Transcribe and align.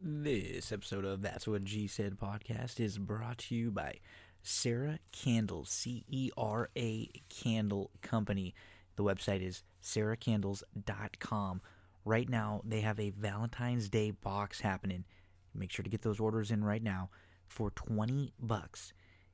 This 0.00 0.70
episode 0.70 1.04
of 1.04 1.22
That's 1.22 1.48
What 1.48 1.64
G 1.64 1.88
Said 1.88 2.20
podcast 2.20 2.78
is 2.78 2.98
brought 2.98 3.38
to 3.38 3.56
you 3.56 3.72
by 3.72 3.98
Cera 4.44 5.00
Candles, 5.10 5.70
C 5.70 6.04
E 6.06 6.30
R 6.36 6.70
A 6.76 7.10
Candle 7.28 7.90
Company. 8.00 8.54
The 8.94 9.02
website 9.02 9.42
is 9.42 9.64
ceracandles.com. 9.82 11.60
Right 12.04 12.28
now, 12.28 12.62
they 12.64 12.80
have 12.82 13.00
a 13.00 13.10
Valentine's 13.10 13.88
Day 13.88 14.12
box 14.12 14.60
happening. 14.60 15.04
Make 15.52 15.72
sure 15.72 15.82
to 15.82 15.90
get 15.90 16.02
those 16.02 16.20
orders 16.20 16.52
in 16.52 16.62
right 16.62 16.82
now. 16.82 17.10
For 17.48 17.70
20 17.70 18.34
bucks, 18.38 18.92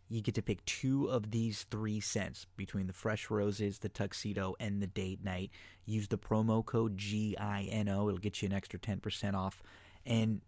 you 0.09 0.23
get 0.23 0.35
to 0.37 0.43
pick 0.43 0.65
two 0.65 1.09
of 1.09 1.31
these 1.31 1.67
three 1.71 2.01
scents 2.01 2.47
between 2.57 2.87
the 2.87 2.95
fresh 2.95 3.29
roses, 3.29 3.81
the 3.81 3.91
tuxedo, 3.91 4.55
and 4.59 4.81
the 4.81 4.87
date 4.87 5.23
night. 5.23 5.51
Use 5.85 6.09
the 6.09 6.17
promo 6.17 6.65
code 6.65 6.97
GINO. 6.97 8.09
It'll 8.09 8.17
get 8.17 8.41
you 8.41 8.47
an 8.47 8.55
extra 8.55 8.79
10% 8.79 9.35
off. 9.35 9.63
And 10.07 10.41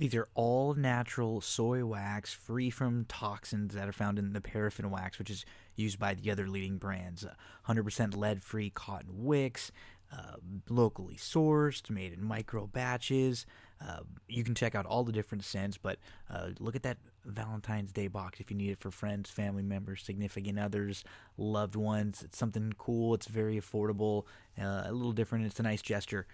these 0.00 0.14
are 0.14 0.28
all 0.34 0.72
natural 0.72 1.42
soy 1.42 1.84
wax, 1.84 2.32
free 2.32 2.70
from 2.70 3.04
toxins 3.04 3.74
that 3.74 3.86
are 3.86 3.92
found 3.92 4.18
in 4.18 4.32
the 4.32 4.40
paraffin 4.40 4.90
wax, 4.90 5.18
which 5.18 5.28
is 5.28 5.44
used 5.76 5.98
by 5.98 6.14
the 6.14 6.30
other 6.30 6.48
leading 6.48 6.78
brands. 6.78 7.26
100% 7.68 8.16
lead 8.16 8.42
free 8.42 8.70
cotton 8.70 9.24
wicks, 9.24 9.70
uh, 10.10 10.36
locally 10.70 11.16
sourced, 11.16 11.90
made 11.90 12.14
in 12.14 12.24
micro 12.24 12.66
batches. 12.66 13.44
Uh, 13.78 13.98
you 14.26 14.42
can 14.42 14.54
check 14.54 14.74
out 14.74 14.86
all 14.86 15.04
the 15.04 15.12
different 15.12 15.44
scents, 15.44 15.76
but 15.76 15.98
uh, 16.30 16.48
look 16.58 16.74
at 16.74 16.82
that 16.82 16.96
Valentine's 17.26 17.92
Day 17.92 18.08
box 18.08 18.40
if 18.40 18.50
you 18.50 18.56
need 18.56 18.70
it 18.70 18.80
for 18.80 18.90
friends, 18.90 19.28
family 19.28 19.62
members, 19.62 20.02
significant 20.02 20.58
others, 20.58 21.04
loved 21.36 21.76
ones. 21.76 22.22
It's 22.22 22.38
something 22.38 22.72
cool. 22.78 23.12
It's 23.12 23.26
very 23.26 23.60
affordable, 23.60 24.24
uh, 24.58 24.84
a 24.86 24.92
little 24.92 25.12
different. 25.12 25.44
It's 25.44 25.60
a 25.60 25.62
nice 25.62 25.82
gesture 25.82 26.26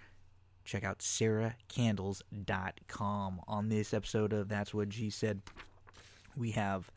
check 0.67 0.83
out 0.83 0.99
ceracandles.com. 0.99 3.41
On 3.47 3.69
this 3.69 3.93
episode 3.93 4.33
of 4.33 4.49
That's 4.49 4.73
What 4.73 4.89
G 4.89 5.09
Said, 5.09 5.41
we 6.35 6.51
have 6.51 6.91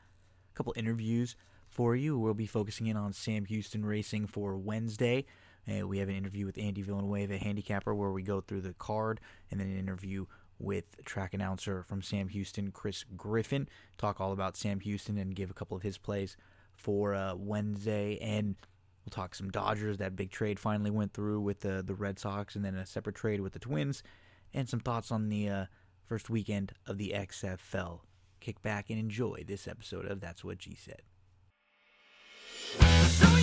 a 0.53 0.57
couple 0.57 0.75
interviews 0.77 1.37
for 1.69 1.95
you. 1.95 2.19
We'll 2.19 2.35
be 2.35 2.47
focusing 2.47 2.89
in 2.89 2.97
on 2.97 3.12
Sam 3.12 3.45
Houston 3.45 3.87
Racing 3.87 4.27
for 4.27 4.57
Wednesday. 4.57 5.25
Uh, 5.71 5.87
we 5.87 5.99
have 5.99 6.09
an 6.09 6.17
interview 6.17 6.47
with 6.47 6.59
Andy 6.59 6.83
Villanueva, 6.83 7.39
handicapper, 7.39 7.95
where 7.95 8.11
we 8.11 8.25
go 8.25 8.41
through 8.41 8.62
the 8.62 8.75
card, 8.75 9.21
and 9.51 9.61
then 9.61 9.69
an 9.69 9.79
interview 9.79 10.27
with 10.59 11.05
track 11.05 11.33
announcer 11.33 11.84
from 11.84 12.03
Sam 12.03 12.27
Houston, 12.29 12.73
Chris 12.73 13.05
Griffin. 13.17 13.69
Talk 13.99 14.21
all 14.21 14.33
about 14.33 14.57
Sam 14.57 14.81
Houston 14.81 15.17
and 15.17 15.33
give 15.34 15.49
a 15.49 15.55
couple 15.55 15.77
of 15.77 15.84
his 15.84 15.97
plays 15.97 16.37
for 16.75 17.15
uh, 17.15 17.37
Wednesday. 17.37 18.19
And 18.21 18.57
We'll 19.11 19.25
talk 19.25 19.34
some 19.34 19.50
Dodgers. 19.50 19.98
That 19.98 20.14
big 20.14 20.30
trade 20.30 20.61
finally 20.61 20.92
went 20.92 21.14
through 21.14 21.41
with 21.41 21.61
the 21.61 21.83
the 21.84 21.97
Red 21.97 22.20
Sox, 22.20 22.55
and 22.55 22.64
then 22.64 22.77
a 22.77 22.86
separate 22.86 23.16
trade 23.16 23.41
with 23.41 23.55
the 23.55 23.58
Twins, 23.58 24.05
and 24.55 24.69
some 24.69 24.78
thoughts 24.78 25.11
on 25.11 25.30
the 25.30 25.48
uh, 25.48 25.64
first 26.06 26.30
weekend 26.30 26.75
of 26.86 26.97
the 26.97 27.12
XFL. 27.16 28.03
Kick 28.38 28.62
back 28.62 28.88
and 28.88 29.00
enjoy 29.00 29.42
this 29.44 29.66
episode 29.66 30.06
of 30.06 30.20
That's 30.20 30.44
What 30.44 30.58
G 30.58 30.77
Said. 30.77 31.03
So 33.08 33.41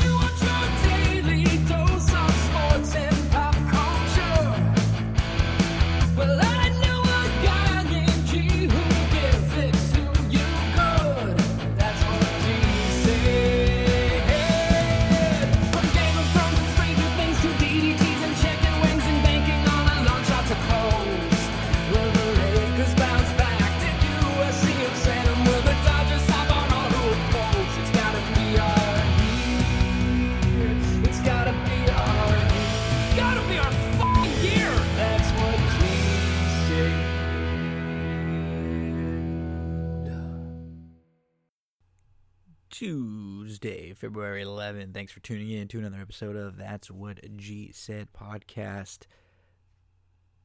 Tuesday, 42.78 43.92
February 43.96 44.44
11th. 44.44 44.94
Thanks 44.94 45.12
for 45.12 45.20
tuning 45.20 45.50
in 45.50 45.68
to 45.70 45.80
another 45.80 45.98
episode 46.00 46.36
of 46.36 46.58
That's 46.58 46.92
What 46.92 47.18
G 47.36 47.72
Said 47.74 48.10
podcast. 48.14 49.08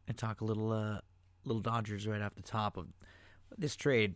And 0.09 0.17
talk 0.17 0.41
a 0.41 0.45
little, 0.47 0.73
uh, 0.73 1.01
little 1.45 1.61
Dodgers 1.61 2.07
right 2.07 2.23
off 2.23 2.35
the 2.35 2.41
top 2.41 2.79
of 2.79 2.87
this 3.59 3.77
trade 3.77 4.15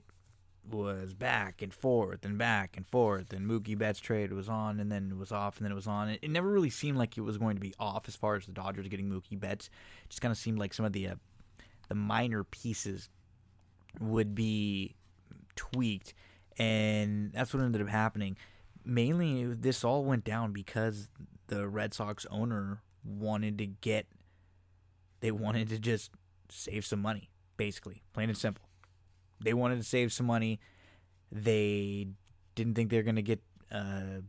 was 0.67 1.13
back 1.13 1.61
and 1.61 1.75
forth 1.75 2.25
and 2.25 2.39
back 2.39 2.79
and 2.79 2.87
forth, 2.87 3.35
and 3.35 3.47
Mookie 3.47 3.77
Betts 3.77 4.01
trade 4.01 4.33
was 4.33 4.49
on 4.49 4.81
and 4.81 4.91
then 4.91 5.11
it 5.11 5.19
was 5.19 5.31
off 5.31 5.59
and 5.59 5.67
then 5.67 5.73
it 5.73 5.77
was 5.77 5.87
on. 5.87 6.09
It, 6.09 6.21
it 6.23 6.31
never 6.31 6.49
really 6.49 6.71
seemed 6.71 6.97
like 6.97 7.19
it 7.19 7.21
was 7.21 7.37
going 7.37 7.57
to 7.57 7.61
be 7.61 7.75
off 7.79 8.09
as 8.09 8.17
far 8.17 8.37
as 8.37 8.47
the 8.47 8.53
Dodgers 8.53 8.89
getting 8.89 9.11
Mookie 9.11 9.39
Betts. 9.39 9.69
It 10.05 10.09
just 10.09 10.23
kind 10.23 10.33
of 10.33 10.39
seemed 10.39 10.59
like 10.59 10.73
some 10.73 10.87
of 10.87 10.95
the 10.95 11.09
uh, 11.09 11.15
the 11.91 11.95
minor 11.95 12.45
pieces 12.45 13.11
would 14.01 14.35
be 14.35 14.95
tweaked 15.55 16.15
and 16.59 17.33
that's 17.33 17.53
what 17.53 17.63
ended 17.63 17.83
up 17.83 17.89
happening. 17.89 18.37
Mainly, 18.85 19.45
this 19.45 19.85
all 19.85 20.05
went 20.05 20.25
down 20.25 20.53
because 20.53 21.09
the 21.49 21.69
Red 21.69 21.93
Sox 21.93 22.27
owner 22.31 22.83
wanted 23.05 23.59
to 23.59 23.67
get, 23.67 24.07
they 25.21 25.31
wanted 25.31 25.69
to 25.71 25.79
just 25.79 26.11
save 26.49 26.87
some 26.87 27.03
money, 27.03 27.31
basically, 27.57 28.03
plain 28.13 28.29
and 28.29 28.39
simple. 28.39 28.65
They 29.41 29.55
wanted 29.55 29.77
to 29.77 29.85
save 29.85 30.13
some 30.13 30.27
money. 30.27 30.61
They 31.31 32.09
didn't 32.55 32.75
think 32.75 32.91
they 32.91 32.97
were 32.97 33.03
going 33.03 33.17
to 33.17 33.23
get 33.23 33.43
uh, 33.71 34.23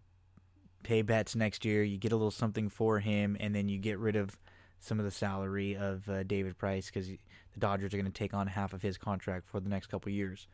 pay 0.84 1.02
Betts 1.02 1.36
next 1.36 1.64
year. 1.64 1.84
You 1.84 1.98
get 1.98 2.12
a 2.12 2.16
little 2.16 2.32
something 2.32 2.70
for 2.70 3.00
him, 3.00 3.38
and 3.40 3.56
then 3.56 3.70
you 3.70 3.78
get 3.78 4.00
rid 4.00 4.16
of 4.16 4.38
some 4.80 5.00
of 5.00 5.06
the 5.06 5.12
salary 5.12 5.76
of 5.76 6.08
uh, 6.10 6.24
David 6.24 6.58
Price 6.58 6.88
because 6.88 7.08
the 7.08 7.20
Dodgers 7.60 7.94
are 7.94 7.98
going 7.98 8.06
to 8.06 8.12
take 8.12 8.34
on 8.34 8.48
half 8.48 8.74
of 8.74 8.82
his 8.82 8.98
contract 8.98 9.48
for 9.48 9.60
the 9.60 9.70
next 9.70 9.88
couple 9.88 10.12
years 10.12 10.48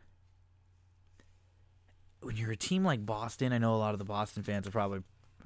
when 2.24 2.38
you're 2.38 2.52
a 2.52 2.58
team 2.58 2.84
like 2.84 3.06
Boston, 3.06 3.54
I 3.54 3.58
know 3.58 3.76
a 3.76 3.78
lot 3.78 3.94
of 3.94 4.00
the 4.00 4.06
Boston 4.06 4.44
fans 4.44 4.68
are 4.68 4.72
probably 4.72 5.02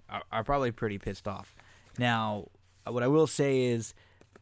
are, 0.09 0.23
are 0.31 0.43
probably 0.43 0.71
pretty 0.71 0.97
pissed 0.97 1.27
off. 1.27 1.55
Now, 1.97 2.49
what 2.85 3.03
I 3.03 3.07
will 3.07 3.27
say 3.27 3.65
is 3.65 3.93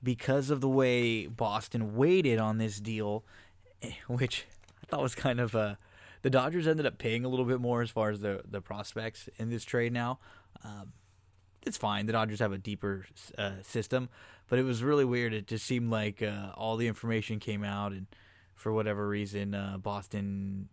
because 0.04 0.50
of 0.50 0.62
the 0.62 0.70
way 0.70 1.28
Boston 1.28 1.96
waited 1.96 2.40
on 2.40 2.58
this 2.58 2.80
deal, 2.80 3.24
eh, 3.82 3.92
which 4.08 4.46
I 4.84 4.86
thought 4.86 5.02
was 5.02 5.16
kind 5.16 5.40
of 5.40 5.56
a 5.56 5.78
the 6.22 6.30
Dodgers 6.30 6.68
ended 6.68 6.88
up 6.88 6.98
paying 6.98 7.24
a 7.24 7.28
little 7.28 7.46
bit 7.46 7.62
more 7.62 7.82
as 7.82 7.90
far 7.90 8.10
as 8.10 8.22
the 8.22 8.42
the 8.50 8.62
prospects 8.62 9.30
in 9.38 9.50
this 9.50 9.64
trade. 9.64 9.94
Now, 9.94 10.20
um, 10.64 10.94
it's 11.66 11.78
fine. 11.78 12.06
The 12.06 12.14
Dodgers 12.14 12.40
have 12.40 12.52
a 12.52 12.58
deeper 12.58 13.06
uh, 13.38 13.62
system, 13.64 14.10
but 14.48 14.60
it 14.60 14.64
was 14.64 14.84
really 14.84 15.06
weird. 15.06 15.34
It 15.34 15.48
just 15.48 15.66
seemed 15.66 15.92
like 15.92 16.22
uh, 16.22 16.52
all 16.56 16.78
the 16.78 16.88
information 16.88 17.40
came 17.40 17.64
out, 17.64 17.92
and 17.92 18.08
for 18.56 18.72
whatever 18.72 19.08
reason, 19.08 19.54
uh, 19.54 19.78
Boston 19.78 20.70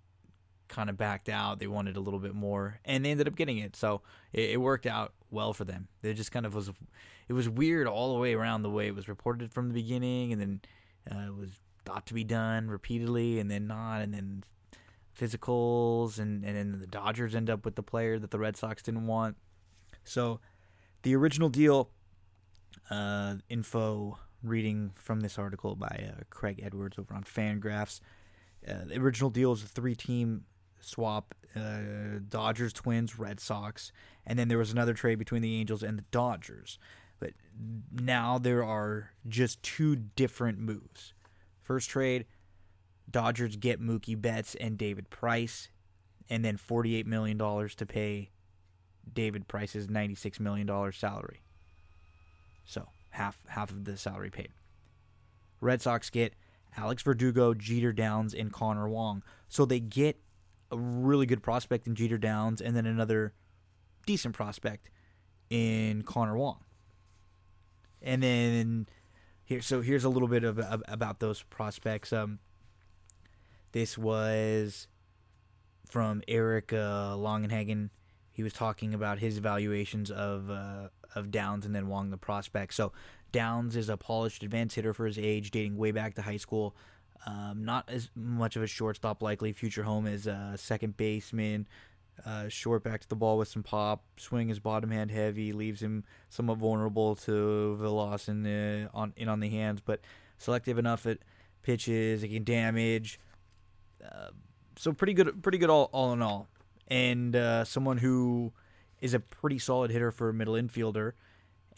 kind 0.72 0.90
of 0.90 0.96
backed 0.96 1.28
out. 1.28 1.60
They 1.60 1.66
wanted 1.68 1.96
a 1.96 2.00
little 2.00 2.18
bit 2.18 2.34
more, 2.34 2.80
and 2.84 3.04
they 3.04 3.10
ended 3.10 3.28
up 3.28 3.36
getting 3.36 3.58
it. 3.58 3.76
So 3.76 4.00
it, 4.32 4.50
it 4.50 4.56
worked 4.56 4.86
out 4.86 5.12
well 5.30 5.52
for 5.52 5.64
them. 5.64 5.88
It 6.02 6.14
just 6.14 6.32
kind 6.32 6.46
of 6.46 6.54
was, 6.54 6.70
it 7.28 7.32
was 7.34 7.48
weird 7.48 7.86
all 7.86 8.14
the 8.14 8.18
way 8.18 8.34
around 8.34 8.62
the 8.62 8.70
way 8.70 8.86
it 8.88 8.94
was 8.94 9.06
reported 9.06 9.52
from 9.52 9.68
the 9.68 9.74
beginning, 9.74 10.32
and 10.32 10.40
then 10.40 10.60
uh, 11.10 11.28
it 11.28 11.36
was 11.36 11.50
thought 11.84 12.06
to 12.06 12.14
be 12.14 12.24
done 12.24 12.68
repeatedly, 12.68 13.38
and 13.38 13.50
then 13.50 13.66
not, 13.66 14.00
and 14.00 14.14
then 14.14 14.44
physicals, 15.18 16.18
and 16.18 16.44
and 16.44 16.56
then 16.56 16.80
the 16.80 16.86
Dodgers 16.86 17.34
end 17.34 17.50
up 17.50 17.64
with 17.64 17.76
the 17.76 17.82
player 17.82 18.18
that 18.18 18.30
the 18.30 18.38
Red 18.38 18.56
Sox 18.56 18.82
didn't 18.82 19.06
want. 19.06 19.36
So 20.04 20.40
the 21.02 21.14
original 21.14 21.48
deal, 21.48 21.90
uh, 22.90 23.36
info 23.48 24.18
reading 24.42 24.92
from 24.96 25.20
this 25.20 25.38
article 25.38 25.76
by 25.76 26.08
uh, 26.08 26.22
Craig 26.30 26.60
Edwards 26.62 26.98
over 26.98 27.14
on 27.14 27.24
Fangraphs. 27.24 28.00
Uh, 28.66 28.84
the 28.86 28.96
original 28.98 29.30
deal 29.30 29.52
is 29.52 29.62
a 29.64 29.66
three-team 29.66 30.44
swap 30.84 31.34
uh, 31.55 32.19
Dodgers, 32.29 32.73
Twins, 32.73 33.19
Red 33.19 33.40
Sox, 33.40 33.93
and 34.26 34.38
then 34.38 34.49
there 34.49 34.58
was 34.58 34.73
another 34.73 34.94
trade 34.94 35.19
between 35.19 35.43
the 35.43 35.56
Angels 35.56 35.82
and 35.82 35.99
the 35.99 36.05
Dodgers. 36.11 36.79
But 37.19 37.32
now 37.93 38.38
there 38.38 38.64
are 38.64 39.11
just 39.29 39.62
two 39.62 39.96
different 39.96 40.58
moves. 40.58 41.14
First 41.62 41.90
trade, 41.90 42.26
Dodgers 43.11 43.56
get 43.56 43.81
Mookie 43.81 44.20
Betts 44.20 44.55
and 44.56 44.79
David 44.79 45.11
Price, 45.11 45.69
and 46.29 46.44
then 46.44 46.56
$48 46.56 47.06
million 47.06 47.38
to 47.38 47.87
pay 47.87 48.31
David 49.12 49.49
Price's 49.49 49.88
$96 49.88 50.40
million 50.40 50.93
salary. 50.93 51.43
So 52.64 52.88
half 53.11 53.38
half 53.49 53.70
of 53.70 53.85
the 53.85 53.96
salary 53.96 54.31
paid. 54.31 54.50
Red 55.61 55.82
Sox 55.82 56.11
get 56.11 56.35
Alex 56.76 57.02
Verdugo, 57.02 57.55
Jeter 57.55 57.93
Downs, 57.93 58.35
and 58.35 58.52
Connor 58.52 58.88
Wong. 58.88 59.23
So 59.49 59.64
they 59.64 59.81
get 59.81 60.19
a 60.72 60.76
really 60.76 61.26
good 61.26 61.42
prospect 61.42 61.86
in 61.86 61.94
Jeter 61.94 62.19
Downs, 62.19 62.60
and 62.60 62.74
then 62.74 62.86
another 62.86 63.32
decent 64.06 64.34
prospect 64.34 64.90
in 65.50 66.02
Connor 66.02 66.36
Wong. 66.36 66.64
And 68.00 68.22
then 68.22 68.88
here, 69.44 69.60
so 69.60 69.82
here's 69.82 70.04
a 70.04 70.08
little 70.08 70.28
bit 70.28 70.42
of, 70.42 70.58
of 70.58 70.82
about 70.88 71.20
those 71.20 71.44
prospects. 71.44 72.12
Um, 72.12 72.40
This 73.72 73.96
was 73.96 74.88
from 75.88 76.22
Eric 76.28 76.72
uh, 76.72 77.16
Longenhagen. 77.16 77.90
He 78.30 78.42
was 78.42 78.52
talking 78.52 78.94
about 78.94 79.18
his 79.18 79.38
evaluations 79.38 80.10
of 80.10 80.50
uh, 80.50 80.88
of 81.14 81.30
Downs 81.30 81.66
and 81.66 81.75
then 81.75 81.88
Wong 81.88 82.10
the 82.10 82.18
prospect. 82.18 82.75
So 82.75 82.92
Downs 83.30 83.76
is 83.76 83.88
a 83.88 83.96
polished 83.96 84.42
advanced 84.42 84.76
hitter 84.76 84.94
for 84.94 85.06
his 85.06 85.18
age, 85.18 85.50
dating 85.50 85.76
way 85.76 85.92
back 85.92 86.14
to 86.14 86.22
high 86.22 86.38
school. 86.38 86.75
Um, 87.24 87.64
not 87.64 87.88
as 87.88 88.10
much 88.14 88.56
of 88.56 88.62
a 88.62 88.66
shortstop 88.66 89.22
likely. 89.22 89.52
Future 89.52 89.84
home 89.84 90.06
is 90.06 90.26
a 90.26 90.54
second 90.56 90.96
baseman. 90.96 91.69
Uh, 92.26 92.48
short 92.48 92.82
back 92.82 93.00
to 93.00 93.08
the 93.08 93.16
ball 93.16 93.38
with 93.38 93.48
some 93.48 93.62
pop. 93.62 94.02
Swing 94.16 94.50
is 94.50 94.58
bottom 94.58 94.90
hand 94.90 95.10
heavy, 95.10 95.52
leaves 95.52 95.82
him 95.82 96.04
somewhat 96.28 96.58
vulnerable 96.58 97.14
to 97.16 97.76
the 97.76 97.90
loss 97.90 98.28
in 98.28 98.42
the 98.42 98.88
on 98.92 99.12
in 99.16 99.28
on 99.28 99.40
the 99.40 99.48
hands, 99.48 99.80
but 99.84 100.00
selective 100.38 100.78
enough 100.78 101.06
at 101.06 101.19
pitches. 101.62 102.22
It 102.22 102.28
can 102.28 102.44
damage. 102.44 103.19
Uh, 104.04 104.28
so 104.76 104.92
pretty 104.92 105.14
good, 105.14 105.42
pretty 105.42 105.58
good 105.58 105.70
all, 105.70 105.88
all 105.92 106.12
in 106.12 106.22
all, 106.22 106.48
and 106.88 107.36
uh, 107.36 107.64
someone 107.64 107.98
who 107.98 108.52
is 109.00 109.14
a 109.14 109.20
pretty 109.20 109.58
solid 109.58 109.90
hitter 109.90 110.10
for 110.10 110.28
a 110.28 110.34
middle 110.34 110.54
infielder. 110.54 111.12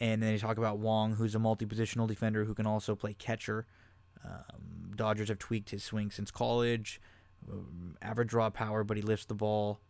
And 0.00 0.22
then 0.22 0.32
you 0.32 0.38
talk 0.38 0.58
about 0.58 0.78
Wong, 0.78 1.14
who's 1.14 1.34
a 1.34 1.38
multi-positional 1.38 2.08
defender 2.08 2.44
who 2.44 2.54
can 2.54 2.66
also 2.66 2.96
play 2.96 3.14
catcher. 3.14 3.66
Um, 4.24 4.92
Dodgers 4.94 5.28
have 5.28 5.38
tweaked 5.38 5.70
his 5.70 5.82
swing 5.82 6.10
since 6.10 6.30
college. 6.30 7.00
Um, 7.50 7.96
average 8.02 8.32
raw 8.32 8.50
power, 8.50 8.84
but 8.84 8.96
he 8.96 9.02
lifts 9.02 9.26
the 9.26 9.34
ball. 9.34 9.80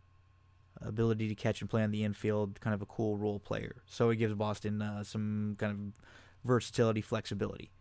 Ability 0.81 1.29
to 1.29 1.35
catch 1.35 1.61
and 1.61 1.69
play 1.69 1.83
on 1.83 1.91
the 1.91 2.03
infield, 2.03 2.59
kind 2.59 2.73
of 2.73 2.81
a 2.81 2.85
cool 2.85 3.17
role 3.17 3.39
player. 3.39 3.77
So 3.87 4.09
it 4.09 4.17
gives 4.17 4.33
Boston 4.33 4.81
uh, 4.81 5.03
some 5.03 5.55
kind 5.57 5.71
of 5.71 6.01
versatility, 6.43 7.01
flexibility. 7.01 7.71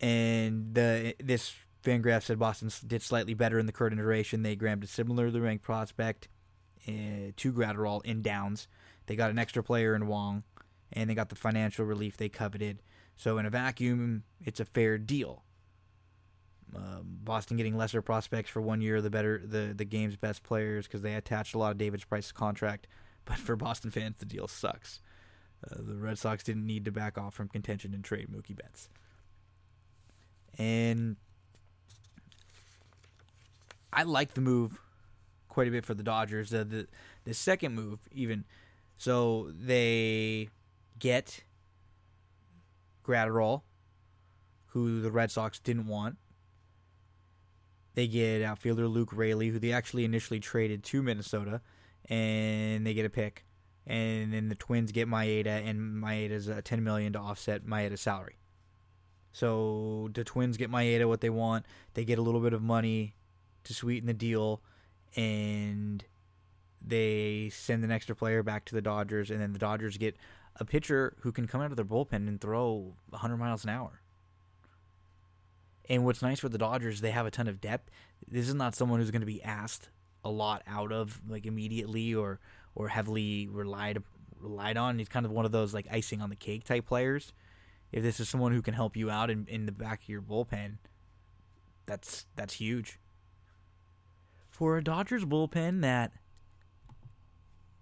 And 0.00 0.74
the, 0.74 1.14
this 1.18 1.54
Fangraph 1.82 2.24
said 2.24 2.38
Boston 2.38 2.70
did 2.86 3.02
slightly 3.02 3.34
better 3.34 3.58
in 3.58 3.66
the 3.66 3.72
current 3.72 3.98
iteration. 3.98 4.42
They 4.42 4.56
grabbed 4.56 4.84
a 4.84 4.86
similarly 4.86 5.40
ranked 5.40 5.64
prospect 5.64 6.28
uh, 6.86 7.32
to 7.36 7.52
Graterol 7.52 8.04
in 8.04 8.22
Downs. 8.22 8.68
They 9.06 9.16
got 9.16 9.30
an 9.30 9.38
extra 9.38 9.62
player 9.62 9.94
in 9.94 10.06
Wong, 10.06 10.44
and 10.92 11.08
they 11.08 11.14
got 11.14 11.28
the 11.28 11.36
financial 11.36 11.84
relief 11.84 12.16
they 12.16 12.28
coveted. 12.28 12.82
So 13.16 13.38
in 13.38 13.46
a 13.46 13.50
vacuum, 13.50 14.24
it's 14.44 14.60
a 14.60 14.64
fair 14.64 14.98
deal. 14.98 15.42
Um, 16.74 17.18
Boston 17.22 17.56
getting 17.56 17.76
lesser 17.76 18.00
prospects 18.00 18.50
for 18.50 18.62
one 18.62 18.80
year, 18.80 19.00
the 19.00 19.10
better 19.10 19.42
the 19.44 19.74
the 19.76 19.84
game's 19.84 20.16
best 20.16 20.42
players 20.42 20.86
because 20.86 21.02
they 21.02 21.14
attached 21.14 21.54
a 21.54 21.58
lot 21.58 21.72
of 21.72 21.78
David's 21.78 22.04
Price's 22.04 22.32
contract. 22.32 22.86
But 23.24 23.36
for 23.36 23.54
Boston 23.54 23.92
fans, 23.92 24.16
the 24.18 24.26
deal 24.26 24.48
sucks. 24.48 24.98
Uh, 25.64 25.76
the 25.78 25.94
Red 25.94 26.18
Sox 26.18 26.42
didn't 26.42 26.66
need 26.66 26.84
to 26.86 26.90
back 26.90 27.16
off 27.16 27.34
from 27.34 27.46
contention 27.46 27.94
and 27.94 28.02
trade 28.02 28.26
Mookie 28.28 28.56
Betts. 28.56 28.88
And 30.58 31.14
I 33.92 34.02
like 34.02 34.34
the 34.34 34.40
move 34.40 34.80
quite 35.48 35.68
a 35.68 35.70
bit 35.70 35.86
for 35.86 35.94
the 35.94 36.02
Dodgers. 36.02 36.52
Uh, 36.52 36.64
the 36.64 36.88
the 37.22 37.32
second 37.32 37.76
move, 37.76 38.00
even 38.10 38.44
so, 39.02 39.50
they 39.52 40.48
get 41.00 41.42
Graterol, 43.04 43.62
who 44.66 45.00
the 45.00 45.10
Red 45.10 45.30
Sox 45.30 45.58
didn't 45.58 45.86
want. 45.86 46.16
They 47.94 48.08
get 48.08 48.42
outfielder 48.42 48.88
Luke 48.88 49.10
Raley, 49.12 49.48
who 49.48 49.58
they 49.58 49.72
actually 49.72 50.04
initially 50.04 50.40
traded 50.40 50.82
to 50.84 51.02
Minnesota, 51.02 51.60
and 52.08 52.86
they 52.86 52.94
get 52.94 53.04
a 53.04 53.10
pick. 53.10 53.44
And 53.86 54.32
then 54.32 54.48
the 54.48 54.54
Twins 54.54 54.92
get 54.92 55.08
Maeda, 55.08 55.68
and 55.68 56.02
Maeda's 56.02 56.48
a 56.48 56.62
ten 56.62 56.84
million 56.84 57.12
to 57.14 57.18
offset 57.18 57.66
Maeda's 57.66 58.00
salary. 58.00 58.38
So 59.32 60.08
the 60.14 60.24
Twins 60.24 60.56
get 60.56 60.70
Maeda 60.70 61.08
what 61.08 61.20
they 61.20 61.30
want. 61.30 61.66
They 61.94 62.04
get 62.04 62.18
a 62.18 62.22
little 62.22 62.40
bit 62.40 62.52
of 62.52 62.62
money 62.62 63.16
to 63.64 63.74
sweeten 63.74 64.06
the 64.06 64.14
deal, 64.14 64.62
and 65.16 66.04
they 66.80 67.50
send 67.52 67.84
an 67.84 67.90
extra 67.90 68.14
player 68.14 68.42
back 68.42 68.64
to 68.66 68.74
the 68.74 68.82
Dodgers, 68.82 69.30
and 69.30 69.40
then 69.40 69.52
the 69.52 69.58
Dodgers 69.58 69.96
get 69.96 70.16
a 70.56 70.64
pitcher 70.64 71.16
who 71.20 71.32
can 71.32 71.46
come 71.46 71.60
out 71.60 71.70
of 71.70 71.76
their 71.76 71.84
bullpen 71.84 72.28
and 72.28 72.40
throw 72.40 72.94
100 73.10 73.36
miles 73.36 73.64
an 73.64 73.70
hour. 73.70 74.00
And 75.88 76.04
what's 76.04 76.22
nice 76.22 76.40
for 76.40 76.48
the 76.48 76.58
Dodgers, 76.58 77.00
they 77.00 77.10
have 77.10 77.26
a 77.26 77.30
ton 77.30 77.48
of 77.48 77.60
depth. 77.60 77.90
This 78.26 78.48
is 78.48 78.54
not 78.54 78.74
someone 78.74 79.00
who's 79.00 79.10
going 79.10 79.20
to 79.20 79.26
be 79.26 79.42
asked 79.42 79.88
a 80.24 80.30
lot 80.30 80.62
out 80.66 80.92
of 80.92 81.20
like 81.28 81.46
immediately 81.46 82.14
or 82.14 82.38
or 82.74 82.88
heavily 82.88 83.48
relied 83.48 84.02
relied 84.40 84.76
on. 84.76 84.98
He's 84.98 85.08
kind 85.08 85.26
of 85.26 85.32
one 85.32 85.44
of 85.44 85.52
those 85.52 85.74
like 85.74 85.86
icing 85.90 86.20
on 86.20 86.30
the 86.30 86.36
cake 86.36 86.64
type 86.64 86.86
players. 86.86 87.32
If 87.90 88.02
this 88.02 88.20
is 88.20 88.28
someone 88.28 88.52
who 88.52 88.62
can 88.62 88.74
help 88.74 88.96
you 88.96 89.10
out 89.10 89.28
in, 89.28 89.46
in 89.48 89.66
the 89.66 89.72
back 89.72 90.02
of 90.02 90.08
your 90.08 90.22
bullpen, 90.22 90.78
that's 91.86 92.26
that's 92.36 92.54
huge. 92.54 92.98
For 94.50 94.78
a 94.78 94.84
Dodgers 94.84 95.24
bullpen 95.24 95.82
that 95.82 96.12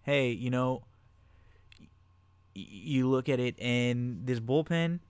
hey, 0.03 0.31
you 0.31 0.51
know, 0.51 0.83
you 2.55 3.09
look 3.09 3.29
at 3.29 3.41
it 3.41 3.59
and 3.61 4.27
this 4.27 4.41
bullpen 4.41 5.01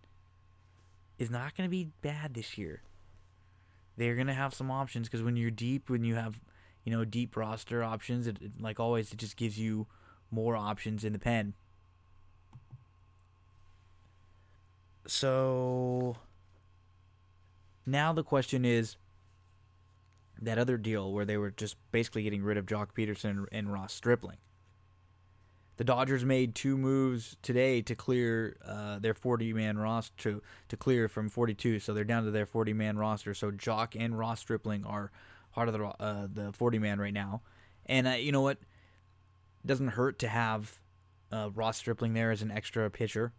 is 1.18 1.30
not 1.30 1.56
going 1.56 1.68
to 1.68 1.70
be 1.70 1.88
bad 2.02 2.34
this 2.34 2.56
year. 2.56 2.82
They're 3.96 4.14
going 4.14 4.26
to 4.26 4.34
have 4.34 4.54
some 4.54 4.70
options 4.70 5.08
because 5.08 5.22
when 5.22 5.36
you're 5.36 5.50
deep, 5.50 5.90
when 5.90 6.04
you 6.04 6.14
have, 6.14 6.40
you 6.84 6.92
know, 6.92 7.04
deep 7.04 7.36
roster 7.36 7.82
options, 7.82 8.26
it, 8.26 8.38
it, 8.40 8.52
like 8.60 8.80
always, 8.80 9.12
it 9.12 9.18
just 9.18 9.36
gives 9.36 9.58
you 9.58 9.86
more 10.30 10.56
options 10.56 11.04
in 11.04 11.12
the 11.12 11.18
pen. 11.18 11.54
So 15.06 16.16
now 17.84 18.12
the 18.12 18.22
question 18.22 18.64
is 18.64 18.96
that 20.40 20.56
other 20.56 20.78
deal 20.78 21.12
where 21.12 21.24
they 21.24 21.36
were 21.36 21.50
just 21.50 21.76
basically 21.90 22.22
getting 22.22 22.42
rid 22.42 22.56
of 22.56 22.64
Joc 22.64 22.88
Pederson 22.96 23.46
and 23.52 23.72
Ross 23.72 23.92
Stripling 23.92 24.38
the 25.80 25.84
Dodgers 25.84 26.26
made 26.26 26.54
two 26.54 26.76
moves 26.76 27.38
today 27.40 27.80
to 27.80 27.94
clear 27.94 28.58
uh, 28.66 28.98
their 28.98 29.14
40 29.14 29.54
man 29.54 29.78
roster 29.78 30.12
to, 30.18 30.42
to 30.68 30.76
clear 30.76 31.08
from 31.08 31.30
42, 31.30 31.80
so 31.80 31.94
they're 31.94 32.04
down 32.04 32.26
to 32.26 32.30
their 32.30 32.44
40 32.44 32.74
man 32.74 32.98
roster. 32.98 33.32
So 33.32 33.50
Joc 33.50 33.96
and 33.98 34.18
Ross 34.18 34.40
Stripling 34.40 34.84
are 34.84 35.10
part 35.54 35.68
of 35.68 35.72
the 35.72 35.82
uh, 35.82 36.28
the 36.30 36.52
40 36.52 36.78
man 36.78 37.00
right 37.00 37.14
now, 37.14 37.40
and 37.86 38.06
uh, 38.06 38.10
you 38.10 38.30
know 38.30 38.42
what? 38.42 38.58
It 38.58 39.68
doesn't 39.68 39.88
hurt 39.88 40.18
to 40.18 40.28
have 40.28 40.78
uh, 41.32 41.48
Ross 41.54 41.78
Stripling 41.78 42.12
there 42.12 42.30
as 42.30 42.42
an 42.42 42.50
extra 42.50 42.90
pitcher. 42.90 43.32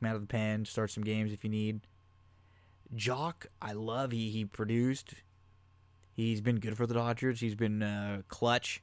Come 0.00 0.08
out 0.08 0.14
of 0.14 0.22
the 0.22 0.26
pen, 0.26 0.64
start 0.64 0.90
some 0.90 1.04
games 1.04 1.34
if 1.34 1.44
you 1.44 1.50
need. 1.50 1.80
Joc, 2.96 3.44
I 3.60 3.72
love. 3.72 4.12
He 4.12 4.30
he 4.30 4.46
produced. 4.46 5.12
He's 6.14 6.40
been 6.40 6.60
good 6.60 6.78
for 6.78 6.86
the 6.86 6.94
Dodgers. 6.94 7.40
He's 7.40 7.54
been 7.54 7.82
uh, 7.82 8.22
clutch 8.26 8.80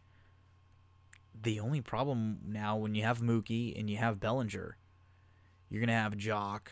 the 1.42 1.60
only 1.60 1.82
problem 1.82 2.39
now 2.46 2.77
when 2.77 2.96
you 2.96 3.04
have 3.04 3.20
Mookie 3.20 3.77
and 3.77 3.89
you 3.89 3.98
have 3.98 4.20
Bellinger, 4.20 4.77
you're 5.70 5.80
gonna 5.80 5.94
have 5.94 6.13
Joc 6.13 6.68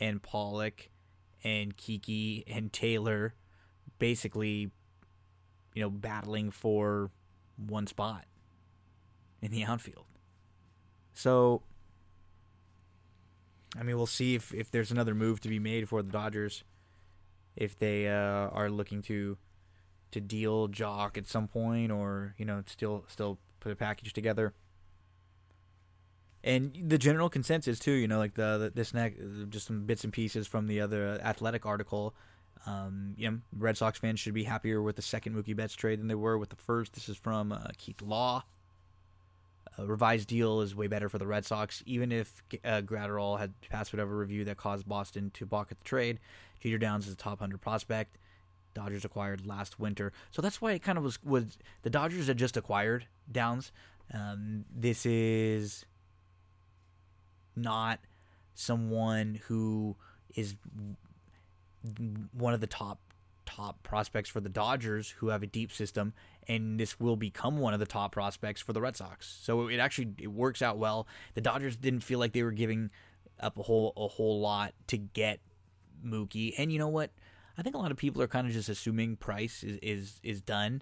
and 0.00 0.22
Pollock 0.22 0.90
and 1.44 1.76
Kiki 1.76 2.44
and 2.46 2.72
Taylor 2.72 3.34
basically, 3.98 4.70
you 5.74 5.82
know, 5.82 5.90
battling 5.90 6.50
for 6.50 7.10
one 7.56 7.86
spot 7.86 8.24
in 9.40 9.50
the 9.50 9.64
outfield. 9.64 10.06
So 11.12 11.62
I 13.76 13.82
mean, 13.82 13.96
we'll 13.96 14.06
see 14.06 14.34
if, 14.34 14.54
if 14.54 14.70
there's 14.70 14.90
another 14.90 15.14
move 15.14 15.40
to 15.40 15.48
be 15.48 15.58
made 15.58 15.88
for 15.88 16.02
the 16.02 16.10
Dodgers 16.10 16.64
if 17.54 17.76
they 17.78 18.08
uh, 18.08 18.48
are 18.50 18.70
looking 18.70 19.02
to 19.02 19.36
to 20.10 20.20
deal 20.22 20.68
Joc 20.68 21.18
at 21.18 21.26
some 21.26 21.48
point, 21.48 21.92
or 21.92 22.34
you 22.38 22.44
know, 22.44 22.62
still 22.66 23.04
still 23.08 23.38
put 23.60 23.72
a 23.72 23.76
package 23.76 24.12
together. 24.12 24.54
And 26.44 26.76
the 26.86 26.98
general 26.98 27.28
consensus 27.28 27.78
too, 27.78 27.92
you 27.92 28.08
know, 28.08 28.18
like 28.18 28.34
the, 28.34 28.58
the 28.58 28.72
this 28.74 28.94
neck, 28.94 29.14
just 29.48 29.66
some 29.66 29.86
bits 29.86 30.04
and 30.04 30.12
pieces 30.12 30.46
from 30.46 30.66
the 30.66 30.80
other 30.80 31.20
athletic 31.22 31.66
article. 31.66 32.14
Um, 32.66 33.14
you 33.16 33.30
know, 33.30 33.38
Red 33.56 33.76
Sox 33.76 33.98
fans 33.98 34.20
should 34.20 34.34
be 34.34 34.44
happier 34.44 34.82
with 34.82 34.96
the 34.96 35.02
second 35.02 35.34
Mookie 35.34 35.56
Betts 35.56 35.74
trade 35.74 36.00
than 36.00 36.08
they 36.08 36.14
were 36.14 36.38
with 36.38 36.50
the 36.50 36.56
first. 36.56 36.92
This 36.92 37.08
is 37.08 37.16
from 37.16 37.52
uh, 37.52 37.68
Keith 37.76 38.02
Law. 38.02 38.44
A 39.76 39.86
revised 39.86 40.28
deal 40.28 40.60
is 40.60 40.74
way 40.74 40.88
better 40.88 41.08
for 41.08 41.18
the 41.18 41.26
Red 41.26 41.44
Sox, 41.44 41.82
even 41.86 42.10
if 42.10 42.42
uh, 42.64 42.82
Graterol 42.84 43.38
had 43.38 43.52
passed 43.68 43.92
whatever 43.92 44.16
review 44.16 44.44
that 44.44 44.56
caused 44.56 44.88
Boston 44.88 45.30
to 45.34 45.46
balk 45.46 45.68
at 45.70 45.78
the 45.78 45.84
trade. 45.84 46.18
Jeter 46.60 46.78
Downs 46.78 47.06
is 47.06 47.12
a 47.12 47.16
top 47.16 47.40
100 47.40 47.60
prospect. 47.60 48.18
Dodgers 48.78 49.04
acquired 49.04 49.44
last 49.44 49.80
winter. 49.80 50.12
So 50.30 50.40
that's 50.40 50.62
why 50.62 50.70
it 50.70 50.84
kind 50.84 50.96
of 50.96 51.02
was 51.02 51.18
was 51.24 51.58
the 51.82 51.90
Dodgers 51.90 52.28
had 52.28 52.36
just 52.38 52.56
acquired 52.56 53.06
Downs. 53.30 53.72
Um, 54.14 54.66
this 54.72 55.04
is 55.04 55.84
not 57.56 57.98
someone 58.54 59.40
who 59.48 59.96
is 60.36 60.54
one 62.32 62.54
of 62.54 62.60
the 62.60 62.68
top 62.68 63.00
top 63.44 63.82
prospects 63.82 64.30
for 64.30 64.40
the 64.40 64.48
Dodgers 64.48 65.10
who 65.10 65.28
have 65.28 65.42
a 65.42 65.46
deep 65.46 65.72
system 65.72 66.12
and 66.46 66.78
this 66.78 67.00
will 67.00 67.16
become 67.16 67.58
one 67.58 67.74
of 67.74 67.80
the 67.80 67.86
top 67.86 68.12
prospects 68.12 68.60
for 68.60 68.72
the 68.72 68.80
Red 68.80 68.96
Sox. 68.96 69.38
So 69.42 69.66
it 69.66 69.78
actually 69.78 70.14
it 70.20 70.28
works 70.28 70.62
out 70.62 70.78
well. 70.78 71.08
The 71.34 71.40
Dodgers 71.40 71.74
didn't 71.74 72.00
feel 72.00 72.20
like 72.20 72.32
they 72.32 72.44
were 72.44 72.52
giving 72.52 72.90
up 73.40 73.58
a 73.58 73.62
whole 73.62 73.92
a 73.96 74.06
whole 74.06 74.38
lot 74.40 74.72
to 74.86 74.98
get 74.98 75.40
Mookie. 76.06 76.54
And 76.56 76.70
you 76.72 76.78
know 76.78 76.88
what? 76.88 77.10
I 77.58 77.62
think 77.62 77.74
a 77.74 77.78
lot 77.78 77.90
of 77.90 77.96
people 77.96 78.22
are 78.22 78.28
kind 78.28 78.46
of 78.46 78.52
just 78.52 78.68
assuming 78.68 79.16
Price 79.16 79.64
is 79.64 79.78
is, 79.82 80.20
is 80.22 80.40
done, 80.40 80.80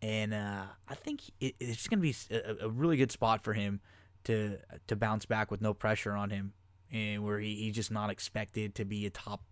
and 0.00 0.32
uh, 0.32 0.62
I 0.88 0.94
think 0.94 1.22
it, 1.40 1.56
it's 1.58 1.88
going 1.88 1.98
to 1.98 2.02
be 2.02 2.14
a, 2.30 2.66
a, 2.66 2.68
really 2.68 2.96
good 2.96 3.10
spot 3.10 3.42
for 3.42 3.52
him 3.52 3.80
to 4.24 4.58
to 4.86 4.94
bounce 4.94 5.26
back 5.26 5.50
with 5.50 5.60
no 5.60 5.74
pressure 5.74 6.12
on 6.12 6.30
him, 6.30 6.52
and 6.92 7.24
where 7.24 7.40
he, 7.40 7.56
he's 7.56 7.74
just 7.74 7.90
not 7.90 8.10
expected 8.10 8.76
to 8.76 8.84
be 8.84 9.06
a 9.06 9.10
top 9.10 9.42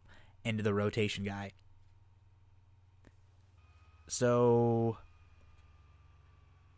end 0.45 0.61
of 0.61 0.65
the 0.65 0.73
rotation 0.73 1.25
guy. 1.25 1.51
So 4.07 4.99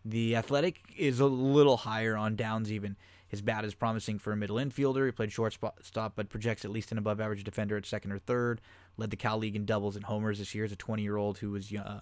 the 0.02 0.36
Athletic 0.36 0.80
is 0.96 1.20
a 1.20 1.26
little 1.26 1.78
higher 1.78 2.16
on 2.16 2.36
Downs 2.36 2.72
even. 2.72 2.96
His 3.26 3.42
bat 3.42 3.64
is 3.64 3.74
promising 3.74 4.20
for 4.20 4.32
a 4.32 4.36
middle 4.36 4.56
infielder. 4.56 5.06
He 5.06 5.12
played 5.12 5.32
shortstop, 5.32 6.12
but 6.14 6.28
projects 6.28 6.64
at 6.64 6.70
least 6.70 6.92
an 6.92 6.98
above 6.98 7.20
average 7.20 7.42
defender 7.42 7.76
at 7.76 7.84
second 7.84 8.12
or 8.12 8.18
third. 8.18 8.60
Led 8.96 9.10
the 9.10 9.16
Cal 9.16 9.38
League 9.38 9.56
in 9.56 9.66
doubles 9.66 9.96
and 9.96 10.04
homers 10.04 10.38
this 10.38 10.54
year 10.54 10.64
as 10.64 10.72
a 10.72 10.76
20 10.76 11.02
year 11.02 11.16
old 11.16 11.38
who 11.38 11.50
was 11.50 11.72
uh, 11.72 12.00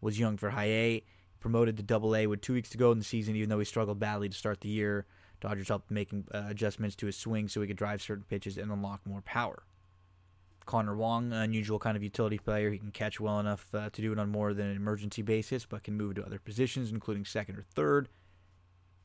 was 0.00 0.18
young 0.18 0.36
for 0.36 0.50
high 0.50 0.68
A. 0.68 1.04
Promoted 1.38 1.76
to 1.78 1.82
double 1.82 2.14
A 2.14 2.26
with 2.26 2.42
two 2.42 2.52
weeks 2.52 2.68
to 2.70 2.78
go 2.78 2.92
in 2.92 2.98
the 2.98 3.04
season, 3.04 3.34
even 3.34 3.48
though 3.48 3.58
he 3.58 3.64
struggled 3.64 3.98
badly 3.98 4.28
to 4.28 4.36
start 4.36 4.60
the 4.60 4.68
year. 4.68 5.06
Dodgers 5.40 5.68
helped 5.68 5.90
making 5.90 6.26
uh, 6.34 6.44
adjustments 6.48 6.94
to 6.96 7.06
his 7.06 7.16
swing 7.16 7.48
so 7.48 7.62
he 7.62 7.66
could 7.66 7.78
drive 7.78 8.02
certain 8.02 8.24
pitches 8.28 8.58
and 8.58 8.70
unlock 8.70 9.00
more 9.06 9.22
power. 9.22 9.62
Connor 10.66 10.94
Wong, 10.94 11.32
unusual 11.32 11.78
kind 11.78 11.96
of 11.96 12.02
utility 12.02 12.38
player. 12.38 12.70
He 12.70 12.78
can 12.78 12.90
catch 12.90 13.18
well 13.18 13.40
enough 13.40 13.66
uh, 13.74 13.88
to 13.90 14.02
do 14.02 14.12
it 14.12 14.18
on 14.18 14.28
more 14.28 14.52
than 14.54 14.66
an 14.66 14.76
emergency 14.76 15.22
basis, 15.22 15.64
but 15.66 15.82
can 15.82 15.96
move 15.96 16.14
to 16.16 16.24
other 16.24 16.38
positions, 16.38 16.92
including 16.92 17.24
second 17.24 17.56
or 17.56 17.62
third. 17.62 18.08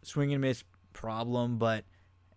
Swing 0.03 0.33
and 0.33 0.41
miss 0.41 0.63
problem, 0.93 1.57
but 1.57 1.85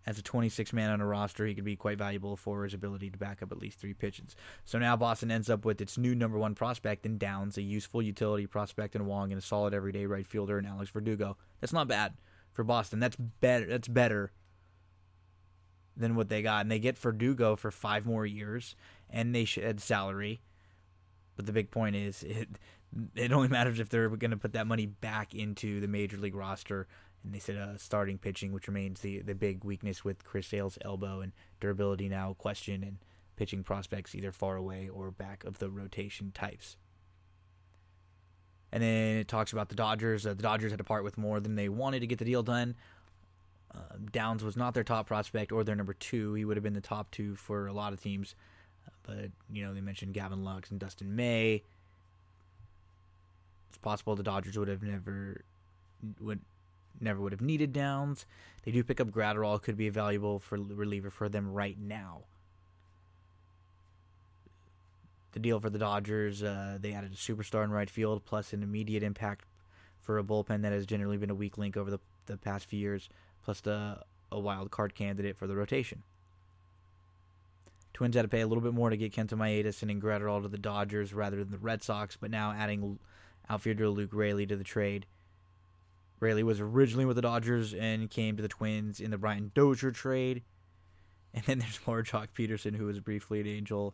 as 0.05 0.17
a 0.17 0.23
26 0.23 0.73
man 0.73 0.89
on 0.89 1.01
a 1.01 1.05
roster, 1.05 1.45
he 1.45 1.53
could 1.53 1.65
be 1.65 1.75
quite 1.75 1.97
valuable 1.97 2.35
for 2.35 2.63
his 2.63 2.73
ability 2.73 3.09
to 3.09 3.17
back 3.17 3.43
up 3.43 3.51
at 3.51 3.59
least 3.59 3.79
three 3.79 3.93
pitches. 3.93 4.35
So 4.65 4.79
now 4.79 4.95
Boston 4.95 5.31
ends 5.31 5.49
up 5.49 5.65
with 5.65 5.81
its 5.81 5.97
new 5.97 6.15
number 6.15 6.37
one 6.37 6.55
prospect 6.55 7.05
in 7.05 7.17
Downs, 7.17 7.57
a 7.57 7.61
useful 7.61 8.01
utility 8.01 8.47
prospect 8.47 8.95
in 8.95 9.05
Wong, 9.05 9.31
and 9.31 9.39
a 9.39 9.45
solid 9.45 9.73
everyday 9.73 10.05
right 10.05 10.25
fielder 10.25 10.57
in 10.57 10.65
Alex 10.65 10.89
Verdugo. 10.89 11.37
That's 11.59 11.73
not 11.73 11.87
bad 11.87 12.13
for 12.53 12.63
Boston. 12.63 12.99
That's 12.99 13.17
better. 13.17 13.65
That's 13.65 13.87
better 13.87 14.31
than 15.95 16.15
what 16.15 16.29
they 16.29 16.41
got, 16.41 16.61
and 16.61 16.71
they 16.71 16.79
get 16.79 16.97
Verdugo 16.97 17.55
for 17.55 17.71
five 17.71 18.05
more 18.05 18.25
years, 18.25 18.75
and 19.09 19.35
they 19.35 19.45
shed 19.45 19.81
salary. 19.81 20.41
But 21.35 21.45
the 21.45 21.51
big 21.53 21.71
point 21.71 21.95
is, 21.95 22.23
it 22.27 22.47
it 23.15 23.31
only 23.31 23.47
matters 23.47 23.79
if 23.79 23.89
they're 23.89 24.09
going 24.09 24.31
to 24.31 24.37
put 24.37 24.53
that 24.53 24.67
money 24.67 24.87
back 24.87 25.35
into 25.35 25.79
the 25.79 25.87
major 25.87 26.17
league 26.17 26.35
roster. 26.35 26.87
And 27.23 27.33
they 27.33 27.39
said 27.39 27.57
uh, 27.57 27.77
starting 27.77 28.17
pitching, 28.17 28.51
which 28.51 28.67
remains 28.67 29.01
the 29.01 29.19
the 29.19 29.35
big 29.35 29.63
weakness 29.63 30.05
with 30.05 30.23
Chris 30.23 30.47
Sale's 30.47 30.77
elbow 30.81 31.21
and 31.21 31.33
durability 31.59 32.07
now 32.09 32.35
question, 32.37 32.83
and 32.83 32.97
pitching 33.35 33.63
prospects 33.63 34.15
either 34.15 34.31
far 34.31 34.55
away 34.55 34.89
or 34.89 35.11
back 35.11 35.43
of 35.43 35.59
the 35.59 35.69
rotation 35.69 36.31
types. 36.31 36.77
And 38.71 38.83
then 38.83 39.17
it 39.17 39.27
talks 39.27 39.51
about 39.51 39.69
the 39.69 39.75
Dodgers. 39.75 40.25
Uh, 40.25 40.33
the 40.33 40.43
Dodgers 40.43 40.71
had 40.71 40.77
to 40.77 40.83
part 40.83 41.03
with 41.03 41.17
more 41.17 41.39
than 41.39 41.55
they 41.55 41.69
wanted 41.69 42.01
to 42.01 42.07
get 42.07 42.19
the 42.19 42.25
deal 42.25 42.43
done. 42.43 42.75
Uh, 43.73 43.97
Downs 44.11 44.43
was 44.43 44.57
not 44.57 44.73
their 44.73 44.83
top 44.83 45.07
prospect 45.07 45.51
or 45.51 45.63
their 45.63 45.75
number 45.75 45.93
two. 45.93 46.33
He 46.33 46.45
would 46.45 46.57
have 46.57 46.63
been 46.63 46.73
the 46.73 46.81
top 46.81 47.11
two 47.11 47.35
for 47.35 47.67
a 47.67 47.73
lot 47.73 47.93
of 47.93 48.01
teams. 48.01 48.35
But, 49.03 49.31
you 49.51 49.65
know, 49.65 49.73
they 49.73 49.81
mentioned 49.81 50.13
Gavin 50.13 50.43
Lux 50.43 50.69
and 50.69 50.79
Dustin 50.79 51.15
May. 51.15 51.63
It's 53.69 53.77
possible 53.77 54.15
the 54.15 54.23
Dodgers 54.23 54.57
would 54.57 54.67
have 54.67 54.83
never 54.83 55.43
would 56.19 56.39
never 56.99 57.19
would 57.21 57.31
have 57.31 57.41
needed 57.41 57.73
Downs. 57.73 58.25
They 58.63 58.71
do 58.71 58.83
pick 58.83 58.99
up 58.99 59.09
Graterol, 59.09 59.61
could 59.61 59.77
be 59.77 59.87
a 59.87 59.91
valuable 59.91 60.39
for 60.39 60.57
reliever 60.57 61.09
for 61.09 61.29
them 61.29 61.51
right 61.51 61.77
now. 61.79 62.23
The 65.31 65.39
deal 65.39 65.59
for 65.59 65.69
the 65.69 65.79
Dodgers, 65.79 66.41
uh, 66.41 66.77
they 66.81 66.93
added 66.93 67.13
a 67.13 67.15
superstar 67.15 67.63
in 67.63 67.71
right 67.71 67.89
field, 67.89 68.25
plus 68.25 68.51
an 68.51 68.63
immediate 68.63 69.03
impact 69.03 69.45
for 70.01 70.17
a 70.17 70.23
bullpen 70.23 70.63
that 70.63 70.71
has 70.71 70.85
generally 70.85 71.17
been 71.17 71.29
a 71.29 71.35
weak 71.35 71.57
link 71.57 71.77
over 71.77 71.91
the, 71.91 71.99
the 72.25 72.37
past 72.37 72.65
few 72.65 72.79
years 72.79 73.09
plus 73.43 73.61
the, 73.61 73.97
a 74.31 74.39
wild 74.39 74.71
card 74.71 74.95
candidate 74.95 75.37
for 75.37 75.47
the 75.47 75.55
rotation. 75.55 76.03
Twins 77.93 78.15
had 78.15 78.21
to 78.21 78.27
pay 78.27 78.41
a 78.41 78.47
little 78.47 78.63
bit 78.63 78.73
more 78.73 78.89
to 78.89 78.97
get 78.97 79.11
Kenta 79.11 79.33
Maeda 79.33 79.81
and 79.81 80.01
Graterol 80.01 80.41
to 80.41 80.47
the 80.47 80.57
Dodgers 80.57 81.13
rather 81.13 81.37
than 81.37 81.51
the 81.51 81.57
Red 81.57 81.83
Sox, 81.83 82.15
but 82.15 82.31
now 82.31 82.51
adding 82.51 82.99
outfielder 83.49 83.89
Luke 83.89 84.11
Raley 84.13 84.45
to 84.45 84.55
the 84.55 84.63
trade. 84.63 85.05
Raley 86.19 86.43
was 86.43 86.59
originally 86.59 87.05
with 87.05 87.15
the 87.15 87.21
Dodgers 87.21 87.73
and 87.73 88.09
came 88.09 88.35
to 88.35 88.41
the 88.41 88.47
Twins 88.49 88.99
in 88.99 89.11
the 89.11 89.17
Brian 89.17 89.51
Dozier 89.55 89.91
trade. 89.91 90.43
And 91.33 91.43
then 91.45 91.59
there's 91.59 91.79
more 91.85 92.03
Joc 92.03 92.29
Pederson, 92.37 92.75
who 92.75 92.85
was 92.85 92.99
briefly 92.99 93.39
an 93.39 93.47
Angel. 93.47 93.93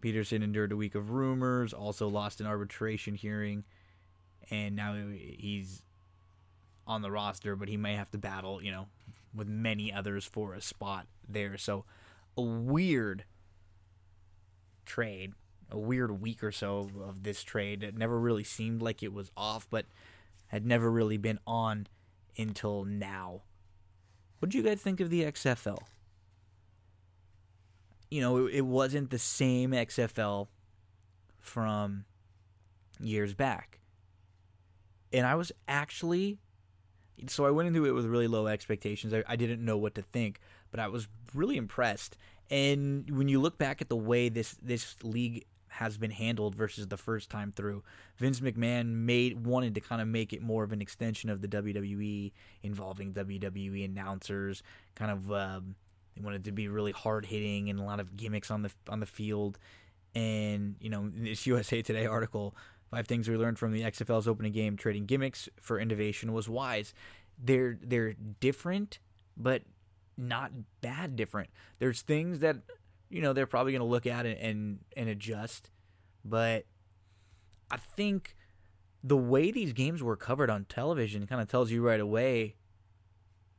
Peterson 0.00 0.42
endured 0.42 0.72
a 0.72 0.76
week 0.76 0.94
of 0.94 1.10
rumors, 1.10 1.72
also 1.72 2.08
lost 2.08 2.40
an 2.40 2.46
arbitration 2.46 3.14
hearing, 3.14 3.64
and 4.50 4.74
now 4.74 4.96
he's 5.12 5.82
on 6.86 7.02
the 7.02 7.10
roster, 7.10 7.54
but 7.54 7.68
he 7.68 7.76
may 7.76 7.94
have 7.94 8.10
to 8.10 8.18
battle, 8.18 8.62
you 8.62 8.72
know, 8.72 8.86
with 9.34 9.46
many 9.46 9.92
others 9.92 10.24
for 10.24 10.54
a 10.54 10.60
spot 10.60 11.06
there. 11.28 11.56
So 11.56 11.84
a 12.36 12.42
weird 12.42 13.24
trade, 14.86 15.34
a 15.70 15.78
weird 15.78 16.20
week 16.20 16.42
or 16.42 16.50
so 16.50 16.90
of 17.04 17.22
this 17.22 17.44
trade. 17.44 17.82
It 17.82 17.96
never 17.96 18.18
really 18.18 18.44
seemed 18.44 18.82
like 18.82 19.02
it 19.02 19.12
was 19.12 19.30
off, 19.36 19.68
but 19.70 19.84
had 20.50 20.66
never 20.66 20.90
really 20.90 21.16
been 21.16 21.38
on 21.46 21.86
until 22.36 22.84
now. 22.84 23.42
What 24.40 24.50
do 24.50 24.58
you 24.58 24.64
guys 24.64 24.80
think 24.80 25.00
of 25.00 25.10
the 25.10 25.22
XFL? 25.22 25.78
You 28.10 28.20
know, 28.20 28.46
it, 28.46 28.54
it 28.56 28.66
wasn't 28.66 29.10
the 29.10 29.18
same 29.18 29.70
XFL 29.70 30.48
from 31.38 32.04
years 32.98 33.32
back. 33.32 33.78
And 35.12 35.26
I 35.26 35.36
was 35.36 35.52
actually 35.68 36.38
so 37.28 37.44
I 37.44 37.50
went 37.50 37.66
into 37.68 37.84
it 37.84 37.92
with 37.92 38.06
really 38.06 38.26
low 38.26 38.46
expectations. 38.46 39.12
I, 39.12 39.22
I 39.28 39.36
didn't 39.36 39.64
know 39.64 39.76
what 39.76 39.94
to 39.96 40.02
think, 40.02 40.40
but 40.70 40.80
I 40.80 40.88
was 40.88 41.06
really 41.34 41.56
impressed. 41.56 42.16
And 42.50 43.08
when 43.10 43.28
you 43.28 43.40
look 43.40 43.58
back 43.58 43.80
at 43.80 43.88
the 43.88 43.96
way 43.96 44.28
this 44.28 44.56
this 44.62 44.96
league 45.02 45.44
has 45.70 45.96
been 45.96 46.10
handled 46.10 46.54
versus 46.54 46.86
the 46.88 46.96
first 46.96 47.30
time 47.30 47.52
through, 47.54 47.82
Vince 48.18 48.40
McMahon 48.40 48.86
made 48.86 49.46
wanted 49.46 49.74
to 49.74 49.80
kind 49.80 50.02
of 50.02 50.08
make 50.08 50.32
it 50.32 50.42
more 50.42 50.62
of 50.62 50.72
an 50.72 50.82
extension 50.82 51.30
of 51.30 51.40
the 51.40 51.48
WWE, 51.48 52.32
involving 52.62 53.12
WWE 53.12 53.84
announcers. 53.84 54.62
Kind 54.94 55.10
of 55.10 55.32
um, 55.32 55.74
they 56.14 56.22
wanted 56.22 56.44
to 56.44 56.52
be 56.52 56.68
really 56.68 56.92
hard 56.92 57.26
hitting 57.26 57.70
and 57.70 57.78
a 57.78 57.82
lot 57.82 58.00
of 58.00 58.16
gimmicks 58.16 58.50
on 58.50 58.62
the 58.62 58.70
on 58.88 59.00
the 59.00 59.06
field. 59.06 59.58
And 60.14 60.76
you 60.80 60.90
know, 60.90 61.10
this 61.14 61.46
USA 61.46 61.82
Today 61.82 62.06
article 62.06 62.54
Five 62.90 63.06
things 63.06 63.28
we 63.28 63.36
learned 63.36 63.58
from 63.58 63.72
the 63.72 63.82
XFL's 63.82 64.26
opening 64.26 64.52
game: 64.52 64.76
trading 64.76 65.06
gimmicks 65.06 65.48
for 65.60 65.78
innovation 65.78 66.32
was 66.32 66.48
wise. 66.48 66.92
They're 67.38 67.78
they're 67.80 68.14
different, 68.40 68.98
but 69.36 69.62
not 70.16 70.50
bad 70.80 71.14
different. 71.14 71.50
There's 71.78 72.02
things 72.02 72.40
that 72.40 72.56
you 73.10 73.20
know 73.20 73.32
they're 73.32 73.46
probably 73.46 73.72
going 73.72 73.80
to 73.80 73.86
look 73.86 74.06
at 74.06 74.24
it 74.24 74.38
and 74.40 74.78
and 74.96 75.08
adjust, 75.08 75.70
but 76.24 76.64
I 77.70 77.76
think 77.76 78.36
the 79.02 79.16
way 79.16 79.50
these 79.50 79.72
games 79.72 80.02
were 80.02 80.16
covered 80.16 80.50
on 80.50 80.64
television 80.64 81.26
kind 81.26 81.40
of 81.40 81.48
tells 81.48 81.70
you 81.70 81.82
right 81.82 82.00
away 82.00 82.56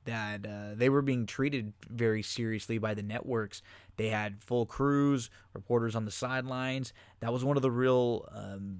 that 0.06 0.46
uh, 0.46 0.76
they 0.76 0.90
were 0.90 1.02
being 1.02 1.26
treated 1.26 1.74
very 1.90 2.24
seriously 2.24 2.78
by 2.78 2.94
the 2.94 3.04
networks. 3.04 3.62
They 3.98 4.10
had 4.10 4.44
full 4.44 4.66
crews, 4.66 5.30
reporters 5.54 5.96
on 5.96 6.06
the 6.06 6.12
sidelines. 6.12 6.94
That 7.20 7.32
was 7.32 7.44
one 7.44 7.56
of 7.56 7.62
the 7.62 7.72
real 7.72 8.28
um, 8.32 8.80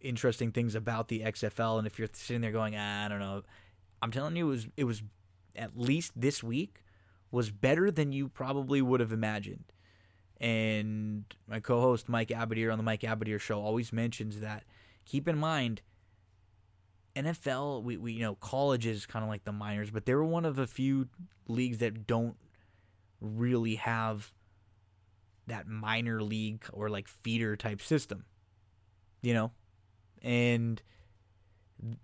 interesting 0.00 0.50
things 0.50 0.74
about 0.74 1.08
the 1.08 1.20
XFL. 1.20 1.78
And 1.78 1.86
if 1.86 1.98
you're 1.98 2.08
sitting 2.12 2.40
there 2.40 2.52
going, 2.52 2.74
ah, 2.76 3.04
I 3.04 3.08
don't 3.08 3.20
know, 3.20 3.42
I'm 4.02 4.10
telling 4.10 4.36
you, 4.36 4.46
it 4.46 4.50
was 4.50 4.68
it 4.76 4.84
was 4.84 5.02
at 5.54 5.78
least 5.78 6.12
this 6.16 6.42
week 6.42 6.82
was 7.30 7.50
better 7.50 7.90
than 7.90 8.12
you 8.12 8.28
probably 8.28 8.80
would 8.80 9.00
have 9.00 9.12
imagined. 9.12 9.72
And 10.40 11.24
my 11.48 11.60
co-host 11.60 12.08
Mike 12.08 12.28
Abadir 12.28 12.70
on 12.70 12.78
the 12.78 12.84
Mike 12.84 13.00
Abadir 13.00 13.40
show 13.40 13.60
always 13.60 13.92
mentions 13.92 14.40
that. 14.40 14.64
Keep 15.04 15.26
in 15.26 15.36
mind, 15.36 15.82
NFL, 17.16 17.82
we, 17.82 17.96
we 17.96 18.12
you 18.12 18.20
know 18.20 18.36
college 18.36 18.86
is 18.86 19.06
kind 19.06 19.24
of 19.24 19.28
like 19.28 19.44
the 19.44 19.52
minors, 19.52 19.90
but 19.90 20.06
they're 20.06 20.22
one 20.22 20.44
of 20.44 20.58
a 20.58 20.66
few 20.66 21.08
leagues 21.48 21.78
that 21.78 22.06
don't 22.06 22.36
really 23.20 23.76
have 23.76 24.32
that 25.48 25.66
minor 25.66 26.22
league 26.22 26.64
or 26.72 26.88
like 26.88 27.08
feeder 27.08 27.56
type 27.56 27.80
system. 27.80 28.24
You 29.22 29.34
know, 29.34 29.52
and 30.22 30.80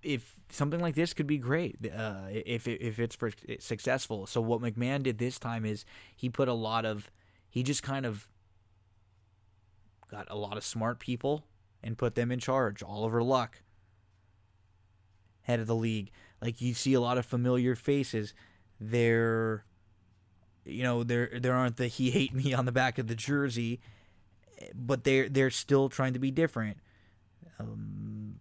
if 0.03 0.37
something 0.51 0.81
like 0.81 0.95
this 0.95 1.15
could 1.15 1.27
be 1.27 1.39
great 1.39 1.77
uh, 1.97 2.23
if 2.29 2.67
if 2.67 2.99
it's 2.99 3.17
successful. 3.61 4.27
So 4.27 4.41
what 4.41 4.61
McMahon 4.61 5.03
did 5.03 5.19
this 5.19 5.39
time 5.39 5.65
is 5.65 5.85
he 6.17 6.29
put 6.29 6.49
a 6.49 6.55
lot 6.55 6.85
of 6.85 7.11
he 7.55 7.63
just 7.63 7.83
kind 7.83 8.05
of 8.05 8.27
got 10.11 10.27
a 10.29 10.37
lot 10.37 10.57
of 10.57 10.65
smart 10.65 10.99
people 10.99 11.47
and 11.83 11.97
put 11.97 12.17
them 12.17 12.33
in 12.33 12.41
charge. 12.41 12.83
Oliver 12.83 13.23
Luck, 13.23 13.63
head 15.43 15.61
of 15.61 15.67
the 15.67 15.75
league. 15.75 16.11
Like 16.43 16.61
you 16.61 16.75
see 16.75 16.95
a 16.95 17.01
lot 17.01 17.17
of 17.17 17.25
familiar 17.25 17.77
faces. 17.77 18.35
There, 18.81 19.65
you 20.65 20.83
know, 20.83 21.05
there 21.05 21.39
there 21.41 21.55
aren't 21.55 21.77
the 21.77 21.87
he 21.87 22.11
hate 22.11 22.35
me 22.35 22.53
on 22.55 22.65
the 22.65 22.73
back 22.73 22.99
of 22.99 23.07
the 23.07 23.15
jersey 23.15 23.81
but 24.75 25.05
they're 25.05 25.29
they're 25.29 25.51
still 25.51 25.89
trying 25.89 26.13
to 26.15 26.19
be 26.19 26.31
different. 26.31 26.79
Um, 27.59 28.37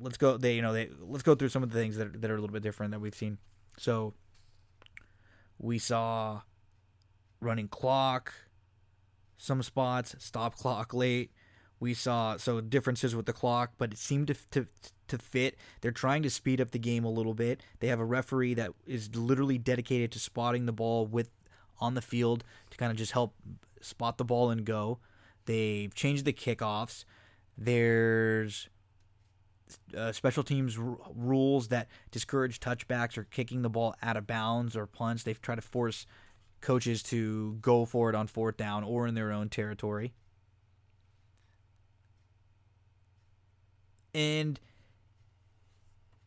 let's 0.00 0.16
go. 0.16 0.36
They 0.36 0.54
you 0.54 0.62
know 0.62 0.72
they 0.72 0.90
let's 1.00 1.22
go 1.22 1.34
through 1.34 1.48
some 1.48 1.62
of 1.62 1.70
the 1.70 1.78
things 1.78 1.96
that 1.96 2.20
that 2.20 2.30
are 2.30 2.36
a 2.36 2.40
little 2.40 2.52
bit 2.52 2.62
different 2.62 2.92
that 2.92 3.00
we've 3.00 3.14
seen. 3.14 3.38
So 3.78 4.14
we 5.58 5.78
saw 5.78 6.42
running 7.44 7.68
clock, 7.68 8.32
some 9.36 9.62
spots, 9.62 10.14
stop 10.18 10.56
clock 10.56 10.94
late. 10.94 11.30
We 11.80 11.94
saw 11.94 12.36
so 12.36 12.60
differences 12.60 13.14
with 13.14 13.26
the 13.26 13.32
clock, 13.32 13.72
but 13.78 13.92
it 13.92 13.98
seemed 13.98 14.28
to 14.28 14.34
to 14.52 14.66
to 15.08 15.18
fit. 15.18 15.56
They're 15.80 15.92
trying 15.92 16.22
to 16.22 16.30
speed 16.30 16.60
up 16.60 16.70
the 16.70 16.78
game 16.78 17.04
a 17.04 17.10
little 17.10 17.34
bit. 17.34 17.60
They 17.80 17.88
have 17.88 18.00
a 18.00 18.04
referee 18.04 18.54
that 18.54 18.70
is 18.86 19.14
literally 19.14 19.58
dedicated 19.58 20.10
to 20.12 20.18
spotting 20.18 20.66
the 20.66 20.72
ball 20.72 21.06
with 21.06 21.30
on 21.78 21.94
the 21.94 22.02
field 22.02 22.44
to 22.70 22.76
kind 22.76 22.90
of 22.90 22.96
just 22.96 23.12
help 23.12 23.34
spot 23.80 24.18
the 24.18 24.24
ball 24.24 24.50
and 24.50 24.64
go. 24.64 24.98
They've 25.46 25.94
changed 25.94 26.24
the 26.24 26.32
kickoffs. 26.32 27.04
There's 27.58 28.68
uh, 29.96 30.12
special 30.12 30.42
teams 30.42 30.78
r- 30.78 30.96
rules 31.14 31.68
that 31.68 31.88
discourage 32.10 32.60
touchbacks 32.60 33.18
or 33.18 33.24
kicking 33.24 33.62
the 33.62 33.70
ball 33.70 33.94
out 34.02 34.16
of 34.16 34.26
bounds 34.26 34.76
or 34.76 34.86
punts. 34.86 35.22
They've 35.22 35.40
tried 35.40 35.56
to 35.56 35.62
force 35.62 36.06
coaches 36.64 37.02
to 37.04 37.58
go 37.60 37.84
for 37.84 38.10
it 38.10 38.16
on 38.16 38.26
fourth 38.26 38.56
down 38.56 38.82
or 38.82 39.06
in 39.06 39.14
their 39.14 39.30
own 39.30 39.48
territory. 39.48 40.12
And 44.14 44.58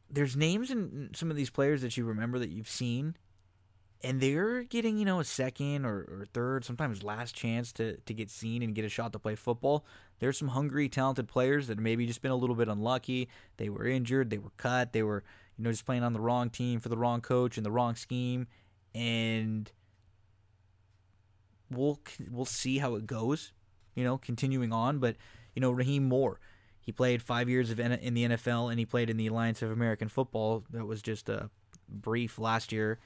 there's 0.09 0.35
names 0.35 0.71
in 0.71 1.09
some 1.13 1.29
of 1.29 1.37
these 1.37 1.49
players 1.49 1.81
that 1.81 1.97
you 1.97 2.05
remember 2.05 2.39
that 2.39 2.49
you've 2.49 2.69
seen 2.69 3.15
and 4.03 4.21
they're 4.21 4.63
getting 4.63 4.97
you 4.97 5.05
know 5.05 5.19
a 5.19 5.23
second 5.23 5.85
or, 5.85 5.99
or, 5.99 6.25
third 6.33 6.63
sometimes 6.63 7.03
last 7.03 7.35
chance 7.35 7.71
to, 7.73 7.97
to 7.97 8.13
get 8.13 8.29
seen 8.29 8.61
and 8.61 8.75
get 8.75 8.85
a 8.85 8.89
shot 8.89 9.11
to 9.13 9.19
play 9.19 9.35
football. 9.35 9.85
There's 10.19 10.37
some 10.37 10.49
hungry 10.49 10.89
talented 10.89 11.27
players 11.27 11.67
that 11.67 11.79
maybe 11.79 12.05
just 12.05 12.21
been 12.21 12.31
a 12.31 12.35
little 12.35 12.55
bit 12.55 12.67
unlucky. 12.67 13.27
They 13.57 13.69
were 13.69 13.85
injured 13.85 14.29
they 14.29 14.37
were 14.37 14.51
cut 14.57 14.93
they 14.93 15.03
were 15.03 15.23
you 15.57 15.63
know 15.63 15.71
just 15.71 15.85
playing 15.85 16.03
on 16.03 16.13
the 16.13 16.19
wrong 16.19 16.49
team 16.49 16.79
for 16.79 16.89
the 16.89 16.97
wrong 16.97 17.21
coach 17.21 17.57
and 17.57 17.65
the 17.65 17.71
wrong 17.71 17.95
scheme. 17.95 18.47
And 18.93 19.71
we'll 21.69 21.99
we'll 22.29 22.45
see 22.45 22.77
how 22.77 22.95
it 22.95 23.05
goes 23.05 23.51
you 23.95 24.03
know 24.03 24.17
continuing 24.17 24.71
on 24.71 24.99
but 24.99 25.15
you 25.55 25.61
know 25.61 25.71
Rahim 25.71 26.05
Moore 26.05 26.39
he 26.79 26.91
played 26.91 27.21
five 27.21 27.49
years 27.49 27.69
of 27.69 27.79
in 27.79 28.13
the 28.13 28.25
NFL 28.29 28.69
and 28.69 28.79
he 28.79 28.85
played 28.85 29.09
in 29.09 29.17
the 29.17 29.27
Alliance 29.27 29.61
of 29.61 29.71
American 29.71 30.07
Football 30.07 30.63
that 30.69 30.85
was 30.85 31.01
just 31.01 31.27
a 31.29 31.49
brief 31.89 32.39
last 32.39 32.71
year 32.71 32.99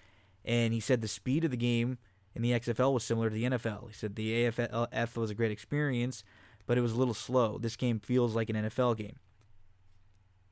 and 0.46 0.74
he 0.74 0.80
said 0.80 1.02
the 1.02 1.08
speed 1.08 1.44
of 1.44 1.52
the 1.52 1.58
game 1.58 1.98
in 2.36 2.42
the 2.42 2.52
XFL 2.52 2.94
was 2.94 3.04
similar 3.04 3.30
to 3.30 3.36
the 3.36 3.44
NFL. 3.44 3.88
He 3.88 3.94
said 3.94 4.16
the 4.16 4.46
AFF 4.46 5.18
was 5.18 5.30
a 5.30 5.36
great 5.36 5.52
experience, 5.52 6.24
but 6.66 6.78
it 6.78 6.82
was 6.82 6.94
a 6.94 6.98
little 6.98 7.14
slow. 7.14 7.58
This 7.58 7.76
game 7.76 8.00
feels 8.00 8.36
like 8.36 8.50
an 8.50 8.56
NFL 8.56 8.98
game. 8.98 9.18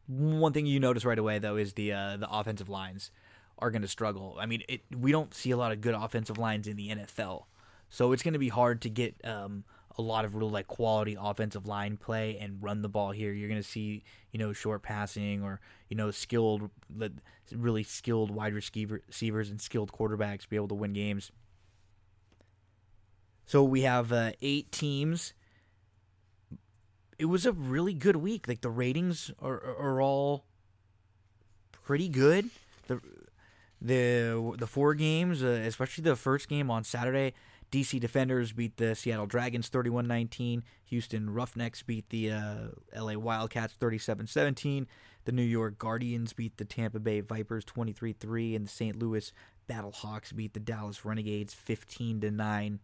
One 0.08 0.54
thing 0.54 0.66
you 0.66 0.80
notice 0.80 1.06
right 1.06 1.20
away 1.20 1.40
though 1.40 1.56
is 1.56 1.74
the 1.74 1.94
uh, 1.94 2.18
the 2.18 2.30
offensive 2.30 2.68
lines 2.68 3.12
are 3.60 3.70
going 3.72 3.82
to 3.84 3.88
struggle. 3.88 4.38
I 4.40 4.46
mean, 4.46 4.64
it, 4.68 4.82
we 4.96 5.12
don't 5.12 5.34
see 5.34 5.52
a 5.52 5.58
lot 5.58 5.72
of 5.72 5.82
good 5.82 5.94
offensive 5.94 6.38
lines 6.38 6.68
in 6.68 6.78
the 6.78 6.90
NFL, 6.90 7.44
so 7.90 8.12
it's 8.12 8.24
going 8.24 8.34
to 8.34 8.40
be 8.40 8.50
hard 8.50 8.82
to 8.82 8.90
get 8.90 9.16
um, 9.24 9.64
a 9.98 10.02
lot 10.02 10.26
of 10.26 10.36
real 10.36 10.50
like 10.50 10.68
quality 10.68 11.18
offensive 11.20 11.68
line 11.68 11.98
play 11.98 12.38
and 12.40 12.62
run 12.62 12.82
the 12.82 12.90
ball 12.90 13.12
here. 13.12 13.34
You're 13.34 13.50
going 13.50 13.62
to 13.62 13.68
see 13.68 14.04
you 14.32 14.40
know 14.40 14.54
short 14.54 14.82
passing 14.82 15.44
or 15.44 15.60
you 15.90 15.98
know 15.98 16.12
skilled, 16.12 16.70
really 17.52 17.84
skilled 17.84 18.32
wide 18.32 18.54
receivers 18.54 19.50
and 19.50 19.62
skilled 19.62 19.92
quarterbacks 19.92 20.48
be 20.48 20.56
able 20.56 20.70
to 20.70 20.76
win 20.76 20.94
games. 20.94 21.32
So 23.46 23.64
we 23.64 23.82
have 23.82 24.14
uh, 24.14 24.32
eight 24.42 24.72
teams. 24.72 25.34
It 27.18 27.26
was 27.26 27.46
a 27.46 27.52
really 27.52 27.94
good 27.94 28.16
week. 28.16 28.48
Like 28.48 28.62
the 28.62 28.70
ratings 28.70 29.32
are 29.42 29.58
are 29.58 30.02
all 30.02 30.46
pretty 31.72 32.08
good. 32.08 32.52
The 32.88 33.02
the 33.82 34.56
the 34.58 34.68
four 34.68 34.94
games, 34.94 35.44
uh, 35.44 35.48
especially 35.66 36.04
the 36.04 36.16
first 36.16 36.48
game 36.48 36.70
on 36.70 36.84
Saturday, 36.84 37.34
DC 37.72 38.00
Defenders 38.00 38.52
beat 38.52 38.78
the 38.78 38.96
Seattle 38.96 39.28
Dragons 39.28 39.68
31 39.68 40.08
19. 40.08 40.64
Houston 40.86 41.30
Roughnecks 41.30 41.84
beat 41.84 42.10
the 42.10 42.32
uh, 42.32 42.68
LA 42.96 43.18
Wildcats 43.18 43.74
37 43.74 44.28
17. 44.28 44.88
The 45.26 45.32
New 45.32 45.44
York 45.44 45.78
Guardians 45.78 46.34
beat 46.34 46.58
the 46.58 46.66
Tampa 46.66 47.00
Bay 47.00 47.22
Vipers 47.22 47.64
23 47.66 48.14
3. 48.14 48.56
And 48.56 48.66
the 48.66 48.70
St. 48.70 48.98
Louis 48.98 49.32
Battlehawks 49.70 50.36
beat 50.36 50.54
the 50.54 50.60
Dallas 50.60 51.06
Renegades 51.06 51.54
15 51.54 52.20
9. 52.20 52.80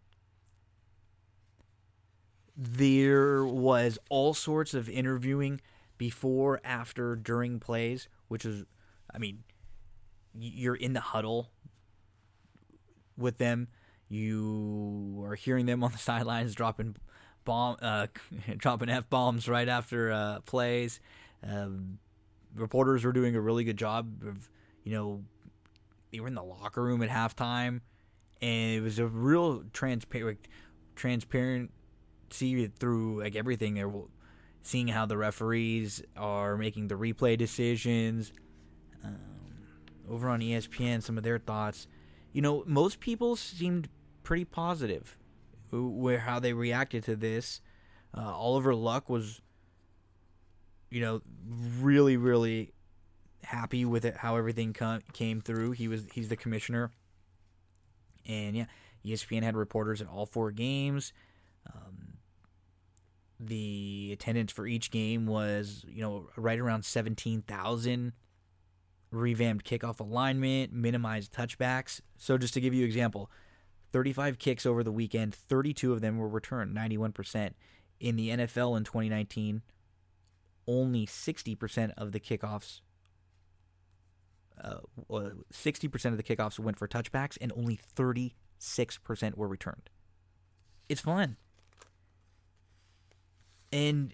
There 2.58 3.44
was 3.44 3.98
all 4.10 4.34
sorts 4.34 4.74
of 4.74 4.88
interviewing 4.88 5.62
before, 5.98 6.62
after, 6.64 7.16
during 7.16 7.60
plays, 7.60 8.08
which 8.28 8.46
is, 8.46 8.66
I 9.14 9.18
mean, 9.18 9.44
you're 10.38 10.76
in 10.76 10.94
the 10.94 11.02
huddle 11.02 11.50
with 13.18 13.38
them 13.38 13.68
you 14.10 15.24
are 15.26 15.36
hearing 15.36 15.66
them 15.66 15.84
on 15.84 15.92
the 15.92 15.98
sidelines 16.12 16.56
dropping 16.56 16.96
bomb, 17.44 17.78
uh, 17.82 18.08
dropping 18.58 18.90
f 18.90 19.10
bombs 19.10 19.48
right 19.48 19.68
after 19.68 20.12
uh, 20.12 20.40
plays. 20.42 21.00
Um, 21.44 22.00
reporters 22.56 23.04
were 23.04 23.14
doing 23.14 23.36
a 23.36 23.42
really 23.42 23.64
good 23.64 23.78
job 23.78 24.24
of, 24.28 24.50
you 24.84 24.94
know, 24.94 25.24
they 26.12 26.20
were 26.20 26.28
in 26.28 26.36
the 26.36 26.44
locker 26.44 26.82
room 26.82 27.02
at 27.04 27.10
halftime, 27.10 27.82
and 28.42 28.72
it 28.72 28.82
was 28.82 29.00
a 29.00 29.08
real 29.08 29.64
transparent 29.74 30.40
transparency 30.96 32.68
through 32.80 33.22
like 33.22 33.36
everything. 33.36 33.74
They're 33.74 33.92
seeing 34.62 34.88
how 34.88 35.06
the 35.06 35.18
referees 35.18 36.02
are 36.16 36.58
making 36.58 36.88
the 36.88 36.96
replay 36.96 37.38
decisions. 37.38 38.32
Um, 39.04 39.20
over 40.10 40.30
on 40.30 40.40
ESPN, 40.40 41.04
some 41.04 41.18
of 41.18 41.24
their 41.24 41.40
thoughts. 41.40 41.88
You 42.36 42.42
know, 42.42 42.66
most 42.68 43.00
people 43.00 43.38
seemed 43.38 43.88
pretty 44.24 44.44
positive 44.44 45.18
where 45.72 46.20
how 46.20 46.38
they 46.38 46.52
reacted 46.52 47.02
to 47.06 47.16
this. 47.16 47.62
Uh, 48.14 48.30
Oliver 48.30 48.76
Luck 48.76 49.10
was, 49.10 49.40
you 50.92 51.00
know, 51.00 51.22
really 51.80 52.18
really 52.18 52.74
happy 53.46 53.86
with 53.86 54.04
it 54.04 54.18
how 54.18 54.36
everything 54.36 54.74
com- 54.74 55.02
came 55.14 55.40
through. 55.40 55.72
He 55.72 55.88
was 55.88 56.08
he's 56.14 56.28
the 56.28 56.36
commissioner, 56.36 56.92
and 58.26 58.54
yeah, 58.54 58.66
ESPN 59.06 59.44
had 59.44 59.56
reporters 59.56 60.02
at 60.02 60.10
all 60.10 60.26
four 60.26 60.52
games. 60.52 61.14
Um, 61.74 62.18
the 63.40 64.10
attendance 64.12 64.52
for 64.52 64.68
each 64.68 64.92
game 64.92 65.26
was 65.26 65.86
you 65.88 66.02
know 66.02 66.28
right 66.36 66.60
around 66.60 66.84
seventeen 66.84 67.44
thousand. 67.44 68.12
Revamped 69.12 69.66
kickoff 69.66 70.00
alignment, 70.00 70.74
minimized 70.74 71.34
touchbacks. 71.34 72.02
So 72.18 72.38
just 72.38 72.54
to 72.56 72.62
give 72.62 72.74
you 72.74 72.84
an 72.84 72.88
example, 72.88 73.30
35 73.92 74.40
kicks 74.40 74.66
over 74.66 74.84
the 74.84 74.92
weekend, 74.92 75.34
32 75.34 75.94
of 75.94 76.02
them 76.02 76.18
were 76.18 76.28
returned, 76.28 76.76
91%. 76.76 77.52
In 78.00 78.18
the 78.18 78.30
NFL 78.30 78.76
in 78.76 78.84
2019, 78.84 79.62
only 80.68 81.06
60% 81.06 81.94
of 81.98 82.12
the 82.12 82.20
kickoffs 82.20 82.82
uh, 84.64 84.78
60% 85.10 86.06
of 86.06 86.18
the 86.18 86.24
kickoffs 86.24 86.60
went 86.60 86.78
for 86.78 86.88
touchbacks 86.88 87.38
and 87.42 87.52
only 87.56 87.80
36% 87.96 88.34
were 89.36 89.48
returned. 89.48 89.90
It's 90.88 91.02
fun. 91.02 91.38
And 93.72 94.14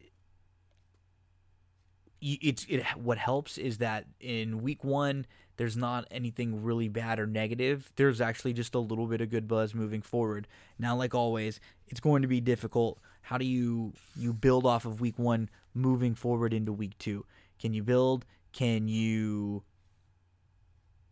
it's 2.22 2.66
it 2.70 2.84
what 2.96 3.18
helps 3.18 3.58
is 3.58 3.80
that 3.80 4.06
in 4.20 4.62
week 4.62 4.84
1 4.84 5.26
there's 5.58 5.78
not 5.78 6.08
anything 6.10 6.64
really 6.64 6.88
bad 6.88 7.20
or 7.20 7.28
negative. 7.28 7.92
There's 7.96 8.20
actually 8.22 8.54
just 8.54 8.74
a 8.74 8.80
little 8.80 9.06
bit 9.06 9.22
of 9.22 9.30
good 9.30 9.48
buzz 9.48 9.76
moving 9.76 10.02
forward. 10.02 10.48
Now, 10.80 10.96
like 10.96 11.14
always, 11.14 11.60
it's 11.88 12.00
going 12.00 12.24
to 12.24 12.28
be 12.28 12.42
difficult. 12.42 13.00
How 13.22 13.38
do 13.38 13.46
you 13.46 13.94
you 14.16 14.34
build 14.34 14.66
off 14.66 14.86
of 14.86 15.02
week 15.02 15.20
one 15.20 15.50
moving 15.74 16.16
forward 16.16 16.54
into 16.54 16.74
week 16.74 16.98
two? 16.98 17.26
Can 17.60 17.74
you 17.74 17.84
build? 17.84 18.26
Can 18.54 18.88
you 18.88 19.64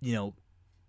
you 0.02 0.14
know 0.14 0.34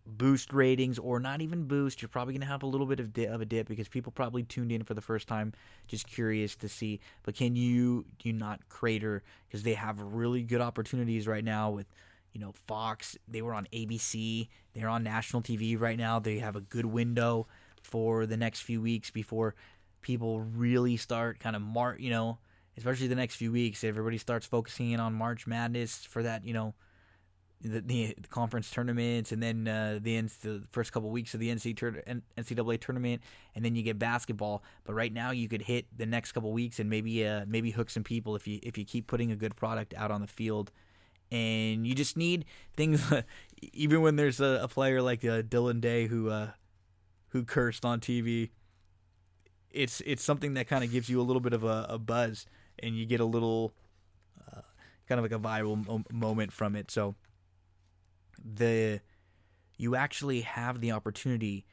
boost 0.06 0.52
ratings 0.52 0.98
or 0.98 1.20
not 1.20 1.40
even 1.40 1.64
boost? 1.64 2.02
You're 2.02 2.08
probably 2.08 2.34
going 2.34 2.42
to 2.42 2.46
have 2.46 2.62
a 2.62 2.66
little 2.66 2.86
bit 2.86 3.00
of, 3.00 3.12
di- 3.12 3.26
of 3.26 3.40
a 3.40 3.44
dip 3.44 3.68
because 3.68 3.88
people 3.88 4.12
probably 4.12 4.42
tuned 4.42 4.72
in 4.72 4.84
for 4.84 4.94
the 4.94 5.00
first 5.00 5.28
time, 5.28 5.52
just 5.86 6.08
curious 6.08 6.56
to 6.56 6.68
see. 6.68 7.00
But 7.22 7.34
can 7.34 7.56
you 7.56 8.04
do 8.18 8.28
you 8.28 8.32
not 8.32 8.68
crater 8.68 9.22
because 9.48 9.62
they 9.62 9.74
have 9.74 10.00
really 10.00 10.42
good 10.42 10.60
opportunities 10.60 11.26
right 11.26 11.44
now 11.44 11.70
with 11.70 11.86
you 12.32 12.40
know, 12.40 12.52
Fox, 12.66 13.16
they 13.26 13.42
were 13.42 13.54
on 13.54 13.66
ABC, 13.72 14.48
they're 14.74 14.88
on 14.88 15.02
national 15.02 15.42
TV 15.42 15.78
right 15.78 15.98
now. 15.98 16.18
They 16.18 16.38
have 16.38 16.56
a 16.56 16.60
good 16.60 16.86
window 16.86 17.46
for 17.82 18.26
the 18.26 18.36
next 18.36 18.60
few 18.60 18.80
weeks 18.80 19.10
before 19.10 19.54
people 20.00 20.40
really 20.40 20.96
start 20.96 21.40
kind 21.40 21.56
of 21.56 21.62
mar, 21.62 21.96
you 21.98 22.10
know, 22.10 22.38
especially 22.76 23.08
the 23.08 23.14
next 23.14 23.36
few 23.36 23.52
weeks. 23.52 23.82
Everybody 23.84 24.18
starts 24.18 24.46
focusing 24.46 24.92
in 24.92 25.00
on 25.00 25.14
March 25.14 25.46
Madness 25.46 26.04
for 26.04 26.22
that, 26.22 26.44
you 26.44 26.54
know, 26.54 26.74
the, 27.62 27.80
the 27.80 28.14
conference 28.30 28.70
tournaments, 28.70 29.32
and 29.32 29.42
then 29.42 29.68
uh, 29.68 29.98
the, 30.00 30.20
the 30.42 30.62
first 30.70 30.92
couple 30.92 31.10
weeks 31.10 31.34
of 31.34 31.40
the 31.40 31.54
NCAA 31.54 32.80
tournament, 32.80 33.22
and 33.54 33.64
then 33.64 33.76
you 33.76 33.82
get 33.82 33.98
basketball. 33.98 34.62
But 34.84 34.94
right 34.94 35.12
now, 35.12 35.30
you 35.30 35.48
could 35.48 35.62
hit 35.62 35.86
the 35.96 36.06
next 36.06 36.32
couple 36.32 36.52
weeks 36.52 36.80
and 36.80 36.88
maybe 36.88 37.26
uh, 37.26 37.44
maybe 37.46 37.70
hook 37.70 37.90
some 37.90 38.04
people 38.04 38.34
if 38.34 38.46
you 38.46 38.60
if 38.62 38.78
you 38.78 38.84
keep 38.84 39.06
putting 39.06 39.30
a 39.30 39.36
good 39.36 39.56
product 39.56 39.94
out 39.94 40.10
on 40.10 40.20
the 40.20 40.26
field. 40.26 40.70
And 41.32 41.86
you 41.86 41.94
just 41.94 42.16
need 42.16 42.44
things, 42.76 43.12
even 43.72 44.00
when 44.00 44.16
there's 44.16 44.40
a, 44.40 44.60
a 44.62 44.68
player 44.68 45.00
like 45.00 45.24
uh, 45.24 45.42
Dillon 45.42 45.80
Day 45.80 46.06
who 46.06 46.30
uh, 46.30 46.50
who 47.28 47.44
cursed 47.44 47.84
on 47.84 48.00
TV. 48.00 48.50
It's 49.70 50.02
it's 50.04 50.24
something 50.24 50.54
that 50.54 50.66
kind 50.66 50.82
of 50.82 50.90
gives 50.90 51.08
you 51.08 51.20
a 51.20 51.22
little 51.22 51.40
bit 51.40 51.52
of 51.52 51.62
a, 51.62 51.86
a 51.90 51.98
buzz, 51.98 52.46
and 52.78 52.96
you 52.96 53.06
get 53.06 53.20
a 53.20 53.24
little 53.24 53.72
uh, 54.50 54.62
kind 55.08 55.18
of 55.18 55.24
like 55.24 55.32
a 55.32 55.38
viral 55.38 56.04
moment 56.10 56.52
from 56.52 56.74
it. 56.74 56.90
So 56.90 57.14
the 58.42 59.00
you 59.76 59.96
actually 59.96 60.42
have 60.42 60.80
the 60.80 60.92
opportunity 60.92 61.64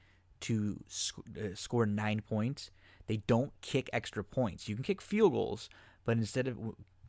to 0.42 0.84
sc- 0.88 1.20
uh, 1.38 1.56
score 1.56 1.86
nine 1.86 2.22
points. 2.22 2.72
They 3.08 3.18
don't 3.18 3.52
kick 3.62 3.90
extra 3.92 4.24
points. 4.24 4.68
You 4.70 4.76
can 4.76 4.84
kick 4.84 5.02
field 5.02 5.34
goals, 5.34 5.70
but 6.06 6.18
instead 6.18 6.48
of 6.48 6.58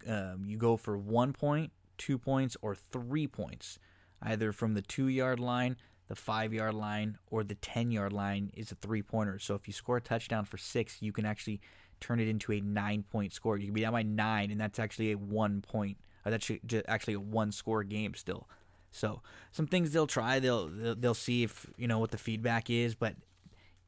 um, 0.07 0.44
you 0.47 0.57
go 0.57 0.77
for 0.77 0.97
one 0.97 1.33
point, 1.33 1.73
two 1.99 2.18
points, 2.18 2.57
or 2.62 2.75
three 2.75 3.27
points, 3.27 3.79
either 4.23 4.53
from 4.53 4.75
the 4.75 4.83
two 4.83 5.09
yard 5.09 5.40
line, 5.40 5.77
the 6.09 6.14
five 6.14 6.53
yard 6.53 6.75
line, 6.75 7.18
or 7.31 7.44
the 7.44 7.55
10 7.57 7.90
yard 7.90 8.12
line 8.12 8.51
is 8.55 8.73
a 8.73 8.77
three 8.77 9.03
pointer. 9.03 9.38
So 9.38 9.55
if 9.55 9.66
you 9.66 9.73
score 9.73 9.99
a 9.99 10.01
touchdown 10.01 10.44
for 10.44 10.57
six, 10.57 10.99
you 11.01 11.12
can 11.12 11.27
actually 11.27 11.61
turn 12.01 12.21
it 12.21 12.29
into 12.29 12.53
a 12.53 12.61
nine 12.61 13.05
point 13.11 13.33
score. 13.33 13.59
You 13.59 13.66
can 13.66 13.75
be 13.75 13.83
down 13.83 13.92
by 13.92 14.03
nine, 14.03 14.51
and 14.51 14.61
that's 14.61 14.79
actually 14.79 15.12
a 15.12 15.18
one 15.18 15.62
point. 15.62 15.99
That's 16.25 16.51
actually 16.88 17.14
a 17.14 17.21
one 17.21 17.53
score 17.53 17.85
game 17.85 18.14
still. 18.14 18.49
So 18.90 19.22
some 19.53 19.66
things 19.66 19.92
they'll 19.92 20.07
try. 20.07 20.38
They'll, 20.40 20.68
they'll 20.68 20.94
they'll 20.94 21.14
see 21.14 21.42
if 21.42 21.66
you 21.77 21.87
know 21.87 21.98
what 21.98 22.11
the 22.11 22.18
feedback 22.18 22.70
is, 22.70 22.94
but 22.94 23.14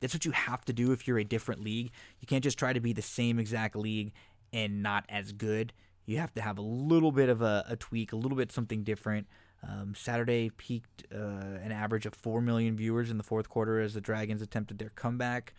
that's 0.00 0.14
what 0.14 0.24
you 0.24 0.32
have 0.32 0.64
to 0.64 0.72
do 0.72 0.92
if 0.92 1.06
you're 1.06 1.18
a 1.18 1.24
different 1.24 1.62
league. 1.62 1.90
You 2.20 2.26
can't 2.26 2.44
just 2.44 2.58
try 2.58 2.72
to 2.72 2.80
be 2.80 2.92
the 2.92 3.02
same 3.02 3.38
exact 3.38 3.76
league 3.76 4.12
and 4.52 4.82
not 4.82 5.04
as 5.08 5.32
good. 5.32 5.72
You 6.06 6.18
have 6.18 6.34
to 6.34 6.40
have 6.40 6.58
a 6.58 6.62
little 6.62 7.12
bit 7.12 7.28
of 7.28 7.42
a, 7.42 7.64
a 7.68 7.76
tweak, 7.76 8.12
a 8.12 8.16
little 8.16 8.36
bit 8.36 8.50
something 8.50 8.82
different. 8.82 9.26
Um, 9.62 9.94
Saturday 9.94 10.50
peaked 10.50 11.04
uh, 11.14 11.58
an 11.62 11.70
average 11.70 12.06
of 12.06 12.14
4 12.14 12.40
million 12.40 12.76
viewers 12.76 13.10
in 13.10 13.18
the 13.18 13.22
fourth 13.22 13.50
quarter 13.50 13.78
as 13.78 13.92
the 13.92 14.00
Dragons 14.00 14.40
attempted 14.40 14.78
their 14.78 14.90
comeback. 14.90 15.52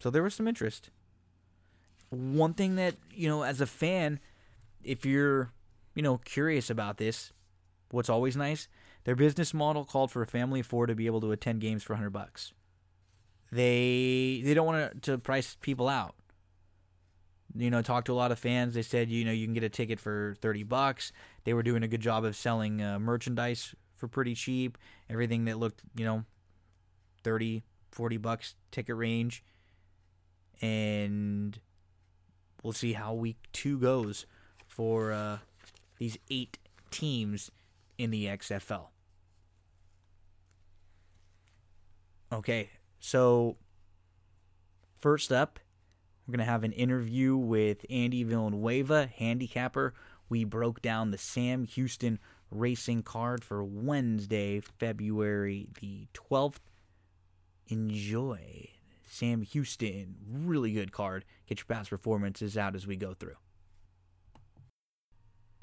So 0.00 0.10
there 0.10 0.22
was 0.22 0.34
some 0.34 0.48
interest. 0.48 0.90
One 2.08 2.54
thing 2.54 2.76
that, 2.76 2.96
you 3.14 3.28
know, 3.28 3.42
as 3.42 3.60
a 3.60 3.66
fan, 3.66 4.20
if 4.82 5.04
you're 5.04 5.52
you 5.94 6.02
know, 6.02 6.18
curious 6.18 6.70
about 6.70 6.98
this, 6.98 7.32
what's 7.90 8.08
always 8.08 8.36
nice, 8.36 8.68
their 9.04 9.16
business 9.16 9.52
model 9.52 9.84
called 9.84 10.10
for 10.10 10.22
a 10.22 10.26
family 10.26 10.60
of 10.60 10.66
four 10.66 10.86
to 10.86 10.94
be 10.94 11.06
able 11.06 11.20
to 11.20 11.32
attend 11.32 11.60
games 11.60 11.82
for 11.82 11.94
100 11.94 12.10
bucks. 12.10 12.52
They 13.50 14.40
they 14.44 14.54
don't 14.54 14.66
want 14.66 15.02
to 15.02 15.18
price 15.18 15.56
people 15.60 15.88
out. 15.88 16.14
You 17.54 17.70
know, 17.70 17.82
talked 17.82 18.06
to 18.06 18.12
a 18.12 18.14
lot 18.14 18.32
of 18.32 18.38
fans. 18.38 18.72
They 18.72 18.82
said, 18.82 19.10
you 19.10 19.26
know, 19.26 19.32
you 19.32 19.46
can 19.46 19.52
get 19.52 19.62
a 19.62 19.68
ticket 19.68 20.00
for 20.00 20.36
30 20.40 20.62
bucks. 20.62 21.12
They 21.44 21.52
were 21.52 21.62
doing 21.62 21.82
a 21.82 21.88
good 21.88 22.00
job 22.00 22.24
of 22.24 22.34
selling 22.34 22.80
uh, 22.80 22.98
merchandise 22.98 23.74
for 23.94 24.08
pretty 24.08 24.34
cheap. 24.34 24.78
Everything 25.10 25.44
that 25.44 25.58
looked, 25.58 25.82
you 25.94 26.06
know, 26.06 26.24
30, 27.24 27.62
40 27.90 28.16
bucks 28.16 28.54
ticket 28.70 28.96
range. 28.96 29.44
And 30.62 31.58
we'll 32.62 32.72
see 32.72 32.94
how 32.94 33.12
week 33.12 33.36
2 33.52 33.78
goes 33.78 34.24
for 34.66 35.12
uh, 35.12 35.38
these 35.98 36.18
eight 36.30 36.58
teams 36.90 37.50
in 37.98 38.10
the 38.10 38.26
XFL. 38.26 38.88
Okay, 42.32 42.70
so 42.98 43.56
first 44.98 45.30
up, 45.30 45.58
we're 46.26 46.32
going 46.32 46.46
to 46.46 46.50
have 46.50 46.64
an 46.64 46.72
interview 46.72 47.36
with 47.36 47.84
Andy 47.90 48.22
Villanueva, 48.22 49.10
handicapper. 49.16 49.92
We 50.28 50.44
broke 50.44 50.80
down 50.80 51.10
the 51.10 51.18
Sam 51.18 51.64
Houston 51.64 52.18
racing 52.50 53.02
card 53.02 53.44
for 53.44 53.62
Wednesday, 53.62 54.60
February 54.60 55.68
the 55.80 56.06
12th. 56.14 56.60
Enjoy. 57.68 58.68
Sam 59.04 59.42
Houston, 59.42 60.16
really 60.26 60.72
good 60.72 60.90
card. 60.90 61.24
Get 61.46 61.58
your 61.58 61.66
past 61.66 61.90
performances 61.90 62.56
out 62.56 62.74
as 62.74 62.86
we 62.86 62.96
go 62.96 63.12
through. 63.12 63.36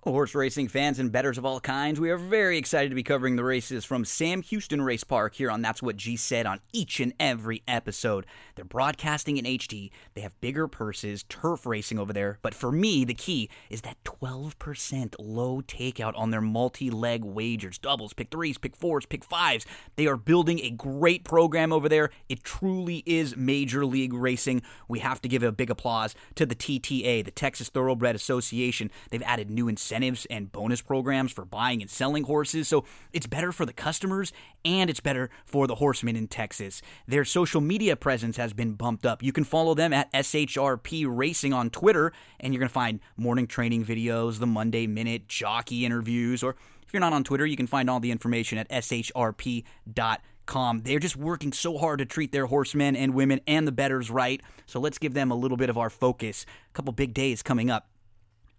Horse 0.03 0.33
racing 0.33 0.69
fans 0.69 0.97
and 0.97 1.11
bettors 1.11 1.37
of 1.37 1.45
all 1.45 1.59
kinds, 1.59 1.99
we 1.99 2.09
are 2.09 2.17
very 2.17 2.57
excited 2.57 2.87
to 2.87 2.95
be 2.95 3.03
covering 3.03 3.35
the 3.35 3.43
races 3.43 3.83
from 3.83 4.05
Sam 4.05 4.41
Houston 4.43 4.81
Race 4.81 5.03
Park 5.03 5.35
here 5.35 5.51
on 5.51 5.61
That's 5.61 5.83
What 5.83 5.97
G 5.97 6.15
Said 6.15 6.45
on 6.45 6.61
each 6.71 7.01
and 7.01 7.13
every 7.19 7.63
episode. 7.67 8.25
They're 8.55 8.63
broadcasting 8.63 9.35
in 9.35 9.43
HD, 9.43 9.91
they 10.13 10.21
have 10.21 10.39
bigger 10.39 10.69
purses, 10.69 11.23
turf 11.27 11.65
racing 11.65 11.99
over 11.99 12.13
there, 12.13 12.39
but 12.41 12.53
for 12.53 12.71
me, 12.71 13.03
the 13.03 13.13
key 13.13 13.49
is 13.69 13.81
that 13.81 14.01
12% 14.05 15.15
low 15.19 15.61
takeout 15.61 16.17
on 16.17 16.31
their 16.31 16.39
multi 16.39 16.89
leg 16.89 17.25
wagers 17.25 17.77
doubles, 17.77 18.13
pick 18.13 18.31
threes, 18.31 18.57
pick 18.57 18.77
fours, 18.77 19.05
pick 19.05 19.25
fives. 19.25 19.65
They 19.97 20.07
are 20.07 20.17
building 20.17 20.61
a 20.61 20.69
great 20.69 21.25
program 21.25 21.73
over 21.73 21.89
there. 21.89 22.09
It 22.29 22.45
truly 22.45 23.03
is 23.05 23.35
Major 23.35 23.85
League 23.85 24.13
Racing. 24.13 24.61
We 24.87 24.99
have 24.99 25.21
to 25.23 25.27
give 25.27 25.43
a 25.43 25.51
big 25.51 25.69
applause 25.69 26.15
to 26.35 26.45
the 26.45 26.55
TTA, 26.55 27.25
the 27.25 27.31
Texas 27.31 27.67
Thoroughbred 27.67 28.15
Association. 28.15 28.91
They've 29.09 29.21
added 29.23 29.49
new 29.51 29.67
incentives 29.67 29.88
incentives 29.89 30.27
and 30.29 30.51
bonus 30.51 30.81
programs 30.81 31.31
for 31.31 31.45
buying 31.45 31.81
and 31.81 31.89
selling 31.89 32.23
horses. 32.23 32.67
So 32.67 32.85
it's 33.11 33.25
better 33.25 33.51
for 33.51 33.65
the 33.65 33.73
customers 33.73 34.31
and 34.63 34.89
it's 34.89 34.99
better 34.99 35.29
for 35.45 35.65
the 35.67 35.75
horsemen 35.75 36.15
in 36.15 36.27
Texas. 36.27 36.81
Their 37.07 37.25
social 37.25 37.59
media 37.59 37.95
presence 37.95 38.37
has 38.37 38.53
been 38.53 38.73
bumped 38.73 39.05
up. 39.05 39.23
You 39.23 39.31
can 39.31 39.43
follow 39.43 39.73
them 39.73 39.91
at 39.91 40.11
SHRP 40.13 41.05
Racing 41.09 41.53
on 41.53 41.71
Twitter, 41.71 42.11
and 42.39 42.53
you're 42.53 42.59
going 42.59 42.69
to 42.69 42.73
find 42.73 42.99
morning 43.17 43.47
training 43.47 43.83
videos, 43.85 44.39
the 44.39 44.47
Monday 44.47 44.85
Minute, 44.85 45.27
jockey 45.27 45.85
interviews, 45.85 46.43
or 46.43 46.55
if 46.85 46.93
you're 46.93 46.99
not 46.99 47.13
on 47.13 47.23
Twitter, 47.23 47.45
you 47.45 47.57
can 47.57 47.67
find 47.67 47.89
all 47.89 47.99
the 47.99 48.11
information 48.11 48.57
at 48.57 48.69
shrp.com. 48.69 49.63
They're 50.81 50.99
just 50.99 51.15
working 51.15 51.53
so 51.53 51.77
hard 51.77 51.99
to 51.99 52.05
treat 52.05 52.31
their 52.31 52.47
horsemen 52.47 52.95
and 52.95 53.13
women 53.13 53.41
and 53.47 53.67
the 53.67 53.71
bettors 53.71 54.09
right. 54.11 54.41
So 54.65 54.79
let's 54.79 54.97
give 54.97 55.13
them 55.13 55.31
a 55.31 55.35
little 55.35 55.57
bit 55.57 55.69
of 55.69 55.77
our 55.77 55.89
focus. 55.89 56.45
A 56.69 56.73
couple 56.73 56.91
big 56.93 57.13
days 57.13 57.43
coming 57.43 57.69
up. 57.69 57.89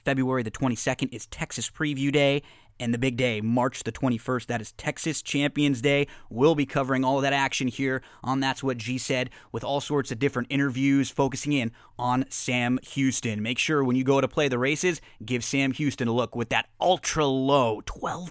February 0.05 0.43
the 0.43 0.51
22nd 0.51 1.13
is 1.13 1.27
Texas 1.27 1.71
Preview 1.71 2.13
Day. 2.13 2.43
And 2.81 2.95
the 2.95 2.99
big 2.99 3.19
day, 3.19 3.43
March 3.43 3.83
the 3.83 3.93
21st, 3.93 4.47
that 4.47 4.63
is 4.63 4.73
Texas 4.73 5.21
Champions 5.21 5.83
Day. 5.83 6.07
We'll 6.31 6.55
be 6.55 6.65
covering 6.65 7.05
all 7.05 7.19
of 7.19 7.23
that 7.23 7.35
action 7.35 7.69
here 7.69 8.01
on 8.25 8.41
That's 8.41 8.63
What 8.63 8.79
G 8.79 8.97
Said 8.97 9.29
with 9.53 9.63
all 9.63 9.83
sorts 9.83 10.11
of 10.11 10.19
different 10.19 10.49
interviews 10.51 11.11
focusing 11.11 11.53
in 11.53 11.73
on 11.99 12.25
Sam 12.31 12.79
Houston. 12.93 13.43
Make 13.43 13.59
sure 13.59 13.85
when 13.85 13.97
you 13.97 14.05
go 14.05 14.23
to 14.23 14.29
play 14.29 14.49
the 14.49 14.59
races, 14.59 15.03
give 15.23 15.45
Sam 15.45 15.73
Houston 15.73 16.09
a 16.09 16.13
look 16.13 16.35
with 16.35 16.49
that 16.49 16.71
ultra 16.81 17.27
low 17.27 17.83
12% 17.83 18.31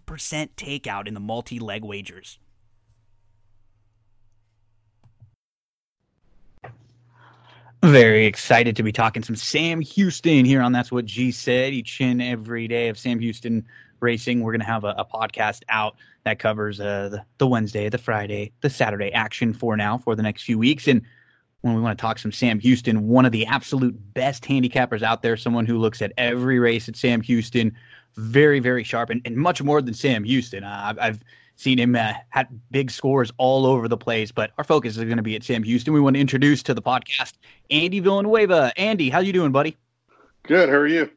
takeout 0.58 1.08
in 1.08 1.14
the 1.14 1.20
multi 1.20 1.60
leg 1.60 1.86
wagers. 1.86 2.40
Very 7.84 8.26
excited 8.26 8.76
to 8.76 8.84
be 8.84 8.92
talking 8.92 9.24
some 9.24 9.38
Sam 9.38 9.80
Houston 9.80 10.44
here 10.44 10.62
on 10.62 10.74
That's 10.74 10.92
What 10.92 11.06
G 11.06 11.32
Said 11.32 11.72
each 11.72 12.02
and 12.02 12.22
every 12.22 12.68
day 12.68 12.90
of 12.90 12.98
Sam 12.98 13.20
Houston 13.20 13.66
Racing. 14.02 14.42
We're 14.42 14.52
going 14.52 14.60
to 14.60 14.66
have 14.66 14.84
a, 14.84 14.94
a, 14.98 15.06
podcast 15.06 15.64
out 15.70 15.96
that 16.26 16.40
covers 16.40 16.82
uh, 16.82 17.08
the, 17.10 17.26
the 17.38 17.48
Wednesday, 17.48 17.88
the 17.88 17.98
Friday, 17.98 18.52
the 18.60 18.70
Saturday 18.70 19.14
action 19.14 19.54
for 19.54 19.78
now 19.78 19.98
for 19.98 20.14
the 20.14 20.22
next 20.22 20.44
few 20.44 20.60
weeks. 20.60 20.90
And 20.90 21.02
when 21.62 21.74
we 21.74 21.82
want 21.82 21.98
to 21.98 22.02
talk 22.02 22.20
some 22.20 22.34
Sam 22.34 22.60
Houston, 22.60 23.08
one 23.08 23.26
of 23.26 23.32
the 23.32 23.46
absolute 23.46 23.96
best 24.14 24.44
handicappers 24.44 25.02
out 25.02 25.22
there, 25.22 25.38
someone 25.38 25.66
who 25.66 25.78
looks 25.78 26.02
at 26.02 26.12
every 26.18 26.60
race 26.60 26.90
at 26.90 26.98
Sam 26.98 27.22
Houston, 27.22 27.74
very, 28.18 28.60
very 28.60 28.84
sharp, 28.84 29.10
and, 29.10 29.22
and 29.24 29.38
much 29.38 29.64
more 29.64 29.82
than 29.82 29.94
Sam 29.94 30.26
Houston. 30.26 30.66
Uh, 30.66 30.82
I've, 30.84 31.00
I've 31.00 31.24
seen 31.60 31.78
him 31.78 31.94
uh, 31.96 32.14
had 32.30 32.48
big 32.72 32.90
scores 32.90 33.32
all 33.38 33.66
over 33.66 33.88
the 33.88 33.98
place. 33.98 34.32
But 34.32 34.52
our 34.58 34.64
focus 34.64 34.98
is 34.98 35.04
going 35.04 35.18
to 35.18 35.24
be 35.24 35.36
at 35.36 35.44
Sam 35.44 35.62
Houston. 35.64 35.94
We 35.94 36.00
want 36.00 36.16
to 36.16 36.20
introduce 36.20 36.64
to 36.64 36.74
the 36.74 36.82
podcast 36.82 37.34
Andy 37.70 38.00
Villanueva. 38.00 38.72
Andy, 38.78 39.10
how 39.10 39.20
you 39.20 39.34
doing, 39.34 39.52
buddy? 39.52 39.78
Good. 40.44 40.70
How 40.70 40.76
are 40.76 40.88
you? 40.88 41.10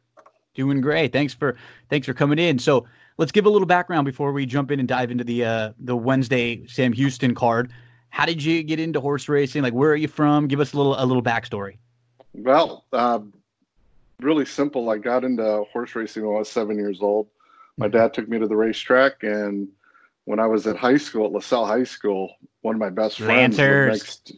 Doing 0.53 0.81
great. 0.81 1.13
Thanks 1.13 1.33
for 1.33 1.55
thanks 1.89 2.05
for 2.05 2.13
coming 2.13 2.37
in. 2.37 2.59
So 2.59 2.85
let's 3.17 3.31
give 3.31 3.45
a 3.45 3.49
little 3.49 3.65
background 3.65 4.05
before 4.05 4.33
we 4.33 4.45
jump 4.45 4.69
in 4.69 4.79
and 4.79 4.87
dive 4.87 5.09
into 5.09 5.23
the 5.23 5.45
uh, 5.45 5.71
the 5.79 5.95
Wednesday 5.95 6.67
Sam 6.67 6.93
Houston 6.93 7.33
card. 7.33 7.71
How 8.09 8.25
did 8.25 8.43
you 8.43 8.61
get 8.61 8.79
into 8.79 8.99
horse 8.99 9.27
racing? 9.27 9.63
Like, 9.63 9.73
where 9.73 9.89
are 9.91 9.95
you 9.95 10.07
from? 10.07 10.47
Give 10.47 10.59
us 10.59 10.73
a 10.73 10.77
little 10.77 10.95
a 11.01 11.05
little 11.05 11.23
backstory. 11.23 11.77
Well, 12.33 12.85
uh, 12.91 13.19
really 14.19 14.45
simple. 14.45 14.89
I 14.89 14.97
got 14.97 15.23
into 15.23 15.63
horse 15.71 15.95
racing 15.95 16.25
when 16.25 16.35
I 16.35 16.39
was 16.39 16.51
seven 16.51 16.77
years 16.77 16.99
old. 17.01 17.27
My 17.77 17.87
mm-hmm. 17.87 17.97
dad 17.97 18.13
took 18.13 18.27
me 18.27 18.37
to 18.37 18.47
the 18.47 18.55
racetrack 18.55 19.23
and 19.23 19.69
when 20.25 20.39
I 20.39 20.47
was 20.47 20.67
at 20.67 20.77
high 20.77 20.97
school 20.97 21.25
at 21.25 21.31
LaSalle 21.31 21.65
High 21.65 21.83
School, 21.83 22.33
one 22.61 22.75
of 22.75 22.79
my 22.79 22.89
best 22.89 23.17
friends. 23.17 23.57
Next, 23.57 24.33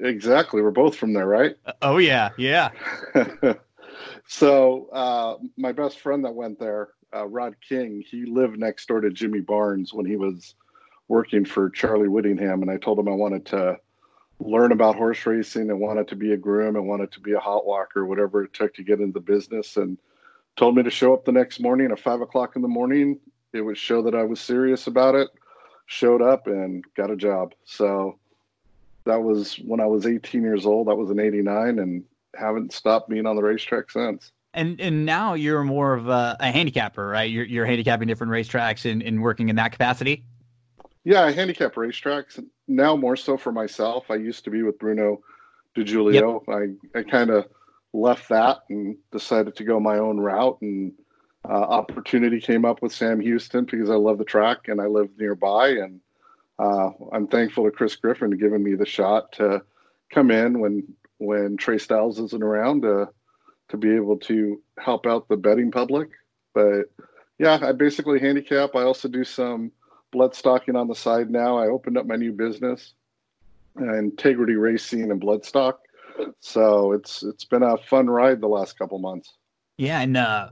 exactly. 0.00 0.62
We're 0.62 0.70
both 0.70 0.96
from 0.96 1.12
there, 1.12 1.26
right? 1.26 1.56
Uh, 1.64 1.72
oh 1.82 1.98
yeah, 1.98 2.30
yeah. 2.36 2.70
so 4.28 4.88
uh, 4.92 5.36
my 5.56 5.72
best 5.72 6.00
friend 6.00 6.24
that 6.24 6.34
went 6.34 6.58
there 6.58 6.90
uh, 7.14 7.26
Rod 7.26 7.56
King, 7.66 8.04
he 8.06 8.24
lived 8.26 8.58
next 8.58 8.86
door 8.86 9.00
to 9.00 9.10
Jimmy 9.10 9.40
Barnes 9.40 9.92
when 9.92 10.06
he 10.06 10.16
was 10.16 10.54
working 11.08 11.44
for 11.44 11.70
Charlie 11.70 12.08
Whittingham, 12.08 12.62
and 12.62 12.70
I 12.70 12.76
told 12.76 12.98
him 12.98 13.08
I 13.08 13.14
wanted 13.14 13.46
to 13.46 13.78
learn 14.40 14.72
about 14.72 14.96
horse 14.96 15.24
racing 15.26 15.70
and 15.70 15.80
wanted 15.80 16.08
to 16.08 16.16
be 16.16 16.32
a 16.32 16.36
groom 16.36 16.76
and 16.76 16.86
wanted 16.86 17.10
to 17.12 17.20
be 17.20 17.32
a 17.32 17.40
hot 17.40 17.66
walker, 17.66 18.04
whatever 18.04 18.44
it 18.44 18.52
took 18.52 18.74
to 18.74 18.82
get 18.82 19.00
into 19.00 19.14
the 19.14 19.20
business. 19.20 19.76
And 19.76 19.98
told 20.56 20.76
me 20.76 20.82
to 20.82 20.90
show 20.90 21.14
up 21.14 21.24
the 21.24 21.32
next 21.32 21.60
morning 21.60 21.90
at 21.90 22.00
five 22.00 22.20
o'clock 22.20 22.56
in 22.56 22.62
the 22.62 22.68
morning. 22.68 23.18
It 23.52 23.62
would 23.62 23.78
show 23.78 24.02
that 24.02 24.14
I 24.14 24.24
was 24.24 24.40
serious 24.40 24.86
about 24.86 25.14
it. 25.14 25.28
Showed 25.86 26.20
up 26.20 26.46
and 26.46 26.84
got 26.94 27.10
a 27.10 27.16
job. 27.16 27.54
So 27.64 28.18
that 29.04 29.22
was 29.22 29.54
when 29.56 29.80
I 29.80 29.86
was 29.86 30.06
18 30.06 30.42
years 30.42 30.66
old. 30.66 30.88
That 30.88 30.96
was 30.96 31.10
in 31.10 31.18
'89, 31.18 31.78
and 31.78 32.04
haven't 32.34 32.72
stopped 32.72 33.08
being 33.08 33.26
on 33.26 33.36
the 33.36 33.42
racetrack 33.42 33.90
since. 33.90 34.32
And 34.54 34.80
and 34.80 35.06
now 35.06 35.34
you're 35.34 35.64
more 35.64 35.94
of 35.94 36.08
a, 36.08 36.36
a 36.40 36.50
handicapper, 36.50 37.08
right? 37.08 37.30
You're 37.30 37.44
you're 37.44 37.66
handicapping 37.66 38.06
different 38.06 38.32
racetracks 38.32 38.90
and, 38.90 39.02
and 39.02 39.22
working 39.22 39.48
in 39.48 39.56
that 39.56 39.72
capacity. 39.72 40.24
Yeah, 41.04 41.24
I 41.24 41.32
handicap 41.32 41.74
racetracks 41.74 42.42
now 42.66 42.96
more 42.96 43.16
so 43.16 43.36
for 43.38 43.52
myself. 43.52 44.10
I 44.10 44.16
used 44.16 44.44
to 44.44 44.50
be 44.50 44.62
with 44.62 44.78
Bruno 44.78 45.22
De 45.74 45.84
Julio. 45.84 46.44
Yep. 46.46 46.76
I, 46.94 46.98
I 46.98 47.02
kind 47.02 47.30
of 47.30 47.46
left 47.92 48.28
that 48.28 48.58
and 48.68 48.96
decided 49.10 49.56
to 49.56 49.64
go 49.64 49.80
my 49.80 49.98
own 49.98 50.18
route. 50.18 50.58
And 50.60 50.92
uh, 51.44 51.52
opportunity 51.52 52.40
came 52.40 52.64
up 52.64 52.82
with 52.82 52.92
Sam 52.92 53.20
Houston 53.20 53.64
because 53.64 53.90
I 53.90 53.94
love 53.94 54.18
the 54.18 54.24
track 54.24 54.68
and 54.68 54.80
I 54.80 54.86
live 54.86 55.10
nearby. 55.18 55.68
And 55.68 56.00
uh, 56.58 56.90
I'm 57.12 57.26
thankful 57.26 57.64
to 57.64 57.70
Chris 57.70 57.96
Griffin 57.96 58.30
giving 58.30 58.62
me 58.62 58.74
the 58.74 58.86
shot 58.86 59.32
to 59.32 59.62
come 60.10 60.30
in 60.30 60.60
when 60.60 60.82
when 61.18 61.56
Trey 61.56 61.78
Styles 61.78 62.18
isn't 62.18 62.42
around 62.42 62.82
to 62.82 63.08
to 63.68 63.76
be 63.76 63.94
able 63.94 64.16
to 64.16 64.60
help 64.78 65.06
out 65.06 65.28
the 65.28 65.36
betting 65.36 65.70
public. 65.70 66.10
But 66.54 66.90
yeah, 67.38 67.58
I 67.62 67.72
basically 67.72 68.18
handicap. 68.18 68.74
I 68.74 68.82
also 68.82 69.08
do 69.08 69.24
some 69.24 69.70
blood 70.10 70.34
stocking 70.34 70.76
on 70.76 70.88
the 70.88 70.94
side 70.94 71.30
now. 71.30 71.58
I 71.58 71.68
opened 71.68 71.98
up 71.98 72.06
my 72.06 72.16
new 72.16 72.32
business, 72.32 72.94
uh, 73.80 73.94
Integrity 73.94 74.54
Racing 74.54 75.10
and 75.10 75.20
Bloodstock. 75.20 75.74
So 76.40 76.92
it's 76.92 77.22
it's 77.22 77.44
been 77.44 77.62
a 77.62 77.76
fun 77.76 78.08
ride 78.08 78.40
the 78.40 78.48
last 78.48 78.78
couple 78.78 78.98
months. 78.98 79.34
Yeah, 79.76 80.00
and 80.00 80.16
uh, 80.16 80.50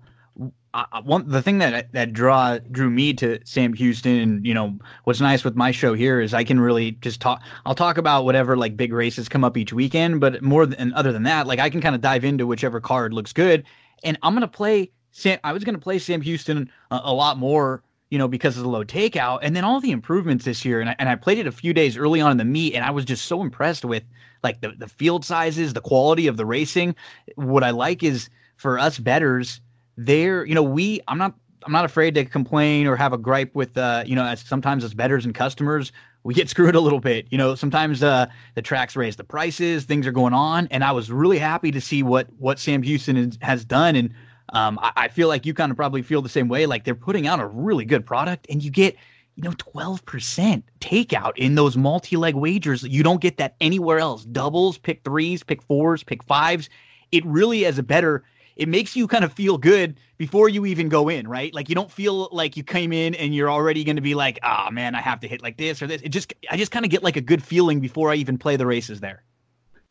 I, 0.77 1.01
one 1.01 1.29
the 1.29 1.41
thing 1.41 1.59
that 1.59 1.93
that 1.93 2.13
draw 2.13 2.59
drew 2.71 2.91
me 2.91 3.15
to 3.15 3.39
Sam 3.45 3.73
Houston, 3.73 4.17
and 4.19 4.47
you 4.47 4.53
know 4.53 4.79
what's 5.05 5.21
nice 5.21 5.43
with 5.43 5.57
my 5.57 5.71
show 5.71 5.95
here 5.95 6.21
is 6.21 6.35
I 6.35 6.45
can 6.45 6.61
really 6.61 6.93
just 6.93 7.21
talk. 7.21 7.43
I'll 7.65 7.75
talk 7.75 7.97
about 7.97 8.25
whatever 8.25 8.57
like 8.57 8.77
big 8.77 8.93
races 8.93 9.29
come 9.29 9.43
up 9.43 9.57
each 9.57 9.73
weekend, 9.73 10.21
but 10.21 10.43
more 10.43 10.67
than 10.67 10.93
other 10.93 11.13
than 11.13 11.23
that, 11.23 11.47
like 11.47 11.61
I 11.61 11.71
can 11.71 11.81
kind 11.81 11.95
of 11.95 12.01
dive 12.03 12.25
into 12.25 12.47
whichever 12.47 12.81
card 12.81 13.15
looks 13.15 13.33
good, 13.33 13.65
and 14.05 14.19
I'm 14.23 14.35
gonna 14.35 14.49
play 14.49 14.91
Sam. 15.13 15.39
I 15.43 15.53
was 15.53 15.65
gonna 15.65 15.79
play 15.79 15.99
Sam 15.99 16.21
Houston 16.21 16.71
a, 16.91 17.01
a 17.05 17.13
lot 17.13 17.39
more 17.39 17.83
you 18.11 18.19
know, 18.19 18.29
because 18.29 18.57
of 18.57 18.63
the 18.63 18.69
low 18.69 18.85
takeout. 18.85 19.41
And 19.43 19.57
then 19.57 19.65
all 19.65 19.81
the 19.81 19.91
improvements 19.91 20.45
this 20.45 20.65
year. 20.65 20.81
And 20.81 20.91
I, 20.91 20.97
and 21.01 21.09
I 21.09 21.17
played 21.17 21.39
it 21.39 21.47
a 21.49 21.53
few 21.53 21.73
days 21.73 21.97
early 21.97 22.21
on 22.21 22.31
in 22.31 22.37
the 22.37 22.45
meet, 22.45 22.75
and 22.75 22.85
I 22.85 22.91
was 22.91 23.05
just 23.05 23.25
so 23.25 23.41
impressed 23.43 23.85
with 23.85 24.05
like 24.45 24.61
the, 24.61 24.75
the 24.79 24.87
field 24.87 25.25
sizes, 25.25 25.73
the 25.73 25.81
quality 25.81 26.29
of 26.29 26.37
the 26.37 26.47
racing. 26.47 26.95
What 27.35 27.65
I 27.65 27.71
like 27.71 28.05
is 28.05 28.31
for 28.57 28.79
us 28.79 28.99
bettors, 28.99 29.61
there, 29.97 30.45
you 30.45 30.55
know, 30.55 30.63
we, 30.63 31.01
I'm 31.09 31.19
not, 31.19 31.35
I'm 31.65 31.73
not 31.73 31.85
afraid 31.85 32.15
to 32.15 32.25
complain 32.25 32.87
or 32.87 32.97
have 32.97 33.13
a 33.13 33.19
gripe 33.19 33.55
with, 33.55 33.77
uh, 33.77 34.05
you 34.07 34.15
know, 34.15 34.25
as 34.25 34.41
sometimes 34.41 34.85
as 34.85 34.95
bettors 34.95 35.25
and 35.25 35.35
customers, 35.35 35.93
we 36.23 36.35
get 36.35 36.49
screwed 36.51 36.75
a 36.75 36.81
little 36.81 37.01
bit. 37.01 37.27
You 37.31 37.39
know, 37.39 37.55
sometimes 37.55 38.03
uh, 38.03 38.27
the 38.55 38.63
tracks 38.63 38.97
raise 38.97 39.17
the 39.17 39.25
prices, 39.25 39.85
things 39.85 40.07
are 40.07 40.13
going 40.13 40.35
on, 40.35 40.69
and 40.71 40.85
I 40.85 40.93
was 40.93 41.11
really 41.11 41.39
happy 41.39 41.71
to 41.71 41.81
see 41.81 42.03
what 42.03 42.29
what 42.39 42.59
Sam 42.59 42.83
Houston 42.83 43.33
has 43.41 43.65
done 43.65 43.97
and 43.97 44.15
um, 44.51 44.79
I, 44.81 44.93
I 44.97 45.09
feel 45.09 45.29
like 45.29 45.45
you 45.45 45.55
kind 45.55 45.71
of 45.71 45.77
probably 45.77 46.03
feel 46.03 46.23
the 46.23 46.29
same 46.29 46.49
way. 46.49 46.67
Like 46.67 46.85
they're 46.85 46.95
putting 46.95 47.27
out 47.27 47.41
a 47.41 47.47
really 47.47 47.85
good 47.85 48.07
product, 48.07 48.47
and 48.49 48.63
you 48.63 48.71
get 48.71 48.97
you 49.35 49.43
know 49.43 49.51
12% 49.51 50.63
takeout 50.81 51.33
in 51.37 51.57
those 51.57 51.77
multi-leg 51.77 52.35
wagers 52.35 52.83
you 52.85 53.03
don't 53.03 53.21
get 53.21 53.37
that 53.37 53.55
anywhere 53.61 53.99
else 53.99 54.25
doubles 54.25 54.79
pick 54.79 55.05
threes 55.05 55.43
pick 55.43 55.61
fours 55.61 56.03
pick 56.03 56.25
fives 56.25 56.71
it 57.13 57.23
really 57.27 57.67
as 57.67 57.79
a 57.79 57.83
bettor 57.83 58.25
it 58.57 58.69
makes 58.69 58.97
you 58.97 59.07
kind 59.07 59.25
of 59.25 59.33
feel 59.33 59.59
good 59.59 59.99
before 60.19 60.49
you 60.49 60.67
even 60.67 60.89
go 60.89 61.09
in 61.09 61.29
right 61.29 61.53
like 61.55 61.69
you 61.69 61.75
don't 61.75 61.91
feel 61.91 62.29
like 62.33 62.57
you 62.57 62.65
came 62.65 62.93
in 62.93 63.15
and 63.15 63.35
you're 63.35 63.51
already 63.51 63.85
going 63.85 63.97
to 63.97 64.03
be 64.03 64.15
like 64.15 64.39
ah 64.43 64.67
oh, 64.67 64.71
man 64.71 64.95
i 64.95 65.01
have 65.01 65.21
to 65.21 65.29
hit 65.29 65.43
like 65.43 65.57
this 65.57 65.83
or 65.83 65.87
this 65.87 66.01
it 66.03 66.09
just 66.09 66.33
i 66.51 66.57
just 66.57 66.73
kind 66.73 66.85
of 66.85 66.91
get 66.91 67.03
like 67.03 67.17
a 67.17 67.21
good 67.21 67.43
feeling 67.43 67.81
before 67.81 68.11
i 68.11 68.15
even 68.15 68.39
play 68.39 68.57
the 68.57 68.67
races 68.67 69.01
there 69.01 69.23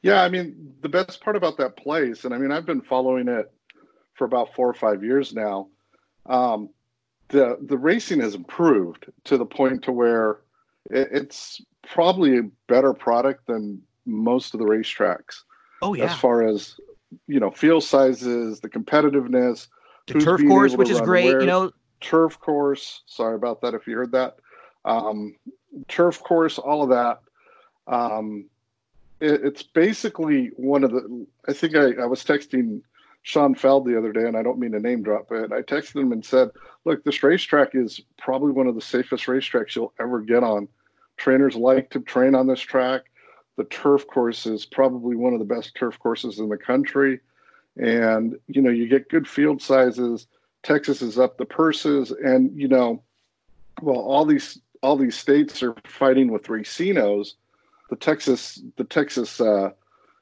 yeah 0.01 0.23
i 0.23 0.29
mean 0.29 0.73
the 0.81 0.89
best 0.89 1.21
part 1.21 1.35
about 1.35 1.57
that 1.57 1.77
place 1.77 2.25
and 2.25 2.33
i 2.33 2.37
mean 2.37 2.51
i've 2.51 2.65
been 2.65 2.81
following 2.81 3.27
it 3.27 3.51
for 4.15 4.25
about 4.25 4.53
four 4.55 4.67
or 4.67 4.73
five 4.73 5.03
years 5.03 5.33
now, 5.33 5.67
um, 6.25 6.69
the 7.29 7.57
the 7.61 7.77
racing 7.77 8.21
has 8.21 8.35
improved 8.35 9.05
to 9.25 9.37
the 9.37 9.45
point 9.45 9.83
to 9.83 9.91
where 9.91 10.41
it, 10.89 11.09
it's 11.11 11.61
probably 11.87 12.37
a 12.37 12.43
better 12.67 12.93
product 12.93 13.45
than 13.47 13.81
most 14.05 14.53
of 14.53 14.59
the 14.59 14.65
racetracks. 14.65 15.43
Oh 15.81 15.93
yeah. 15.93 16.05
As 16.05 16.15
far 16.15 16.47
as 16.47 16.75
you 17.27 17.39
know, 17.39 17.51
field 17.51 17.83
sizes, 17.83 18.59
the 18.59 18.69
competitiveness, 18.69 19.67
the 20.07 20.15
turf 20.15 20.41
course, 20.47 20.75
which 20.75 20.89
is 20.89 21.01
great. 21.01 21.25
Where. 21.25 21.41
You 21.41 21.47
know, 21.47 21.71
turf 22.01 22.39
course. 22.39 23.01
Sorry 23.05 23.35
about 23.35 23.61
that 23.61 23.73
if 23.73 23.87
you 23.87 23.95
heard 23.95 24.11
that. 24.11 24.37
Um, 24.83 25.35
turf 25.87 26.21
course, 26.21 26.57
all 26.57 26.83
of 26.83 26.89
that. 26.89 27.21
Um, 27.87 28.45
it, 29.19 29.41
it's 29.43 29.63
basically 29.63 30.51
one 30.57 30.83
of 30.83 30.91
the. 30.91 31.25
I 31.47 31.53
think 31.53 31.75
I, 31.75 31.93
I 32.01 32.05
was 32.05 32.23
texting 32.23 32.81
Sean 33.23 33.55
Feld 33.55 33.85
the 33.85 33.97
other 33.97 34.11
day, 34.11 34.27
and 34.27 34.37
I 34.37 34.43
don't 34.43 34.59
mean 34.59 34.71
to 34.73 34.79
name 34.79 35.01
drop 35.01 35.27
but 35.29 35.51
I 35.51 35.61
texted 35.61 36.01
him 36.01 36.11
and 36.11 36.23
said, 36.23 36.49
"Look, 36.85 37.03
this 37.03 37.23
racetrack 37.23 37.73
is 37.73 38.01
probably 38.17 38.51
one 38.51 38.67
of 38.67 38.75
the 38.75 38.81
safest 38.81 39.25
racetracks 39.25 39.75
you'll 39.75 39.93
ever 39.99 40.21
get 40.21 40.43
on. 40.43 40.67
Trainers 41.17 41.55
like 41.55 41.89
to 41.91 42.01
train 42.01 42.35
on 42.35 42.47
this 42.47 42.59
track. 42.59 43.05
The 43.57 43.65
turf 43.65 44.05
course 44.07 44.45
is 44.45 44.65
probably 44.65 45.15
one 45.15 45.33
of 45.33 45.39
the 45.39 45.45
best 45.45 45.75
turf 45.75 45.97
courses 45.99 46.39
in 46.39 46.49
the 46.49 46.57
country, 46.57 47.19
and 47.77 48.37
you 48.47 48.61
know 48.61 48.71
you 48.71 48.87
get 48.87 49.09
good 49.09 49.27
field 49.27 49.61
sizes. 49.61 50.27
Texas 50.63 51.01
is 51.01 51.19
up 51.19 51.37
the 51.37 51.45
purses, 51.45 52.11
and 52.11 52.51
you 52.59 52.67
know, 52.67 53.01
well, 53.81 53.99
all 53.99 54.25
these 54.25 54.59
all 54.81 54.97
these 54.97 55.17
states 55.17 55.63
are 55.63 55.75
fighting 55.85 56.31
with 56.31 56.43
racinos. 56.43 57.33
The 57.89 57.95
Texas 57.95 58.61
the 58.77 58.83
Texas 58.83 59.39
uh, 59.39 59.71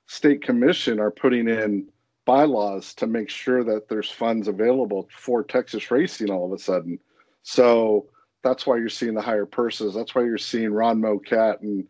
State 0.08 0.44
Commission 0.44 1.00
are 1.00 1.12
putting 1.12 1.48
in." 1.48 1.88
bylaws 2.26 2.94
to 2.96 3.08
make 3.08 3.30
sure 3.30 3.64
that 3.64 3.90
there's 3.90 4.10
funds 4.10 4.48
available 4.48 5.08
for 5.12 5.44
Texas 5.44 5.92
racing 5.92 6.30
all 6.30 6.46
of 6.46 6.52
a 6.52 6.58
sudden. 6.62 7.00
So 7.44 8.08
that's 8.44 8.66
why 8.66 8.78
you're 8.78 8.90
seeing 8.90 9.14
the 9.14 9.22
higher 9.22 9.46
purses. 9.46 9.94
That's 9.94 10.16
why 10.16 10.24
you're 10.24 10.38
seeing 10.38 10.72
Ron 10.72 11.02
Moquett 11.02 11.62
and, 11.62 11.88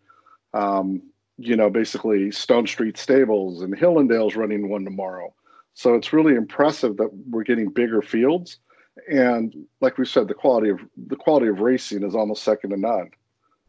um, 0.53 1.03
you 1.38 1.56
know, 1.56 1.69
basically 1.69 2.30
Stonestreet 2.30 2.98
Stables 2.98 3.62
and 3.62 3.78
Hillendale's 3.78 4.36
running 4.36 4.69
one 4.69 4.84
tomorrow. 4.84 5.34
So 5.74 5.96
it's 5.96 6.13
really 6.13 6.36
impressive 6.36 6.98
that 6.98 7.10
we're 7.30 7.43
getting 7.43 7.69
bigger 7.69 8.02
fields. 8.02 8.60
And 9.12 9.56
like 9.82 9.98
we 9.98 10.06
said, 10.06 10.28
the 10.28 10.36
quality 10.36 10.69
of 10.69 10.80
the 11.08 11.15
quality 11.15 11.48
of 11.48 11.60
racing 11.60 12.04
is 12.04 12.13
almost 12.13 12.43
second 12.43 12.69
to 12.69 12.78
none 12.78 13.10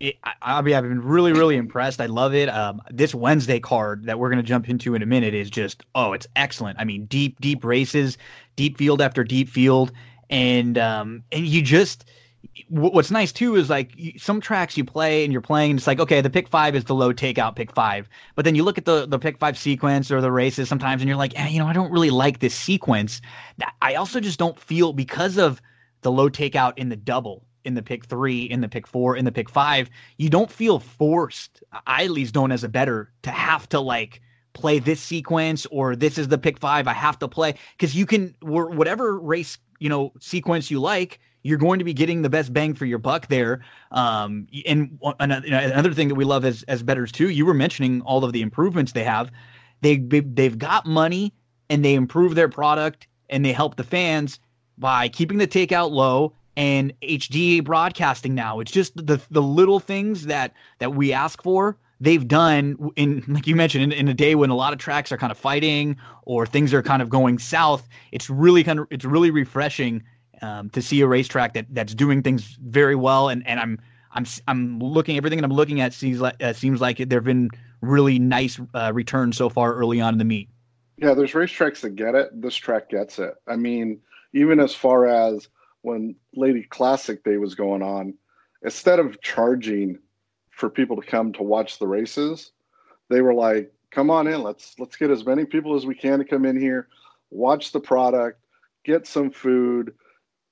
it, 0.00 0.16
I, 0.24 0.32
I've 0.42 0.64
been 0.64 1.02
really, 1.02 1.32
really 1.32 1.56
impressed. 1.56 2.00
I 2.00 2.06
love 2.06 2.34
it. 2.34 2.48
Um, 2.48 2.82
this 2.90 3.14
Wednesday 3.14 3.60
card 3.60 4.04
that 4.04 4.18
we're 4.18 4.28
going 4.28 4.42
to 4.42 4.48
jump 4.48 4.68
into 4.68 4.94
in 4.94 5.02
a 5.02 5.06
minute 5.06 5.34
is 5.34 5.50
just, 5.50 5.84
oh, 5.94 6.12
it's 6.12 6.26
excellent. 6.36 6.78
I 6.80 6.84
mean, 6.84 7.06
deep, 7.06 7.40
deep 7.40 7.64
races, 7.64 8.18
deep 8.56 8.76
field 8.76 9.00
after 9.00 9.24
deep 9.24 9.48
field, 9.48 9.92
and 10.30 10.78
um, 10.78 11.22
and 11.32 11.46
you 11.46 11.62
just, 11.62 12.06
what's 12.68 13.10
nice 13.10 13.32
too 13.32 13.56
is 13.56 13.70
like 13.70 13.92
some 14.16 14.40
tracks 14.40 14.76
you 14.76 14.84
play 14.84 15.24
and 15.24 15.32
you're 15.32 15.42
playing, 15.42 15.72
and 15.72 15.78
it's 15.78 15.86
like, 15.86 16.00
okay, 16.00 16.20
the 16.20 16.30
pick 16.30 16.48
five 16.48 16.74
is 16.74 16.84
the 16.84 16.94
low 16.94 17.12
takeout 17.12 17.56
pick 17.56 17.72
five, 17.72 18.08
but 18.34 18.44
then 18.44 18.54
you 18.54 18.62
look 18.62 18.78
at 18.78 18.84
the 18.84 19.06
the 19.06 19.18
pick 19.18 19.38
five 19.38 19.58
sequence 19.58 20.10
or 20.10 20.20
the 20.20 20.32
races 20.32 20.68
sometimes, 20.68 21.02
and 21.02 21.08
you're 21.08 21.18
like, 21.18 21.38
eh, 21.38 21.48
you 21.48 21.58
know, 21.58 21.66
I 21.66 21.72
don't 21.72 21.92
really 21.92 22.10
like 22.10 22.40
this 22.40 22.54
sequence. 22.54 23.20
I 23.82 23.94
also 23.94 24.20
just 24.20 24.38
don't 24.38 24.58
feel 24.58 24.92
because 24.92 25.38
of 25.38 25.60
the 26.02 26.12
low 26.12 26.28
takeout 26.28 26.74
in 26.76 26.88
the 26.88 26.96
double 26.96 27.44
in 27.64 27.74
the 27.74 27.82
pick 27.82 28.04
three, 28.04 28.42
in 28.42 28.60
the 28.60 28.68
pick 28.68 28.86
four, 28.86 29.16
in 29.16 29.24
the 29.24 29.32
pick 29.32 29.48
five, 29.48 29.90
you 30.18 30.28
don't 30.28 30.50
feel 30.50 30.78
forced. 30.78 31.62
I 31.86 32.04
at 32.04 32.10
least 32.10 32.34
don't 32.34 32.52
as 32.52 32.62
a 32.62 32.68
bettor 32.68 33.10
to 33.22 33.30
have 33.30 33.68
to 33.70 33.80
like 33.80 34.20
play 34.52 34.78
this 34.78 35.00
sequence 35.00 35.66
or 35.66 35.96
this 35.96 36.16
is 36.16 36.28
the 36.28 36.38
pick 36.38 36.58
five 36.58 36.86
I 36.86 36.92
have 36.92 37.18
to 37.18 37.28
play 37.28 37.54
because 37.76 37.94
you 37.94 38.06
can 38.06 38.34
whatever 38.40 39.18
race 39.18 39.58
you 39.80 39.88
know 39.88 40.12
sequence 40.20 40.70
you 40.70 40.80
like 40.80 41.18
you're 41.44 41.58
going 41.58 41.78
to 41.78 41.84
be 41.84 41.92
getting 41.92 42.22
the 42.22 42.30
best 42.30 42.52
bang 42.52 42.74
for 42.74 42.86
your 42.86 42.98
buck 42.98 43.28
there. 43.28 43.60
Um, 43.92 44.48
and 44.66 44.98
another 45.20 45.92
thing 45.92 46.08
that 46.08 46.14
we 46.16 46.24
love 46.24 46.44
as 46.44 46.64
as 46.64 46.82
bettors 46.82 47.12
too, 47.12 47.28
you 47.28 47.46
were 47.46 47.54
mentioning 47.54 48.00
all 48.00 48.24
of 48.24 48.32
the 48.32 48.42
improvements 48.42 48.92
they 48.92 49.04
have. 49.04 49.30
They 49.82 49.98
they've 49.98 50.58
got 50.58 50.86
money 50.86 51.32
and 51.70 51.84
they 51.84 51.94
improve 51.94 52.34
their 52.34 52.48
product 52.48 53.06
and 53.28 53.44
they 53.44 53.52
help 53.52 53.76
the 53.76 53.84
fans 53.84 54.40
by 54.78 55.08
keeping 55.08 55.38
the 55.38 55.46
takeout 55.46 55.90
low 55.90 56.32
and 56.56 56.92
HD 57.02 57.62
broadcasting 57.62 58.34
now. 58.34 58.60
It's 58.60 58.72
just 58.72 58.96
the 58.96 59.20
the 59.30 59.42
little 59.42 59.80
things 59.80 60.26
that 60.26 60.54
that 60.78 60.94
we 60.94 61.12
ask 61.12 61.42
for. 61.42 61.76
They've 62.00 62.26
done 62.26 62.90
in, 62.96 63.22
like 63.28 63.46
you 63.46 63.54
mentioned, 63.54 63.84
in, 63.84 63.92
in 63.92 64.08
a 64.08 64.14
day 64.14 64.34
when 64.34 64.50
a 64.50 64.56
lot 64.56 64.72
of 64.72 64.78
tracks 64.78 65.12
are 65.12 65.16
kind 65.16 65.30
of 65.30 65.38
fighting 65.38 65.96
or 66.22 66.46
things 66.46 66.74
are 66.74 66.82
kind 66.82 67.00
of 67.02 67.08
going 67.08 67.38
south. 67.38 67.88
It's 68.12 68.28
really 68.30 68.64
kind 68.64 68.78
of 68.78 68.86
it's 68.90 69.04
really 69.04 69.30
refreshing 69.30 70.02
um, 70.44 70.68
to 70.70 70.82
see 70.82 71.00
a 71.00 71.06
racetrack 71.06 71.54
that 71.54 71.66
that's 71.70 71.94
doing 71.94 72.22
things 72.22 72.58
very 72.60 72.94
well. 72.94 73.28
And, 73.28 73.46
and 73.46 73.58
I'm 73.58 73.80
I'm 74.12 74.26
I'm 74.46 74.78
looking 74.78 75.16
everything 75.16 75.38
that 75.40 75.44
I'm 75.44 75.52
looking 75.52 75.80
at 75.80 75.92
seems 75.94 76.20
like 76.20 76.42
uh, 76.42 76.52
seems 76.52 76.80
like 76.80 76.98
there 76.98 77.18
have 77.18 77.24
been 77.24 77.50
really 77.80 78.18
nice 78.18 78.60
uh, 78.74 78.92
returns 78.94 79.36
so 79.36 79.48
far 79.48 79.74
early 79.74 80.00
on 80.00 80.14
in 80.14 80.18
the 80.18 80.24
meet. 80.24 80.48
Yeah, 80.98 81.14
there's 81.14 81.32
racetracks 81.32 81.80
that 81.80 81.96
get 81.96 82.14
it. 82.14 82.28
This 82.40 82.54
track 82.54 82.90
gets 82.90 83.18
it. 83.18 83.34
I 83.48 83.56
mean, 83.56 84.00
even 84.32 84.60
as 84.60 84.74
far 84.74 85.06
as 85.06 85.48
when 85.82 86.14
Lady 86.34 86.62
Classic 86.62 87.24
Day 87.24 87.36
was 87.36 87.54
going 87.54 87.82
on, 87.82 88.14
instead 88.62 89.00
of 89.00 89.20
charging 89.20 89.98
for 90.50 90.70
people 90.70 91.00
to 91.00 91.06
come 91.06 91.32
to 91.32 91.42
watch 91.42 91.78
the 91.78 91.88
races, 91.88 92.52
they 93.08 93.22
were 93.22 93.34
like, 93.34 93.72
"Come 93.90 94.10
on 94.10 94.26
in, 94.26 94.42
let's 94.42 94.78
let's 94.78 94.96
get 94.96 95.10
as 95.10 95.24
many 95.24 95.46
people 95.46 95.74
as 95.74 95.86
we 95.86 95.94
can 95.94 96.18
to 96.18 96.24
come 96.24 96.44
in 96.44 96.60
here, 96.60 96.88
watch 97.30 97.72
the 97.72 97.80
product, 97.80 98.40
get 98.84 99.06
some 99.06 99.30
food, 99.30 99.94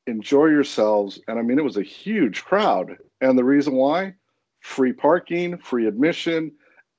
enjoy 0.06 0.46
yourselves." 0.46 1.20
And 1.28 1.38
I 1.38 1.42
mean, 1.42 1.58
it 1.58 1.64
was 1.64 1.76
a 1.76 1.82
huge 1.82 2.44
crowd, 2.44 2.96
and 3.20 3.38
the 3.38 3.44
reason 3.44 3.74
why, 3.74 4.14
free 4.60 4.92
parking, 4.92 5.58
free 5.58 5.86
admission, 5.86 6.52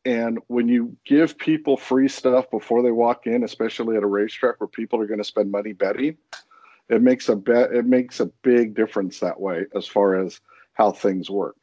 and 0.05 0.39
when 0.47 0.67
you 0.67 0.95
give 1.05 1.37
people 1.37 1.77
free 1.77 2.09
stuff 2.09 2.51
before 2.51 2.81
they 2.81 2.91
walk 2.91 3.25
in, 3.25 3.43
especially 3.43 3.95
at 3.95 4.03
a 4.03 4.07
racetrack 4.07 4.59
where 4.59 4.67
people 4.67 4.99
are 4.99 5.07
going 5.07 5.19
to 5.19 5.23
spend 5.23 5.49
money 5.49 5.71
betting, 5.71 6.17
it 6.89 7.01
makes 7.01 7.29
a 7.29 7.35
bet. 7.35 7.71
It 7.71 7.85
makes 7.85 8.19
a 8.19 8.25
big 8.43 8.75
difference 8.75 9.19
that 9.21 9.39
way 9.39 9.65
as 9.75 9.87
far 9.87 10.15
as 10.15 10.41
how 10.73 10.91
things 10.91 11.29
work. 11.29 11.55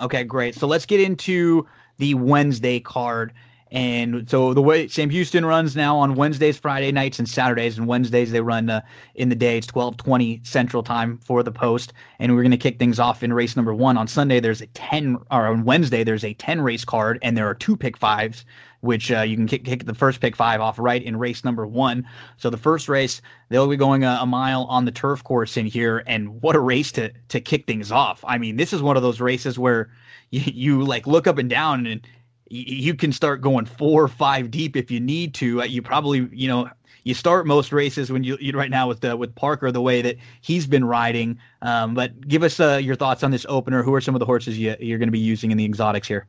Okay, 0.00 0.24
great. 0.24 0.54
So 0.54 0.66
let's 0.66 0.86
get 0.86 1.00
into 1.00 1.66
the 1.98 2.14
Wednesday 2.14 2.78
card. 2.78 3.32
And 3.72 4.28
so 4.28 4.52
the 4.52 4.60
way 4.60 4.86
Sam 4.86 5.08
Houston 5.08 5.46
runs 5.46 5.74
now 5.74 5.96
on 5.96 6.14
Wednesdays, 6.14 6.58
Friday 6.58 6.92
nights, 6.92 7.18
and 7.18 7.26
Saturdays, 7.26 7.78
and 7.78 7.86
Wednesdays 7.86 8.30
they 8.30 8.42
run 8.42 8.68
uh, 8.68 8.82
in 9.14 9.30
the 9.30 9.34
day. 9.34 9.56
It's 9.56 9.66
twelve 9.66 9.96
twenty 9.96 10.42
Central 10.44 10.82
Time 10.82 11.16
for 11.24 11.42
the 11.42 11.52
post, 11.52 11.94
and 12.18 12.34
we're 12.34 12.42
going 12.42 12.50
to 12.50 12.58
kick 12.58 12.78
things 12.78 13.00
off 13.00 13.22
in 13.22 13.32
race 13.32 13.56
number 13.56 13.74
one 13.74 13.96
on 13.96 14.06
Sunday. 14.06 14.40
There's 14.40 14.60
a 14.60 14.66
ten, 14.66 15.16
or 15.30 15.46
on 15.46 15.64
Wednesday 15.64 16.04
there's 16.04 16.22
a 16.22 16.34
ten 16.34 16.60
race 16.60 16.84
card, 16.84 17.18
and 17.22 17.34
there 17.34 17.48
are 17.48 17.54
two 17.54 17.74
pick 17.74 17.96
fives, 17.96 18.44
which 18.80 19.10
uh, 19.10 19.22
you 19.22 19.36
can 19.36 19.46
kick, 19.46 19.64
kick 19.64 19.86
the 19.86 19.94
first 19.94 20.20
pick 20.20 20.36
five 20.36 20.60
off 20.60 20.78
right 20.78 21.02
in 21.02 21.16
race 21.16 21.42
number 21.42 21.66
one. 21.66 22.06
So 22.36 22.50
the 22.50 22.58
first 22.58 22.90
race 22.90 23.22
they'll 23.48 23.68
be 23.68 23.76
going 23.78 24.04
a, 24.04 24.18
a 24.20 24.26
mile 24.26 24.64
on 24.64 24.84
the 24.84 24.92
turf 24.92 25.24
course 25.24 25.56
in 25.56 25.64
here, 25.64 26.02
and 26.06 26.42
what 26.42 26.56
a 26.56 26.60
race 26.60 26.92
to 26.92 27.10
to 27.28 27.40
kick 27.40 27.66
things 27.66 27.90
off. 27.90 28.22
I 28.28 28.36
mean, 28.36 28.58
this 28.58 28.74
is 28.74 28.82
one 28.82 28.98
of 28.98 29.02
those 29.02 29.18
races 29.18 29.58
where 29.58 29.88
you, 30.30 30.42
you 30.44 30.84
like 30.84 31.06
look 31.06 31.26
up 31.26 31.38
and 31.38 31.48
down 31.48 31.86
and 31.86 32.06
you 32.52 32.94
can 32.94 33.12
start 33.12 33.40
going 33.40 33.64
four 33.64 34.02
or 34.02 34.08
five 34.08 34.50
deep 34.50 34.76
if 34.76 34.90
you 34.90 35.00
need 35.00 35.32
to. 35.34 35.62
Uh, 35.62 35.64
you 35.64 35.80
probably, 35.80 36.28
you 36.32 36.48
know, 36.48 36.68
you 37.04 37.14
start 37.14 37.46
most 37.46 37.72
races 37.72 38.12
when 38.12 38.22
you, 38.22 38.36
you 38.40 38.52
right 38.52 38.70
now 38.70 38.86
with 38.86 39.00
the, 39.00 39.16
with 39.16 39.34
Parker 39.34 39.72
the 39.72 39.80
way 39.80 40.02
that 40.02 40.18
he's 40.42 40.66
been 40.66 40.84
riding. 40.84 41.38
Um, 41.62 41.94
but 41.94 42.28
give 42.28 42.42
us 42.42 42.60
uh, 42.60 42.78
your 42.82 42.94
thoughts 42.94 43.22
on 43.22 43.30
this 43.30 43.46
opener. 43.48 43.82
Who 43.82 43.94
are 43.94 44.00
some 44.00 44.14
of 44.14 44.18
the 44.18 44.26
horses 44.26 44.58
you, 44.58 44.76
you're 44.78 44.98
going 44.98 45.08
to 45.08 45.12
be 45.12 45.18
using 45.18 45.50
in 45.50 45.56
the 45.56 45.64
exotics 45.64 46.06
here? 46.06 46.26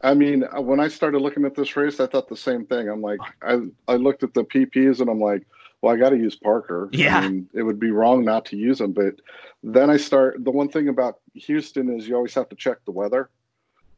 I 0.00 0.14
mean, 0.14 0.44
uh, 0.44 0.60
when 0.60 0.80
I 0.80 0.88
started 0.88 1.20
looking 1.20 1.44
at 1.44 1.54
this 1.54 1.76
race, 1.76 2.00
I 2.00 2.06
thought 2.06 2.28
the 2.28 2.36
same 2.36 2.64
thing. 2.64 2.88
I'm 2.88 3.02
like, 3.02 3.18
I 3.42 3.58
I 3.88 3.96
looked 3.96 4.22
at 4.22 4.32
the 4.32 4.44
PPs 4.44 5.00
and 5.00 5.10
I'm 5.10 5.20
like, 5.20 5.44
well, 5.82 5.92
I 5.92 5.98
got 5.98 6.10
to 6.10 6.16
use 6.16 6.36
Parker. 6.36 6.88
Yeah, 6.92 7.18
I 7.18 7.28
mean, 7.28 7.48
it 7.52 7.62
would 7.62 7.80
be 7.80 7.90
wrong 7.90 8.24
not 8.24 8.44
to 8.46 8.56
use 8.56 8.80
him. 8.80 8.92
But 8.92 9.16
then 9.62 9.90
I 9.90 9.96
start. 9.96 10.44
The 10.44 10.52
one 10.52 10.68
thing 10.68 10.88
about 10.88 11.18
Houston 11.34 11.90
is 11.90 12.06
you 12.06 12.14
always 12.14 12.34
have 12.34 12.48
to 12.50 12.56
check 12.56 12.78
the 12.84 12.92
weather. 12.92 13.28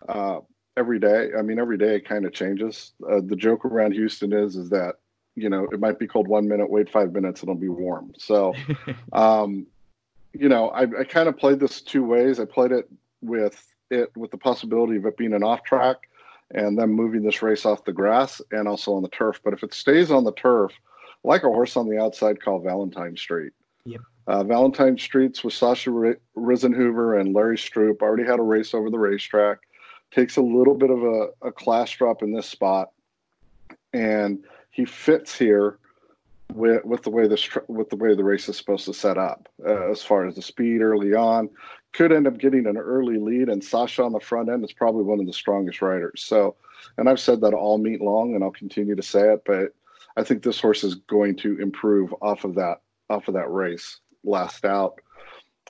Uh, 0.09 0.41
every 0.81 0.99
day. 0.99 1.29
I 1.39 1.43
mean, 1.43 1.59
every 1.59 1.77
day 1.77 1.97
it 1.97 2.09
kind 2.09 2.25
of 2.25 2.33
changes. 2.33 2.93
Uh, 3.09 3.21
the 3.25 3.37
joke 3.37 3.65
around 3.65 3.93
Houston 3.93 4.33
is 4.33 4.57
is 4.57 4.71
that 4.71 4.97
you 5.37 5.51
know 5.51 5.69
it 5.71 5.79
might 5.79 5.99
be 5.99 6.07
cold 6.07 6.27
one 6.27 6.49
minute, 6.49 6.69
wait 6.69 6.91
five 6.91 7.13
minutes, 7.13 7.43
and 7.43 7.51
it'll 7.51 7.61
be 7.61 7.69
warm. 7.69 8.13
So, 8.17 8.55
um, 9.13 9.67
you 10.33 10.49
know, 10.49 10.71
I, 10.71 10.83
I 10.83 11.05
kind 11.05 11.29
of 11.29 11.37
played 11.37 11.61
this 11.61 11.83
two 11.83 12.03
ways. 12.03 12.41
I 12.41 12.47
played 12.47 12.73
it 12.73 12.89
with 13.21 13.63
it 13.91 14.11
with 14.17 14.31
the 14.31 14.39
possibility 14.39 14.97
of 14.97 15.05
it 15.05 15.19
being 15.19 15.35
an 15.35 15.45
off 15.45 15.63
track 15.65 16.09
and 16.53 16.79
then 16.79 16.91
moving 16.91 17.23
this 17.23 17.43
race 17.43 17.65
off 17.65 17.85
the 17.85 17.93
grass 17.93 18.41
and 18.51 18.67
also 18.67 18.95
on 18.95 19.03
the 19.03 19.09
turf. 19.11 19.41
But 19.45 19.53
if 19.53 19.63
it 19.63 19.75
stays 19.75 20.11
on 20.11 20.25
the 20.25 20.33
turf, 20.33 20.73
like 21.23 21.45
a 21.45 21.49
horse 21.49 21.77
on 21.77 21.89
the 21.89 22.01
outside 22.01 22.43
called 22.43 22.65
Valentine 22.65 23.17
Street. 23.17 23.53
Yep. 23.85 24.01
Uh, 24.27 24.45
Valentine 24.45 24.97
Streets 24.99 25.45
with 25.45 25.55
Sasha 25.55 25.91
Risenhoover 25.91 27.21
and 27.21 27.35
Larry 27.35 27.57
Stroop 27.57 28.01
already 28.01 28.25
had 28.25 28.39
a 28.39 28.43
race 28.43 28.75
over 28.75 28.91
the 28.91 28.99
racetrack 28.99 29.59
takes 30.11 30.37
a 30.37 30.43
little 30.43 30.75
bit 30.75 30.91
of 30.91 31.03
a, 31.03 31.29
a 31.43 31.53
class 31.53 31.91
drop 31.91 32.23
in 32.23 32.33
this 32.33 32.47
spot, 32.47 32.91
and 33.93 34.45
he 34.71 34.85
fits 34.85 35.37
here 35.37 35.79
with 36.55 36.85
with 36.85 37.03
the 37.03 37.11
way 37.11 37.29
this 37.29 37.49
with 37.69 37.91
the 37.91 37.97
way 37.97 38.15
the 38.15 38.25
race 38.25 38.49
is 38.49 38.57
supposed 38.57 38.85
to 38.85 38.95
set 38.95 39.19
up 39.19 39.49
uh, 39.67 39.91
as 39.91 40.03
far 40.03 40.27
as 40.27 40.35
the 40.35 40.43
speed 40.43 40.81
early 40.81 41.15
on. 41.15 41.49
Could 41.93 42.13
end 42.13 42.27
up 42.27 42.39
getting 42.39 42.67
an 42.67 42.77
early 42.77 43.19
lead, 43.19 43.49
and 43.49 43.63
Sasha 43.63 44.05
on 44.05 44.13
the 44.13 44.21
front 44.21 44.49
end 44.49 44.65
is 44.65 44.73
probably 44.73 45.03
one 45.03 45.21
of 45.21 45.27
the 45.27 45.33
strongest 45.33 45.83
riders. 45.83 46.23
So, 46.23 46.55
and 46.99 47.09
I've 47.09 47.19
said 47.19 47.41
that 47.41 47.55
all 47.55 47.79
meet 47.79 48.01
long, 48.01 48.35
and 48.35 48.45
I'll 48.45 48.53
continue 48.53 48.95
to 48.95 49.03
say 49.03 49.33
it. 49.33 49.43
But 49.45 49.75
I 50.17 50.23
think 50.23 50.43
this 50.43 50.61
horse 50.61 50.85
is 50.85 50.95
going 50.95 51.37
to 51.37 51.59
improve 51.61 52.15
off 52.21 52.45
of 52.45 52.55
that 52.57 52.81
off 53.09 53.27
of 53.27 53.35
that 53.35 53.51
race 53.51 53.99
last 54.23 54.65
out, 54.65 55.01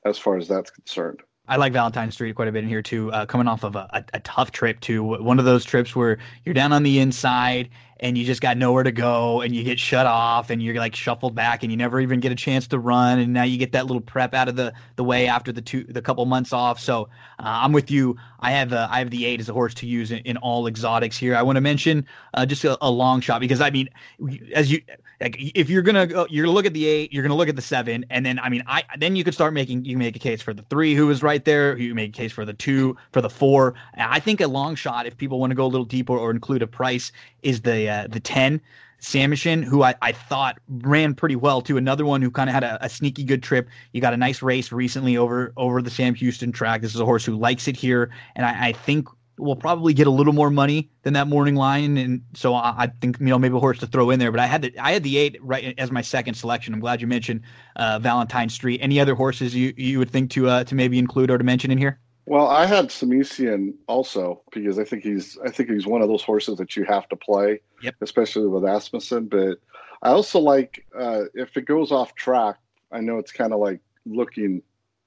as 0.05 0.18
far 0.18 0.37
as 0.37 0.46
that's 0.46 0.70
concerned. 0.70 1.20
I 1.50 1.56
like 1.56 1.72
Valentine 1.72 2.12
Street 2.12 2.36
quite 2.36 2.46
a 2.46 2.52
bit 2.52 2.62
in 2.62 2.70
here 2.70 2.80
too. 2.80 3.10
Uh, 3.10 3.26
coming 3.26 3.48
off 3.48 3.64
of 3.64 3.74
a, 3.74 3.88
a, 3.92 4.04
a, 4.14 4.20
tough 4.20 4.52
trip 4.52 4.78
too, 4.78 5.02
one 5.02 5.40
of 5.40 5.44
those 5.44 5.64
trips 5.64 5.96
where 5.96 6.18
you're 6.44 6.54
down 6.54 6.72
on 6.72 6.84
the 6.84 7.00
inside 7.00 7.68
and 7.98 8.16
you 8.16 8.24
just 8.24 8.40
got 8.40 8.56
nowhere 8.56 8.84
to 8.84 8.92
go 8.92 9.40
and 9.40 9.54
you 9.54 9.64
get 9.64 9.76
shut 9.76 10.06
off 10.06 10.50
and 10.50 10.62
you're 10.62 10.76
like 10.76 10.94
shuffled 10.94 11.34
back 11.34 11.64
and 11.64 11.72
you 11.72 11.76
never 11.76 11.98
even 11.98 12.20
get 12.20 12.30
a 12.30 12.36
chance 12.36 12.68
to 12.68 12.78
run 12.78 13.18
and 13.18 13.32
now 13.32 13.42
you 13.42 13.58
get 13.58 13.72
that 13.72 13.86
little 13.86 14.00
prep 14.00 14.32
out 14.32 14.48
of 14.48 14.54
the, 14.54 14.72
the 14.94 15.02
way 15.02 15.26
after 15.26 15.50
the 15.50 15.60
two 15.60 15.82
the 15.88 16.00
couple 16.00 16.24
months 16.24 16.52
off. 16.52 16.78
So 16.78 17.08
uh, 17.40 17.42
I'm 17.42 17.72
with 17.72 17.90
you. 17.90 18.16
I 18.38 18.52
have 18.52 18.72
uh, 18.72 18.86
I 18.88 19.00
have 19.00 19.10
the 19.10 19.26
eight 19.26 19.40
as 19.40 19.48
a 19.48 19.52
horse 19.52 19.74
to 19.74 19.86
use 19.86 20.12
in, 20.12 20.18
in 20.18 20.36
all 20.36 20.68
exotics 20.68 21.18
here. 21.18 21.34
I 21.34 21.42
want 21.42 21.56
to 21.56 21.60
mention 21.60 22.06
uh, 22.32 22.46
just 22.46 22.64
a, 22.64 22.78
a 22.80 22.88
long 22.88 23.20
shot 23.20 23.40
because 23.40 23.60
I 23.60 23.70
mean 23.70 23.88
as 24.54 24.70
you 24.70 24.82
like 25.20 25.37
if 25.38 25.68
you're 25.68 25.83
gonna 25.83 26.06
go, 26.06 26.26
you're 26.30 26.44
gonna 26.44 26.54
look 26.54 26.66
at 26.66 26.72
the 26.72 26.87
eight, 26.87 27.12
you're 27.12 27.22
gonna 27.22 27.35
look 27.35 27.48
at 27.48 27.56
the 27.56 27.62
seven, 27.62 28.06
and 28.09 28.24
then 28.24 28.38
I 28.38 28.48
mean, 28.48 28.62
I 28.66 28.85
then 28.98 29.16
you 29.16 29.24
could 29.24 29.35
start 29.35 29.52
making 29.52 29.85
you 29.85 29.98
make 29.98 30.16
a 30.16 30.18
case 30.18 30.40
for 30.40 30.54
the 30.54 30.62
three 30.62 30.94
who 30.94 31.06
was 31.06 31.22
right 31.22 31.44
there. 31.44 31.76
You 31.76 31.94
make 31.94 32.11
a 32.11 32.12
case 32.12 32.33
for 32.33 32.44
the 32.44 32.54
two, 32.54 32.96
for 33.12 33.20
the 33.20 33.30
four. 33.30 33.74
I 33.96 34.18
think 34.18 34.40
a 34.40 34.46
long 34.46 34.74
shot, 34.74 35.06
if 35.06 35.16
people 35.16 35.38
want 35.38 35.50
to 35.50 35.54
go 35.54 35.66
a 35.66 35.68
little 35.68 35.85
deeper 35.85 36.16
or 36.16 36.30
include 36.30 36.62
a 36.62 36.66
price, 36.66 37.12
is 37.42 37.61
the 37.61 37.88
uh, 37.88 38.06
the 38.09 38.20
ten. 38.20 38.61
Samishin, 39.00 39.64
who 39.64 39.83
I, 39.83 39.94
I 40.02 40.12
thought 40.12 40.59
ran 40.68 41.14
pretty 41.14 41.37
well 41.37 41.62
too. 41.62 41.78
Another 41.78 42.04
one 42.04 42.20
who 42.20 42.30
kind 42.30 42.50
of 42.50 42.54
had 42.54 42.62
a, 42.64 42.85
a, 42.85 42.88
sneaky 42.90 43.24
good 43.24 43.42
trip. 43.42 43.66
You 43.92 44.02
got 44.02 44.12
a 44.12 44.16
nice 44.18 44.42
race 44.42 44.72
recently 44.72 45.16
over 45.16 45.54
over 45.56 45.80
the 45.80 45.88
Sam 45.88 46.14
Houston 46.14 46.52
track. 46.52 46.83
This 46.83 46.94
is 46.94 47.00
a 47.00 47.06
horse 47.06 47.24
who 47.24 47.35
likes 47.35 47.66
it 47.66 47.76
here, 47.76 48.11
and 48.37 48.44
I, 48.44 48.68
I 48.68 48.72
think 48.72 49.09
will 49.40 49.57
probably 49.57 49.94
get 49.94 50.07
a 50.07 50.11
little 50.11 50.33
more 50.33 50.50
money 50.50 50.90
than 51.03 51.14
that 51.14 51.26
morning 51.26 51.55
line, 51.55 51.96
and 51.96 52.22
so 52.35 52.55
I, 52.55 52.74
I, 52.76 52.87
think 53.00 53.18
you 53.20 53.26
know 53.26 53.38
maybe 53.38 53.57
a 53.57 53.61
horse 53.61 53.79
to 53.81 53.87
throw 53.87 54.11
in 54.11 54.18
there. 54.18 54.31
But 54.31 54.40
I 54.40 54.46
had 54.46 54.62
the 54.62 54.79
I 54.79 54.92
had 54.92 55.03
the 55.03 55.16
eight 55.18 55.37
right 55.42 55.74
as 55.79 55.90
my 55.90 56.03
second 56.03 56.35
selection. 56.35 56.74
I'm 56.74 56.81
glad 56.81 57.00
you 57.00 57.07
mentioned 57.07 57.42
uh, 57.76 57.98
Valentine 57.98 58.48
Street. 58.48 58.81
Any 58.83 59.00
other 59.00 59.14
horses 59.14 59.55
you 59.55 59.72
you 59.76 59.98
would 59.98 60.11
think 60.11 60.31
to 60.33 60.48
uh, 60.48 60.64
to 60.64 60.74
maybe 60.74 60.98
include 60.98 61.31
or 61.31 61.38
to 61.38 61.44
mention 61.44 61.70
in 61.70 61.79
here? 61.79 61.98
Well, 62.26 62.46
I 62.46 62.66
had 62.66 62.90
Samesian 62.90 63.74
also 63.88 64.42
because 64.53 64.79
I 64.79 64.85
think 64.85 65.03
he's 65.03 65.38
I 65.44 65.50
think 65.50 65.70
he's 65.70 65.87
one 65.87 66.03
of 66.03 66.09
those 66.09 66.22
horses 66.22 66.59
that 66.59 66.76
you 66.76 66.85
have 66.85 67.09
to 67.09 67.16
play, 67.16 67.61
yep. 67.83 67.96
especially 68.00 68.46
with 68.46 68.64
Asmussen. 68.64 69.26
But 69.26 69.59
I 70.03 70.11
also 70.11 70.38
like 70.38 70.87
uh, 70.96 71.24
if 71.35 71.57
it 71.57 71.66
goes 71.66 71.90
off 71.92 72.14
track. 72.14 72.57
I 72.92 73.00
know 73.00 73.18
it's 73.18 73.31
kind 73.31 73.53
of 73.53 73.61
like 73.61 73.81
looking 74.05 74.62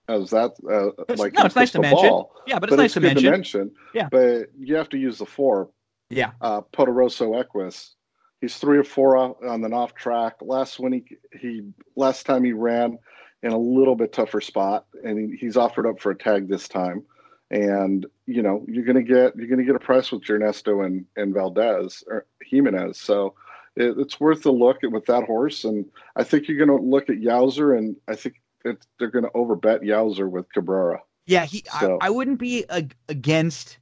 as 0.07 0.29
that 0.31 0.51
uh, 0.69 1.15
like 1.15 1.33
no, 1.33 1.45
it's 1.45 1.55
nice 1.55 1.71
to 1.71 1.81
mention. 1.81 2.09
Ball, 2.09 2.31
yeah, 2.45 2.59
but 2.59 2.69
it's 2.69 2.75
but 2.75 2.81
nice 2.81 2.85
it's 2.87 2.93
to, 2.95 2.99
mention. 3.01 3.23
to, 3.23 3.31
mention. 3.31 3.71
Yeah, 3.93 4.09
but 4.09 4.49
you 4.57 4.75
have 4.75 4.89
to 4.89 4.97
use 4.97 5.17
the 5.17 5.25
four. 5.25 5.69
Yeah, 6.09 6.31
uh, 6.41 6.61
Poderoso 6.61 7.39
Equus. 7.39 7.95
He's 8.41 8.57
three 8.57 8.77
or 8.77 8.83
four 8.83 9.15
on 9.17 9.61
the 9.61 9.71
off 9.71 9.95
track. 9.95 10.35
Last 10.41 10.79
when 10.79 10.91
he 10.93 11.05
he 11.39 11.63
last 11.95 12.25
time 12.25 12.43
he 12.43 12.51
ran 12.51 12.99
in 13.41 13.51
a 13.51 13.57
little 13.57 13.95
bit 13.95 14.11
tougher 14.11 14.41
spot, 14.41 14.85
and 15.03 15.17
he, 15.17 15.37
he's 15.37 15.57
offered 15.57 15.87
up 15.87 15.99
for 15.99 16.11
a 16.11 16.17
tag 16.17 16.49
this 16.49 16.67
time. 16.67 17.03
And 17.51 18.05
you 18.25 18.41
know 18.41 18.65
you're 18.67 18.85
gonna 18.85 19.03
get 19.03 19.35
you're 19.37 19.47
gonna 19.47 19.63
get 19.63 19.75
a 19.75 19.79
price 19.79 20.11
with 20.11 20.29
Ernesto 20.29 20.81
and 20.81 21.05
and 21.15 21.33
Valdez 21.33 22.03
or 22.07 22.25
Jimenez. 22.41 22.99
So 22.99 23.35
it, 23.75 23.97
it's 23.97 24.19
worth 24.19 24.45
a 24.45 24.51
look 24.51 24.83
at 24.83 24.91
with 24.91 25.05
that 25.05 25.23
horse. 25.23 25.63
And 25.63 25.85
I 26.15 26.23
think 26.23 26.47
you're 26.47 26.63
gonna 26.65 26.81
look 26.81 27.09
at 27.09 27.17
Yowzer, 27.21 27.77
and 27.77 27.95
I 28.09 28.15
think 28.15 28.41
it, 28.63 28.85
they're 28.99 29.11
going 29.11 29.25
to 29.25 29.31
overbet 29.31 29.81
Yowzer 29.81 30.29
with 30.29 30.51
Cabrera. 30.53 31.01
Yeah, 31.25 31.45
he. 31.45 31.63
So. 31.79 31.97
I, 32.01 32.07
I, 32.07 32.09
wouldn't 32.09 32.39
be 32.39 32.65
against 33.07 33.77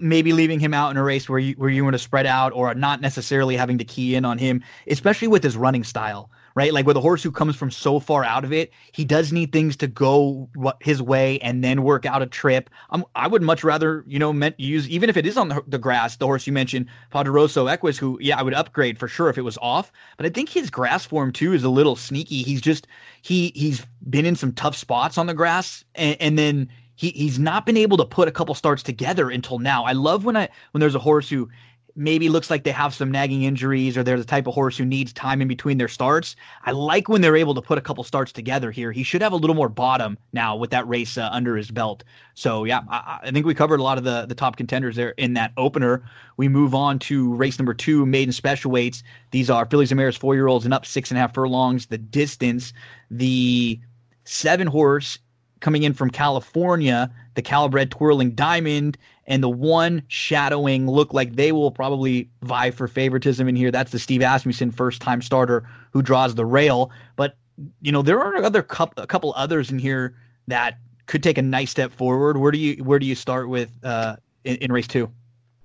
maybe 0.00 0.32
leaving 0.32 0.60
him 0.60 0.72
out 0.72 0.90
in 0.90 0.96
a 0.96 1.02
race 1.02 1.28
where 1.28 1.38
you 1.38 1.54
where 1.54 1.70
you 1.70 1.82
want 1.84 1.94
to 1.94 1.98
spread 1.98 2.26
out 2.26 2.52
or 2.52 2.72
not 2.74 3.00
necessarily 3.00 3.56
having 3.56 3.78
to 3.78 3.84
key 3.84 4.14
in 4.14 4.24
on 4.24 4.38
him, 4.38 4.62
especially 4.86 5.28
with 5.28 5.42
his 5.42 5.56
running 5.56 5.84
style, 5.84 6.30
right? 6.54 6.72
Like 6.72 6.86
with 6.86 6.96
a 6.96 7.00
horse 7.00 7.22
who 7.22 7.32
comes 7.32 7.56
from 7.56 7.70
so 7.70 7.98
far 7.98 8.24
out 8.24 8.44
of 8.44 8.52
it, 8.52 8.72
he 8.92 9.04
does 9.04 9.32
need 9.32 9.52
things 9.52 9.76
to 9.78 9.86
go 9.86 10.48
his 10.80 11.02
way 11.02 11.38
and 11.40 11.64
then 11.64 11.82
work 11.82 12.06
out 12.06 12.22
a 12.22 12.26
trip. 12.26 12.70
Um, 12.90 13.04
I 13.14 13.26
would 13.26 13.42
much 13.42 13.64
rather, 13.64 14.04
you 14.06 14.18
know, 14.18 14.32
use 14.56 14.88
even 14.88 15.10
if 15.10 15.16
it 15.16 15.26
is 15.26 15.36
on 15.36 15.48
the, 15.48 15.62
the 15.66 15.78
grass. 15.78 16.16
The 16.16 16.26
horse 16.26 16.46
you 16.46 16.52
mentioned, 16.52 16.86
Poderoso 17.12 17.70
Equus, 17.70 17.98
who 17.98 18.18
yeah, 18.20 18.38
I 18.38 18.42
would 18.42 18.54
upgrade 18.54 18.98
for 18.98 19.08
sure 19.08 19.28
if 19.28 19.38
it 19.38 19.42
was 19.42 19.58
off. 19.60 19.90
But 20.16 20.26
I 20.26 20.28
think 20.28 20.48
his 20.48 20.70
grass 20.70 21.04
form 21.04 21.32
too 21.32 21.52
is 21.52 21.64
a 21.64 21.68
little 21.68 21.96
sneaky. 21.96 22.42
He's 22.42 22.60
just 22.60 22.86
he 23.22 23.52
he's 23.54 23.84
been 24.08 24.26
in 24.26 24.36
some 24.36 24.52
tough 24.52 24.76
spots 24.76 25.18
on 25.18 25.26
the 25.26 25.34
grass, 25.34 25.84
and, 25.94 26.16
and 26.20 26.38
then 26.38 26.68
he 26.94 27.10
he's 27.10 27.38
not 27.38 27.66
been 27.66 27.76
able 27.76 27.96
to 27.96 28.04
put 28.04 28.28
a 28.28 28.32
couple 28.32 28.54
starts 28.54 28.82
together 28.82 29.28
until 29.28 29.58
now. 29.58 29.84
I 29.84 29.92
love 29.92 30.24
when 30.24 30.36
I 30.36 30.48
when 30.70 30.80
there's 30.80 30.94
a 30.94 31.00
horse 31.00 31.28
who 31.28 31.48
maybe 31.96 32.28
looks 32.28 32.50
like 32.50 32.64
they 32.64 32.72
have 32.72 32.92
some 32.92 33.10
nagging 33.10 33.42
injuries 33.42 33.96
or 33.96 34.02
they're 34.02 34.18
the 34.18 34.24
type 34.24 34.46
of 34.46 34.54
horse 34.54 34.76
who 34.76 34.84
needs 34.84 35.12
time 35.12 35.40
in 35.40 35.48
between 35.48 35.78
their 35.78 35.88
starts. 35.88 36.34
I 36.64 36.72
like 36.72 37.08
when 37.08 37.20
they're 37.20 37.36
able 37.36 37.54
to 37.54 37.62
put 37.62 37.78
a 37.78 37.80
couple 37.80 38.02
starts 38.02 38.32
together 38.32 38.70
here. 38.70 38.90
He 38.90 39.02
should 39.02 39.22
have 39.22 39.32
a 39.32 39.36
little 39.36 39.54
more 39.54 39.68
bottom 39.68 40.18
now 40.32 40.56
with 40.56 40.70
that 40.70 40.86
race 40.88 41.16
uh, 41.16 41.28
under 41.32 41.56
his 41.56 41.70
belt. 41.70 42.02
So 42.34 42.64
yeah, 42.64 42.80
I, 42.88 43.20
I, 43.22 43.30
think 43.30 43.46
we 43.46 43.54
covered 43.54 43.78
a 43.78 43.82
lot 43.82 43.98
of 43.98 44.04
the 44.04 44.26
the 44.26 44.34
top 44.34 44.56
contenders 44.56 44.96
there 44.96 45.10
in 45.10 45.34
that 45.34 45.52
opener. 45.56 46.02
We 46.36 46.48
move 46.48 46.74
on 46.74 46.98
to 47.00 47.32
race 47.34 47.58
number 47.58 47.74
two, 47.74 48.04
maiden 48.06 48.32
special 48.32 48.70
weights. 48.70 49.02
These 49.30 49.48
are 49.48 49.64
fillies 49.66 49.92
and 49.92 49.98
mares, 49.98 50.16
four 50.16 50.34
year 50.34 50.48
olds 50.48 50.64
and 50.64 50.74
up, 50.74 50.84
six 50.84 51.10
and 51.10 51.18
a 51.18 51.20
half 51.20 51.34
furlongs. 51.34 51.86
The 51.86 51.98
distance, 51.98 52.72
the 53.10 53.78
seven 54.24 54.66
horse 54.66 55.18
coming 55.64 55.82
in 55.82 55.94
from 55.94 56.10
California, 56.10 57.10
the 57.36 57.40
Cal-bred 57.40 57.90
Twirling 57.90 58.32
Diamond, 58.32 58.98
and 59.26 59.42
the 59.42 59.48
one 59.48 60.02
shadowing 60.08 60.86
look 60.86 61.14
like 61.14 61.36
they 61.36 61.52
will 61.52 61.70
probably 61.70 62.28
vie 62.42 62.70
for 62.70 62.86
favoritism 62.86 63.48
in 63.48 63.56
here. 63.56 63.70
That's 63.70 63.90
the 63.90 63.98
Steve 63.98 64.20
Asmussen 64.20 64.70
first 64.70 65.00
time 65.00 65.22
starter 65.22 65.66
who 65.90 66.02
draws 66.02 66.34
the 66.34 66.44
rail. 66.44 66.90
But, 67.16 67.38
you 67.80 67.90
know, 67.92 68.02
there 68.02 68.20
are 68.20 68.36
other 68.36 68.60
a 68.60 69.06
couple 69.06 69.32
others 69.36 69.70
in 69.70 69.78
here 69.78 70.14
that 70.48 70.78
could 71.06 71.22
take 71.22 71.38
a 71.38 71.42
nice 71.42 71.70
step 71.70 71.92
forward. 71.92 72.36
Where 72.36 72.52
do 72.52 72.58
you 72.58 72.84
where 72.84 72.98
do 72.98 73.06
you 73.06 73.14
start 73.14 73.48
with 73.48 73.70
uh, 73.82 74.16
in, 74.44 74.56
in 74.56 74.70
race 74.70 74.86
two? 74.86 75.10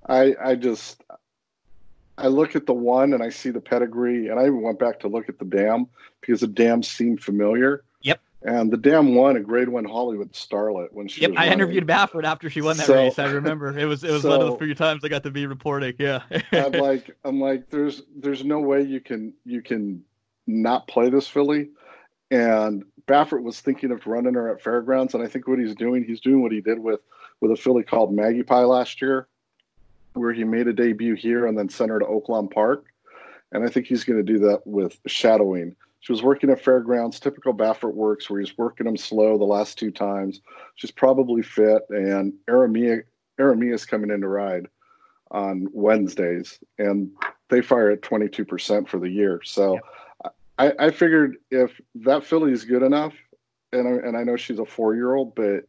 I 0.07 0.33
I 0.41 0.55
just 0.55 1.03
I 2.17 2.27
look 2.27 2.55
at 2.55 2.67
the 2.67 2.73
one 2.73 3.11
and 3.11 3.21
I 3.21 3.29
see 3.29 3.49
the 3.49 3.59
pedigree, 3.59 4.29
and 4.29 4.39
I 4.39 4.43
even 4.43 4.61
went 4.61 4.79
back 4.79 5.01
to 5.01 5.09
look 5.09 5.27
at 5.27 5.39
the 5.39 5.45
dam 5.45 5.87
because 6.21 6.39
the 6.39 6.47
dam 6.47 6.83
seemed 6.83 7.21
familiar. 7.21 7.83
And 8.41 8.71
the 8.71 8.77
dam 8.77 9.15
won 9.15 9.35
a 9.35 9.41
grade 9.41 9.67
one 9.67 9.83
Hollywood 9.83 10.31
Starlet 10.31 10.93
when 10.93 11.09
she. 11.09 11.21
Yep, 11.21 11.33
I 11.35 11.47
interviewed 11.49 11.85
Baffert 11.85 12.23
after 12.23 12.49
she 12.49 12.61
won 12.61 12.77
that 12.77 12.85
so, 12.85 12.95
race. 12.95 13.19
I 13.19 13.25
remember 13.25 13.77
it 13.77 13.85
was 13.85 14.05
it 14.05 14.11
was 14.11 14.21
so, 14.21 14.29
one 14.29 14.41
of 14.41 14.47
the 14.47 14.65
few 14.65 14.73
times 14.73 15.03
I 15.03 15.09
got 15.09 15.23
to 15.23 15.31
be 15.31 15.45
reporting. 15.45 15.93
Yeah. 15.99 16.21
I'm 16.53 16.71
like 16.71 17.17
I'm 17.25 17.41
like 17.41 17.69
there's 17.69 18.03
there's 18.15 18.45
no 18.45 18.59
way 18.61 18.81
you 18.81 19.01
can 19.01 19.33
you 19.43 19.61
can 19.61 20.03
not 20.47 20.87
play 20.87 21.09
this 21.09 21.27
filly, 21.27 21.71
and 22.31 22.85
Baffert 23.07 23.43
was 23.43 23.59
thinking 23.59 23.91
of 23.91 24.07
running 24.07 24.35
her 24.35 24.53
at 24.53 24.61
fairgrounds, 24.61 25.15
and 25.15 25.23
I 25.23 25.27
think 25.27 25.45
what 25.45 25.59
he's 25.59 25.75
doing 25.75 26.05
he's 26.05 26.21
doing 26.21 26.41
what 26.41 26.53
he 26.53 26.61
did 26.61 26.79
with 26.79 27.01
with 27.41 27.51
a 27.51 27.57
filly 27.57 27.83
called 27.83 28.13
Maggie 28.13 28.43
Pie 28.43 28.63
last 28.63 29.01
year, 29.01 29.27
where 30.13 30.31
he 30.31 30.45
made 30.45 30.69
a 30.69 30.73
debut 30.73 31.15
here 31.15 31.45
and 31.45 31.57
then 31.57 31.67
sent 31.67 31.91
her 31.91 31.99
to 31.99 32.05
Oaklawn 32.05 32.49
Park, 32.49 32.85
and 33.51 33.65
I 33.65 33.67
think 33.67 33.87
he's 33.87 34.05
going 34.05 34.25
to 34.25 34.33
do 34.33 34.39
that 34.47 34.65
with 34.65 34.97
shadowing 35.07 35.75
she 35.99 36.11
was 36.11 36.23
working 36.23 36.49
at 36.49 36.63
fairgrounds, 36.63 37.19
typical 37.19 37.53
Baffert 37.53 37.93
works, 37.93 38.29
where 38.29 38.39
he's 38.39 38.57
working 38.57 38.85
them 38.85 38.97
slow 38.97 39.37
the 39.37 39.43
last 39.43 39.77
two 39.77 39.91
times. 39.91 40.41
She's 40.75 40.91
probably 40.91 41.41
fit, 41.41 41.83
and 41.89 42.33
Aramia 42.49 43.03
Aramia 43.39 43.73
is 43.73 43.85
coming 43.85 44.11
in 44.11 44.21
to 44.21 44.27
ride 44.27 44.67
on 45.31 45.67
Wednesdays, 45.71 46.59
and 46.77 47.09
they 47.49 47.61
fire 47.61 47.91
at 47.91 48.01
22% 48.01 48.87
for 48.87 48.99
the 48.99 49.09
year. 49.09 49.41
So. 49.43 49.79
I, 50.59 50.73
I 50.77 50.91
figured 50.91 51.37
if 51.51 51.79
that 51.95 52.25
filly 52.25 52.51
is 52.51 52.65
good 52.65 52.83
enough, 52.83 53.13
and 53.71 53.87
I, 53.87 54.07
and 54.07 54.17
I 54.17 54.23
know 54.23 54.35
she's 54.35 54.59
a 54.59 54.65
four 54.65 54.93
year 54.93 55.15
old, 55.15 55.33
but 55.33 55.63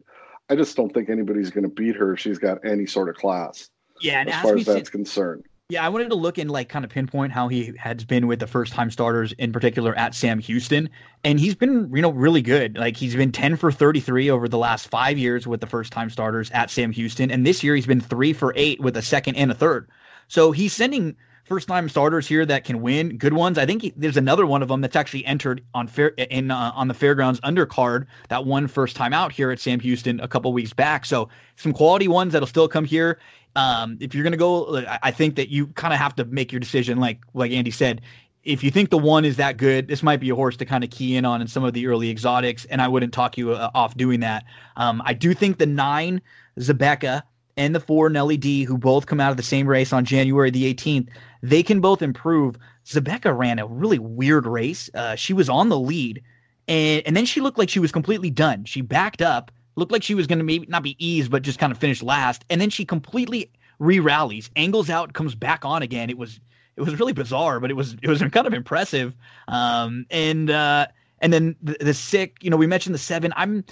I 0.51 0.57
just 0.57 0.77
don't 0.77 0.93
think 0.93 1.09
anybody's 1.09 1.51
going 1.51 1.65
to 1.65 1.71
beat 1.71 1.95
her 1.95 2.15
if 2.15 2.21
she's 2.21 2.39
got 2.39 2.59
any 2.65 2.87
sort 2.87 3.09
of 3.09 3.15
class. 3.15 3.71
Yeah, 4.01 4.25
as 4.27 4.43
far 4.43 4.57
as 4.57 4.67
that's 4.67 4.91
concerned. 4.91 5.45
Yeah, 5.71 5.87
I 5.87 5.89
wanted 5.89 6.09
to 6.09 6.17
look 6.17 6.37
and 6.37 6.51
like 6.51 6.69
kind 6.69 6.85
of 6.85 6.91
pinpoint 6.91 7.31
how 7.31 7.47
he 7.47 7.73
has 7.79 8.05
been 8.05 8.27
with 8.27 8.41
the 8.41 8.49
first 8.49 8.73
time 8.73 8.91
starters, 8.91 9.31
in 9.39 9.53
particular 9.53 9.97
at 9.97 10.17
Sam 10.17 10.41
Houston, 10.41 10.91
and 11.23 11.39
he's 11.39 11.55
been 11.55 11.89
you 11.95 12.03
know 12.03 12.11
really 12.11 12.43
good. 12.43 12.77
Like 12.77 12.97
he's 12.97 13.15
been 13.15 13.31
ten 13.31 13.55
for 13.55 13.71
thirty 13.71 14.01
three 14.01 14.29
over 14.29 14.49
the 14.49 14.59
last 14.59 14.89
five 14.89 15.17
years 15.17 15.47
with 15.47 15.61
the 15.61 15.69
first 15.69 15.93
time 15.93 16.11
starters 16.11 16.51
at 16.51 16.71
Sam 16.71 16.91
Houston, 16.91 17.31
and 17.31 17.47
this 17.47 17.63
year 17.63 17.77
he's 17.77 17.87
been 17.87 18.01
three 18.01 18.33
for 18.33 18.53
eight 18.57 18.81
with 18.81 18.97
a 18.97 19.03
second 19.03 19.37
and 19.37 19.53
a 19.53 19.55
third. 19.55 19.89
So 20.27 20.51
he's 20.51 20.73
sending 20.73 21.15
first 21.51 21.67
time 21.67 21.89
starters 21.89 22.29
here 22.29 22.47
that 22.47 22.63
can 22.63 22.81
win, 22.81 23.19
good 23.19 23.33
ones. 23.33 23.59
I 23.59 23.67
think 23.67 23.83
he, 23.83 23.93
there's 23.97 24.17
another 24.17 24.47
one 24.47 24.63
of 24.63 24.69
them 24.69 24.81
that's 24.83 24.95
actually 24.95 25.27
entered 25.27 25.61
on 25.75 25.89
fair 25.89 26.09
in 26.11 26.53
uh, 26.53 26.71
on 26.77 26.87
the 26.87 26.95
fairgrounds 26.95 27.41
undercard 27.41 28.07
that 28.29 28.47
won 28.47 28.69
first 28.69 28.95
time 28.95 29.13
out 29.13 29.33
here 29.33 29.51
at 29.51 29.59
Sam 29.59 29.81
Houston 29.81 30.21
a 30.21 30.29
couple 30.29 30.53
weeks 30.53 30.73
back. 30.73 31.05
So 31.05 31.29
some 31.57 31.73
quality 31.73 32.07
ones 32.07 32.33
that'll 32.33 32.47
still 32.47 32.69
come 32.69 32.85
here. 32.85 33.19
Um, 33.57 33.99
if 34.01 34.15
you're 34.15 34.23
to 34.31 34.37
go, 34.37 34.85
I 35.03 35.11
think 35.11 35.35
that 35.35 35.49
you 35.49 35.67
kind 35.67 35.93
of 35.93 35.99
have 35.99 36.15
to 36.17 36.25
make 36.25 36.53
your 36.53 36.61
decision. 36.61 37.01
Like 37.01 37.19
like 37.35 37.51
Andy 37.51 37.73
said, 37.73 38.01
if 38.45 38.63
you 38.63 38.71
think 38.71 38.91
the 38.91 38.99
one 38.99 39.25
is 39.25 39.37
that 39.39 39.57
good, 39.57 39.89
this 39.89 40.05
might 40.05 40.21
be 40.21 40.31
a 40.31 40.37
horse 40.37 40.57
to 40.59 40.65
kind 40.65 40.85
of 40.85 40.91
key 40.91 41.17
in 41.17 41.25
on 41.25 41.41
in 41.41 41.49
some 41.49 41.65
of 41.65 41.73
the 41.73 41.89
early 41.89 42.11
exotics, 42.11 42.65
and 42.67 42.81
I 42.81 42.87
wouldn't 42.87 43.13
talk 43.13 43.37
you 43.37 43.55
uh, 43.55 43.71
off 43.75 43.97
doing 43.97 44.21
that. 44.21 44.45
Um, 44.77 45.03
I 45.05 45.15
do 45.15 45.35
think 45.35 45.59
the 45.59 45.67
nine 45.67 46.23
Zabeka 46.61 47.25
and 47.61 47.75
the 47.75 47.81
four 47.81 48.11
Nelly 48.11 48.37
D, 48.37 48.65
who 48.65 48.77
both 48.77 49.07
come 49.07 49.21
out 49.21 49.31
of 49.31 49.37
the 49.37 49.43
same 49.43 49.67
race 49.67 49.93
on 49.93 50.05
January 50.05 50.51
the 50.51 50.73
18th, 50.75 51.09
they 51.43 51.63
can 51.63 51.81
both 51.81 52.03
improve. 52.03 52.57
Zabeka 52.87 53.37
ran 53.37 53.59
a 53.59 53.67
really 53.67 53.99
weird 53.99 54.47
race. 54.47 54.91
Uh, 54.95 55.15
she 55.15 55.33
was 55.33 55.49
on 55.49 55.69
the 55.69 55.79
lead, 55.79 56.23
and 56.67 57.03
and 57.07 57.17
then 57.17 57.25
she 57.25 57.41
looked 57.41 57.59
like 57.59 57.69
she 57.69 57.79
was 57.79 57.93
completely 57.93 58.31
done. 58.31 58.65
She 58.65 58.81
backed 58.81 59.23
up 59.23 59.53
Looked 59.77 59.93
like 59.93 60.03
she 60.03 60.15
was 60.15 60.27
going 60.27 60.39
to 60.39 60.45
maybe 60.45 60.67
not 60.69 60.83
be 60.83 60.95
eased, 60.99 61.31
but 61.31 61.43
just 61.43 61.59
kind 61.59 61.73
of 61.73 61.79
finish 61.79 62.03
last. 62.03 62.45
And 62.51 62.61
then 62.61 62.71
she 62.71 62.85
completely 62.85 63.51
re-rallies, 63.79 64.51
angles 64.57 64.91
out, 64.91 65.15
comes 65.15 65.35
back 65.35 65.65
on 65.65 65.83
again. 65.83 66.11
It 66.11 66.19
was 66.19 66.41
it 66.77 66.83
was 66.83 66.99
really 66.99 67.13
bizarre, 67.13 67.61
but 67.61 67.71
it 67.71 67.75
was 67.75 67.97
it 68.03 68.09
was 68.09 68.19
kind 68.33 68.47
of 68.47 68.53
impressive. 68.53 69.15
Um, 69.49 70.07
and 70.11 70.51
uh, 70.51 70.89
and 71.21 71.33
then 71.33 71.57
the, 71.63 71.77
the 71.81 71.95
sick, 71.95 72.39
you 72.43 72.51
know, 72.51 72.57
we 72.57 72.67
mentioned 72.67 72.95
the 72.95 72.99
seven. 72.99 73.33
I'm 73.37 73.65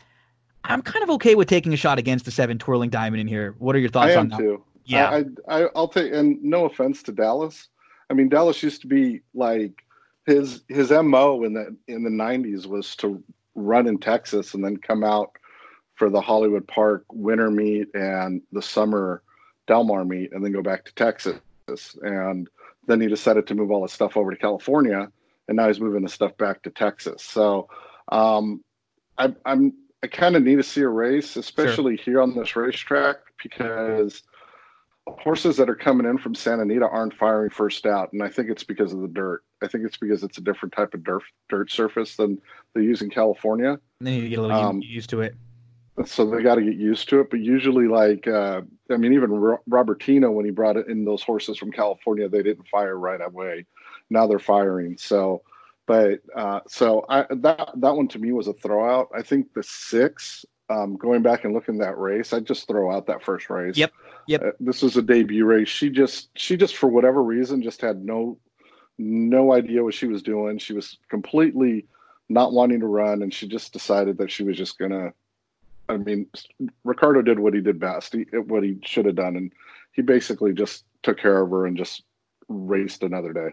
I'm 0.64 0.82
kind 0.82 1.02
of 1.02 1.10
okay 1.10 1.34
with 1.34 1.48
taking 1.48 1.72
a 1.72 1.76
shot 1.76 1.98
against 1.98 2.24
the 2.24 2.30
seven 2.30 2.58
twirling 2.58 2.90
diamond 2.90 3.20
in 3.20 3.26
here. 3.26 3.54
What 3.58 3.74
are 3.74 3.78
your 3.78 3.90
thoughts 3.90 4.14
I 4.14 4.16
on 4.16 4.28
that? 4.28 4.38
Too. 4.38 4.62
Yeah, 4.84 5.22
I, 5.48 5.62
I 5.62 5.68
I'll 5.74 5.88
take. 5.88 6.12
And 6.12 6.42
no 6.42 6.64
offense 6.64 7.02
to 7.04 7.12
Dallas. 7.12 7.68
I 8.10 8.14
mean, 8.14 8.28
Dallas 8.28 8.62
used 8.62 8.80
to 8.82 8.86
be 8.86 9.20
like 9.34 9.84
his 10.26 10.62
his 10.68 10.90
mo 10.90 11.44
in 11.44 11.54
the 11.54 11.76
in 11.88 12.02
the 12.02 12.10
'90s 12.10 12.66
was 12.66 12.96
to 12.96 13.22
run 13.54 13.86
in 13.86 13.98
Texas 13.98 14.54
and 14.54 14.64
then 14.64 14.76
come 14.76 15.04
out 15.04 15.32
for 15.94 16.10
the 16.10 16.20
Hollywood 16.20 16.66
Park 16.68 17.04
winter 17.12 17.50
meet 17.50 17.88
and 17.94 18.40
the 18.52 18.62
summer 18.62 19.22
Del 19.66 19.84
Mar 19.84 20.04
meet, 20.04 20.32
and 20.32 20.44
then 20.44 20.52
go 20.52 20.62
back 20.62 20.84
to 20.86 20.94
Texas. 20.94 21.40
And 22.02 22.48
then 22.86 23.00
he 23.00 23.06
decided 23.06 23.46
to 23.46 23.54
move 23.54 23.70
all 23.70 23.82
his 23.82 23.92
stuff 23.92 24.16
over 24.16 24.30
to 24.30 24.36
California, 24.36 25.10
and 25.46 25.56
now 25.56 25.68
he's 25.68 25.80
moving 25.80 26.02
the 26.02 26.08
stuff 26.08 26.36
back 26.38 26.62
to 26.62 26.70
Texas. 26.70 27.22
So 27.22 27.68
um, 28.10 28.64
I, 29.18 29.34
I'm 29.44 29.74
I 30.02 30.06
kind 30.06 30.36
of 30.36 30.42
need 30.42 30.56
to 30.56 30.62
see 30.62 30.82
a 30.82 30.88
race, 30.88 31.36
especially 31.36 31.96
sure. 31.96 32.04
here 32.04 32.22
on 32.22 32.34
this 32.34 32.54
racetrack, 32.54 33.16
because 33.42 34.22
horses 35.06 35.56
that 35.56 35.68
are 35.68 35.74
coming 35.74 36.06
in 36.06 36.18
from 36.18 36.34
Santa 36.34 36.62
Anita 36.62 36.86
aren't 36.86 37.14
firing 37.14 37.50
first 37.50 37.86
out, 37.86 38.12
and 38.12 38.22
I 38.22 38.28
think 38.28 38.50
it's 38.50 38.64
because 38.64 38.92
of 38.92 39.00
the 39.00 39.08
dirt. 39.08 39.42
I 39.62 39.66
think 39.66 39.84
it's 39.84 39.96
because 39.96 40.22
it's 40.22 40.38
a 40.38 40.42
different 40.42 40.72
type 40.72 40.94
of 40.94 41.02
dirt 41.02 41.22
dirt 41.48 41.70
surface 41.72 42.16
than 42.16 42.40
they 42.74 42.82
use 42.82 43.02
in 43.02 43.10
California. 43.10 43.78
They 44.00 44.12
need 44.12 44.20
to 44.22 44.28
get 44.28 44.38
a 44.38 44.42
little 44.42 44.56
um, 44.56 44.82
used 44.82 45.10
to 45.10 45.20
it 45.20 45.34
so 46.06 46.28
they 46.28 46.42
got 46.42 46.56
to 46.56 46.62
get 46.62 46.76
used 46.76 47.08
to 47.08 47.20
it. 47.20 47.30
But 47.30 47.40
usually, 47.40 47.88
like 47.88 48.26
uh, 48.26 48.62
I 48.90 48.96
mean, 48.96 49.12
even 49.12 49.30
Ro- 49.30 49.60
Robertino 49.68 50.32
when 50.32 50.44
he 50.44 50.50
brought 50.50 50.76
in 50.76 51.04
those 51.04 51.22
horses 51.22 51.58
from 51.58 51.72
California, 51.72 52.28
they 52.28 52.42
didn't 52.42 52.68
fire 52.68 52.98
right 52.98 53.20
away. 53.20 53.66
Now 54.10 54.26
they're 54.26 54.38
firing. 54.38 54.96
So, 54.98 55.42
but 55.88 56.20
uh, 56.36 56.60
so 56.68 57.04
I, 57.08 57.24
that 57.30 57.70
that 57.74 57.96
one 57.96 58.06
to 58.08 58.18
me 58.18 58.30
was 58.30 58.46
a 58.46 58.52
throwout. 58.52 59.08
I 59.14 59.22
think 59.22 59.52
the 59.54 59.62
six. 59.64 60.44
Um, 60.70 60.96
going 60.96 61.22
back 61.22 61.44
and 61.44 61.54
looking 61.54 61.76
at 61.76 61.86
that 61.86 61.98
race, 61.98 62.34
I 62.34 62.40
just 62.40 62.68
throw 62.68 62.94
out 62.94 63.06
that 63.06 63.24
first 63.24 63.48
race. 63.48 63.78
Yep. 63.78 63.90
Yep. 64.26 64.42
Uh, 64.42 64.50
this 64.60 64.82
was 64.82 64.98
a 64.98 65.02
debut 65.02 65.46
race. 65.46 65.68
She 65.68 65.88
just 65.88 66.28
she 66.36 66.58
just 66.58 66.76
for 66.76 66.88
whatever 66.88 67.22
reason 67.22 67.62
just 67.62 67.80
had 67.80 68.04
no 68.04 68.38
no 68.98 69.54
idea 69.54 69.82
what 69.82 69.94
she 69.94 70.06
was 70.06 70.22
doing. 70.22 70.58
She 70.58 70.74
was 70.74 70.98
completely 71.08 71.86
not 72.28 72.52
wanting 72.52 72.80
to 72.80 72.86
run, 72.86 73.22
and 73.22 73.32
she 73.32 73.48
just 73.48 73.72
decided 73.72 74.18
that 74.18 74.30
she 74.30 74.44
was 74.44 74.58
just 74.58 74.78
gonna 74.78 75.14
I 75.88 75.96
mean, 75.96 76.26
Ricardo 76.84 77.22
did 77.22 77.38
what 77.38 77.54
he 77.54 77.60
did 77.60 77.80
best, 77.80 78.12
he, 78.12 78.24
what 78.36 78.62
he 78.62 78.78
should 78.84 79.06
have 79.06 79.16
done, 79.16 79.36
and 79.36 79.52
he 79.92 80.02
basically 80.02 80.52
just 80.52 80.84
took 81.02 81.18
care 81.18 81.40
of 81.40 81.50
her 81.50 81.66
and 81.66 81.76
just 81.76 82.02
raced 82.48 83.02
another 83.02 83.32
day. 83.32 83.50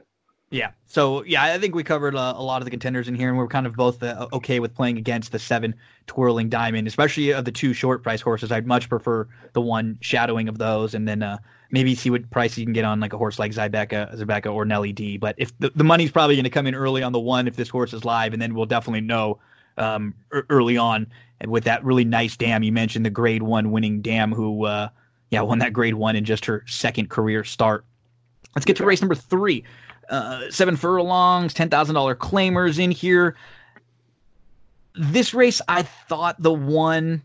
Yeah. 0.51 0.71
So 0.85 1.23
yeah, 1.23 1.43
I 1.43 1.57
think 1.57 1.73
we 1.73 1.83
covered 1.83 2.15
uh, 2.15 2.33
a 2.35 2.43
lot 2.43 2.61
of 2.61 2.65
the 2.65 2.71
contenders 2.71 3.07
in 3.07 3.15
here, 3.15 3.29
and 3.29 3.37
we're 3.37 3.47
kind 3.47 3.65
of 3.65 3.75
both 3.75 4.01
uh, 4.03 4.27
okay 4.31 4.59
with 4.59 4.73
playing 4.75 4.97
against 4.97 5.31
the 5.31 5.39
seven 5.39 5.73
twirling 6.07 6.49
diamond, 6.49 6.87
especially 6.87 7.31
of 7.31 7.45
the 7.45 7.51
two 7.51 7.73
short 7.73 8.03
price 8.03 8.21
horses. 8.21 8.51
I'd 8.51 8.67
much 8.67 8.87
prefer 8.87 9.27
the 9.53 9.61
one 9.61 9.97
shadowing 10.01 10.47
of 10.47 10.57
those, 10.59 10.93
and 10.93 11.07
then 11.07 11.23
uh, 11.23 11.39
maybe 11.71 11.95
see 11.95 12.11
what 12.11 12.29
price 12.29 12.57
you 12.57 12.65
can 12.65 12.73
get 12.73 12.85
on 12.85 12.99
like 12.99 13.11
a 13.11 13.17
horse 13.17 13.39
like 13.39 13.53
Zybeca, 13.53 14.15
Zybeca 14.15 14.53
or 14.53 14.65
Nelly 14.65 14.93
D. 14.93 15.17
But 15.17 15.35
if 15.37 15.57
the, 15.59 15.71
the 15.75 15.83
money's 15.83 16.11
probably 16.11 16.35
going 16.35 16.43
to 16.43 16.49
come 16.51 16.67
in 16.67 16.75
early 16.75 17.01
on 17.01 17.11
the 17.11 17.19
one, 17.19 17.47
if 17.47 17.55
this 17.55 17.69
horse 17.69 17.91
is 17.91 18.05
live, 18.05 18.31
and 18.33 18.41
then 18.41 18.53
we'll 18.53 18.67
definitely 18.67 19.01
know 19.01 19.39
um, 19.77 20.13
early 20.31 20.77
on. 20.77 21.07
And 21.41 21.51
with 21.51 21.63
that 21.63 21.83
really 21.83 22.05
nice 22.05 22.37
dam, 22.37 22.63
you 22.63 22.71
mentioned 22.71 23.05
the 23.05 23.09
Grade 23.09 23.43
One 23.43 23.71
winning 23.71 24.01
dam, 24.01 24.31
who 24.31 24.65
uh, 24.65 24.89
yeah 25.31 25.41
won 25.41 25.57
that 25.59 25.73
Grade 25.73 25.95
One 25.95 26.15
in 26.15 26.23
just 26.23 26.45
her 26.45 26.63
second 26.67 27.09
career 27.09 27.43
start. 27.43 27.83
Let's 28.55 28.65
get 28.65 28.77
to 28.77 28.85
race 28.85 29.01
number 29.01 29.15
three 29.15 29.65
uh, 30.09 30.49
seven 30.49 30.75
furlongs, 30.75 31.53
ten 31.53 31.69
thousand 31.69 31.95
dollar 31.95 32.15
claimers 32.15 32.79
in 32.79 32.91
here. 32.91 33.35
This 34.95 35.33
race, 35.33 35.61
I 35.67 35.83
thought 35.83 36.41
the 36.41 36.53
one 36.53 37.21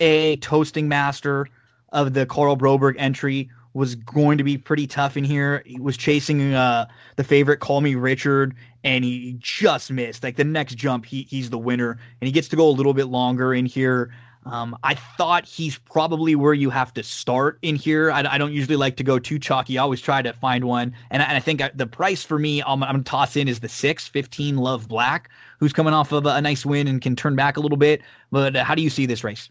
a 0.00 0.36
toasting 0.36 0.88
master 0.88 1.46
of 1.92 2.14
the 2.14 2.26
Karl 2.26 2.56
Broberg 2.56 2.96
entry 2.98 3.48
was 3.74 3.94
going 3.94 4.36
to 4.38 4.44
be 4.44 4.58
pretty 4.58 4.86
tough 4.86 5.16
in 5.16 5.24
here. 5.24 5.62
He 5.64 5.80
was 5.80 5.96
chasing 5.96 6.52
uh, 6.52 6.86
the 7.16 7.24
favorite, 7.24 7.60
Call 7.60 7.80
Me 7.80 7.94
Richard, 7.94 8.54
and 8.84 9.04
he 9.04 9.36
just 9.38 9.90
missed. 9.90 10.22
Like 10.22 10.36
the 10.36 10.44
next 10.44 10.74
jump, 10.74 11.06
he 11.06 11.22
he's 11.22 11.50
the 11.50 11.58
winner, 11.58 11.92
and 11.92 12.26
he 12.26 12.32
gets 12.32 12.48
to 12.48 12.56
go 12.56 12.68
a 12.68 12.70
little 12.70 12.94
bit 12.94 13.06
longer 13.06 13.54
in 13.54 13.66
here. 13.66 14.12
Um, 14.44 14.76
I 14.82 14.94
thought 14.94 15.46
he's 15.46 15.78
probably 15.78 16.34
where 16.34 16.54
you 16.54 16.68
have 16.70 16.92
to 16.94 17.02
start 17.02 17.58
in 17.62 17.76
here. 17.76 18.10
I, 18.10 18.24
I, 18.34 18.38
don't 18.38 18.52
usually 18.52 18.76
like 18.76 18.96
to 18.96 19.04
go 19.04 19.18
too 19.18 19.38
chalky. 19.38 19.78
I 19.78 19.82
always 19.82 20.00
try 20.00 20.20
to 20.20 20.32
find 20.32 20.64
one. 20.64 20.92
And 21.10 21.22
I, 21.22 21.26
and 21.26 21.36
I 21.36 21.40
think 21.40 21.62
I, 21.62 21.70
the 21.74 21.86
price 21.86 22.24
for 22.24 22.40
me, 22.40 22.60
I'm, 22.62 22.82
I'm 22.82 22.92
going 22.94 23.04
to 23.04 23.10
toss 23.10 23.36
in 23.36 23.46
is 23.46 23.60
the 23.60 23.68
six, 23.68 24.08
15 24.08 24.56
Love 24.56 24.88
Black, 24.88 25.30
who's 25.60 25.72
coming 25.72 25.94
off 25.94 26.10
of 26.10 26.26
a, 26.26 26.30
a 26.30 26.40
nice 26.40 26.66
win 26.66 26.88
and 26.88 27.00
can 27.00 27.14
turn 27.14 27.36
back 27.36 27.56
a 27.56 27.60
little 27.60 27.78
bit. 27.78 28.02
But 28.32 28.56
uh, 28.56 28.64
how 28.64 28.74
do 28.74 28.82
you 28.82 28.90
see 28.90 29.06
this 29.06 29.22
race? 29.22 29.48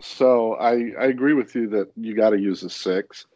So 0.00 0.54
I, 0.54 0.92
I 0.98 1.06
agree 1.06 1.34
with 1.34 1.54
you 1.54 1.68
that 1.70 1.92
you 1.96 2.14
got 2.16 2.30
to 2.30 2.38
use 2.38 2.64
a 2.64 2.70
six. 2.70 3.26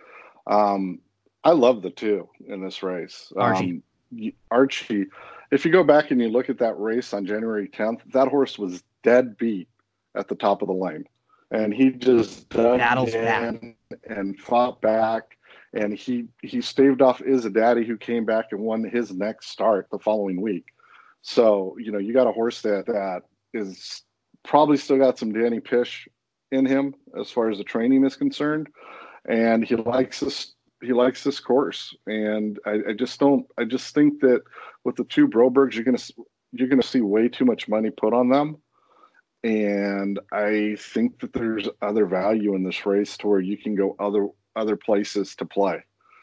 Um, 0.49 0.99
I 1.45 1.53
love 1.53 1.83
the 1.83 1.91
two 1.91 2.29
in 2.49 2.61
this 2.61 2.83
race. 2.83 3.33
Archie. 3.37 3.83
Um, 4.13 4.33
Archie, 4.51 5.07
if 5.53 5.65
you 5.65 5.71
go 5.71 5.85
back 5.85 6.11
and 6.11 6.21
you 6.21 6.29
look 6.29 6.51
at 6.51 6.59
that 6.59 6.79
race 6.79 7.15
on 7.15 7.25
January 7.25 7.69
10th, 7.69 8.01
that 8.13 8.27
horse 8.27 8.59
was 8.59 8.83
dead 9.03 9.37
beat 9.39 9.69
at 10.15 10.29
the 10.29 10.35
top 10.35 10.63
of 10.63 10.69
the 10.69 10.75
lane, 10.75 11.05
and 11.51 11.73
he 11.73 11.91
just 11.91 12.49
dug 12.49 12.79
in 13.15 13.75
and 14.09 14.39
fought 14.39 14.81
back, 14.81 15.37
and 15.73 15.93
he 15.93 16.27
he 16.43 16.61
staved 16.61 17.03
off 17.03 17.21
is 17.23 17.45
a 17.45 17.51
Daddy, 17.51 17.85
who 17.85 17.97
came 17.97 18.25
back 18.25 18.47
and 18.53 18.61
won 18.61 18.85
his 18.85 19.13
next 19.13 19.49
start 19.49 19.89
the 19.91 19.99
following 19.99 20.41
week. 20.41 20.67
So 21.23 21.77
you 21.79 21.93
know 21.93 21.99
you 21.99 22.13
got 22.13 22.27
a 22.27 22.33
horse 22.33 22.63
that 22.63 22.87
that 22.87 23.23
is 23.55 24.03
probably 24.45 24.77
still 24.77 24.99
got 24.99 25.19
some 25.19 25.33
Danny 25.33 25.61
Pish 25.61 26.09
in 26.53 26.67
him 26.67 26.95
as 27.19 27.31
far 27.31 27.51
as 27.51 27.59
the 27.59 27.65
training 27.65 28.05
is 28.05 28.17
concerned, 28.17 28.69
and 29.29 29.65
he 29.65 29.77
likes 29.77 30.21
this 30.21 30.55
he 30.83 30.93
likes 30.93 31.23
this 31.23 31.41
course, 31.41 31.95
and 32.07 32.59
I, 32.67 32.79
I 32.89 32.93
just 32.95 33.21
don't 33.21 33.47
I 33.59 33.65
just 33.65 33.95
think 33.95 34.21
that 34.21 34.43
with 34.85 34.97
the 34.97 35.05
two 35.05 35.29
Brobergs 35.29 35.75
you're 35.75 35.85
gonna 35.85 35.99
you're 36.53 36.69
gonna 36.69 36.83
see 36.83 37.01
way 37.01 37.29
too 37.29 37.45
much 37.45 37.69
money 37.69 37.91
put 37.91 38.13
on 38.13 38.29
them 38.29 38.57
and 39.43 40.19
I 40.33 40.77
think 40.79 41.21
that 41.21 41.33
there's 41.33 41.69
other 41.83 42.07
value 42.07 42.55
in 42.55 42.63
this 42.63 42.85
race 42.85 43.17
to 43.19 43.29
where 43.29 43.41
you 43.41 43.57
can 43.57 43.75
go 43.75 43.97
other 43.99 44.29
other 44.57 44.77
places 44.77 45.35
to 45.37 45.45
play. 45.45 45.83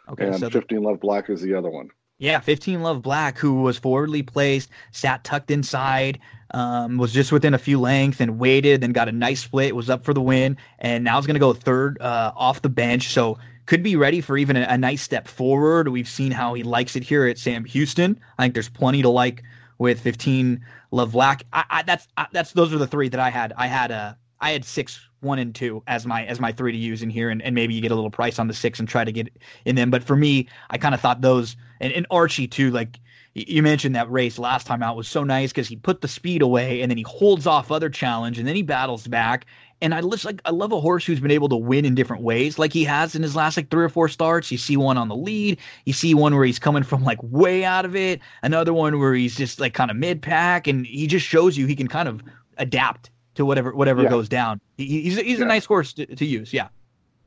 Okay, 0.10 0.28
and 0.28 0.40
so 0.40 0.50
15 0.50 0.84
Love 0.84 1.00
Black 1.00 1.30
is 1.30 1.42
the 1.42 1.54
other 1.54 1.70
one. 1.70 1.90
Yeah, 2.20 2.40
15 2.40 2.82
Love 2.82 3.02
Black, 3.02 3.38
who 3.38 3.62
was 3.62 3.78
forwardly 3.78 4.24
placed, 4.24 4.70
sat 4.92 5.24
tucked 5.24 5.52
inside, 5.52 6.20
um, 6.52 6.98
was 6.98 7.14
just 7.14 7.32
within 7.32 7.54
a 7.54 7.60
few 7.60 7.80
lengths 7.80 8.20
and 8.20 8.40
waited, 8.40 8.82
then 8.82 8.92
got 8.92 9.08
a 9.08 9.12
nice 9.12 9.42
split, 9.42 9.76
was 9.76 9.90
up 9.90 10.04
for 10.04 10.14
the 10.14 10.22
win, 10.22 10.58
and 10.80 11.04
now 11.04 11.20
is 11.20 11.28
going 11.28 11.36
to 11.36 11.40
go 11.40 11.54
third 11.54 12.02
uh, 12.02 12.32
off 12.36 12.64
the 12.64 12.70
bench. 12.70 13.10
So 13.10 13.38
could 13.68 13.84
be 13.84 13.96
ready 13.96 14.22
for 14.22 14.38
even 14.38 14.56
a, 14.56 14.62
a, 14.62 14.78
nice 14.78 15.02
step 15.02 15.28
forward. 15.28 15.90
We've 15.90 16.08
seen 16.08 16.32
how 16.32 16.54
he 16.54 16.64
likes 16.64 16.96
it 16.96 17.04
here 17.04 17.28
at 17.28 17.38
Sam 17.38 17.66
Houston. 17.66 18.20
I 18.38 18.46
think 18.46 18.54
there's 18.56 18.70
plenty 18.70 19.02
to 19.04 19.10
like 19.10 19.44
with 19.78 20.00
15 20.02 20.64
Love. 20.92 21.16
I, 21.16 21.38
I, 21.54 21.84
that's 21.84 22.08
I, 22.18 22.28
that's 22.32 22.54
those 22.54 22.74
are 22.74 22.78
the 22.78 22.88
three 22.88 23.10
that 23.10 23.20
I 23.20 23.30
had. 23.30 23.54
I 23.58 23.68
had 23.68 23.92
a 23.92 24.18
I 24.40 24.52
had 24.52 24.64
six, 24.64 25.00
one 25.20 25.40
and 25.40 25.54
two 25.54 25.84
as 25.88 26.06
my 26.06 26.26
as 26.26 26.40
my 26.40 26.52
three 26.52 26.72
to 26.72 26.78
use 26.78 27.02
in 27.02 27.10
here, 27.10 27.30
and, 27.30 27.42
and 27.42 27.54
maybe 27.54 27.74
you 27.74 27.82
get 27.82 27.92
a 27.92 27.96
little 27.96 28.12
price 28.12 28.40
on 28.40 28.48
the 28.48 28.54
six 28.54 28.80
and 28.80 28.88
try 28.88 29.04
to 29.04 29.12
get 29.12 29.28
in 29.66 29.76
them. 29.76 29.90
But 29.90 30.04
for 30.04 30.16
me, 30.16 30.48
I 30.70 30.78
kind 30.78 30.96
of 30.96 31.02
thought 31.02 31.22
those 31.22 31.58
and, 31.82 31.92
and 31.92 32.08
Archie 32.10 32.48
too. 32.48 32.72
Like 32.72 33.00
you 33.34 33.62
mentioned 33.62 33.96
that 33.96 34.10
race 34.10 34.40
last 34.40 34.66
time 34.66 34.82
out 34.82 34.96
was 34.96 35.08
so 35.08 35.24
nice 35.24 35.52
because 35.52 35.68
he 35.68 35.76
put 35.76 36.02
the 36.02 36.08
speed 36.08 36.42
away 36.42 36.82
and 36.82 36.90
then 36.90 36.98
he 36.98 37.04
holds 37.04 37.46
off 37.46 37.72
other 37.72 37.90
challenge 37.90 38.40
and 38.40 38.48
then 38.48 38.56
he 38.56 38.64
battles 38.64 39.08
back 39.08 39.46
and 39.82 39.94
I 39.94 40.02
just 40.02 40.26
like 40.26 40.42
I 40.46 40.52
love 40.52 40.72
a 40.72 40.80
horse 40.80 41.06
who's 41.06 41.20
been 41.20 41.32
able 41.32 41.50
to 41.50 41.56
win 41.56 41.86
in 41.86 41.96
different 41.96 42.24
ways, 42.24 42.58
like 42.58 42.74
he 42.74 42.84
has 42.86 43.16
in 43.16 43.22
his 43.22 43.36
last 43.36 43.58
like 43.58 43.70
three 43.70 43.84
or 43.84 43.90
four 43.90 44.08
starts. 44.08 44.52
You 44.52 44.58
see 44.58 44.78
one 44.78 44.98
on 44.98 45.08
the 45.08 45.16
lead, 45.16 45.60
you 45.86 45.94
see 45.94 46.14
one 46.14 46.36
where 46.36 46.46
he's 46.46 46.60
coming 46.60 46.84
from 46.84 47.04
like 47.04 47.20
way 47.22 47.64
out 47.64 47.86
of 47.86 47.96
it, 47.96 48.20
another 48.42 48.74
one 48.74 49.00
where 49.00 49.14
he's 49.14 49.36
just 49.36 49.60
like 49.60 49.74
kind 49.74 49.92
of 49.92 49.98
mid 49.98 50.22
pack, 50.22 50.68
and 50.68 50.86
he 50.86 51.08
just 51.08 51.26
shows 51.26 51.58
you 51.58 51.68
he 51.68 51.76
can 51.76 51.88
kind 51.88 52.10
of 52.10 52.24
adapt 52.58 53.12
to 53.36 53.46
whatever 53.46 53.74
whatever 53.74 54.04
yeah. 54.04 54.10
goes 54.10 54.28
down. 54.28 54.60
He, 54.78 55.04
he's 55.04 55.18
he's 55.18 55.40
yeah. 55.40 55.46
a 55.46 55.48
nice 55.48 55.66
horse 55.66 55.94
to, 55.94 56.06
to, 56.08 56.26
use. 56.26 56.52
Yeah. 56.52 56.70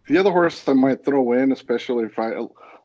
The 0.08 0.18
other 0.18 0.32
horse 0.32 0.68
I 0.68 0.72
might 0.72 1.04
throw 1.04 1.32
in, 1.32 1.52
especially 1.52 2.04
if 2.04 2.18
I 2.18 2.32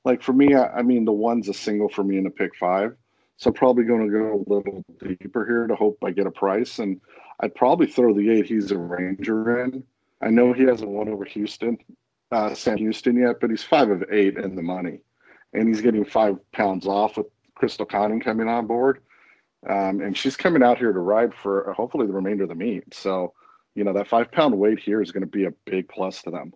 like 0.03 0.21
for 0.21 0.33
me, 0.33 0.53
I, 0.53 0.67
I 0.67 0.81
mean 0.83 1.05
the 1.05 1.11
one's 1.11 1.49
a 1.49 1.53
single 1.53 1.89
for 1.89 2.03
me 2.03 2.17
in 2.17 2.27
a 2.27 2.31
pick 2.31 2.55
five, 2.55 2.95
so 3.37 3.51
probably 3.51 3.83
going 3.83 4.05
to 4.05 4.11
go 4.11 4.33
a 4.35 4.53
little 4.53 4.83
deeper 4.99 5.43
here 5.45 5.65
to 5.65 5.75
hope 5.75 5.97
I 6.03 6.11
get 6.11 6.27
a 6.27 6.31
price 6.31 6.77
and 6.77 7.01
I'd 7.39 7.55
probably 7.55 7.87
throw 7.87 8.13
the 8.13 8.29
eight. 8.29 8.45
He's 8.45 8.71
a 8.71 8.77
Ranger 8.77 9.63
in. 9.63 9.83
I 10.21 10.29
know 10.29 10.53
he 10.53 10.63
hasn't 10.63 10.89
won 10.89 11.09
over 11.09 11.25
Houston, 11.25 11.77
uh, 12.31 12.53
Sam 12.55 12.77
Houston 12.77 13.17
yet, 13.17 13.39
but 13.41 13.49
he's 13.49 13.63
five 13.63 13.89
of 13.89 14.03
eight 14.11 14.37
in 14.37 14.55
the 14.55 14.61
money, 14.61 14.99
and 15.53 15.67
he's 15.67 15.81
getting 15.81 16.05
five 16.05 16.37
pounds 16.51 16.87
off 16.87 17.17
with 17.17 17.27
Crystal 17.55 17.85
Conning 17.85 18.21
coming 18.21 18.47
on 18.47 18.65
board, 18.65 19.01
um, 19.69 20.01
and 20.01 20.17
she's 20.17 20.35
coming 20.35 20.63
out 20.63 20.77
here 20.77 20.93
to 20.93 20.99
ride 20.99 21.33
for 21.33 21.73
hopefully 21.73 22.07
the 22.07 22.13
remainder 22.13 22.43
of 22.43 22.49
the 22.49 22.55
meet. 22.55 22.93
So, 22.93 23.33
you 23.75 23.83
know, 23.83 23.93
that 23.93 24.07
five 24.07 24.31
pound 24.31 24.57
weight 24.57 24.79
here 24.79 25.01
is 25.01 25.11
going 25.11 25.21
to 25.21 25.27
be 25.27 25.45
a 25.45 25.51
big 25.65 25.89
plus 25.89 26.21
to 26.23 26.31
them. 26.31 26.53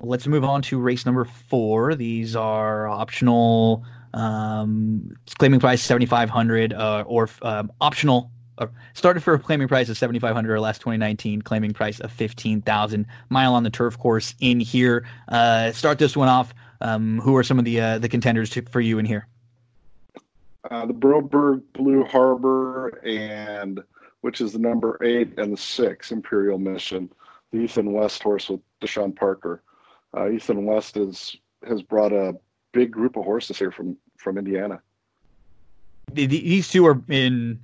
Let's 0.00 0.26
move 0.26 0.44
on 0.44 0.62
to 0.62 0.78
race 0.78 1.04
number 1.04 1.24
four. 1.24 1.94
These 1.94 2.36
are 2.36 2.86
optional 2.86 3.84
um, 4.14 5.16
claiming 5.38 5.60
price 5.60 5.82
7500 5.82 6.72
uh, 6.72 7.04
or 7.06 7.28
um, 7.42 7.72
optional 7.80 8.30
uh, 8.58 8.66
started 8.94 9.22
for 9.22 9.34
a 9.34 9.38
claiming 9.38 9.68
price 9.68 9.88
of 9.88 9.96
7500 9.96 10.52
or 10.52 10.60
less 10.60 10.78
2019 10.78 11.42
claiming 11.42 11.72
price 11.72 12.00
of 12.00 12.12
15000 12.12 13.06
mile 13.30 13.54
on 13.54 13.62
the 13.62 13.70
turf 13.70 13.98
course 13.98 14.34
in 14.40 14.60
here. 14.60 15.06
Uh, 15.28 15.72
start 15.72 15.98
this 15.98 16.16
one 16.16 16.28
off. 16.28 16.52
Um, 16.80 17.18
who 17.20 17.34
are 17.36 17.42
some 17.42 17.58
of 17.58 17.64
the 17.64 17.80
uh, 17.80 17.98
the 17.98 18.08
contenders 18.08 18.50
to, 18.50 18.62
for 18.62 18.80
you 18.80 18.98
in 19.00 19.04
here? 19.04 19.26
Uh, 20.70 20.86
the 20.86 20.94
broberg 20.94 21.62
blue 21.72 22.04
harbor 22.04 23.00
and 23.04 23.80
which 24.20 24.40
is 24.40 24.52
the 24.52 24.58
number 24.58 24.98
eight 25.02 25.38
and 25.38 25.52
the 25.52 25.56
six 25.56 26.12
imperial 26.12 26.58
mission 26.58 27.10
the 27.52 27.58
ethan 27.58 27.92
west 27.92 28.22
horse 28.22 28.48
with 28.48 28.60
deshawn 28.80 29.14
parker. 29.14 29.62
Uh, 30.16 30.30
ethan 30.30 30.64
west 30.64 30.96
is 30.96 31.36
has 31.66 31.82
brought 31.82 32.12
a 32.12 32.36
big 32.72 32.90
group 32.90 33.16
of 33.16 33.24
horses 33.24 33.58
here 33.58 33.72
from 33.72 33.96
from 34.16 34.38
indiana. 34.38 34.80
These 36.12 36.70
two 36.70 36.86
are 36.86 37.02
in 37.08 37.60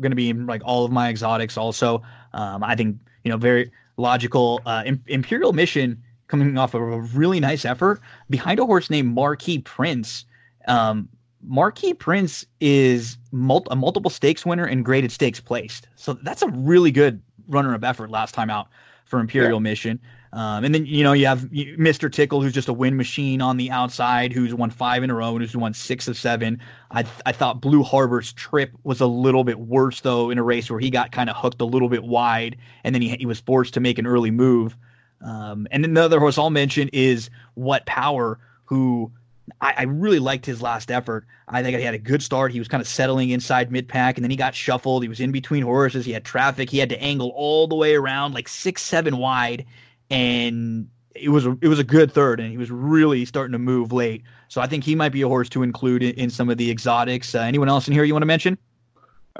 going 0.00 0.10
to 0.10 0.16
be 0.16 0.30
in 0.30 0.46
like 0.46 0.62
all 0.64 0.84
of 0.84 0.92
my 0.92 1.08
exotics 1.08 1.56
also. 1.56 2.02
Um, 2.32 2.62
I 2.62 2.74
think, 2.74 2.98
you 3.24 3.30
know, 3.30 3.36
very 3.36 3.70
logical. 3.96 4.60
Uh, 4.66 4.84
Imperial 5.06 5.52
Mission 5.52 6.02
coming 6.28 6.56
off 6.56 6.74
of 6.74 6.82
a 6.82 7.00
really 7.00 7.40
nice 7.40 7.64
effort 7.64 8.00
behind 8.30 8.58
a 8.58 8.66
horse 8.66 8.88
named 8.88 9.14
Marquis 9.14 9.58
Prince. 9.58 10.24
Um, 10.66 11.08
Marquis 11.44 11.94
Prince 11.94 12.46
is 12.60 13.18
mul- 13.32 13.66
a 13.70 13.76
multiple 13.76 14.10
stakes 14.10 14.46
winner 14.46 14.64
and 14.64 14.84
graded 14.84 15.12
stakes 15.12 15.40
placed. 15.40 15.88
So 15.96 16.14
that's 16.14 16.42
a 16.42 16.48
really 16.48 16.90
good 16.90 17.20
runner 17.48 17.74
up 17.74 17.84
effort 17.84 18.10
last 18.10 18.34
time 18.34 18.48
out 18.48 18.68
for 19.12 19.20
Imperial 19.20 19.58
yeah. 19.58 19.62
Mission. 19.62 20.00
Um, 20.32 20.64
and 20.64 20.74
then 20.74 20.86
you 20.86 21.04
know 21.04 21.12
you 21.12 21.26
have 21.26 21.42
Mr. 21.50 22.10
Tickle, 22.10 22.40
who's 22.40 22.54
just 22.54 22.68
a 22.68 22.72
win 22.72 22.96
machine 22.96 23.42
on 23.42 23.58
the 23.58 23.70
outside, 23.70 24.32
who's 24.32 24.54
won 24.54 24.70
five 24.70 25.02
in 25.02 25.10
a 25.10 25.14
row 25.14 25.32
and 25.32 25.42
who's 25.42 25.54
won 25.54 25.74
six 25.74 26.08
of 26.08 26.16
seven. 26.16 26.58
I 26.90 27.04
I 27.26 27.32
thought 27.32 27.60
Blue 27.60 27.82
Harbor's 27.82 28.32
trip 28.32 28.72
was 28.84 29.02
a 29.02 29.06
little 29.06 29.44
bit 29.44 29.58
worse 29.58 30.00
though 30.00 30.30
in 30.30 30.38
a 30.38 30.42
race 30.42 30.70
where 30.70 30.80
he 30.80 30.88
got 30.88 31.12
kind 31.12 31.28
of 31.28 31.36
hooked 31.36 31.60
a 31.60 31.66
little 31.66 31.90
bit 31.90 32.04
wide, 32.04 32.56
and 32.84 32.94
then 32.94 33.02
he 33.02 33.10
he 33.10 33.26
was 33.26 33.40
forced 33.40 33.74
to 33.74 33.80
make 33.80 33.98
an 33.98 34.06
early 34.06 34.30
move. 34.30 34.74
Um, 35.20 35.68
and 35.70 35.84
then 35.84 35.92
the 35.92 36.02
other 36.02 36.18
horse 36.18 36.38
I'll 36.38 36.48
mention 36.48 36.88
is 36.94 37.28
What 37.52 37.84
Power, 37.84 38.38
who 38.64 39.12
I, 39.60 39.74
I, 39.78 39.82
really 39.84 40.18
liked 40.18 40.46
his 40.46 40.62
last 40.62 40.90
effort. 40.90 41.26
I 41.48 41.62
think 41.62 41.76
he 41.76 41.82
had 41.82 41.94
a 41.94 41.98
good 41.98 42.22
start. 42.22 42.52
He 42.52 42.58
was 42.58 42.68
kind 42.68 42.80
of 42.80 42.86
settling 42.86 43.30
inside 43.30 43.72
mid 43.72 43.88
pack, 43.88 44.16
and 44.16 44.24
then 44.24 44.30
he 44.30 44.36
got 44.36 44.54
shuffled. 44.54 45.02
He 45.02 45.08
was 45.08 45.20
in 45.20 45.32
between 45.32 45.62
horses. 45.62 46.04
He 46.04 46.12
had 46.12 46.24
traffic. 46.24 46.70
He 46.70 46.78
had 46.78 46.88
to 46.90 47.02
angle 47.02 47.32
all 47.34 47.66
the 47.66 47.74
way 47.74 47.94
around, 47.94 48.34
like 48.34 48.48
six, 48.48 48.82
seven 48.82 49.16
wide, 49.16 49.64
and 50.10 50.88
it 51.14 51.30
was 51.30 51.46
a, 51.46 51.56
it 51.60 51.68
was 51.68 51.78
a 51.78 51.84
good 51.84 52.12
third, 52.12 52.40
and 52.40 52.50
he 52.50 52.56
was 52.56 52.70
really 52.70 53.24
starting 53.24 53.52
to 53.52 53.58
move 53.58 53.92
late. 53.92 54.22
So 54.48 54.60
I 54.60 54.66
think 54.66 54.84
he 54.84 54.94
might 54.94 55.10
be 55.10 55.22
a 55.22 55.28
horse 55.28 55.48
to 55.50 55.62
include 55.62 56.02
in, 56.02 56.14
in 56.14 56.30
some 56.30 56.48
of 56.48 56.58
the 56.58 56.70
exotics. 56.70 57.34
Uh, 57.34 57.40
anyone 57.40 57.68
else 57.68 57.88
in 57.88 57.94
here 57.94 58.04
you 58.04 58.14
want 58.14 58.22
to 58.22 58.26
mention? 58.26 58.58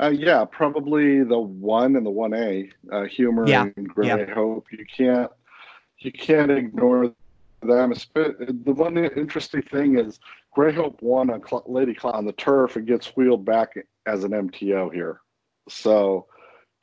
Uh, 0.01 0.09
yeah, 0.09 0.45
probably 0.45 1.23
the 1.23 1.39
one 1.39 1.97
and 1.97 2.05
the 2.07 2.11
one 2.11 2.33
A, 2.35 2.71
uh, 2.91 3.05
Humor 3.05 3.47
Yeah, 3.47 3.69
and 3.77 3.89
Gray 3.89 4.09
yeah. 4.09 4.33
Hope. 4.35 4.67
You 4.73 4.85
can't 4.87 5.31
you 5.99 6.11
can't 6.11 6.51
ignore 6.51 7.13
them. 7.67 7.93
The 8.65 8.73
one 8.73 8.97
interesting 8.97 9.63
thing 9.63 9.99
is 9.99 10.19
Gray 10.53 10.73
Hope 10.73 11.01
won 11.03 11.31
on 11.31 11.43
Cl- 11.47 11.65
Lady 11.67 11.95
Clown 11.95 12.15
on 12.15 12.27
the 12.27 12.33
turf 12.33 12.77
and 12.77 12.87
gets 12.87 13.09
wheeled 13.17 13.45
back 13.45 13.75
as 14.07 14.25
an 14.25 14.33
MTO 14.33 14.93
here. 14.93 15.21
So 15.69 16.27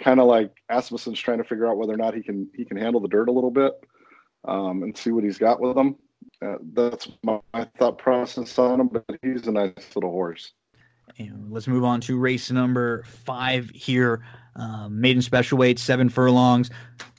kind 0.02 0.20
of 0.20 0.28
like 0.28 0.52
Asmussen's 0.72 1.20
trying 1.20 1.40
to 1.40 1.44
figure 1.44 1.68
out 1.68 1.78
whether 1.78 1.94
or 1.94 1.98
not 1.98 2.14
he 2.14 2.24
can 2.24 2.50
he 2.56 2.66
can 2.66 2.78
handle 2.78 3.02
the 3.02 3.08
dirt 3.08 3.30
a 3.30 3.32
little 3.32 3.52
bit 3.52 3.74
um, 4.48 4.84
and 4.84 4.98
see 4.98 5.12
what 5.12 5.24
he's 5.24 5.38
got 5.38 5.60
with 5.60 5.78
him. 5.78 5.96
Uh, 6.42 6.56
that's 6.74 7.10
my, 7.24 7.40
my 7.54 7.68
thought 7.78 7.98
process 7.98 8.58
on 8.58 8.80
him, 8.80 8.88
but 8.88 9.06
he's 9.22 9.48
a 9.48 9.52
nice 9.52 9.74
little 9.96 10.12
horse. 10.12 10.54
And 11.18 11.52
let's 11.52 11.68
move 11.68 11.84
on 11.84 12.02
to 12.02 12.18
race 12.18 12.52
number 12.52 13.04
five 13.04 13.70
here. 13.72 14.22
Um, 14.56 15.00
maiden 15.00 15.22
special 15.22 15.58
weight, 15.58 15.80
seven 15.80 16.10
furlongs. 16.10 16.70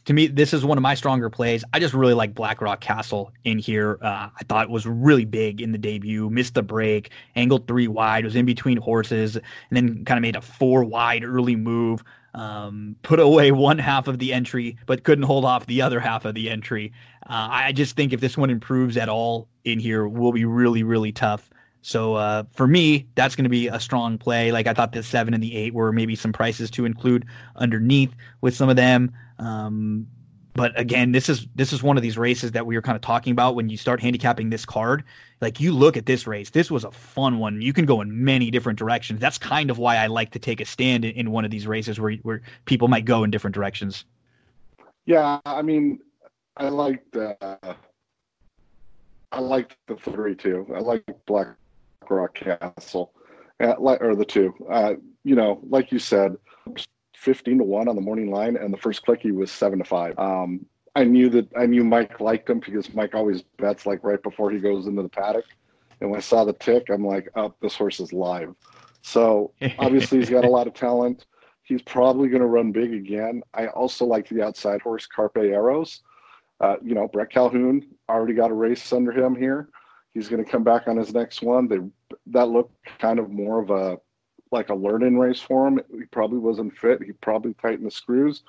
To 0.07 0.12
me, 0.12 0.26
this 0.26 0.53
is 0.53 0.64
one 0.64 0.78
of 0.78 0.82
my 0.82 0.95
stronger 0.95 1.30
plays. 1.30 1.62
I 1.72 1.78
just 1.78 1.95
really 1.95 2.14
like 2.14 2.34
Black 2.34 2.61
Rock 2.61 2.80
Castle 2.80 3.32
in 3.45 3.59
here. 3.59 3.99
Uh, 4.03 4.28
I 4.34 4.45
thought 4.49 4.64
it 4.64 4.70
was 4.70 4.86
really 4.86 5.24
big 5.24 5.61
in 5.61 5.72
the 5.72 5.78
debut. 5.78 6.28
Missed 6.30 6.55
the 6.55 6.62
break, 6.62 7.11
angled 7.36 7.68
three 7.68 7.86
wide, 7.86 8.24
was 8.24 8.34
in 8.34 8.47
between 8.47 8.78
horses, 8.78 9.36
and 9.36 9.45
then 9.70 10.05
kind 10.05 10.18
of 10.18 10.22
made 10.22 10.36
a 10.36 10.41
four 10.41 10.84
wide 10.84 11.24
early 11.24 11.57
move. 11.57 12.03
Um, 12.34 12.97
put 13.03 13.20
away 13.20 13.53
one 13.53 13.78
half 13.78 14.09
of 14.09 14.18
the 14.18 14.32
entry, 14.32 14.76
but 14.86 15.05
couldn't 15.05 15.24
hold 15.24 15.45
off 15.45 15.66
the 15.66 15.82
other 15.82 16.01
half 16.01 16.24
of 16.24 16.34
the 16.34 16.51
entry. 16.51 16.93
Uh, 17.26 17.49
I 17.51 17.72
just 17.72 17.95
think 17.95 18.12
if 18.12 18.20
this 18.20 18.36
one 18.36 18.51
improves 18.51 18.97
at 18.97 19.09
all 19.09 19.49
in 19.64 19.78
here, 19.78 20.09
will 20.09 20.32
be 20.32 20.45
really, 20.45 20.82
really 20.82 21.12
tough. 21.12 21.51
So 21.83 22.14
uh, 22.14 22.45
for 22.53 22.66
me, 22.66 23.07
that's 23.14 23.35
going 23.35 23.45
to 23.45 23.51
be 23.51 23.68
a 23.68 23.81
strong 23.81 24.18
play. 24.18 24.53
Like 24.53 24.66
I 24.66 24.74
thought 24.74 24.93
the 24.93 25.03
seven 25.03 25.35
and 25.35 25.43
the 25.43 25.57
eight 25.57 25.74
were 25.74 25.93
maybe 25.93 26.14
some 26.14 26.33
prices 26.33 26.70
to 26.72 26.85
include 26.85 27.26
underneath 27.57 28.14
with 28.43 28.55
some 28.55 28.68
of 28.68 28.76
them. 28.76 29.12
Um, 29.39 30.07
but 30.55 30.78
again, 30.78 31.12
this 31.12 31.28
is 31.28 31.47
this 31.55 31.72
is 31.72 31.83
one 31.83 31.97
of 31.97 32.03
these 32.03 32.18
races 32.18 32.53
that 32.53 32.66
we 32.66 32.74
were 32.74 32.83
kind 32.83 32.97
of 32.97 33.03
talking 33.03 33.31
about 33.31 33.55
when 33.55 33.68
you 33.68 33.76
start 33.76 34.01
handicapping 34.01 34.51
this 34.51 34.66
card. 34.66 35.05
Like 35.41 35.61
you 35.61 35.72
look 35.72 35.97
at 35.97 36.07
this 36.07 36.26
race, 36.26 36.51
this 36.51 36.70
was 36.70 36.85
a 36.85 36.91
fun 36.91 37.39
one. 37.39 37.62
You 37.62 37.72
can 37.72 37.87
go 37.87 38.01
in 38.01 38.24
many 38.24 38.51
different 38.51 38.78
directions. 38.78 39.20
That's 39.20 39.39
kind 39.39 39.70
of 39.70 39.78
why 39.78 39.97
I 39.97 40.09
like 40.09 40.33
to 40.33 40.39
take 40.39 40.61
a 40.61 40.64
stand 40.64 41.05
in, 41.05 41.12
in 41.12 41.31
one 41.31 41.45
of 41.45 41.51
these 41.51 41.66
races 41.66 42.01
where 42.01 42.12
where 42.16 42.43
people 42.64 42.89
might 42.89 43.05
go 43.05 43.24
in 43.24 43.31
different 43.31 43.55
directions. 43.55 44.05
Yeah, 45.07 45.39
I 45.47 45.62
mean, 45.62 46.01
I 46.57 46.68
liked 46.68 47.16
uh, 47.16 47.35
I 49.33 49.41
liked 49.41 49.76
the 49.87 49.97
three 49.97 50.35
too. 50.35 50.66
I 50.74 50.81
like 50.81 51.05
Black 51.26 51.49
Rock 52.09 52.34
Castle, 52.34 53.12
uh, 53.61 53.74
like 53.78 54.03
or 54.03 54.14
the 54.14 54.24
two. 54.24 54.55
Uh, 54.70 54.94
you 55.24 55.34
know, 55.34 55.61
like 55.68 55.92
you 55.92 55.98
said, 55.98 56.36
fifteen 57.16 57.59
to 57.59 57.64
one 57.64 57.88
on 57.88 57.96
the 57.96 58.03
morning 58.03 58.30
line, 58.30 58.57
and 58.57 58.72
the 58.72 58.78
first 58.78 59.05
clicky 59.05 59.32
was 59.32 59.51
seven 59.51 59.78
to 59.78 59.84
five. 59.84 60.18
Um, 60.18 60.66
I 60.96 61.05
knew 61.05 61.28
that 61.30 61.48
I 61.57 61.66
knew 61.66 61.84
Mike 61.84 62.20
liked 62.20 62.48
him 62.51 62.61
because 62.61 62.92
Mike 62.94 63.14
always 63.14 63.42
bets 63.59 63.86
like 63.86 64.03
right 64.03 64.22
before 64.22 64.51
he 64.51 64.59
goes 64.59 64.86
into 64.86 65.03
the 65.03 65.09
paddock. 65.09 65.44
And 66.01 66.11
when 66.11 66.18
I 66.18 66.22
saw 66.22 66.44
the 66.44 66.53
tick, 66.55 66.88
I'm 66.90 67.07
like, 67.07 67.28
"Oh, 67.36 67.55
this 67.61 67.76
horse 67.76 68.01
is 68.01 68.12
live." 68.12 68.55
So 69.03 69.53
obviously 69.78 70.18
he's 70.18 70.30
got 70.30 70.44
a 70.44 70.51
lot 70.51 70.66
of 70.66 70.74
talent. 70.74 71.26
He's 71.62 71.82
probably 71.82 72.28
going 72.28 72.40
to 72.40 72.48
run 72.48 72.72
big 72.72 72.92
again. 72.92 73.42
I 73.55 73.68
also 73.68 74.05
like 74.05 74.28
the 74.28 74.42
outside 74.42 74.82
horse 74.82 75.07
Carpe 75.07 75.36
Arrows. 75.36 76.03
Uh, 76.61 76.76
you 76.82 76.94
know, 76.94 77.09
Bret 77.09 77.30
Calhoun 77.30 77.86
already 78.09 78.34
got 78.34 78.51
a 78.51 78.55
race 78.55 78.92
under 78.92 79.12
him 79.12 79.36
here. 79.36 79.68
He's 80.15 80.29
going 80.29 80.45
to 80.45 80.51
come 80.51 80.65
back 80.65 80.89
on 80.89 80.97
his 80.97 81.15
next 81.15 81.43
one. 81.43 81.69
They 81.69 81.79
that 82.29 82.49
looked 82.49 82.75
kind 82.99 83.19
of 83.19 83.31
more 83.31 83.61
of 83.61 83.71
a 83.71 83.99
like 84.51 84.69
a 84.69 84.75
learning 84.75 85.19
race 85.19 85.41
for 85.41 85.69
him. 85.69 85.81
He 85.93 86.05
probably 86.07 86.39
wasn't 86.39 86.77
fit. 86.77 87.03
He 87.03 87.13
probably 87.13 87.55
tightened 87.55 87.87
the 87.87 87.91
screws, 87.91 88.43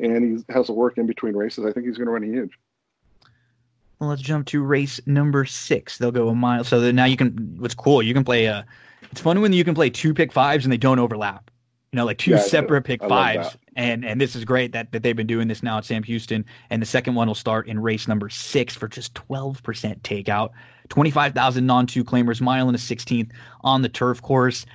and 0.00 0.38
he 0.38 0.52
has 0.52 0.66
to 0.66 0.72
work 0.72 0.96
in 0.96 1.06
between 1.06 1.34
races. 1.34 1.66
I 1.66 1.72
think 1.72 1.86
he's 1.86 1.98
going 1.98 2.06
to 2.06 2.12
run 2.12 2.22
huge. 2.22 2.52
Well, 3.98 4.10
let's 4.10 4.22
jump 4.22 4.46
to 4.48 4.62
race 4.62 5.00
number 5.06 5.44
six. 5.44 5.98
They'll 5.98 6.10
go 6.10 6.28
a 6.28 6.34
mile. 6.34 6.64
So 6.64 6.90
now 6.90 7.04
you 7.04 7.16
can. 7.16 7.56
What's 7.58 7.74
cool? 7.74 8.02
You 8.02 8.14
can 8.14 8.24
play. 8.24 8.48
Uh, 8.48 8.62
it's 9.10 9.20
fun 9.20 9.40
when 9.42 9.52
you 9.52 9.64
can 9.64 9.74
play 9.74 9.90
two 9.90 10.14
pick 10.14 10.32
fives 10.32 10.64
and 10.64 10.72
they 10.72 10.78
don't 10.78 10.98
overlap. 10.98 11.50
You 11.92 11.98
know, 11.98 12.06
like 12.06 12.16
two 12.16 12.30
Yeah, 12.32 12.38
separate 12.38 12.82
pick 12.82 13.02
I 13.02 13.08
fives. 13.08 13.56
And 13.76 14.04
and 14.04 14.20
this 14.20 14.34
is 14.34 14.44
great 14.44 14.72
that, 14.72 14.90
that 14.92 15.02
they've 15.02 15.14
been 15.14 15.26
doing 15.26 15.46
this 15.46 15.62
now 15.62 15.78
at 15.78 15.84
Sam 15.84 16.02
Houston. 16.02 16.44
And 16.70 16.80
the 16.80 16.86
second 16.86 17.14
one 17.14 17.28
will 17.28 17.34
start 17.34 17.68
in 17.68 17.78
race 17.78 18.08
number 18.08 18.30
six 18.30 18.74
for 18.74 18.88
just 18.88 19.14
twelve 19.14 19.62
percent 19.62 20.02
takeout. 20.02 20.50
Twenty 20.92 21.10
five 21.10 21.32
thousand 21.32 21.64
non 21.64 21.86
two 21.86 22.04
claimers, 22.04 22.42
mile 22.42 22.68
and 22.68 22.76
a 22.76 22.78
sixteenth 22.78 23.32
on 23.64 23.80
the 23.80 23.88
turf 23.88 24.20
course. 24.20 24.66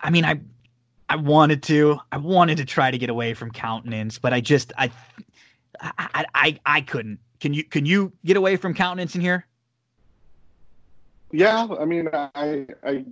I 0.00 0.10
mean, 0.10 0.24
I 0.24 0.40
I 1.08 1.16
wanted 1.16 1.60
to. 1.64 1.98
I 2.12 2.18
wanted 2.18 2.58
to 2.58 2.64
try 2.64 2.92
to 2.92 2.96
get 2.96 3.10
away 3.10 3.34
from 3.34 3.50
countenance, 3.50 4.20
but 4.20 4.32
I 4.32 4.40
just 4.40 4.72
I 4.78 4.92
I 5.80 6.24
I, 6.36 6.60
I 6.64 6.80
couldn't. 6.82 7.18
Can 7.40 7.52
you 7.52 7.64
can 7.64 7.84
you 7.84 8.12
get 8.24 8.36
away 8.36 8.54
from 8.54 8.74
countenance 8.74 9.16
in 9.16 9.20
here? 9.20 9.44
Yeah, 11.32 11.66
I 11.80 11.84
mean, 11.84 12.08
I 12.12 12.68
I 12.84 13.04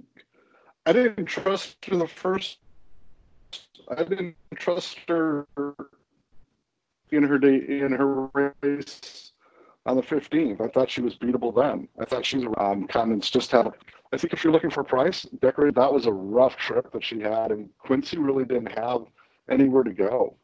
I 0.87 0.93
didn't 0.93 1.27
trust 1.27 1.85
her 1.87 1.97
the 1.97 2.07
first. 2.07 2.59
I 3.89 4.05
didn't 4.05 4.37
trust 4.55 4.97
her 5.09 5.45
in 7.11 7.25
her 7.25 7.39
day 7.41 7.57
in 7.57 7.91
her 7.91 8.53
race 8.63 9.30
on 9.91 9.97
the 9.97 10.03
15th. 10.03 10.61
I 10.61 10.69
thought 10.69 10.91
she 10.91 11.03
was 11.03 11.17
beatable 11.17 11.55
then. 11.55 11.89
I 11.99 12.05
thought 12.05 12.25
she 12.25 12.39
was 12.39 12.55
um, 12.59 12.87
Condon's 12.87 13.31
just 13.31 13.51
had. 13.51 13.71
I 14.13 14.17
think 14.17 14.33
if 14.33 14.43
you're 14.43 14.53
looking 14.53 14.71
for 14.71 14.83
price, 14.83 15.23
decorated 15.41 15.75
that 15.77 15.93
was 15.93 16.07
a 16.07 16.13
rough 16.13 16.57
trip 16.57 16.91
that 16.93 17.05
she 17.05 17.21
had, 17.21 17.51
and 17.53 17.69
Quincy 17.79 18.19
really 18.19 18.45
didn't 18.45 18.79
have 18.79 19.03
anywhere 19.49 19.83
to 19.83 19.93
go 19.93 20.37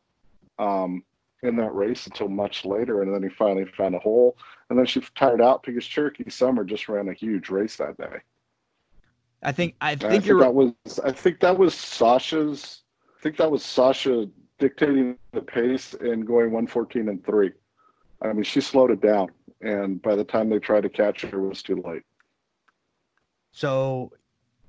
um, 0.58 1.02
in 1.42 1.56
that 1.56 1.74
race 1.74 2.06
until 2.06 2.28
much 2.28 2.64
later, 2.64 3.02
and 3.02 3.14
then 3.14 3.22
he 3.22 3.28
finally 3.28 3.64
found 3.76 3.94
a 3.94 3.98
hole, 3.98 4.36
and 4.68 4.78
then 4.78 4.86
she 4.86 5.00
tired 5.14 5.40
out 5.40 5.62
because 5.62 5.86
Cherokee 5.86 6.28
Summer 6.30 6.64
just 6.64 6.88
ran 6.88 7.08
a 7.08 7.12
huge 7.12 7.48
race 7.48 7.76
that 7.76 7.96
day. 7.96 8.18
I 9.42 9.52
think 9.52 9.74
I 9.80 9.92
I 9.92 9.96
think 9.96 10.10
think 10.10 10.26
you're 10.26 10.40
that 10.40 10.54
was 10.54 10.72
I 11.04 11.12
think 11.12 11.40
that 11.40 11.56
was 11.56 11.74
Sasha's 11.74 12.82
I 13.18 13.22
think 13.22 13.36
that 13.36 13.50
was 13.50 13.64
Sasha 13.64 14.28
dictating 14.58 15.18
the 15.32 15.42
pace 15.42 15.94
and 15.94 16.26
going 16.26 16.46
114 16.46 17.08
and 17.08 17.24
3. 17.24 17.52
I 18.22 18.32
mean, 18.32 18.44
she 18.44 18.60
slowed 18.60 18.90
it 18.90 19.00
down 19.00 19.30
and 19.60 20.00
by 20.02 20.14
the 20.14 20.24
time 20.24 20.50
they 20.50 20.58
tried 20.58 20.82
to 20.82 20.88
catch 20.88 21.22
her 21.22 21.38
it 21.38 21.48
was 21.48 21.62
too 21.62 21.82
late. 21.86 22.02
so. 23.52 24.12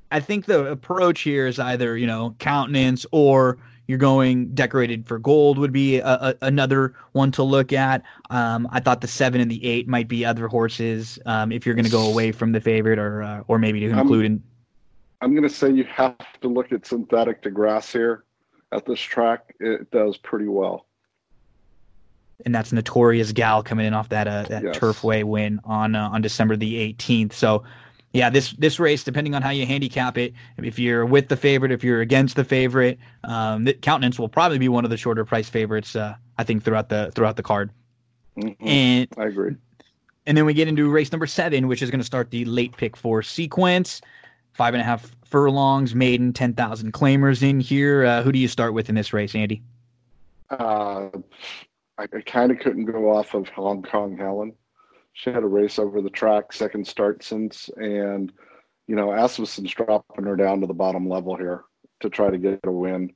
I 0.09 0.21
think 0.21 0.45
the 0.45 0.67
approach 0.67 1.19
here 1.19 1.47
is 1.47 1.59
either 1.59 1.97
you 1.97 2.07
know 2.07 2.33
countenance 2.39 3.05
or 3.11 3.57
you're 3.87 3.97
going 3.97 4.55
decorated 4.55 5.05
for 5.05 5.19
gold 5.19 5.57
would 5.57 5.73
be 5.73 5.97
a, 5.97 6.07
a, 6.07 6.35
another 6.43 6.93
one 7.11 7.29
to 7.33 7.43
look 7.43 7.73
at. 7.73 8.03
Um, 8.29 8.69
I 8.71 8.79
thought 8.79 9.01
the 9.01 9.07
seven 9.07 9.41
and 9.41 9.51
the 9.51 9.65
eight 9.65 9.85
might 9.85 10.07
be 10.07 10.23
other 10.23 10.47
horses 10.47 11.19
um, 11.25 11.51
if 11.51 11.65
you're 11.65 11.75
going 11.75 11.83
to 11.83 11.91
go 11.91 12.09
away 12.09 12.31
from 12.31 12.53
the 12.53 12.61
favorite 12.61 12.99
or 12.99 13.21
uh, 13.21 13.43
or 13.49 13.59
maybe 13.59 13.81
to 13.81 13.89
I'm- 13.89 13.99
include 13.99 14.25
in. 14.25 14.43
I'm 15.19 15.31
going 15.31 15.43
to 15.43 15.53
say 15.53 15.71
you 15.71 15.83
have 15.85 16.15
to 16.39 16.47
look 16.47 16.71
at 16.71 16.85
synthetic 16.85 17.41
to 17.41 17.51
grass 17.51 17.91
here 17.91 18.23
at 18.71 18.85
this 18.85 19.01
track. 19.01 19.53
It 19.59 19.91
does 19.91 20.15
pretty 20.15 20.47
well. 20.47 20.85
And 22.45 22.53
that's 22.53 22.71
Notorious 22.71 23.31
Gal 23.31 23.63
coming 23.63 23.85
in 23.85 23.93
off 23.93 24.09
that 24.09 24.27
uh, 24.27 24.43
that 24.43 24.63
Yes. 24.63 24.77
Turfway 24.77 25.23
win 25.23 25.59
on 25.63 25.95
uh, 25.95 26.09
on 26.09 26.21
December 26.21 26.55
the 26.55 26.93
18th. 26.93 27.33
So, 27.33 27.63
yeah, 28.13 28.29
this 28.29 28.51
this 28.53 28.79
race, 28.79 29.03
depending 29.03 29.35
on 29.35 29.41
how 29.41 29.49
you 29.49 29.65
handicap 29.65 30.17
it, 30.17 30.33
if 30.57 30.77
you're 30.79 31.05
with 31.05 31.29
the 31.29 31.37
favorite, 31.37 31.71
if 31.71 31.83
you're 31.83 32.01
against 32.01 32.35
the 32.35 32.43
favorite, 32.43 32.99
um, 33.23 33.63
the 33.65 33.73
countenance 33.73 34.19
will 34.19 34.29
probably 34.29 34.57
be 34.59 34.69
one 34.69 34.83
of 34.83 34.89
the 34.91 34.97
shorter 34.97 35.25
price 35.25 35.49
favorites. 35.49 35.95
Uh, 35.95 36.15
I 36.37 36.43
think 36.43 36.63
throughout 36.63 36.89
the 36.89 37.11
throughout 37.15 37.35
the 37.37 37.43
card, 37.43 37.71
Mhm. 38.37 38.55
and 38.59 39.07
I 39.17 39.25
agree. 39.25 39.55
and 40.25 40.37
then 40.37 40.45
we 40.45 40.53
get 40.53 40.67
into 40.67 40.89
race 40.89 41.11
number 41.11 41.27
seven, 41.27 41.67
which 41.67 41.81
is 41.81 41.89
going 41.89 41.99
to 42.01 42.05
start 42.05 42.29
the 42.31 42.45
late 42.45 42.75
pick 42.77 42.95
four 42.95 43.23
sequence. 43.23 44.01
Five 44.53 44.73
and 44.73 44.81
a 44.81 44.83
half 44.83 45.15
furlongs, 45.25 45.93
maiden, 45.93 46.33
ten 46.33 46.53
thousand 46.53 46.91
claimers 46.93 47.47
in 47.47 47.59
here. 47.59 48.05
Uh, 48.05 48.21
who 48.23 48.31
do 48.31 48.39
you 48.39 48.47
start 48.47 48.73
with 48.73 48.89
in 48.89 48.95
this 48.95 49.13
race, 49.13 49.35
Andy? 49.35 49.61
Uh, 50.49 51.09
I, 51.97 52.03
I 52.03 52.21
kind 52.21 52.51
of 52.51 52.59
couldn't 52.59 52.85
go 52.85 53.11
off 53.11 53.33
of 53.33 53.49
Hong 53.49 53.83
Kong 53.83 54.17
Helen. 54.17 54.53
She 55.13 55.31
had 55.31 55.43
a 55.43 55.47
race 55.47 55.79
over 55.79 56.01
the 56.01 56.09
track, 56.09 56.53
second 56.53 56.85
start 56.87 57.23
since, 57.23 57.69
and 57.77 58.31
you 58.87 58.95
know 58.95 59.07
Asmussen's 59.07 59.73
dropping 59.73 60.25
her 60.25 60.35
down 60.35 60.61
to 60.61 60.67
the 60.67 60.73
bottom 60.73 61.09
level 61.09 61.35
here 61.35 61.63
to 62.01 62.09
try 62.09 62.29
to 62.29 62.37
get 62.37 62.59
a 62.65 62.71
win. 62.71 63.13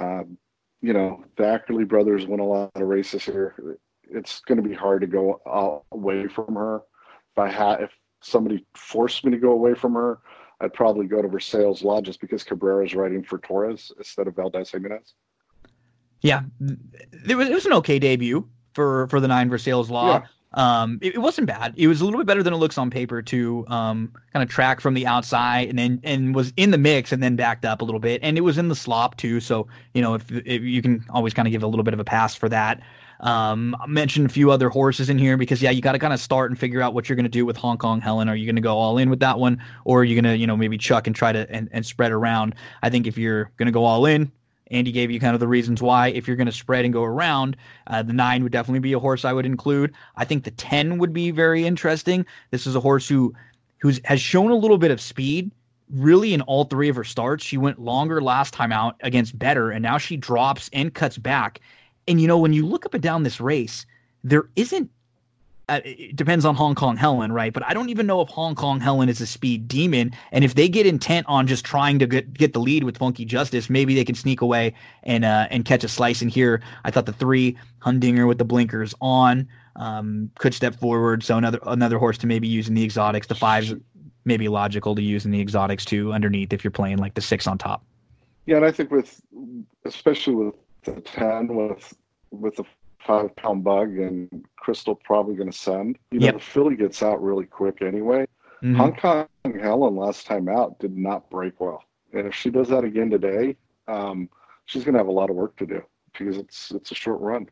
Um, 0.00 0.38
you 0.80 0.92
know 0.92 1.24
the 1.36 1.44
Ackerley 1.44 1.86
brothers 1.86 2.26
win 2.26 2.40
a 2.40 2.44
lot 2.44 2.70
of 2.74 2.82
races 2.82 3.24
here. 3.24 3.78
It's 4.02 4.40
going 4.40 4.62
to 4.62 4.68
be 4.68 4.74
hard 4.74 5.02
to 5.02 5.06
go 5.06 5.40
away 5.92 6.28
from 6.28 6.54
her. 6.54 6.82
If 7.32 7.38
I 7.38 7.50
had, 7.50 7.82
if 7.82 7.90
somebody 8.22 8.64
forced 8.74 9.24
me 9.24 9.32
to 9.32 9.38
go 9.38 9.52
away 9.52 9.74
from 9.74 9.94
her, 9.94 10.20
I'd 10.60 10.72
probably 10.72 11.06
go 11.06 11.20
to 11.20 11.28
Versailles 11.28 11.82
Law 11.82 12.00
just 12.00 12.20
because 12.20 12.44
Cabrera's 12.44 12.94
riding 12.94 13.22
for 13.22 13.38
Torres 13.38 13.92
instead 13.98 14.28
of 14.28 14.36
Valdez 14.36 14.70
Jimenez. 14.70 15.14
Yeah, 16.24 16.40
it 17.28 17.34
was 17.34 17.48
it 17.50 17.54
was 17.54 17.66
an 17.66 17.74
okay 17.74 17.98
debut 17.98 18.48
for 18.72 19.06
for 19.08 19.20
the 19.20 19.28
nine 19.28 19.50
Versailles 19.50 19.90
Law. 19.90 20.22
Um, 20.54 21.00
it, 21.02 21.16
it, 21.16 21.18
wasn't 21.18 21.48
bad. 21.48 21.74
It 21.76 21.88
was 21.88 22.00
a 22.00 22.04
little 22.04 22.20
bit 22.20 22.28
better 22.28 22.42
than 22.42 22.54
it 22.54 22.58
looks 22.58 22.78
on 22.78 22.88
paper 22.88 23.20
to 23.22 23.66
um, 23.66 24.12
kind 24.32 24.42
of 24.42 24.48
track 24.48 24.80
from 24.80 24.94
the 24.94 25.04
outside 25.04 25.68
and 25.68 25.76
then 25.76 26.00
and 26.04 26.32
was 26.34 26.52
in 26.56 26.70
the 26.70 26.78
mix 26.78 27.10
and 27.10 27.20
then 27.20 27.34
backed 27.34 27.64
up 27.64 27.82
a 27.82 27.84
little 27.84 28.00
bit. 28.00 28.20
And 28.22 28.38
it 28.38 28.40
was 28.40 28.56
in 28.56 28.68
the 28.68 28.74
slop 28.74 29.16
too. 29.16 29.38
So 29.40 29.66
you 29.92 30.00
know 30.00 30.14
if, 30.14 30.30
if 30.30 30.62
you 30.62 30.80
can 30.80 31.04
always 31.10 31.34
kind 31.34 31.46
of 31.46 31.52
give 31.52 31.62
a 31.62 31.66
little 31.66 31.82
bit 31.82 31.92
of 31.92 32.00
a 32.00 32.04
pass 32.04 32.34
for 32.34 32.48
that. 32.48 32.80
Um, 33.20 33.76
I 33.80 33.86
mentioned 33.86 34.26
a 34.26 34.28
few 34.30 34.50
other 34.50 34.70
horses 34.70 35.10
in 35.10 35.18
here 35.18 35.36
because 35.36 35.60
yeah, 35.60 35.70
you 35.70 35.82
got 35.82 35.92
to 35.92 35.98
kind 35.98 36.14
of 36.14 36.20
start 36.20 36.50
and 36.50 36.58
figure 36.58 36.80
out 36.80 36.94
what 36.94 37.08
you're 37.08 37.16
going 37.16 37.24
to 37.24 37.30
do 37.30 37.44
with 37.44 37.56
Hong 37.56 37.76
Kong 37.76 38.00
Helen. 38.00 38.28
Are 38.28 38.36
you 38.36 38.46
going 38.46 38.56
to 38.56 38.62
go 38.62 38.78
all 38.78 38.96
in 38.96 39.10
with 39.10 39.20
that 39.20 39.38
one, 39.38 39.62
or 39.84 40.00
are 40.00 40.04
you 40.04 40.20
going 40.20 40.32
to 40.32 40.38
you 40.38 40.46
know 40.46 40.56
maybe 40.56 40.78
chuck 40.78 41.06
and 41.06 41.14
try 41.14 41.32
to 41.32 41.50
and, 41.50 41.68
and 41.72 41.84
spread 41.84 42.12
around? 42.12 42.54
I 42.82 42.90
think 42.90 43.06
if 43.06 43.18
you're 43.18 43.50
going 43.56 43.66
to 43.66 43.72
go 43.72 43.84
all 43.84 44.06
in, 44.06 44.30
Andy 44.70 44.92
gave 44.92 45.10
you 45.10 45.20
kind 45.20 45.34
of 45.34 45.40
the 45.40 45.48
reasons 45.48 45.82
why. 45.82 46.08
If 46.08 46.26
you're 46.26 46.36
going 46.36 46.46
to 46.46 46.52
spread 46.52 46.84
and 46.84 46.94
go 46.94 47.02
around, 47.02 47.56
uh, 47.86 48.02
the 48.02 48.12
nine 48.12 48.42
would 48.42 48.52
definitely 48.52 48.80
be 48.80 48.92
a 48.94 48.98
horse 48.98 49.24
I 49.24 49.32
would 49.32 49.46
include. 49.46 49.92
I 50.16 50.24
think 50.24 50.44
the 50.44 50.50
ten 50.52 50.98
would 50.98 51.12
be 51.12 51.30
very 51.30 51.66
interesting. 51.66 52.24
This 52.50 52.66
is 52.66 52.74
a 52.74 52.80
horse 52.80 53.08
who 53.08 53.34
who 53.78 53.92
has 54.04 54.20
shown 54.20 54.50
a 54.50 54.56
little 54.56 54.78
bit 54.78 54.90
of 54.90 55.00
speed. 55.00 55.50
Really, 55.90 56.32
in 56.32 56.40
all 56.42 56.64
three 56.64 56.88
of 56.88 56.96
her 56.96 57.04
starts, 57.04 57.44
she 57.44 57.58
went 57.58 57.78
longer 57.78 58.22
last 58.22 58.54
time 58.54 58.72
out 58.72 58.96
against 59.02 59.38
better, 59.38 59.70
and 59.70 59.82
now 59.82 59.98
she 59.98 60.16
drops 60.16 60.70
and 60.72 60.94
cuts 60.94 61.18
back. 61.18 61.60
And 62.08 62.20
you 62.20 62.26
know, 62.26 62.38
when 62.38 62.54
you 62.54 62.66
look 62.66 62.86
up 62.86 62.94
and 62.94 63.02
down 63.02 63.22
this 63.22 63.40
race, 63.40 63.84
there 64.22 64.48
isn't. 64.56 64.90
Uh, 65.68 65.80
it 65.84 66.14
depends 66.14 66.44
on 66.44 66.54
Hong 66.54 66.74
Kong 66.74 66.96
Helen, 66.96 67.32
right? 67.32 67.52
But 67.52 67.64
I 67.64 67.72
don't 67.72 67.88
even 67.88 68.06
know 68.06 68.20
if 68.20 68.28
Hong 68.28 68.54
Kong 68.54 68.80
Helen 68.80 69.08
is 69.08 69.20
a 69.22 69.26
speed 69.26 69.66
demon, 69.66 70.12
and 70.30 70.44
if 70.44 70.54
they 70.54 70.68
get 70.68 70.86
intent 70.86 71.26
on 71.26 71.46
just 71.46 71.64
trying 71.64 71.98
to 72.00 72.06
get 72.06 72.34
get 72.34 72.52
the 72.52 72.60
lead 72.60 72.84
with 72.84 72.98
Funky 72.98 73.24
Justice, 73.24 73.70
maybe 73.70 73.94
they 73.94 74.04
can 74.04 74.14
sneak 74.14 74.42
away 74.42 74.74
and 75.04 75.24
uh, 75.24 75.46
and 75.50 75.64
catch 75.64 75.82
a 75.82 75.88
slice 75.88 76.20
in 76.20 76.28
here. 76.28 76.60
I 76.84 76.90
thought 76.90 77.06
the 77.06 77.14
three 77.14 77.56
Hundinger 77.80 78.28
with 78.28 78.36
the 78.36 78.44
blinkers 78.44 78.94
on 79.00 79.48
um, 79.76 80.30
could 80.38 80.52
step 80.52 80.74
forward, 80.78 81.22
so 81.22 81.38
another 81.38 81.60
another 81.66 81.98
horse 81.98 82.18
to 82.18 82.26
maybe 82.26 82.46
use 82.46 82.68
in 82.68 82.74
the 82.74 82.84
exotics. 82.84 83.26
The 83.26 83.34
fives 83.34 83.72
maybe 84.26 84.48
logical 84.48 84.94
to 84.94 85.02
use 85.02 85.24
in 85.24 85.30
the 85.30 85.40
exotics 85.40 85.84
too 85.84 86.12
underneath 86.12 86.52
if 86.52 86.62
you're 86.64 86.70
playing 86.70 86.98
like 86.98 87.14
the 87.14 87.20
six 87.20 87.46
on 87.46 87.56
top. 87.56 87.82
Yeah, 88.46 88.56
and 88.56 88.64
I 88.66 88.70
think 88.70 88.90
with 88.90 89.20
especially 89.84 90.34
with 90.34 90.54
the 90.84 91.00
10 91.00 91.48
with 91.48 91.94
with 92.30 92.56
the 92.56 92.64
five 93.04 93.34
pound 93.36 93.64
bug 93.64 93.98
and 93.98 94.44
Crystal 94.56 94.94
probably 94.94 95.34
going 95.34 95.50
to 95.50 95.56
send. 95.56 95.98
You 96.10 96.20
know, 96.20 96.26
yep. 96.26 96.34
the 96.34 96.40
filly 96.40 96.76
gets 96.76 97.02
out 97.02 97.22
really 97.22 97.44
quick 97.44 97.82
anyway. 97.82 98.26
Mm-hmm. 98.62 98.76
Hong 98.76 98.96
Kong 98.96 99.28
Helen 99.60 99.96
last 99.96 100.26
time 100.26 100.48
out 100.48 100.78
did 100.78 100.96
not 100.96 101.28
break 101.30 101.60
well, 101.60 101.84
and 102.12 102.26
if 102.26 102.34
she 102.34 102.50
does 102.50 102.68
that 102.68 102.84
again 102.84 103.10
today, 103.10 103.56
um, 103.88 104.28
she's 104.64 104.84
going 104.84 104.94
to 104.94 104.98
have 104.98 105.08
a 105.08 105.12
lot 105.12 105.28
of 105.28 105.36
work 105.36 105.56
to 105.56 105.66
do 105.66 105.82
because 106.12 106.38
it's 106.38 106.70
it's 106.70 106.90
a 106.90 106.94
short 106.94 107.20
run. 107.20 107.48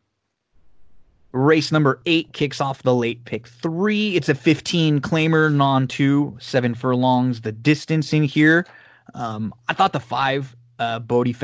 Race 1.33 1.73
number 1.73 2.01
eight 2.05 2.33
kicks 2.35 2.61
off 2.61 2.83
the 2.83 2.95
late 2.95 3.25
pick 3.25 3.47
three. 3.47 4.17
It's 4.17 4.29
a 4.29 4.35
15 4.35 5.01
claimer, 5.01 5.53
non 5.53 5.87
two, 5.89 6.37
seven 6.41 6.75
furlongs. 6.75 7.41
The 7.41 7.53
distance 7.53 8.13
in 8.13 8.23
here, 8.23 8.67
um, 9.15 9.55
I 9.69 9.75
thought 9.75 9.93
the 9.93 10.01
five 10.01 10.55
uh, 10.83 10.99
Bodie 10.99 11.37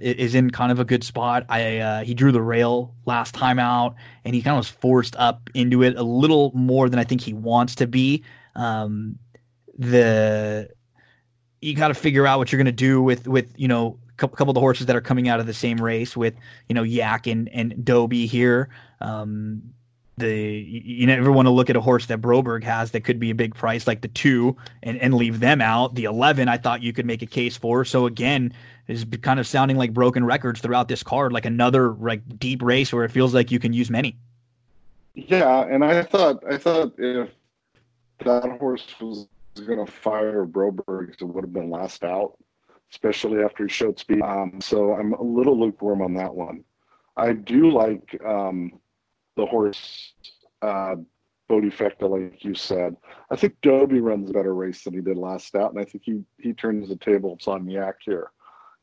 is 0.00 0.34
in 0.34 0.50
kind 0.50 0.72
of 0.72 0.80
a 0.80 0.84
good 0.84 1.04
spot. 1.04 1.44
I 1.50 1.78
uh, 1.78 2.04
he 2.04 2.14
drew 2.14 2.32
the 2.32 2.40
rail 2.40 2.94
last 3.04 3.34
time 3.34 3.58
out, 3.58 3.94
and 4.24 4.34
he 4.34 4.40
kind 4.40 4.54
of 4.54 4.60
was 4.60 4.68
forced 4.68 5.14
up 5.16 5.50
into 5.54 5.82
it 5.82 5.96
a 5.96 6.02
little 6.02 6.50
more 6.54 6.88
than 6.88 6.98
I 6.98 7.04
think 7.04 7.20
he 7.20 7.34
wants 7.34 7.74
to 7.76 7.86
be. 7.86 8.24
Um, 8.54 9.18
the 9.76 10.70
you 11.60 11.74
got 11.74 11.88
to 11.88 11.94
figure 11.94 12.26
out 12.26 12.38
what 12.38 12.50
you're 12.50 12.58
going 12.58 12.66
to 12.66 12.72
do 12.72 13.02
with 13.02 13.28
with 13.28 13.52
you 13.56 13.68
know 13.68 13.98
a 14.08 14.12
couple, 14.14 14.36
couple 14.36 14.50
of 14.50 14.54
the 14.54 14.60
horses 14.60 14.86
that 14.86 14.96
are 14.96 15.02
coming 15.02 15.28
out 15.28 15.40
of 15.40 15.46
the 15.46 15.54
same 15.54 15.76
race 15.76 16.16
with 16.16 16.34
you 16.68 16.74
know 16.74 16.82
Yak 16.82 17.26
and 17.26 17.50
and 17.50 17.84
Dobie 17.84 18.26
here. 18.26 18.70
Um, 19.02 19.62
the 20.18 20.34
you 20.34 21.06
never 21.06 21.30
want 21.30 21.46
to 21.46 21.50
look 21.50 21.68
at 21.68 21.76
a 21.76 21.80
horse 21.80 22.06
that 22.06 22.20
Broberg 22.20 22.64
has 22.64 22.90
that 22.92 23.02
could 23.02 23.18
be 23.18 23.30
a 23.30 23.34
big 23.34 23.54
price 23.54 23.86
like 23.86 24.00
the 24.00 24.08
two 24.08 24.56
and, 24.82 24.98
and 24.98 25.14
leave 25.14 25.40
them 25.40 25.60
out. 25.60 25.94
The 25.94 26.04
eleven 26.04 26.48
I 26.48 26.56
thought 26.56 26.82
you 26.82 26.92
could 26.92 27.06
make 27.06 27.22
a 27.22 27.26
case 27.26 27.56
for. 27.56 27.84
So 27.84 28.06
again, 28.06 28.52
is 28.88 29.04
kind 29.20 29.38
of 29.38 29.46
sounding 29.46 29.76
like 29.76 29.92
broken 29.92 30.24
records 30.24 30.60
throughout 30.60 30.88
this 30.88 31.02
card, 31.02 31.32
like 31.32 31.44
another 31.44 31.92
like 31.94 32.38
deep 32.38 32.62
race 32.62 32.92
where 32.92 33.04
it 33.04 33.10
feels 33.10 33.34
like 33.34 33.50
you 33.50 33.58
can 33.58 33.72
use 33.72 33.90
many. 33.90 34.16
Yeah, 35.14 35.62
and 35.62 35.84
I 35.84 36.02
thought 36.02 36.42
I 36.50 36.56
thought 36.56 36.94
if 36.98 37.30
that 38.24 38.44
horse 38.58 38.86
was 39.00 39.26
going 39.66 39.84
to 39.84 39.90
fire 39.90 40.46
Broberg, 40.46 41.20
it 41.20 41.24
would 41.24 41.44
have 41.44 41.52
been 41.52 41.70
last 41.70 42.04
out, 42.04 42.36
especially 42.90 43.42
after 43.42 43.64
he 43.64 43.70
showed 43.70 43.98
speed. 43.98 44.22
Um, 44.22 44.60
so 44.60 44.94
I'm 44.94 45.12
a 45.14 45.22
little 45.22 45.58
lukewarm 45.58 46.00
on 46.00 46.14
that 46.14 46.34
one. 46.34 46.64
I 47.16 47.32
do 47.32 47.70
like 47.70 48.18
um, 48.24 48.78
the 49.36 49.46
horse 49.46 50.12
uh, 50.62 50.96
Bodie 51.48 51.70
Fecta, 51.70 52.08
like 52.08 52.44
you 52.44 52.54
said. 52.54 52.96
I 53.30 53.36
think 53.36 53.60
Dobie 53.62 54.00
runs 54.00 54.30
a 54.30 54.32
better 54.32 54.54
race 54.54 54.82
than 54.82 54.94
he 54.94 55.00
did 55.00 55.16
last 55.16 55.54
out, 55.54 55.72
and 55.72 55.80
I 55.80 55.84
think 55.84 56.04
he 56.04 56.22
he 56.38 56.52
turns 56.52 56.88
the 56.88 56.96
tables 56.96 57.46
on 57.46 57.68
Yak 57.68 57.96
here. 58.04 58.30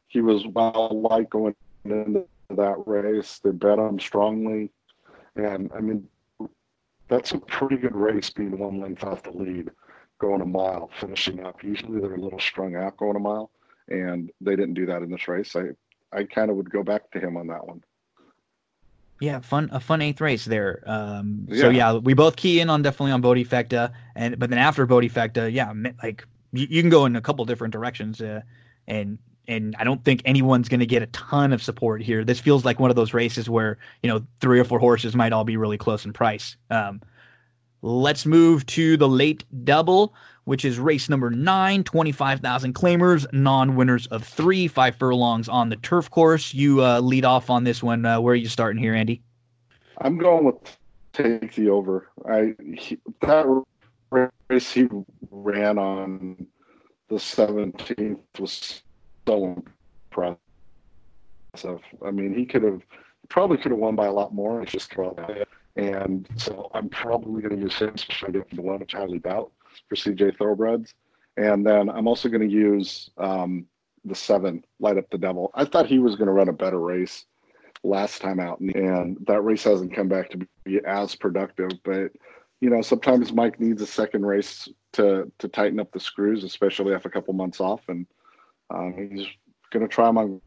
He 0.08 0.22
was 0.22 0.48
well 0.48 1.02
liked 1.12 1.32
going 1.32 1.56
into 1.84 2.26
that 2.52 2.76
race. 2.86 3.40
They 3.44 3.52
bet 3.52 3.80
him 3.80 4.00
strongly, 4.00 4.72
and 5.36 5.72
I 5.76 5.82
mean 5.82 6.08
that's 7.10 7.34
a 7.34 7.40
pretty 7.40 7.78
good 7.78 7.96
race 7.96 8.30
being 8.30 8.58
one 8.58 8.80
length 8.80 9.04
off 9.04 9.24
the 9.24 9.32
lead, 9.32 9.70
going 10.20 10.42
a 10.42 10.46
mile, 10.46 10.90
finishing 11.00 11.46
up. 11.46 11.64
Usually 11.64 12.00
they're 12.00 12.16
a 12.16 12.22
little 12.22 12.40
strung 12.40 12.76
out 12.76 12.98
going 12.98 13.18
a 13.18 13.20
mile, 13.20 13.52
and 13.90 14.32
they 14.40 14.56
didn't 14.56 14.76
do 14.76 14.86
that 14.86 15.02
in 15.02 15.12
this 15.12 15.28
race. 15.28 15.56
I 15.56 15.72
I 16.14 16.24
kind 16.24 16.50
of 16.50 16.56
would 16.56 16.70
go 16.70 16.84
back 16.84 17.12
to 17.12 17.20
him 17.20 17.36
on 17.36 17.48
that 17.48 17.68
one. 17.68 17.84
Yeah, 19.24 19.40
fun 19.40 19.70
a 19.72 19.80
fun 19.80 20.02
eighth 20.02 20.20
race 20.20 20.44
there. 20.44 20.84
Um, 20.86 21.46
yeah. 21.48 21.62
So 21.62 21.70
yeah, 21.70 21.94
we 21.94 22.14
both 22.14 22.36
key 22.36 22.60
in 22.60 22.70
on 22.70 22.82
definitely 22.82 23.14
on 23.14 23.22
Bodie 23.22 23.46
Fecta, 23.46 23.94
and 24.16 24.38
but 24.38 24.50
then 24.50 24.60
after 24.60 24.86
Bodie 24.86 25.10
Fecta, 25.10 25.50
yeah, 25.50 25.72
like 26.04 26.28
you, 26.52 26.68
you, 26.70 26.82
can 26.82 26.90
go 26.90 27.06
in 27.06 27.16
a 27.16 27.22
couple 27.22 27.46
different 27.46 27.72
directions, 27.72 28.20
uh, 28.20 28.42
and 28.86 29.18
and 29.48 29.78
I 29.80 29.86
don't 29.86 30.04
think 30.04 30.24
anyone's 30.26 30.68
going 30.68 30.82
to 30.82 30.86
get 30.86 31.04
a 31.04 31.06
ton 31.08 31.54
of 31.54 31.64
support 31.64 32.02
here. 32.02 32.26
This 32.26 32.42
feels 32.42 32.66
like 32.66 32.82
one 32.82 32.90
of 32.90 32.98
those 32.98 33.14
races 33.14 33.50
where 33.50 33.78
you 34.02 34.10
know 34.10 34.26
three 34.42 34.60
or 34.60 34.66
four 34.66 34.80
horses 34.80 35.16
might 35.16 35.32
all 35.32 35.46
be 35.46 35.56
really 35.56 35.78
close 35.78 36.04
in 36.04 36.12
price. 36.12 36.58
Um, 36.70 37.02
let's 37.84 38.26
move 38.26 38.66
to 38.66 38.98
the 38.98 39.08
late 39.08 39.44
double, 39.66 40.16
which 40.46 40.66
is 40.66 40.80
race 40.80 41.10
number 41.10 41.30
nine, 41.30 41.84
25,000 41.84 42.74
claimers, 42.74 43.32
non 43.32 43.76
winners 43.76 44.08
of 44.08 44.24
three, 44.24 44.68
five 44.68 44.96
furlongs 44.96 45.48
on 45.48 45.70
the 45.70 45.76
turf 45.76 46.10
course. 46.10 46.54
You 46.54 46.84
uh, 46.84 47.00
lead 47.02 47.26
off 47.26 47.50
on 47.50 47.66
this 47.66 47.84
one. 47.84 48.06
Uh, 48.06 48.20
where 48.20 48.34
are 48.34 48.38
you 48.38 48.48
starting 48.48 48.82
here, 48.82 48.96
Andy? 48.96 49.22
I'm 50.00 50.18
going 50.18 50.46
with 50.46 50.56
take 51.12 51.54
the 51.54 51.70
over. 51.70 52.10
I 52.28 52.56
he, 52.74 52.98
that 53.22 53.46
race 54.50 54.72
he 54.72 54.88
ran 55.30 55.78
on 55.78 56.48
the 57.10 57.16
17th 57.16 58.20
was 58.40 58.82
so 59.28 59.64
impressive. 60.10 60.40
I 62.04 62.12
mean, 62.12 62.34
he 62.34 62.46
could 62.46 62.64
have 62.64 62.82
probably 63.30 63.58
could 63.58 63.72
have 63.72 63.80
won 63.80 63.96
by 63.96 64.08
a 64.08 64.12
lot 64.12 64.34
more. 64.34 64.62
It's 64.62 64.72
just 64.72 64.94
about. 64.94 65.30
And 65.76 66.28
so 66.38 66.70
I'm 66.74 66.90
probably 66.90 67.42
going 67.42 67.56
to 67.56 67.62
use 67.62 67.76
him, 67.76 67.94
especially 67.96 68.40
if 68.40 68.50
the 68.52 68.62
one 68.62 68.80
which 68.80 68.94
I 68.96 69.00
highly 69.00 69.20
doubt 69.20 69.52
for 69.90 69.96
CJ 69.96 70.38
Thoroughbreds. 70.38 70.94
And 71.38 71.66
then 71.66 71.90
I'm 71.90 72.08
also 72.08 72.30
going 72.30 72.48
to 72.48 72.54
use 72.54 73.10
um, 73.18 73.66
the 74.06 74.16
seven, 74.16 74.64
Light 74.80 74.98
Up 74.98 75.10
the 75.10 75.18
Devil. 75.18 75.52
I 75.56 75.66
thought 75.66 75.88
he 75.88 76.00
was 76.00 76.16
going 76.16 76.28
to 76.28 76.34
run 76.34 76.50
a 76.50 76.54
better 76.54 76.80
race 76.80 77.26
last 77.84 78.22
time 78.22 78.40
out, 78.40 78.60
and 78.60 79.18
that 79.28 79.42
race 79.42 79.64
hasn't 79.64 79.96
come 79.96 80.08
back 80.08 80.30
to 80.30 80.48
be 80.64 80.80
as 80.86 81.16
productive. 81.16 81.72
But 81.84 82.12
you 82.62 82.70
know, 82.70 82.82
sometimes 82.82 83.34
Mike 83.34 83.60
needs 83.60 83.82
a 83.82 83.88
second 83.88 84.26
race 84.26 84.70
to 84.94 85.32
to 85.40 85.48
tighten 85.48 85.80
up 85.80 85.92
the 85.92 86.00
screws, 86.00 86.44
especially 86.44 86.94
after 86.94 87.10
a 87.10 87.12
couple 87.12 87.34
months 87.34 87.60
off, 87.60 87.82
and 87.88 88.06
um, 88.70 88.94
he's 88.96 89.28
going 89.72 89.88
to 89.88 89.94
try 89.94 90.10
him 90.10 90.18
on 90.18 90.42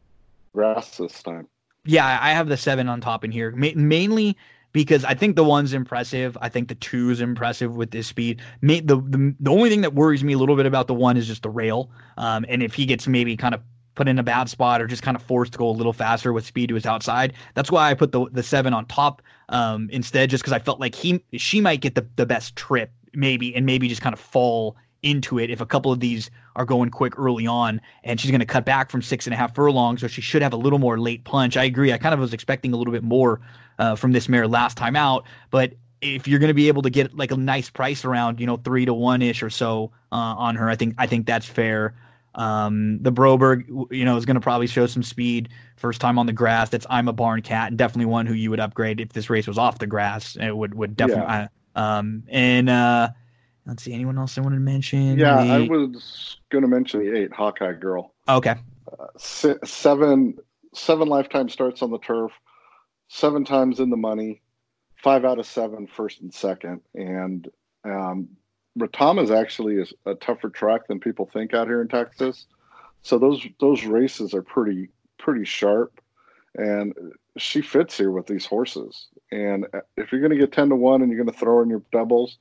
grass 0.53 0.97
this 0.97 1.21
time. 1.21 1.47
Yeah, 1.85 2.19
I 2.21 2.31
have 2.31 2.49
the 2.49 2.57
seven 2.57 2.89
on 2.89 3.01
top 3.01 3.23
in 3.23 3.31
here, 3.31 3.51
Ma- 3.51 3.69
mainly 3.75 4.37
because 4.77 5.03
I 5.03 5.15
think 5.15 5.35
the 5.35 5.43
one's 5.43 5.73
impressive. 5.73 6.37
I 6.39 6.49
think 6.49 6.67
the 6.67 6.75
two 6.75 7.09
is 7.09 7.19
impressive 7.19 7.75
with 7.75 7.89
this 7.89 8.05
speed. 8.05 8.39
the, 8.61 8.79
the 8.81 9.35
the 9.39 9.49
only 9.49 9.71
thing 9.71 9.81
that 9.81 9.95
worries 9.95 10.23
me 10.23 10.33
a 10.33 10.37
little 10.37 10.55
bit 10.55 10.67
about 10.67 10.85
the 10.85 10.93
one 10.93 11.17
is 11.17 11.25
just 11.25 11.41
the 11.41 11.49
rail. 11.49 11.89
Um, 12.17 12.45
and 12.47 12.61
if 12.61 12.75
he 12.75 12.85
gets 12.85 13.07
maybe 13.07 13.35
kind 13.35 13.55
of 13.55 13.61
put 13.95 14.07
in 14.07 14.19
a 14.19 14.23
bad 14.23 14.49
spot 14.49 14.79
or 14.79 14.85
just 14.85 15.01
kind 15.01 15.17
of 15.17 15.23
forced 15.23 15.53
to 15.53 15.57
go 15.57 15.67
a 15.67 15.71
little 15.71 15.93
faster 15.93 16.31
with 16.31 16.45
speed 16.45 16.69
to 16.69 16.75
his 16.75 16.85
outside, 16.85 17.33
that's 17.55 17.71
why 17.71 17.89
I 17.89 17.95
put 17.95 18.11
the 18.11 18.29
the 18.31 18.43
seven 18.43 18.71
on 18.71 18.85
top 18.85 19.23
um, 19.49 19.89
instead, 19.91 20.29
just 20.29 20.43
because 20.43 20.53
I 20.53 20.59
felt 20.59 20.79
like 20.79 20.93
he 20.93 21.23
she 21.33 21.59
might 21.59 21.81
get 21.81 21.95
the 21.95 22.05
the 22.15 22.27
best 22.27 22.55
trip 22.55 22.91
maybe 23.15 23.55
and 23.55 23.65
maybe 23.65 23.87
just 23.87 24.03
kind 24.03 24.13
of 24.13 24.19
fall 24.19 24.75
into 25.01 25.39
it 25.39 25.49
if 25.49 25.59
a 25.59 25.65
couple 25.65 25.91
of 25.91 26.01
these 26.01 26.29
are 26.55 26.65
going 26.65 26.91
quick 26.91 27.17
early 27.17 27.47
on 27.47 27.81
and 28.03 28.19
she's 28.19 28.29
going 28.29 28.39
to 28.39 28.45
cut 28.45 28.65
back 28.65 28.91
from 28.91 29.01
six 29.01 29.25
and 29.25 29.33
a 29.33 29.37
half 29.37 29.53
furlongs 29.53 30.01
so 30.01 30.07
she 30.07 30.21
should 30.21 30.41
have 30.41 30.53
a 30.53 30.57
little 30.57 30.79
more 30.79 30.99
late 30.99 31.23
punch 31.23 31.55
i 31.55 31.63
agree 31.63 31.93
i 31.93 31.99
kind 31.99 32.15
of 32.15 32.19
was 32.19 32.33
expecting 32.33 32.73
a 32.73 32.75
little 32.75 32.91
bit 32.91 33.03
more 33.03 33.39
uh, 33.79 33.95
from 33.95 34.11
this 34.11 34.27
mare 34.29 34.47
last 34.47 34.77
time 34.77 34.95
out. 34.95 35.23
But 35.51 35.73
if 36.01 36.27
you're 36.27 36.39
going 36.39 36.49
to 36.49 36.53
be 36.53 36.67
able 36.67 36.81
to 36.83 36.89
get 36.89 37.15
like 37.15 37.31
a 37.31 37.37
nice 37.37 37.69
price 37.69 38.05
around, 38.05 38.39
you 38.39 38.45
know, 38.45 38.57
three 38.57 38.85
to 38.85 38.93
one 38.93 39.21
ish 39.21 39.41
or 39.41 39.49
so 39.49 39.91
uh, 40.11 40.15
on 40.15 40.55
her, 40.55 40.69
I 40.69 40.75
think 40.75 40.95
I 40.97 41.07
think 41.07 41.25
that's 41.25 41.45
fair. 41.45 41.95
Um, 42.35 42.99
the 43.01 43.11
Broberg, 43.11 43.65
you 43.91 44.05
know, 44.05 44.15
is 44.15 44.25
going 44.25 44.35
to 44.35 44.41
probably 44.41 44.67
show 44.67 44.85
some 44.85 45.01
speed 45.01 45.49
first 45.75 45.99
time 45.99 46.19
on 46.19 46.27
the 46.27 46.33
grass. 46.33 46.69
That's 46.69 46.85
I'm 46.89 47.07
a 47.07 47.13
barn 47.13 47.41
cat 47.41 47.69
and 47.69 47.77
definitely 47.77 48.05
one 48.05 48.27
who 48.27 48.35
you 48.35 48.51
would 48.51 48.59
upgrade 48.59 48.99
if 48.99 49.13
this 49.13 49.29
race 49.29 49.47
was 49.47 49.57
off 49.57 49.79
the 49.79 49.87
grass. 49.87 50.35
It 50.39 50.55
would 50.55 50.75
would 50.75 50.95
definitely. 50.95 51.23
Yeah. 51.25 51.47
Um, 51.75 52.23
and 52.29 52.69
uh, 52.69 53.09
let's 53.65 53.83
see, 53.83 53.93
anyone 53.93 54.17
else 54.19 54.37
I 54.37 54.41
wanted 54.41 54.57
to 54.57 54.61
mention? 54.61 55.17
Yeah, 55.17 55.43
The- 55.43 55.51
I 55.51 55.59
was 55.67 56.37
going 56.51 56.63
to 56.63 56.67
mention 56.67 56.99
the 56.99 57.17
eight 57.17 57.33
Hawkeye 57.33 57.73
girl. 57.73 58.13
Okay. 58.29 58.55
Se- 59.17 59.57
seven 59.63 60.37
seven 60.73 61.07
lifetime 61.07 61.49
starts 61.49 61.81
on 61.81 61.89
the 61.91 61.99
turf, 61.99 62.31
seven 63.07 63.45
times 63.45 63.79
in 63.79 63.89
the 63.89 63.97
money, 63.97 64.41
five 64.95 65.25
out 65.25 65.39
of 65.39 65.45
seven 65.45 65.87
first 65.87 66.21
and 66.21 66.33
second, 66.33 66.81
and 66.95 67.49
um, 67.83 68.27
Retama 68.77 69.23
is 69.23 69.31
actually 69.31 69.81
a, 69.81 70.11
a 70.11 70.15
tougher 70.15 70.49
track 70.49 70.87
than 70.87 70.99
people 70.99 71.29
think 71.31 71.53
out 71.53 71.67
here 71.67 71.81
in 71.81 71.87
Texas. 71.87 72.45
So 73.01 73.17
those 73.17 73.45
those 73.59 73.85
races 73.85 74.33
are 74.33 74.41
pretty 74.41 74.89
pretty 75.17 75.45
sharp, 75.45 76.01
and 76.55 76.93
she 77.37 77.61
fits 77.61 77.97
here 77.97 78.11
with 78.11 78.27
these 78.27 78.45
horses. 78.45 79.07
And 79.31 79.67
if 79.95 80.11
you're 80.11 80.21
going 80.21 80.31
to 80.31 80.37
get 80.37 80.51
ten 80.51 80.69
to 80.69 80.75
one 80.75 81.01
and 81.01 81.11
you're 81.11 81.21
going 81.23 81.33
to 81.33 81.39
throw 81.39 81.61
in 81.61 81.69
your 81.69 81.83
doubles 81.91 82.37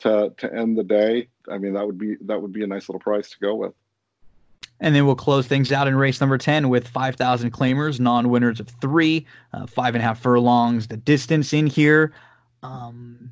to 0.00 0.32
to 0.38 0.52
end 0.52 0.76
the 0.76 0.84
day, 0.84 1.28
I 1.48 1.58
mean 1.58 1.74
that 1.74 1.86
would 1.86 1.98
be 1.98 2.16
that 2.22 2.40
would 2.40 2.52
be 2.52 2.64
a 2.64 2.66
nice 2.66 2.88
little 2.88 3.00
price 3.00 3.30
to 3.30 3.38
go 3.40 3.54
with. 3.54 3.72
And 4.80 4.94
then 4.94 5.04
we'll 5.04 5.14
close 5.14 5.46
things 5.46 5.72
out 5.72 5.86
in 5.86 5.94
race 5.94 6.20
number 6.20 6.38
10 6.38 6.68
with 6.70 6.88
5,000 6.88 7.52
claimers, 7.52 8.00
non 8.00 8.30
winners 8.30 8.60
of 8.60 8.68
three, 8.68 9.26
uh, 9.52 9.66
five 9.66 9.94
and 9.94 10.02
a 10.02 10.06
half 10.06 10.20
furlongs. 10.20 10.86
The 10.86 10.96
distance 10.96 11.52
in 11.52 11.66
here, 11.66 12.12
um, 12.62 13.30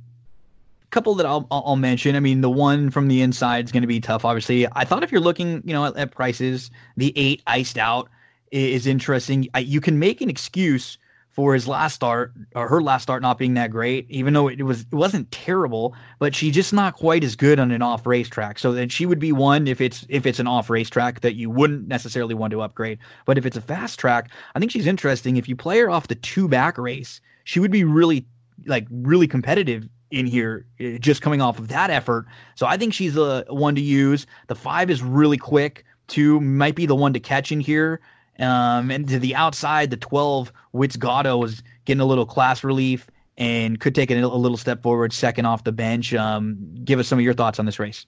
couple 0.90 1.14
that 1.14 1.26
I'll, 1.26 1.46
I'll 1.50 1.76
mention. 1.76 2.16
I 2.16 2.20
mean, 2.20 2.40
the 2.40 2.50
one 2.50 2.90
from 2.90 3.08
the 3.08 3.22
inside 3.22 3.64
is 3.64 3.72
going 3.72 3.82
to 3.82 3.86
be 3.86 4.00
tough, 4.00 4.24
obviously. 4.24 4.66
I 4.72 4.84
thought 4.84 5.02
if 5.02 5.12
you're 5.12 5.20
looking, 5.20 5.62
you 5.64 5.72
know, 5.72 5.86
at, 5.86 5.96
at 5.96 6.10
prices, 6.10 6.70
the 6.96 7.12
eight 7.16 7.42
iced 7.46 7.78
out 7.78 8.08
is 8.50 8.86
interesting. 8.86 9.48
I, 9.54 9.60
you 9.60 9.80
can 9.80 9.98
make 9.98 10.20
an 10.20 10.30
excuse 10.30 10.98
for 11.30 11.54
his 11.54 11.68
last 11.68 11.94
start 11.94 12.32
or 12.56 12.66
her 12.66 12.82
last 12.82 13.02
start 13.02 13.22
not 13.22 13.38
being 13.38 13.54
that 13.54 13.70
great, 13.70 14.10
even 14.10 14.34
though 14.34 14.48
it 14.48 14.62
was 14.62 14.80
it 14.80 14.94
wasn't 14.94 15.30
terrible, 15.30 15.94
but 16.18 16.34
she's 16.34 16.54
just 16.54 16.72
not 16.72 16.94
quite 16.96 17.22
as 17.22 17.36
good 17.36 17.60
on 17.60 17.70
an 17.70 17.80
off 17.82 18.06
racetrack. 18.06 18.58
So 18.58 18.72
then 18.72 18.88
she 18.88 19.06
would 19.06 19.20
be 19.20 19.32
one 19.32 19.68
if 19.68 19.80
it's 19.80 20.04
if 20.08 20.26
it's 20.26 20.40
an 20.40 20.46
off 20.46 20.68
racetrack 20.68 21.20
that 21.20 21.36
you 21.36 21.48
wouldn't 21.48 21.86
necessarily 21.86 22.34
want 22.34 22.50
to 22.50 22.62
upgrade. 22.62 22.98
But 23.24 23.38
if 23.38 23.46
it's 23.46 23.56
a 23.56 23.60
fast 23.60 23.98
track, 23.98 24.30
I 24.54 24.58
think 24.58 24.72
she's 24.72 24.86
interesting. 24.86 25.36
If 25.36 25.48
you 25.48 25.54
play 25.54 25.78
her 25.78 25.90
off 25.90 26.08
the 26.08 26.16
two 26.16 26.48
back 26.48 26.76
race, 26.76 27.20
she 27.44 27.60
would 27.60 27.70
be 27.70 27.84
really 27.84 28.26
like 28.66 28.86
really 28.90 29.28
competitive 29.28 29.88
in 30.10 30.26
here 30.26 30.66
eh, 30.80 30.98
just 30.98 31.22
coming 31.22 31.40
off 31.40 31.58
of 31.58 31.68
that 31.68 31.90
effort. 31.90 32.26
So 32.54 32.66
I 32.66 32.76
think 32.76 32.94
she's 32.94 33.16
a 33.16 33.44
one 33.48 33.74
to 33.74 33.80
use. 33.80 34.26
The 34.48 34.54
five 34.54 34.90
is 34.90 35.02
really 35.02 35.38
quick. 35.38 35.84
Two 36.08 36.40
might 36.40 36.74
be 36.74 36.86
the 36.86 36.96
one 36.96 37.12
to 37.12 37.20
catch 37.20 37.52
in 37.52 37.60
here. 37.60 38.00
Um, 38.38 38.90
and 38.90 39.08
to 39.08 39.18
the 39.18 39.34
outside, 39.34 39.90
the 39.90 39.96
12, 39.96 40.52
Witz 40.74 40.98
Gatto 40.98 41.36
was 41.38 41.62
getting 41.84 42.00
a 42.00 42.04
little 42.06 42.26
class 42.26 42.62
relief 42.62 43.06
and 43.36 43.78
could 43.80 43.94
take 43.94 44.10
a 44.10 44.14
little 44.14 44.56
step 44.56 44.82
forward, 44.82 45.12
second 45.12 45.46
off 45.46 45.64
the 45.64 45.72
bench. 45.72 46.12
Um, 46.14 46.58
give 46.84 46.98
us 46.98 47.08
some 47.08 47.18
of 47.18 47.24
your 47.24 47.34
thoughts 47.34 47.58
on 47.58 47.66
this 47.66 47.78
race. 47.78 48.06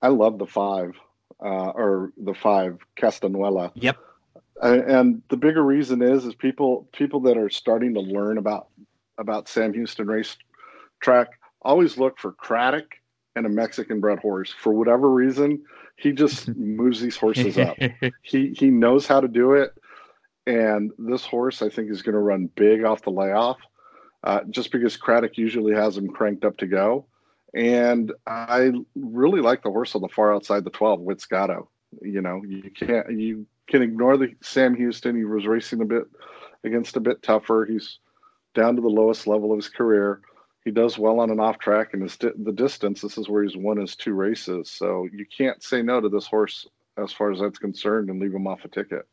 I 0.00 0.08
love 0.08 0.38
the 0.38 0.46
five, 0.46 0.94
uh, 1.40 1.70
or 1.70 2.12
the 2.16 2.34
five 2.34 2.78
Castanuela. 2.96 3.72
Yep. 3.74 3.96
Uh, 4.62 4.80
and 4.86 5.22
the 5.28 5.36
bigger 5.36 5.62
reason 5.62 6.02
is 6.02 6.24
is 6.24 6.34
people 6.34 6.88
people 6.92 7.20
that 7.20 7.36
are 7.36 7.50
starting 7.50 7.94
to 7.94 8.00
learn 8.00 8.38
about 8.38 8.68
about 9.16 9.48
Sam 9.48 9.72
Houston 9.72 10.06
race 10.06 10.36
track 11.00 11.28
always 11.62 11.96
look 11.96 12.18
for 12.18 12.32
Craddock 12.32 12.96
and 13.36 13.46
a 13.46 13.48
Mexican 13.48 14.00
bred 14.00 14.18
horse 14.18 14.52
for 14.52 14.72
whatever 14.72 15.10
reason. 15.10 15.62
He 15.98 16.12
just 16.12 16.48
moves 16.56 17.00
these 17.00 17.16
horses 17.16 17.58
up. 17.58 17.76
He 18.22 18.54
he 18.56 18.70
knows 18.70 19.06
how 19.06 19.20
to 19.20 19.28
do 19.28 19.54
it, 19.54 19.74
and 20.46 20.92
this 20.96 21.24
horse 21.24 21.60
I 21.60 21.68
think 21.68 21.90
is 21.90 22.02
going 22.02 22.14
to 22.14 22.20
run 22.20 22.48
big 22.54 22.84
off 22.84 23.02
the 23.02 23.10
layoff, 23.10 23.58
uh, 24.22 24.40
just 24.48 24.70
because 24.70 24.96
Craddock 24.96 25.36
usually 25.36 25.74
has 25.74 25.96
him 25.96 26.08
cranked 26.08 26.44
up 26.44 26.56
to 26.58 26.66
go. 26.66 27.06
And 27.54 28.12
I 28.26 28.70
really 28.94 29.40
like 29.40 29.62
the 29.62 29.70
horse 29.70 29.94
on 29.94 30.02
the 30.02 30.08
far 30.08 30.34
outside 30.34 30.64
the 30.64 30.70
12, 30.70 31.00
Witzgato. 31.00 31.66
You 32.02 32.20
know, 32.20 32.42
you 32.46 32.70
can't 32.70 33.10
you 33.10 33.46
can 33.66 33.82
ignore 33.82 34.16
the 34.16 34.34
Sam 34.40 34.76
Houston. 34.76 35.16
He 35.16 35.24
was 35.24 35.46
racing 35.46 35.80
a 35.80 35.86
bit 35.86 36.04
against 36.62 36.96
a 36.96 37.00
bit 37.00 37.22
tougher. 37.22 37.66
He's 37.68 37.98
down 38.54 38.76
to 38.76 38.82
the 38.82 38.88
lowest 38.88 39.26
level 39.26 39.50
of 39.50 39.58
his 39.58 39.68
career. 39.68 40.20
He 40.68 40.74
does 40.74 40.98
well 40.98 41.20
on 41.20 41.30
an 41.30 41.40
off 41.40 41.58
track 41.58 41.94
and 41.94 42.18
di- 42.18 42.28
the 42.44 42.52
distance. 42.52 43.00
This 43.00 43.16
is 43.16 43.26
where 43.26 43.42
he's 43.42 43.56
won 43.56 43.78
his 43.78 43.96
two 43.96 44.12
races. 44.12 44.70
So 44.70 45.08
you 45.10 45.24
can't 45.24 45.62
say 45.62 45.80
no 45.80 45.98
to 45.98 46.10
this 46.10 46.26
horse 46.26 46.66
as 47.02 47.10
far 47.10 47.32
as 47.32 47.40
that's 47.40 47.58
concerned 47.58 48.10
and 48.10 48.20
leave 48.20 48.34
him 48.34 48.46
off 48.46 48.66
a 48.66 48.68
ticket. 48.68 49.08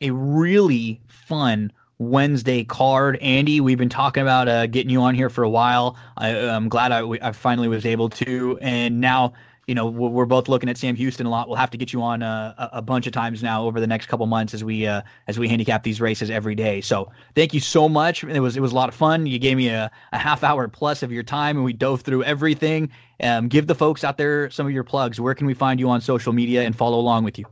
a 0.00 0.10
really 0.10 1.00
fun 1.08 1.72
Wednesday 1.98 2.64
card. 2.64 3.16
Andy, 3.18 3.60
we've 3.60 3.78
been 3.78 3.88
talking 3.88 4.22
about 4.22 4.48
uh, 4.48 4.66
getting 4.66 4.90
you 4.90 5.00
on 5.02 5.14
here 5.14 5.30
for 5.30 5.44
a 5.44 5.50
while. 5.50 5.96
I, 6.16 6.30
I'm 6.30 6.68
glad 6.68 6.92
I, 6.92 7.00
I 7.20 7.32
finally 7.32 7.68
was 7.68 7.84
able 7.84 8.10
to. 8.10 8.56
And 8.60 9.00
now, 9.00 9.32
you 9.66 9.76
know, 9.76 9.86
we're 9.86 10.26
both 10.26 10.48
looking 10.48 10.68
at 10.68 10.76
Sam 10.76 10.96
Houston 10.96 11.24
a 11.24 11.30
lot. 11.30 11.46
We'll 11.46 11.56
have 11.56 11.70
to 11.70 11.76
get 11.76 11.92
you 11.92 12.02
on 12.02 12.22
uh, 12.22 12.54
a, 12.58 12.78
a 12.78 12.82
bunch 12.82 13.06
of 13.06 13.12
times 13.12 13.42
now 13.42 13.64
over 13.64 13.78
the 13.78 13.86
next 13.86 14.06
couple 14.06 14.26
months 14.26 14.54
as 14.54 14.64
we 14.64 14.86
uh, 14.86 15.02
as 15.28 15.38
we 15.38 15.48
handicap 15.48 15.84
these 15.84 16.00
races 16.00 16.30
every 16.30 16.56
day. 16.56 16.80
So 16.80 17.10
thank 17.36 17.54
you 17.54 17.60
so 17.60 17.88
much. 17.88 18.24
It 18.24 18.40
was 18.40 18.56
it 18.56 18.60
was 18.60 18.72
a 18.72 18.74
lot 18.74 18.88
of 18.88 18.94
fun. 18.94 19.26
You 19.26 19.38
gave 19.38 19.56
me 19.56 19.68
a, 19.68 19.90
a 20.12 20.18
half 20.18 20.42
hour 20.42 20.66
plus 20.66 21.04
of 21.04 21.12
your 21.12 21.22
time, 21.22 21.56
and 21.56 21.64
we 21.64 21.72
dove 21.72 22.00
through 22.00 22.24
everything. 22.24 22.90
Um, 23.22 23.46
give 23.46 23.68
the 23.68 23.74
folks 23.74 24.02
out 24.02 24.18
there 24.18 24.50
some 24.50 24.66
of 24.66 24.72
your 24.72 24.84
plugs. 24.84 25.20
Where 25.20 25.34
can 25.34 25.46
we 25.46 25.54
find 25.54 25.78
you 25.78 25.88
on 25.90 26.00
social 26.00 26.32
media 26.32 26.62
and 26.62 26.76
follow 26.76 26.98
along 26.98 27.22
with 27.22 27.38
you? 27.38 27.44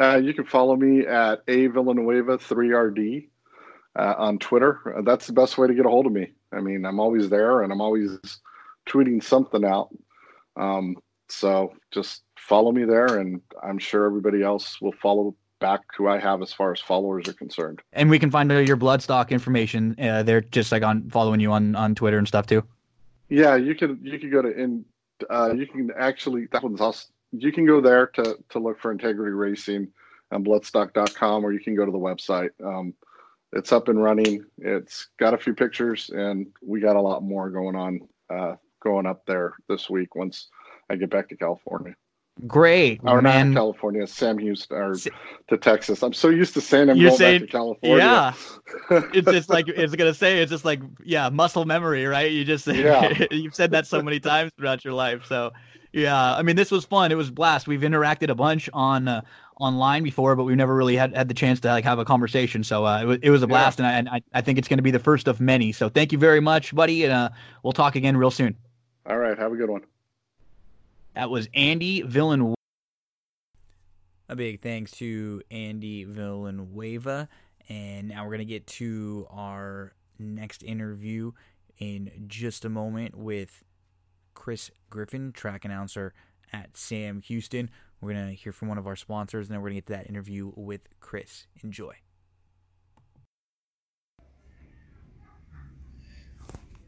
Uh, 0.00 0.16
you 0.16 0.32
can 0.32 0.44
follow 0.44 0.76
me 0.76 1.06
at 1.06 1.42
a 1.48 1.66
Villanueva 1.66 2.38
3RD 2.38 3.28
uh, 3.96 4.14
on 4.16 4.38
Twitter. 4.38 4.96
Uh, 4.96 5.02
that's 5.02 5.26
the 5.26 5.32
best 5.32 5.58
way 5.58 5.66
to 5.66 5.74
get 5.74 5.86
a 5.86 5.88
hold 5.88 6.06
of 6.06 6.12
me. 6.12 6.32
I 6.52 6.60
mean, 6.60 6.86
I'm 6.86 7.00
always 7.00 7.28
there 7.28 7.62
and 7.62 7.72
I'm 7.72 7.80
always 7.80 8.18
tweeting 8.88 9.22
something 9.22 9.64
out. 9.64 9.90
Um, 10.56 10.96
so 11.32 11.74
just 11.90 12.22
follow 12.36 12.72
me 12.72 12.84
there, 12.84 13.18
and 13.18 13.40
I'm 13.62 13.78
sure 13.78 14.06
everybody 14.06 14.42
else 14.42 14.80
will 14.80 14.92
follow 14.92 15.34
back 15.60 15.80
who 15.96 16.08
I 16.08 16.18
have 16.18 16.42
as 16.42 16.52
far 16.52 16.72
as 16.72 16.80
followers 16.80 17.28
are 17.28 17.32
concerned. 17.32 17.80
And 17.92 18.10
we 18.10 18.18
can 18.18 18.30
find 18.30 18.50
your 18.50 18.76
bloodstock 18.76 19.30
information 19.30 19.94
uh, 19.98 20.22
there, 20.22 20.40
just 20.40 20.72
like 20.72 20.82
on 20.82 21.08
following 21.08 21.40
you 21.40 21.52
on, 21.52 21.76
on 21.76 21.94
Twitter 21.94 22.18
and 22.18 22.26
stuff 22.26 22.46
too. 22.46 22.64
Yeah, 23.28 23.56
you 23.56 23.74
can 23.74 23.98
you 24.02 24.18
can 24.18 24.30
go 24.30 24.42
to 24.42 24.50
in 24.50 24.84
uh, 25.30 25.54
you 25.56 25.66
can 25.66 25.90
actually 25.96 26.48
that 26.52 26.62
one's 26.62 26.80
us. 26.80 27.08
You 27.30 27.52
can 27.52 27.64
go 27.64 27.80
there 27.80 28.08
to 28.08 28.36
to 28.50 28.58
look 28.58 28.80
for 28.80 28.92
Integrity 28.92 29.32
Racing 29.32 29.88
and 30.30 30.44
Bloodstock.com, 30.44 31.44
or 31.44 31.52
you 31.52 31.60
can 31.60 31.74
go 31.74 31.86
to 31.86 31.92
the 31.92 31.98
website. 31.98 32.50
Um, 32.62 32.94
it's 33.52 33.72
up 33.72 33.88
and 33.88 34.02
running. 34.02 34.44
It's 34.58 35.08
got 35.18 35.34
a 35.34 35.38
few 35.38 35.54
pictures, 35.54 36.10
and 36.10 36.48
we 36.62 36.80
got 36.80 36.96
a 36.96 37.00
lot 37.00 37.22
more 37.22 37.48
going 37.50 37.76
on 37.76 38.00
uh, 38.28 38.56
going 38.82 39.06
up 39.06 39.24
there 39.26 39.54
this 39.68 39.88
week 39.88 40.14
once 40.14 40.48
I 40.92 40.96
get 40.96 41.10
back 41.10 41.28
to 41.30 41.36
California. 41.36 41.94
Great, 42.46 43.00
Or 43.04 43.20
man. 43.20 43.50
not 43.52 43.58
California, 43.60 44.06
Sam 44.06 44.38
Houston, 44.38 44.76
or 44.76 44.94
Sa- 44.94 45.10
to 45.48 45.58
Texas. 45.58 46.02
I'm 46.02 46.14
so 46.14 46.28
used 46.30 46.54
to 46.54 46.60
saying 46.62 46.88
I'm 46.88 46.96
You're 46.96 47.10
going 47.10 47.18
saying- 47.18 47.40
back 47.40 47.48
to 47.48 47.52
California. 47.52 47.96
Yeah, 47.98 48.32
it's 49.12 49.30
just 49.30 49.48
like 49.50 49.68
it's 49.68 49.94
gonna 49.94 50.14
say 50.14 50.40
it's 50.40 50.50
just 50.50 50.64
like 50.64 50.80
yeah, 51.04 51.28
muscle 51.28 51.64
memory, 51.66 52.06
right? 52.06 52.30
You 52.32 52.44
just 52.44 52.66
Yeah. 52.66 53.24
you've 53.30 53.54
said 53.54 53.70
that 53.72 53.86
so 53.86 54.00
many 54.02 54.18
times 54.20 54.50
throughout 54.56 54.82
your 54.84 54.94
life. 54.94 55.24
So 55.26 55.52
yeah, 55.92 56.34
I 56.34 56.42
mean 56.42 56.56
this 56.56 56.70
was 56.70 56.84
fun. 56.86 57.12
It 57.12 57.16
was 57.16 57.28
a 57.28 57.32
blast. 57.32 57.66
We've 57.68 57.80
interacted 57.82 58.30
a 58.30 58.34
bunch 58.34 58.68
on 58.72 59.08
uh, 59.08 59.20
online 59.60 60.02
before, 60.02 60.34
but 60.34 60.44
we've 60.44 60.56
never 60.56 60.74
really 60.74 60.96
had, 60.96 61.14
had 61.14 61.28
the 61.28 61.34
chance 61.34 61.60
to 61.60 61.68
like 61.68 61.84
have 61.84 61.98
a 61.98 62.04
conversation. 62.04 62.64
So 62.64 62.86
uh, 62.86 63.02
it 63.02 63.04
was 63.04 63.18
it 63.22 63.30
was 63.30 63.42
a 63.42 63.44
Yeah. 63.44 63.48
blast, 63.48 63.78
and 63.78 63.86
I 63.86 63.92
and 63.92 64.08
I, 64.08 64.22
I 64.32 64.40
think 64.40 64.58
it's 64.58 64.68
gonna 64.68 64.80
be 64.82 64.90
the 64.90 64.98
first 64.98 65.28
of 65.28 65.38
many. 65.38 65.70
So 65.72 65.90
thank 65.90 66.12
you 66.12 66.18
very 66.18 66.40
much, 66.40 66.74
buddy, 66.74 67.04
and 67.04 67.12
uh, 67.12 67.28
we'll 67.62 67.74
talk 67.74 67.94
again 67.94 68.16
real 68.16 68.30
soon. 68.30 68.56
All 69.04 69.18
right, 69.18 69.36
have 69.38 69.52
a 69.52 69.56
good 69.56 69.68
one. 69.68 69.82
That 71.14 71.28
was 71.28 71.46
Andy 71.52 72.00
Villanueva. 72.02 72.54
A 74.30 74.36
big 74.36 74.62
thanks 74.62 74.92
to 74.92 75.42
Andy 75.50 76.04
Villanueva. 76.04 77.28
And 77.68 78.08
now 78.08 78.24
we're 78.24 78.30
going 78.30 78.38
to 78.38 78.44
get 78.46 78.66
to 78.68 79.26
our 79.30 79.92
next 80.18 80.62
interview 80.62 81.32
in 81.78 82.10
just 82.28 82.64
a 82.64 82.70
moment 82.70 83.14
with 83.14 83.62
Chris 84.34 84.70
Griffin, 84.88 85.32
track 85.32 85.64
announcer 85.66 86.14
at 86.52 86.76
Sam 86.76 87.20
Houston. 87.20 87.68
We're 88.00 88.14
going 88.14 88.28
to 88.28 88.34
hear 88.34 88.52
from 88.52 88.68
one 88.68 88.78
of 88.78 88.86
our 88.86 88.96
sponsors, 88.96 89.48
and 89.48 89.54
then 89.54 89.60
we're 89.60 89.68
going 89.68 89.82
to 89.82 89.82
get 89.82 89.86
to 89.88 90.02
that 90.04 90.08
interview 90.08 90.52
with 90.56 90.88
Chris. 91.00 91.46
Enjoy. 91.62 91.94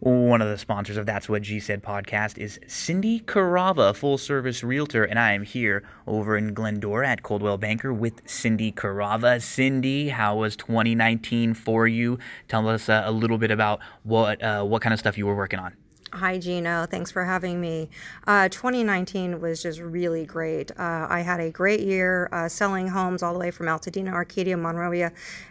One 0.05 0.42
of 0.42 0.48
the 0.48 0.59
sponsors 0.59 0.98
of 0.98 1.07
That's 1.07 1.30
What 1.30 1.40
G 1.40 1.59
Said 1.59 1.82
podcast 1.82 2.36
is 2.36 2.61
Cindy 2.66 3.20
Carava, 3.20 3.96
full 3.96 4.18
service 4.18 4.62
realtor, 4.62 5.02
and 5.02 5.18
I 5.18 5.32
am 5.32 5.44
here 5.44 5.82
over 6.07 6.36
in 6.36 6.52
Glendora 6.52 7.09
at 7.09 7.22
Coldwell 7.22 7.57
Banker 7.57 7.90
with 7.90 8.20
Cindy 8.26 8.70
Carava. 8.70 9.40
Cindy, 9.40 10.11
how 10.11 10.36
was 10.36 10.57
2019 10.57 11.55
for 11.55 11.88
you? 11.88 12.18
Tell 12.48 12.68
us 12.68 12.90
uh, 12.90 13.05
a 13.07 13.12
little 13.12 13.38
bit 13.38 13.50
about 13.50 13.80
what 14.02 14.42
uh, 14.42 14.62
what 14.64 14.82
kind 14.82 14.92
of 14.92 14.98
stuff 14.98 15.16
you 15.16 15.24
were 15.24 15.34
working 15.34 15.59
on. 15.59 15.74
Hi, 16.14 16.38
Gino. 16.38 16.86
Thanks 16.86 17.11
for 17.11 17.24
having 17.24 17.61
me. 17.61 17.88
Uh, 18.24 18.48
2019 18.48 19.40
was 19.40 19.61
just 19.61 19.80
really 19.80 20.24
great. 20.24 20.70
Uh, 20.78 21.09
I 21.11 21.22
had 21.22 21.40
a 21.40 21.50
great 21.50 21.80
year 21.80 22.28
uh, 22.30 22.48
selling 22.48 22.86
homes 22.86 23.20
all 23.20 23.32
the 23.32 23.40
way 23.40 23.50
from 23.50 23.66
Altadena, 23.66 24.12
Arcadia, 24.12 24.57
Monrovia, 24.57 25.12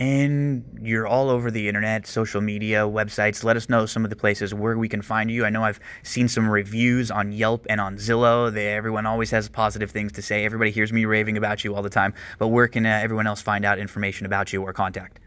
and 0.00 0.64
you're 0.82 1.06
all 1.06 1.30
over 1.30 1.50
the 1.50 1.68
internet, 1.68 2.06
social 2.06 2.40
media, 2.40 2.80
websites. 2.80 3.44
Let 3.44 3.56
us 3.56 3.68
know 3.68 3.86
some 3.86 4.04
of 4.04 4.10
the 4.10 4.16
places 4.16 4.52
where 4.52 4.76
we 4.76 4.88
can 4.88 5.02
find 5.02 5.30
you. 5.30 5.44
I 5.44 5.50
know 5.50 5.62
I've 5.62 5.80
seen 6.02 6.28
some 6.28 6.48
reviews 6.48 7.10
on 7.10 7.32
Yelp 7.32 7.66
and 7.70 7.80
on 7.80 7.96
Zillow. 7.96 8.52
They, 8.52 8.74
everyone 8.74 9.06
always 9.06 9.30
has 9.30 9.48
positive 9.48 9.90
things 9.90 10.12
to 10.12 10.22
say. 10.22 10.44
Everybody 10.44 10.72
hears 10.72 10.92
me 10.92 11.04
raving 11.04 11.36
about 11.36 11.64
you 11.64 11.74
all 11.74 11.82
the 11.82 11.90
time. 11.90 12.12
But 12.38 12.48
where 12.48 12.66
can 12.66 12.86
uh, 12.86 13.00
everyone 13.02 13.26
else 13.26 13.40
find 13.40 13.64
out 13.64 13.78
information 13.78 14.26
about 14.26 14.52
you 14.52 14.62
or 14.62 14.72
contact? 14.72 15.20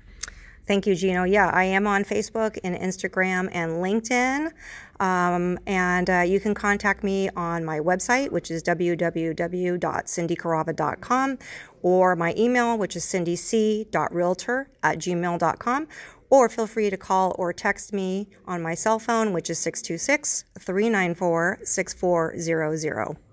Thank 0.67 0.85
you, 0.85 0.93
Gino. 0.95 1.23
Yeah, 1.23 1.49
I 1.53 1.63
am 1.63 1.87
on 1.87 2.03
Facebook 2.03 2.59
and 2.61 2.75
Instagram 2.75 3.47
and 3.53 3.81
LinkedIn. 3.83 4.51
Um, 4.99 5.57
and 5.65 6.09
uh, 6.09 6.25
you 6.27 6.41
can 6.41 6.53
contact 6.53 7.05
me 7.05 7.29
on 7.37 7.63
my 7.63 7.79
website, 7.79 8.31
which 8.31 8.51
is 8.51 8.61
www.cindycarava.com, 8.63 11.37
or 11.83 12.17
my 12.17 12.33
email, 12.37 12.77
which 12.77 12.97
is 12.97 13.05
cindyc.realtor 13.05 14.69
at 14.83 14.97
gmail.com. 14.97 15.87
Or 16.29 16.49
feel 16.49 16.67
free 16.67 16.89
to 16.89 16.97
call 16.97 17.33
or 17.39 17.53
text 17.53 17.93
me 17.93 18.27
on 18.45 18.61
my 18.61 18.75
cell 18.75 18.99
phone, 18.99 19.31
which 19.31 19.49
is 19.49 19.57
626 19.59 20.43
394 20.59 21.59
6400. 21.63 23.26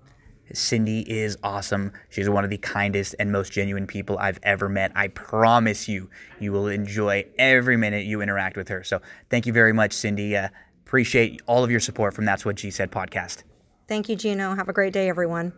Cindy 0.53 1.01
is 1.01 1.37
awesome. 1.43 1.91
She's 2.09 2.29
one 2.29 2.43
of 2.43 2.49
the 2.49 2.57
kindest 2.57 3.15
and 3.19 3.31
most 3.31 3.51
genuine 3.51 3.87
people 3.87 4.17
I've 4.17 4.39
ever 4.43 4.69
met. 4.69 4.91
I 4.95 5.07
promise 5.07 5.87
you, 5.87 6.09
you 6.39 6.51
will 6.51 6.67
enjoy 6.67 7.25
every 7.37 7.77
minute 7.77 8.05
you 8.05 8.21
interact 8.21 8.55
with 8.57 8.69
her. 8.69 8.83
So 8.83 9.01
thank 9.29 9.45
you 9.45 9.53
very 9.53 9.73
much, 9.73 9.93
Cindy. 9.93 10.37
Uh, 10.37 10.49
appreciate 10.85 11.41
all 11.47 11.63
of 11.63 11.71
your 11.71 11.79
support 11.79 12.13
from 12.13 12.25
That's 12.25 12.45
What 12.45 12.57
G 12.57 12.69
Said 12.69 12.91
podcast. 12.91 13.43
Thank 13.87 14.09
you, 14.09 14.15
Gino. 14.15 14.55
Have 14.55 14.69
a 14.69 14.73
great 14.73 14.93
day, 14.93 15.09
everyone. 15.09 15.53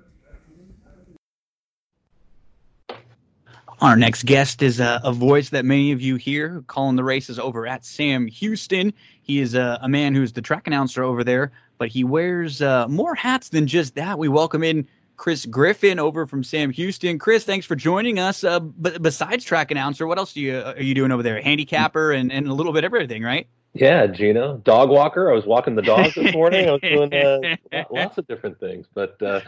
Our 3.80 3.96
next 3.96 4.26
guest 4.26 4.64
is 4.64 4.80
a, 4.80 5.00
a, 5.04 5.14
voice 5.14 5.50
that 5.50 5.64
many 5.64 5.92
of 5.92 6.02
you 6.02 6.16
hear 6.16 6.64
calling 6.66 6.96
the 6.96 7.04
races 7.04 7.38
over 7.38 7.68
at 7.68 7.86
Sam 7.86 8.26
Houston. 8.26 8.92
He 9.22 9.40
is 9.40 9.54
a, 9.54 9.78
a 9.84 9.88
man 9.88 10.16
who's 10.16 10.34
the 10.34 10.42
track 10.42 10.66
announcer 10.66 11.04
over 11.04 11.24
there, 11.24 11.52
but 11.78 11.90
he 11.90 12.04
wears 12.04 12.62
uh, 12.62 12.88
more 12.88 13.16
hats 13.16 13.50
than 13.50 13.68
just 13.68 13.96
that. 13.96 14.18
We 14.18 14.28
welcome 14.28 14.64
in 14.64 14.88
Chris 15.18 15.46
Griffin 15.46 16.00
over 16.00 16.28
from 16.28 16.44
Sam 16.44 16.70
Houston. 16.72 17.20
Chris, 17.20 17.44
thanks 17.44 17.66
for 17.66 17.76
joining 17.76 18.20
us. 18.20 18.44
Uh, 18.44 18.60
but 18.60 19.02
besides 19.02 19.44
track 19.44 19.72
announcer, 19.72 20.08
what 20.08 20.18
else 20.18 20.34
do 20.34 20.42
you 20.42 20.60
are 20.60 20.82
you 20.82 20.94
doing 20.94 21.12
over 21.12 21.24
there? 21.24 21.42
Handicapper 21.42 22.12
and, 22.12 22.32
and 22.32 22.48
a 22.48 22.54
little 22.54 22.74
bit 22.74 22.84
of 22.84 22.94
everything, 22.94 23.24
right? 23.24 23.48
Yeah, 23.74 24.08
Gino, 24.08 24.58
dog 24.58 24.90
walker. 24.90 25.30
I 25.30 25.36
was 25.36 25.46
walking 25.46 25.76
the 25.76 25.82
dogs 25.82 26.16
this 26.16 26.34
morning. 26.34 26.68
I 26.68 26.72
was 26.72 26.82
doing 26.82 27.14
uh, 27.14 27.84
lots 27.92 28.18
of 28.18 28.28
different 28.28 28.60
things, 28.60 28.88
but 28.94 29.22
uh, 29.22 29.42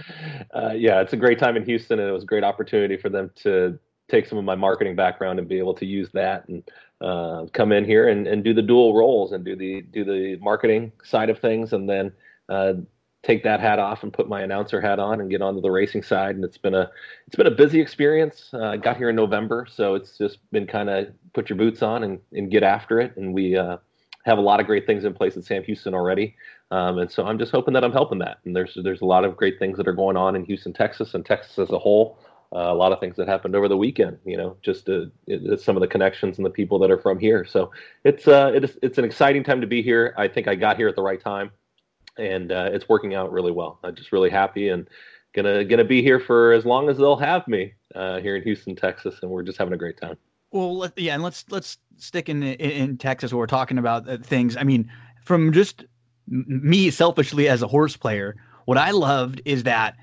uh, 0.54 0.74
yeah, 0.76 1.02
it's 1.02 1.14
a 1.14 1.18
great 1.18 1.40
time 1.40 1.58
in 1.58 1.66
Houston, 1.66 2.00
and 2.00 2.08
it 2.08 2.12
was 2.12 2.24
a 2.24 2.28
great 2.28 2.44
opportunity 2.44 2.98
for 2.98 3.10
them 3.10 3.32
to 3.38 3.80
take 4.10 4.26
some 4.26 4.38
of 4.38 4.45
my 4.45 4.55
marketing 4.55 4.95
background 4.95 5.39
and 5.39 5.47
be 5.47 5.57
able 5.57 5.74
to 5.76 5.86
use 5.86 6.10
that 6.14 6.47
and 6.47 6.64
uh, 7.01 7.45
come 7.53 7.72
in 7.72 7.86
here 7.86 8.10
and, 8.10 8.28
and 8.28 8.43
do 8.43 8.53
the 8.53 8.62
dual 8.62 8.95
roles 8.95 9.32
and 9.32 9.45
do 9.45 9.55
the 9.55 9.82
do 9.82 10.03
the 10.03 10.38
marketing 10.41 10.91
side 11.03 11.30
of 11.30 11.39
things 11.39 11.72
and 11.74 11.89
then 11.89 12.12
uh, 12.49 12.74
take 13.24 13.43
that 13.43 13.60
hat 13.60 13.80
off 13.80 14.03
and 14.03 14.14
put 14.14 14.30
my 14.30 14.41
announcer 14.41 14.80
hat 14.80 14.99
on 14.99 15.20
and 15.20 15.30
get 15.30 15.41
onto 15.41 15.62
the 15.62 15.72
racing 15.72 16.03
side. 16.03 16.36
And 16.36 16.43
it's 16.43 16.57
been 16.57 16.76
a 16.76 16.89
it's 17.28 17.36
been 17.36 17.47
a 17.47 17.51
busy 17.51 17.80
experience. 17.80 18.49
Uh, 18.53 18.70
i 18.70 18.78
got 18.78 18.97
here 18.97 19.10
in 19.10 19.16
november 19.16 19.68
so 19.70 19.95
it's 19.95 20.18
just 20.18 20.39
been 20.51 20.68
kind 20.68 20.89
of 20.89 21.07
put 21.34 21.49
your 21.49 21.57
boots 21.57 21.82
on 21.82 22.03
and, 22.03 22.20
and 22.34 22.51
get 22.51 22.64
after 22.64 22.99
it. 22.99 23.16
And 23.18 23.34
we 23.34 23.55
uh, 23.55 23.78
have 24.26 24.38
a 24.38 24.41
lot 24.41 24.60
of 24.60 24.66
great 24.66 24.86
things 24.86 25.05
in 25.05 25.14
place 25.14 25.38
at 25.38 25.43
sam 25.45 25.64
houston 25.64 25.93
already. 25.93 26.36
Um, 26.72 26.99
and 26.99 27.12
so 27.12 27.26
i'm 27.26 27.39
just 27.39 27.51
hoping 27.51 27.74
that 27.74 27.84
i'm 27.84 27.91
helping 27.91 28.20
that. 28.20 28.39
And 28.45 28.55
there's 28.55 28.78
there's 28.84 29.01
a 29.01 29.05
lot 29.05 29.26
of 29.26 29.38
great 29.38 29.60
things 29.60 29.78
that 29.78 29.88
are 29.88 29.93
going 29.93 30.18
on 30.18 30.36
in 30.36 30.45
houston 30.45 30.74
texas 30.74 31.14
and 31.14 31.26
texas 31.26 31.60
as 31.60 31.72
a 31.72 31.80
whole 31.80 32.20
uh, 32.54 32.60
a 32.60 32.74
lot 32.74 32.91
of 32.91 33.00
things 33.00 33.16
that 33.18 33.28
happened 33.28 33.56
over 33.56 33.68
the 33.68 33.78
weekend. 33.78 34.18
You 34.26 34.38
know, 34.38 34.58
just 34.62 34.86
to, 34.88 35.12
it, 35.28 35.60
some 35.62 35.76
of 35.76 35.82
the 35.82 35.88
connections 35.88 36.38
and 36.38 36.45
the 36.45 36.50
people 36.50 36.80
that 36.80 36.91
are 36.91 36.97
from 36.97 37.20
here. 37.20 37.45
So 37.45 37.72
it's 38.04 38.28
uh, 38.28 38.52
it's 38.54 38.78
it's 38.82 38.97
an 38.97 39.06
exciting 39.06 39.43
time 39.43 39.62
to 39.62 39.68
be 39.68 39.82
here. 39.82 40.14
I 40.18 40.28
think 40.28 40.47
I 40.47 40.56
got 40.56 40.78
here 40.78 40.88
at 40.88 40.95
the 40.95 41.04
right 41.04 41.22
time, 41.22 41.52
and 42.18 42.52
uh, 42.52 42.70
it's 42.72 42.89
working 42.89 43.16
out 43.16 43.32
really 43.32 43.52
well. 43.52 43.80
I'm 43.84 43.95
just 43.95 44.12
really 44.12 44.30
happy 44.30 44.70
and 44.70 44.88
gonna 45.34 45.64
gonna 45.64 45.84
be 45.84 46.02
here 46.02 46.20
for 46.20 46.54
as 46.54 46.66
long 46.66 46.89
as 46.89 46.97
they'll 46.97 47.16
have 47.18 47.47
me 47.47 47.74
uh, 47.95 48.20
here 48.20 48.36
in 48.36 48.43
Houston, 48.43 48.76
Texas, 48.76 49.20
and 49.22 49.30
we're 49.30 49.43
just 49.43 49.58
having 49.58 49.74
a 49.74 49.78
great 49.78 50.00
time. 50.00 50.18
Well, 50.52 50.78
let, 50.78 50.97
yeah, 50.97 51.14
and 51.14 51.24
let's 51.24 51.45
let's 51.50 51.78
stick 51.97 52.30
in 52.30 52.41
in, 52.41 52.97
Texas. 52.97 53.32
Where 53.32 53.39
we're 53.39 53.47
talking 53.47 53.78
about 53.78 54.10
uh, 54.10 54.18
things. 54.18 54.58
I 54.58 54.64
mean, 54.64 54.91
from 55.24 55.54
just 55.54 55.86
me 56.28 56.89
selfishly 56.89 57.47
as 57.47 57.62
a 57.62 57.68
horse 57.68 57.95
player, 57.95 58.36
what 58.66 58.78
I 58.78 58.91
loved 58.91 59.41
is 59.45 59.64
that 59.64 59.95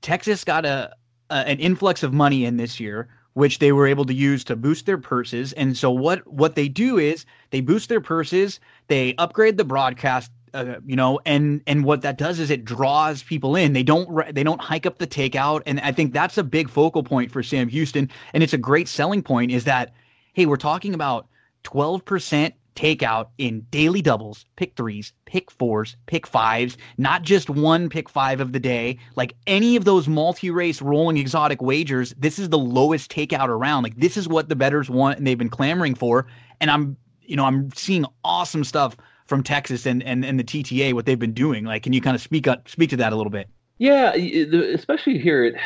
Texas 0.00 0.44
got 0.44 0.64
a 0.64 0.92
uh, 1.30 1.44
an 1.46 1.58
influx 1.58 2.02
of 2.02 2.12
money 2.12 2.44
in 2.44 2.56
this 2.56 2.80
year 2.80 3.08
which 3.38 3.60
they 3.60 3.70
were 3.70 3.86
able 3.86 4.04
to 4.04 4.14
use 4.14 4.42
to 4.42 4.56
boost 4.56 4.84
their 4.84 4.98
purses. 4.98 5.52
And 5.52 5.76
so 5.76 5.92
what 5.92 6.26
what 6.26 6.56
they 6.56 6.68
do 6.68 6.98
is 6.98 7.24
they 7.50 7.60
boost 7.60 7.88
their 7.88 8.00
purses 8.00 8.58
they 8.88 9.14
upgrade 9.16 9.56
the 9.56 9.64
broadcast 9.64 10.32
uh, 10.54 10.80
you 10.84 10.96
know 10.96 11.20
and 11.24 11.62
and 11.68 11.84
what 11.84 12.02
that 12.02 12.18
does 12.18 12.40
is 12.40 12.50
it 12.50 12.64
draws 12.64 13.22
people 13.22 13.54
in. 13.54 13.74
They 13.74 13.84
don't 13.84 14.34
they 14.34 14.42
don't 14.42 14.60
hike 14.60 14.86
up 14.86 14.98
the 14.98 15.06
takeout. 15.06 15.62
And 15.66 15.78
i 15.80 15.92
think 15.92 16.12
that's 16.12 16.36
a 16.36 16.42
big 16.42 16.68
focal 16.68 17.04
point 17.04 17.30
for 17.30 17.42
sam 17.44 17.68
houston. 17.68 18.10
And 18.34 18.42
it's 18.42 18.54
a 18.54 18.58
great 18.58 18.88
selling 18.88 19.22
point 19.22 19.52
is 19.52 19.62
that 19.64 19.94
hey 20.32 20.46
we're 20.46 20.56
talking 20.56 20.92
about 20.92 21.28
12% 21.62 22.52
takeout 22.78 23.26
in 23.38 23.60
daily 23.70 24.00
doubles, 24.00 24.44
pick 24.56 24.76
threes, 24.76 25.12
pick 25.24 25.50
fours, 25.50 25.96
pick 26.06 26.26
fives, 26.26 26.76
not 26.96 27.22
just 27.22 27.50
one 27.50 27.88
pick 27.88 28.08
five 28.08 28.40
of 28.40 28.52
the 28.52 28.60
day. 28.60 28.98
Like 29.16 29.34
any 29.48 29.74
of 29.74 29.84
those 29.84 30.06
multi 30.06 30.50
race 30.50 30.80
rolling 30.80 31.16
exotic 31.16 31.60
wagers, 31.60 32.14
this 32.18 32.38
is 32.38 32.50
the 32.50 32.58
lowest 32.58 33.10
takeout 33.10 33.48
around. 33.48 33.82
Like 33.82 33.96
this 33.96 34.16
is 34.16 34.28
what 34.28 34.48
the 34.48 34.54
bettors 34.54 34.88
want 34.88 35.18
and 35.18 35.26
they've 35.26 35.36
been 35.36 35.50
clamoring 35.50 35.96
for. 35.96 36.26
And 36.60 36.70
I'm, 36.70 36.96
you 37.22 37.34
know, 37.34 37.44
I'm 37.44 37.72
seeing 37.72 38.04
awesome 38.24 38.62
stuff 38.62 38.96
from 39.26 39.42
Texas 39.42 39.84
and, 39.84 40.02
and, 40.04 40.24
and 40.24 40.38
the 40.38 40.44
TTA, 40.44 40.92
what 40.94 41.04
they've 41.04 41.18
been 41.18 41.34
doing. 41.34 41.64
Like, 41.64 41.82
can 41.82 41.92
you 41.92 42.00
kind 42.00 42.14
of 42.14 42.22
speak 42.22 42.46
up, 42.46 42.68
speak 42.68 42.90
to 42.90 42.96
that 42.98 43.12
a 43.12 43.16
little 43.16 43.30
bit? 43.30 43.48
Yeah, 43.78 44.12
especially 44.12 45.18
here 45.18 45.44
at 45.44 45.60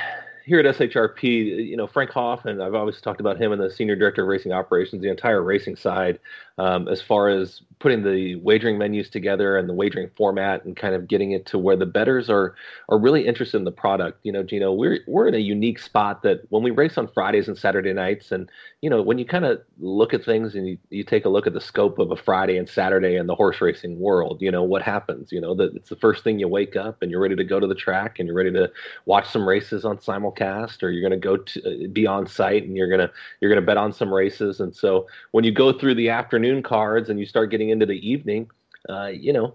here 0.45 0.59
at 0.59 0.77
SHRP, 0.77 1.23
you 1.23 1.77
know, 1.77 1.87
Frank 1.87 2.11
Hoff, 2.11 2.45
and 2.45 2.63
I've 2.63 2.75
always 2.75 3.01
talked 3.01 3.21
about 3.21 3.41
him 3.41 3.53
and 3.53 3.61
the 3.61 3.71
senior 3.71 3.97
director 3.97 4.23
of 4.23 4.29
racing 4.29 4.53
operations, 4.53 5.03
the 5.03 5.09
entire 5.09 5.43
racing 5.43 5.77
side. 5.77 6.19
Um, 6.59 6.89
as 6.89 7.01
far 7.01 7.29
as 7.29 7.63
putting 7.83 8.05
the 8.05 8.37
wagering 8.37 8.79
menus 8.79 9.11
together 9.11 9.57
and 9.57 9.69
the 9.69 9.75
wagering 9.75 10.09
format 10.17 10.65
and 10.65 10.77
kind 10.77 10.95
of 10.95 11.09
getting 11.09 11.33
it 11.33 11.45
to 11.47 11.59
where 11.59 11.77
the 11.77 11.85
bettors 11.85 12.31
are 12.31 12.55
are 12.89 12.97
really 12.97 13.27
interested 13.27 13.57
in 13.57 13.65
the 13.65 13.73
product. 13.73 14.21
You 14.23 14.31
know, 14.31 14.45
Gino, 14.45 14.73
we're 14.73 15.01
we're 15.09 15.27
in 15.27 15.35
a 15.35 15.39
unique 15.39 15.81
spot 15.81 16.23
that 16.23 16.43
when 16.51 16.63
we 16.63 16.71
race 16.71 16.97
on 16.97 17.09
Fridays 17.09 17.49
and 17.49 17.59
Saturday 17.59 17.93
nights, 17.93 18.31
and 18.31 18.49
you 18.83 18.89
know, 18.89 19.03
when 19.03 19.19
you 19.19 19.25
kind 19.25 19.45
of 19.45 19.61
look 19.81 20.15
at 20.15 20.25
things 20.25 20.55
and 20.55 20.69
you, 20.69 20.79
you 20.91 21.03
take 21.03 21.25
a 21.25 21.29
look 21.29 21.47
at 21.47 21.55
the 21.55 21.61
scope 21.61 21.99
of 21.99 22.13
a 22.13 22.17
Friday 22.17 22.57
and 22.57 22.69
Saturday 22.69 23.17
in 23.17 23.27
the 23.27 23.35
horse 23.35 23.61
racing 23.61 23.99
world, 23.99 24.41
you 24.41 24.51
know, 24.51 24.63
what 24.63 24.83
happens? 24.83 25.33
You 25.33 25.41
know, 25.41 25.55
that 25.57 25.75
it's 25.75 25.89
the 25.89 25.97
first 25.97 26.23
thing 26.23 26.39
you 26.39 26.47
wake 26.47 26.77
up 26.77 27.03
and 27.03 27.11
you're 27.11 27.21
ready 27.21 27.37
to 27.37 27.45
go 27.45 27.59
to 27.59 27.67
the 27.67 27.75
track 27.75 28.21
and 28.21 28.29
you're 28.29 28.37
ready 28.37 28.53
to 28.53 28.71
watch 29.07 29.29
some 29.29 29.49
races 29.49 29.85
on 29.85 29.99
simulcast, 29.99 30.85
or 30.85 30.91
you're 30.91 31.09
going 31.09 31.21
to 31.21 31.29
go 31.29 31.37
to 31.37 31.89
be 31.89 32.07
on 32.07 32.29
site 32.29 32.63
and 32.63 32.77
you're 32.77 32.89
gonna 32.89 33.11
you're 33.41 33.51
gonna 33.51 33.67
bet 33.67 33.77
on 33.77 33.93
some 33.93 34.15
races. 34.15 34.61
And 34.61 34.75
so 34.75 35.09
when 35.33 35.43
you 35.43 35.51
go 35.51 35.73
through 35.73 35.97
the 35.97 36.09
afternoon 36.09 36.42
cards 36.63 37.11
and 37.11 37.19
you 37.19 37.27
start 37.27 37.51
getting 37.51 37.71
into 37.71 37.87
the 37.87 38.09
evening, 38.09 38.51
uh, 38.89 39.07
you 39.07 39.33
know, 39.33 39.55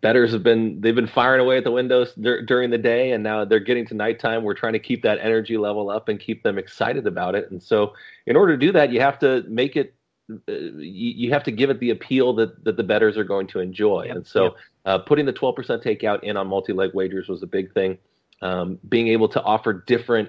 bettors 0.00 0.32
have 0.32 0.42
been 0.42 0.80
they've 0.80 0.94
been 0.94 1.06
firing 1.06 1.40
away 1.40 1.56
at 1.58 1.64
the 1.64 1.70
windows 1.70 2.14
dur- 2.14 2.42
during 2.42 2.70
the 2.70 2.78
day, 2.78 3.12
and 3.12 3.22
now 3.22 3.44
they're 3.44 3.60
getting 3.60 3.86
to 3.86 3.94
nighttime. 3.94 4.42
We're 4.42 4.54
trying 4.54 4.72
to 4.74 4.78
keep 4.78 5.02
that 5.02 5.18
energy 5.20 5.56
level 5.56 5.90
up 5.90 6.08
and 6.08 6.18
keep 6.18 6.42
them 6.42 6.58
excited 6.58 7.06
about 7.06 7.34
it. 7.34 7.50
And 7.50 7.62
so, 7.62 7.94
in 8.26 8.36
order 8.36 8.56
to 8.56 8.58
do 8.58 8.72
that, 8.72 8.92
you 8.92 9.00
have 9.00 9.18
to 9.20 9.44
make 9.48 9.76
it. 9.76 9.94
Uh, 10.28 10.52
you, 10.56 11.12
you, 11.28 11.32
have 11.32 11.44
to 11.44 11.52
give 11.52 11.70
it 11.70 11.78
the 11.78 11.90
appeal 11.90 12.32
that, 12.32 12.64
that 12.64 12.76
the 12.76 12.82
bettors 12.82 13.16
are 13.16 13.22
going 13.22 13.46
to 13.46 13.60
enjoy. 13.60 14.06
Yep, 14.06 14.16
and 14.16 14.26
so, 14.26 14.42
yep. 14.42 14.54
uh, 14.84 14.98
putting 14.98 15.24
the 15.24 15.32
12% 15.32 15.54
takeout 15.84 16.24
in 16.24 16.36
on 16.36 16.48
multi-leg 16.48 16.92
wagers 16.94 17.28
was 17.28 17.44
a 17.44 17.46
big 17.46 17.72
thing. 17.74 17.96
Um, 18.42 18.76
being 18.88 19.06
able 19.06 19.28
to 19.28 19.42
offer 19.44 19.84
different 19.86 20.28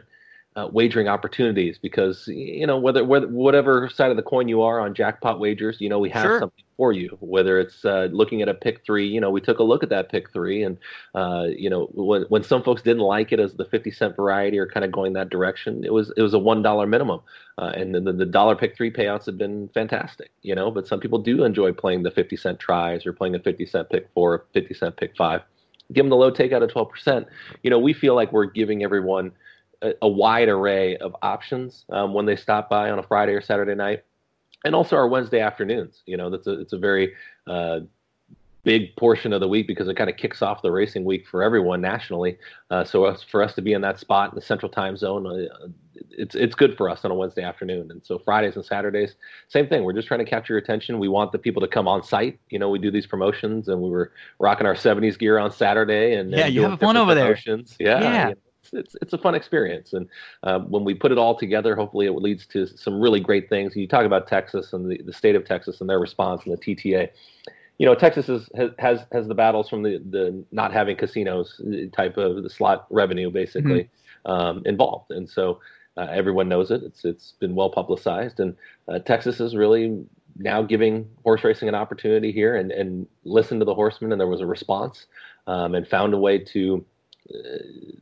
uh, 0.58 0.68
wagering 0.74 1.08
opportunities 1.08 1.78
because 1.78 2.28
you 2.28 2.66
know 2.66 2.78
whether, 2.80 3.06
whether 3.06 3.28
whatever 3.28 3.88
side 3.90 4.10
of 4.10 4.18
the 4.18 4.24
coin 4.24 4.48
you 4.48 4.64
are 4.64 4.80
on 4.80 4.96
jackpot 4.96 5.40
wagers, 5.40 5.78
you 5.80 5.88
know 5.88 6.00
we 6.00 6.10
have 6.10 6.24
sure. 6.24 6.40
something 6.40 6.64
for 6.78 6.92
you. 6.92 7.16
Whether 7.20 7.60
it's 7.60 7.86
uh, 7.86 8.08
looking 8.12 8.42
at 8.42 8.50
a 8.50 8.56
pick 8.56 8.84
three, 8.84 9.08
you 9.08 9.22
know 9.22 9.30
we 9.30 9.40
took 9.40 9.60
a 9.60 9.64
look 9.64 9.84
at 9.84 9.90
that 9.90 10.10
pick 10.10 10.32
three, 10.32 10.64
and 10.64 10.78
uh, 11.14 11.46
you 11.56 11.70
know 11.70 11.92
when 11.94 12.24
when 12.30 12.44
some 12.44 12.64
folks 12.64 12.82
didn't 12.82 13.04
like 13.04 13.32
it 13.32 13.40
as 13.40 13.54
the 13.54 13.66
fifty 13.66 13.92
cent 13.92 14.16
variety 14.16 14.58
or 14.58 14.66
kind 14.66 14.84
of 14.84 14.92
going 14.92 15.14
that 15.14 15.30
direction, 15.30 15.84
it 15.84 15.94
was 15.94 16.12
it 16.18 16.24
was 16.24 16.34
a 16.34 16.40
one 16.40 16.64
dollar 16.64 16.88
minimum, 16.88 17.22
uh, 17.60 17.74
and 17.76 17.94
the, 17.94 18.12
the 18.12 18.26
dollar 18.26 18.56
pick 18.56 18.76
three 18.76 18.92
payouts 18.92 19.28
have 19.28 19.38
been 19.38 19.70
fantastic. 19.76 20.32
You 20.42 20.56
know, 20.56 20.72
but 20.72 20.88
some 20.88 21.00
people 21.00 21.20
do 21.20 21.44
enjoy 21.44 21.72
playing 21.72 22.02
the 22.02 22.12
fifty 22.12 22.36
cent 22.36 22.60
tries 22.60 23.06
or 23.06 23.14
playing 23.14 23.36
a 23.36 23.40
fifty 23.40 23.68
cent 23.68 23.92
pick 23.92 24.10
four, 24.16 24.46
fifty 24.54 24.74
cent 24.74 24.98
pick 24.98 25.16
five. 25.16 25.42
Give 25.94 26.04
them 26.04 26.10
the 26.10 26.18
low 26.18 26.32
takeout 26.32 26.64
of 26.64 26.72
twelve 26.72 26.90
percent. 26.90 27.28
You 27.62 27.70
know, 27.70 27.78
we 27.78 27.94
feel 27.94 28.16
like 28.16 28.34
we're 28.34 28.46
giving 28.46 28.84
everyone 28.84 29.34
a, 29.82 29.94
a 30.02 30.08
wide 30.08 30.50
array 30.50 30.98
of 30.98 31.16
options 31.22 31.86
um, 31.90 32.14
when 32.14 32.26
they 32.26 32.36
stop 32.36 32.70
by 32.70 32.90
on 32.90 33.00
a 33.00 33.04
Friday 33.04 33.34
or 33.34 33.42
Saturday 33.42 33.76
night, 33.76 34.04
and 34.66 34.76
also 34.76 34.96
our 34.96 35.08
Wednesday 35.08 35.40
afternoons. 35.40 36.02
You 36.06 36.18
know, 36.18 36.30
that's 36.30 36.48
a 36.48 36.60
it's 36.60 36.74
a 36.74 36.78
very 36.78 37.14
uh, 37.48 37.82
big 38.68 38.94
portion 38.98 39.32
of 39.32 39.40
the 39.40 39.48
week 39.48 39.66
because 39.66 39.88
it 39.88 39.96
kind 39.96 40.10
of 40.10 40.18
kicks 40.18 40.42
off 40.42 40.62
the 40.62 40.70
racing 40.70 41.06
week 41.06 41.26
for 41.26 41.42
everyone 41.42 41.80
nationally. 41.80 42.38
Uh, 42.70 42.84
so 42.84 43.16
for 43.32 43.42
us 43.42 43.56
to 43.56 43.62
be 43.62 43.72
in 43.72 43.80
that 43.80 43.98
spot 43.98 44.30
in 44.30 44.36
the 44.36 44.42
Central 44.42 44.70
Time 44.70 44.98
Zone, 44.98 45.26
uh, 45.26 45.68
it's 46.12 46.36
it's 46.36 46.54
good 46.54 46.76
for 46.76 46.90
us 46.90 47.06
on 47.06 47.12
a 47.12 47.16
Wednesday 47.16 47.44
afternoon. 47.44 47.90
And 47.92 48.06
so 48.06 48.20
Fridays 48.20 48.58
and 48.58 48.66
Saturdays, 48.66 49.16
same 49.48 49.68
thing. 49.68 49.86
We're 49.86 49.94
just 49.94 50.10
trying 50.10 50.20
to 50.20 50.30
capture 50.30 50.52
your 50.52 50.60
attention. 50.60 51.00
We 51.00 51.08
want 51.08 51.32
the 51.32 51.40
people 51.40 51.62
to 51.62 51.68
come 51.68 51.88
on 51.88 52.04
site. 52.04 52.40
You 52.50 52.60
know, 52.60 52.70
we 52.70 52.78
do 52.78 52.92
these 52.92 53.08
promotions, 53.08 53.70
and 53.70 53.82
we 53.82 53.90
were 53.90 54.12
rocking 54.40 54.68
our 54.68 54.76
'70s 54.76 55.18
gear 55.18 55.38
on 55.38 55.52
Saturday, 55.52 56.16
and 56.16 56.32
yeah, 56.32 56.46
and 56.46 56.54
you 56.54 56.62
have 56.64 56.80
fun 56.80 56.98
over 56.98 57.16
promotions. 57.16 57.78
there. 57.80 58.02
Yeah, 58.02 58.02
yeah. 58.02 58.28
You 58.30 58.36
it's 58.74 58.96
it's 59.02 59.14
a 59.14 59.18
fun 59.18 59.36
experience. 59.36 59.94
And 59.94 60.08
uh, 60.44 60.60
when 60.60 60.84
we 60.84 60.94
put 60.94 61.12
it 61.12 61.18
all 61.18 61.36
together, 61.36 61.76
hopefully 61.76 62.08
it 62.08 62.12
leads 62.12 62.46
to 62.48 62.68
some 62.68 63.00
really 63.00 63.20
great 63.20 63.50
things. 63.50 63.76
You 63.76 63.88
talk 63.88 64.06
about 64.06 64.28
Texas 64.28 64.74
and 64.74 64.90
the, 64.90 65.02
the 65.04 65.14
state 65.14 65.36
of 65.36 65.46
Texas 65.46 65.82
and 65.82 65.90
their 65.90 66.00
response 66.00 66.44
and 66.46 66.58
the 66.58 66.62
TTA. 66.62 67.10
You 67.78 67.86
know, 67.86 67.94
Texas 67.94 68.28
is, 68.28 68.50
has, 68.56 68.72
has 68.80 69.06
has 69.12 69.28
the 69.28 69.36
battles 69.36 69.70
from 69.70 69.84
the, 69.84 70.02
the 70.10 70.44
not 70.52 70.74
having 70.74 70.96
casinos 70.98 71.62
type 71.94 72.18
of 72.18 72.44
the 72.44 72.50
slot 72.50 72.88
revenue 72.90 73.30
basically 73.30 73.90
mm-hmm. 74.26 74.32
um, 74.32 74.64
involved, 74.66 75.12
and 75.12 75.30
so 75.30 75.60
uh, 75.98 76.08
everyone 76.12 76.48
knows 76.48 76.72
it. 76.72 76.84
It's 76.84 77.06
it's 77.06 77.34
been 77.40 77.56
well 77.56 77.70
publicized, 77.70 78.40
and 78.40 78.56
uh, 78.88 79.00
Texas 79.00 79.40
is 79.40 79.56
really 79.56 80.06
now 80.38 80.62
giving 80.62 81.08
horse 81.24 81.44
racing 81.44 81.68
an 81.68 81.76
opportunity 81.76 82.32
here, 82.32 82.56
and 82.56 82.72
and 82.72 83.08
listened 83.24 83.62
to 83.62 83.66
the 83.66 83.76
horsemen, 83.76 84.12
and 84.12 84.22
there 84.22 84.28
was 84.28 84.42
a 84.42 84.46
response, 84.46 85.08
um, 85.48 85.76
and 85.76 85.88
found 85.88 86.14
a 86.14 86.18
way 86.18 86.38
to 86.38 86.86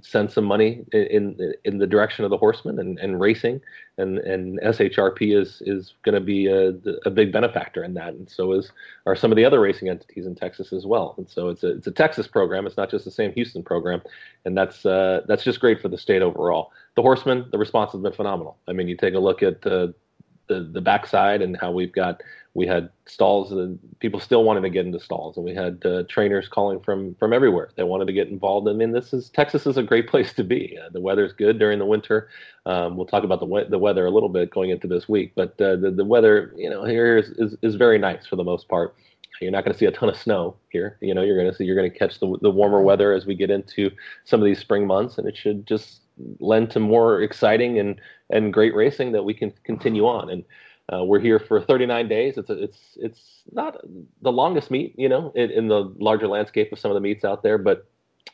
send 0.02 0.32
some 0.32 0.46
money 0.46 0.86
in 0.94 1.54
in 1.64 1.78
the 1.78 1.88
direction 1.88 2.24
of 2.24 2.30
the 2.30 2.38
horsemen 2.38 2.80
and, 2.80 3.00
and 3.00 3.20
racing, 3.20 3.60
and 3.98 4.20
and 4.20 4.60
SHRP 4.62 5.36
is 5.36 5.62
is 5.66 5.96
going 6.04 6.14
to 6.14 6.22
be 6.22 6.48
a, 6.48 6.70
a 7.06 7.10
big 7.10 7.32
benefactor 7.32 7.84
in 7.84 7.94
that, 7.96 8.14
and 8.14 8.30
so 8.30 8.52
is 8.54 8.72
are 9.06 9.16
some 9.16 9.32
of 9.32 9.36
the 9.36 9.46
other 9.46 9.60
racing 9.60 9.90
entities 9.90 10.26
in 10.26 10.36
Texas 10.36 10.72
as 10.72 10.86
well. 10.86 11.16
And 11.18 11.28
so 11.28 11.50
it's 11.50 11.64
a 11.64 11.72
it's 11.78 11.88
a 11.88 11.92
Texas 11.92 12.28
program. 12.28 12.68
It's 12.68 12.78
not 12.78 12.92
just 12.92 13.06
the 13.06 13.12
Sam 13.12 13.34
Houston 13.34 13.64
program, 13.64 14.02
and 14.46 14.56
that's 14.58 14.86
uh, 14.86 15.22
that's 15.28 15.44
just 15.44 15.60
great 15.60 15.82
for 15.82 15.88
the 15.88 15.98
state 15.98 16.22
overall. 16.22 16.72
The 16.96 17.02
horsemen, 17.02 17.48
the 17.52 17.58
response 17.58 17.92
has 17.94 18.02
been 18.02 18.14
phenomenal. 18.14 18.58
I 18.68 18.74
mean, 18.74 18.88
you 18.88 18.96
take 18.96 19.16
a 19.16 19.20
look 19.20 19.42
at 19.42 19.66
uh, 19.66 19.88
the 20.48 20.62
the 20.72 20.82
backside 20.82 21.42
and 21.42 21.58
how 21.60 21.72
we've 21.72 21.94
got 21.94 22.22
we 22.56 22.66
had 22.66 22.90
stalls 23.06 23.52
and 23.52 23.78
people 24.00 24.20
still 24.20 24.44
wanted 24.46 24.62
to 24.62 24.70
get 24.70 24.86
into 24.86 25.00
stalls 25.00 25.36
and 25.36 25.46
we 25.46 25.54
had 25.54 25.86
uh, 25.86 26.04
trainers 26.10 26.48
calling 26.48 26.80
from 26.80 27.14
from 27.16 27.34
everywhere. 27.34 27.70
They 27.76 27.84
wanted 27.84 28.06
to 28.06 28.14
get 28.14 28.30
involved. 28.30 28.68
I 28.68 28.74
mean 28.74 28.94
this 28.94 29.14
is 29.14 29.30
texas 29.30 29.68
is 29.68 29.78
a 29.78 29.84
great 29.84 30.08
place 30.14 30.34
to 30.34 30.44
be. 30.44 30.78
Uh, 30.84 30.90
the 30.90 31.02
weather's 31.02 31.34
good 31.34 31.60
during 31.60 31.78
the 31.78 31.86
winter. 31.86 32.30
Um, 32.66 32.98
we'll 32.98 33.06
talk 33.06 33.24
about 33.24 33.42
the, 33.42 33.46
we- 33.46 33.68
the 33.70 33.78
weather 33.78 34.06
a 34.08 34.10
little 34.10 34.30
bit 34.30 34.50
going 34.50 34.72
into 34.72 34.88
this 34.88 35.08
week 35.08 35.34
but 35.36 35.60
uh, 35.62 35.76
the, 35.76 35.92
the 35.92 36.06
weather 36.06 36.54
you 36.56 36.70
know 36.70 36.86
here 36.86 37.18
is, 37.18 37.30
is, 37.38 37.56
is 37.62 37.76
very 37.76 38.00
nice 38.00 38.26
for 38.26 38.38
the 38.38 38.44
most 38.44 38.68
part. 38.70 38.96
You're 39.42 39.52
not 39.52 39.66
going 39.66 39.74
to 39.74 39.78
see 39.78 39.86
a 39.86 39.92
ton 39.92 40.08
of 40.08 40.16
snow 40.16 40.56
here. 40.70 40.98
You 41.02 41.14
know 41.14 41.22
you're 41.22 41.38
going 41.38 41.52
to 41.52 41.56
see 41.56 41.66
you're 41.66 41.76
going 41.76 41.92
to 41.92 42.00
catch 42.00 42.20
the, 42.22 42.38
the 42.42 42.50
warmer 42.50 42.82
weather 42.82 43.12
as 43.12 43.26
we 43.26 43.36
get 43.36 43.52
into 43.52 43.92
some 44.24 44.40
of 44.40 44.46
these 44.46 44.60
spring 44.60 44.88
months 44.88 45.18
and 45.18 45.28
it 45.28 45.36
should 45.36 45.68
just 45.68 46.00
lend 46.40 46.72
to 46.72 46.80
more 46.80 47.22
exciting 47.22 47.78
and 47.80 48.00
and 48.30 48.54
great 48.54 48.74
racing 48.74 49.12
that 49.12 49.24
we 49.26 49.34
can 49.34 49.52
continue 49.66 50.08
on. 50.08 50.30
And 50.30 50.46
uh, 50.94 51.04
we're 51.04 51.20
here 51.20 51.40
for 51.40 51.62
39 51.62 52.08
days. 52.08 52.38
It's 52.38 52.50
a, 52.50 52.64
it's 52.64 52.80
it's 52.98 53.44
not 53.52 53.78
the 54.22 54.32
longest 54.32 54.70
meet, 54.70 54.94
you 54.98 55.10
know, 55.10 55.32
in, 55.36 55.50
in, 55.50 55.68
the 55.68 55.92
larger 55.98 56.28
landscape 56.28 56.72
of 56.72 56.80
some 56.80 56.92
of 56.92 56.96
the 56.96 57.02
meets 57.02 57.26
out 57.26 57.42
there, 57.42 57.58
but 57.58 57.90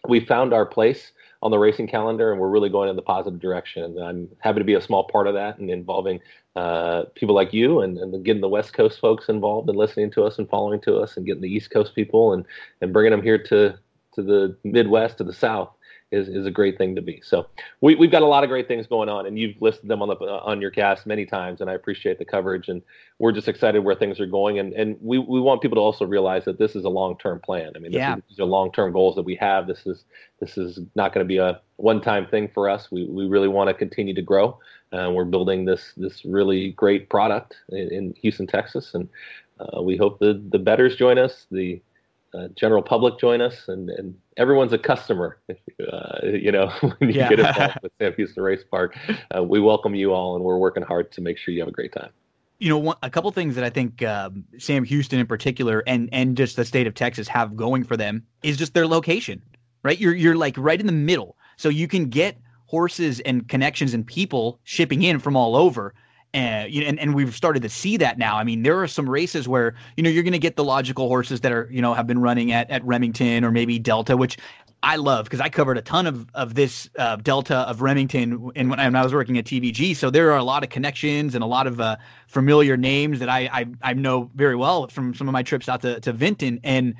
we 0.07 0.19
found 0.19 0.53
our 0.53 0.65
place 0.65 1.11
on 1.41 1.51
the 1.51 1.57
racing 1.57 1.87
calendar, 1.87 2.31
and 2.31 2.41
we're 2.41 2.49
really 2.49 2.69
going 2.69 2.89
in 2.89 2.95
the 2.95 3.01
positive 3.01 3.39
direction. 3.39 3.83
And 3.83 3.99
I'm 3.99 4.29
happy 4.39 4.59
to 4.59 4.65
be 4.65 4.73
a 4.73 4.81
small 4.81 5.05
part 5.05 5.27
of 5.27 5.33
that, 5.35 5.59
and 5.59 5.69
involving 5.69 6.19
uh, 6.57 7.03
people 7.15 7.33
like 7.33 7.53
you, 7.53 7.79
and, 7.79 7.97
and 7.97 8.25
getting 8.25 8.41
the 8.41 8.49
West 8.49 8.73
Coast 8.73 8.99
folks 8.99 9.29
involved, 9.29 9.69
and 9.69 9.77
listening 9.77 10.11
to 10.11 10.23
us, 10.23 10.37
and 10.37 10.49
following 10.49 10.81
to 10.81 10.97
us, 10.97 11.15
and 11.15 11.25
getting 11.25 11.41
the 11.41 11.53
East 11.53 11.71
Coast 11.71 11.95
people, 11.95 12.33
and 12.33 12.45
and 12.81 12.91
bringing 12.91 13.11
them 13.11 13.23
here 13.23 13.41
to 13.43 13.77
to 14.15 14.21
the 14.21 14.57
Midwest, 14.65 15.19
to 15.19 15.23
the 15.23 15.33
South 15.33 15.69
is, 16.11 16.27
is 16.27 16.45
a 16.45 16.51
great 16.51 16.77
thing 16.77 16.95
to 16.95 17.01
be. 17.01 17.21
So 17.23 17.47
we, 17.79 17.95
we've 17.95 18.11
got 18.11 18.21
a 18.21 18.27
lot 18.27 18.43
of 18.43 18.49
great 18.49 18.67
things 18.67 18.85
going 18.85 19.09
on, 19.09 19.25
and 19.25 19.39
you've 19.39 19.61
listed 19.61 19.89
them 19.89 20.01
on 20.01 20.09
the 20.09 20.15
on 20.15 20.59
your 20.59 20.71
cast 20.71 21.05
many 21.05 21.25
times, 21.25 21.61
and 21.61 21.69
I 21.69 21.73
appreciate 21.73 22.19
the 22.19 22.25
coverage. 22.25 22.67
And 22.67 22.81
we're 23.19 23.31
just 23.31 23.47
excited 23.47 23.79
where 23.79 23.95
things 23.95 24.19
are 24.19 24.25
going, 24.25 24.59
and 24.59 24.73
and 24.73 24.97
we, 25.01 25.17
we 25.17 25.39
want 25.39 25.61
people 25.61 25.77
to 25.77 25.81
also 25.81 26.05
realize 26.05 26.43
that 26.45 26.59
this 26.59 26.75
is 26.75 26.83
a 26.83 26.89
long 26.89 27.17
term 27.17 27.39
plan. 27.39 27.71
I 27.75 27.79
mean, 27.79 27.93
yeah. 27.93 28.17
is, 28.17 28.23
these 28.29 28.39
are 28.39 28.45
long 28.45 28.71
term 28.71 28.91
goals 28.91 29.15
that 29.15 29.23
we 29.23 29.35
have. 29.35 29.67
This 29.67 29.85
is 29.85 30.03
this 30.39 30.57
is 30.57 30.79
not 30.95 31.13
going 31.13 31.23
to 31.25 31.27
be 31.27 31.37
a 31.37 31.61
one 31.77 32.01
time 32.01 32.27
thing 32.27 32.49
for 32.53 32.69
us. 32.69 32.91
We 32.91 33.05
we 33.05 33.27
really 33.27 33.47
want 33.47 33.69
to 33.69 33.73
continue 33.73 34.13
to 34.13 34.21
grow. 34.21 34.59
Uh, 34.91 35.11
we're 35.13 35.25
building 35.25 35.63
this 35.63 35.93
this 35.95 36.25
really 36.25 36.71
great 36.71 37.09
product 37.09 37.55
in, 37.69 37.91
in 37.93 38.13
Houston, 38.21 38.47
Texas, 38.47 38.93
and 38.93 39.07
uh, 39.59 39.81
we 39.81 39.95
hope 39.95 40.19
the 40.19 40.41
the 40.49 40.59
bettors 40.59 40.97
join 40.97 41.17
us. 41.17 41.45
The 41.51 41.81
uh, 42.33 42.47
general 42.55 42.81
public 42.81 43.19
join 43.19 43.41
us, 43.41 43.67
and, 43.67 43.89
and 43.89 44.15
everyone's 44.37 44.73
a 44.73 44.77
customer. 44.77 45.39
If, 45.47 45.57
uh, 45.93 46.27
you 46.27 46.51
know, 46.51 46.67
when 46.97 47.09
you 47.09 47.19
yeah. 47.19 47.29
get 47.29 47.39
involved 47.39 47.79
with 47.83 47.91
Sam 47.99 48.13
Houston 48.15 48.43
Race 48.43 48.63
Park, 48.69 48.97
uh, 49.35 49.43
we 49.43 49.59
welcome 49.59 49.95
you 49.95 50.13
all, 50.13 50.35
and 50.35 50.43
we're 50.43 50.57
working 50.57 50.83
hard 50.83 51.11
to 51.13 51.21
make 51.21 51.37
sure 51.37 51.53
you 51.53 51.61
have 51.61 51.67
a 51.67 51.73
great 51.73 51.93
time. 51.93 52.09
You 52.59 52.69
know, 52.69 52.77
one, 52.77 52.97
a 53.01 53.09
couple 53.09 53.31
things 53.31 53.55
that 53.55 53.63
I 53.63 53.69
think 53.69 54.03
um, 54.03 54.43
Sam 54.59 54.83
Houston 54.83 55.19
in 55.19 55.25
particular, 55.25 55.83
and 55.87 56.09
and 56.11 56.37
just 56.37 56.55
the 56.55 56.65
state 56.65 56.85
of 56.85 56.93
Texas 56.93 57.27
have 57.27 57.55
going 57.55 57.83
for 57.83 57.97
them 57.97 58.23
is 58.43 58.57
just 58.57 58.73
their 58.73 58.87
location. 58.87 59.41
Right, 59.83 59.99
you're 59.99 60.13
you're 60.13 60.35
like 60.35 60.55
right 60.57 60.79
in 60.79 60.85
the 60.85 60.91
middle, 60.91 61.35
so 61.57 61.69
you 61.69 61.87
can 61.87 62.05
get 62.05 62.37
horses 62.67 63.19
and 63.21 63.49
connections 63.49 63.93
and 63.93 64.05
people 64.05 64.59
shipping 64.63 65.01
in 65.01 65.19
from 65.19 65.35
all 65.35 65.55
over 65.55 65.93
and, 66.33 66.73
and 66.73 66.99
and 66.99 67.15
we've 67.15 67.35
started 67.35 67.61
to 67.63 67.69
see 67.69 67.97
that 67.97 68.17
now. 68.17 68.37
I 68.37 68.43
mean, 68.43 68.63
there 68.63 68.81
are 68.81 68.87
some 68.87 69.09
races 69.09 69.47
where 69.47 69.73
you 69.97 70.03
know 70.03 70.09
you're 70.09 70.23
going 70.23 70.33
to 70.33 70.39
get 70.39 70.55
the 70.55 70.63
logical 70.63 71.07
horses 71.07 71.41
that 71.41 71.51
are 71.51 71.67
you 71.71 71.81
know 71.81 71.93
have 71.93 72.07
been 72.07 72.19
running 72.21 72.51
at 72.51 72.69
at 72.69 72.83
Remington 72.85 73.43
or 73.43 73.51
maybe 73.51 73.79
Delta, 73.79 74.15
which 74.15 74.37
I 74.83 74.95
love 74.95 75.25
because 75.25 75.41
I 75.41 75.49
covered 75.49 75.77
a 75.77 75.81
ton 75.81 76.07
of 76.07 76.27
of 76.33 76.55
this 76.55 76.89
uh, 76.97 77.17
Delta 77.17 77.57
of 77.59 77.81
Remington 77.81 78.51
and 78.55 78.69
when, 78.69 78.79
when, 78.79 78.95
I 78.95 79.03
was 79.03 79.13
working 79.13 79.37
at 79.37 79.45
TVG. 79.45 79.95
So 79.95 80.09
there 80.09 80.31
are 80.31 80.37
a 80.37 80.43
lot 80.43 80.63
of 80.63 80.69
connections 80.69 81.35
and 81.35 81.43
a 81.43 81.47
lot 81.47 81.67
of 81.67 81.79
uh, 81.79 81.97
familiar 82.27 82.77
names 82.77 83.19
that 83.19 83.29
I, 83.29 83.49
I 83.51 83.65
I 83.81 83.93
know 83.93 84.31
very 84.35 84.55
well 84.55 84.87
from 84.87 85.13
some 85.13 85.27
of 85.27 85.33
my 85.33 85.43
trips 85.43 85.67
out 85.69 85.81
to 85.81 85.99
to 85.99 86.13
Vinton 86.13 86.59
and 86.63 86.95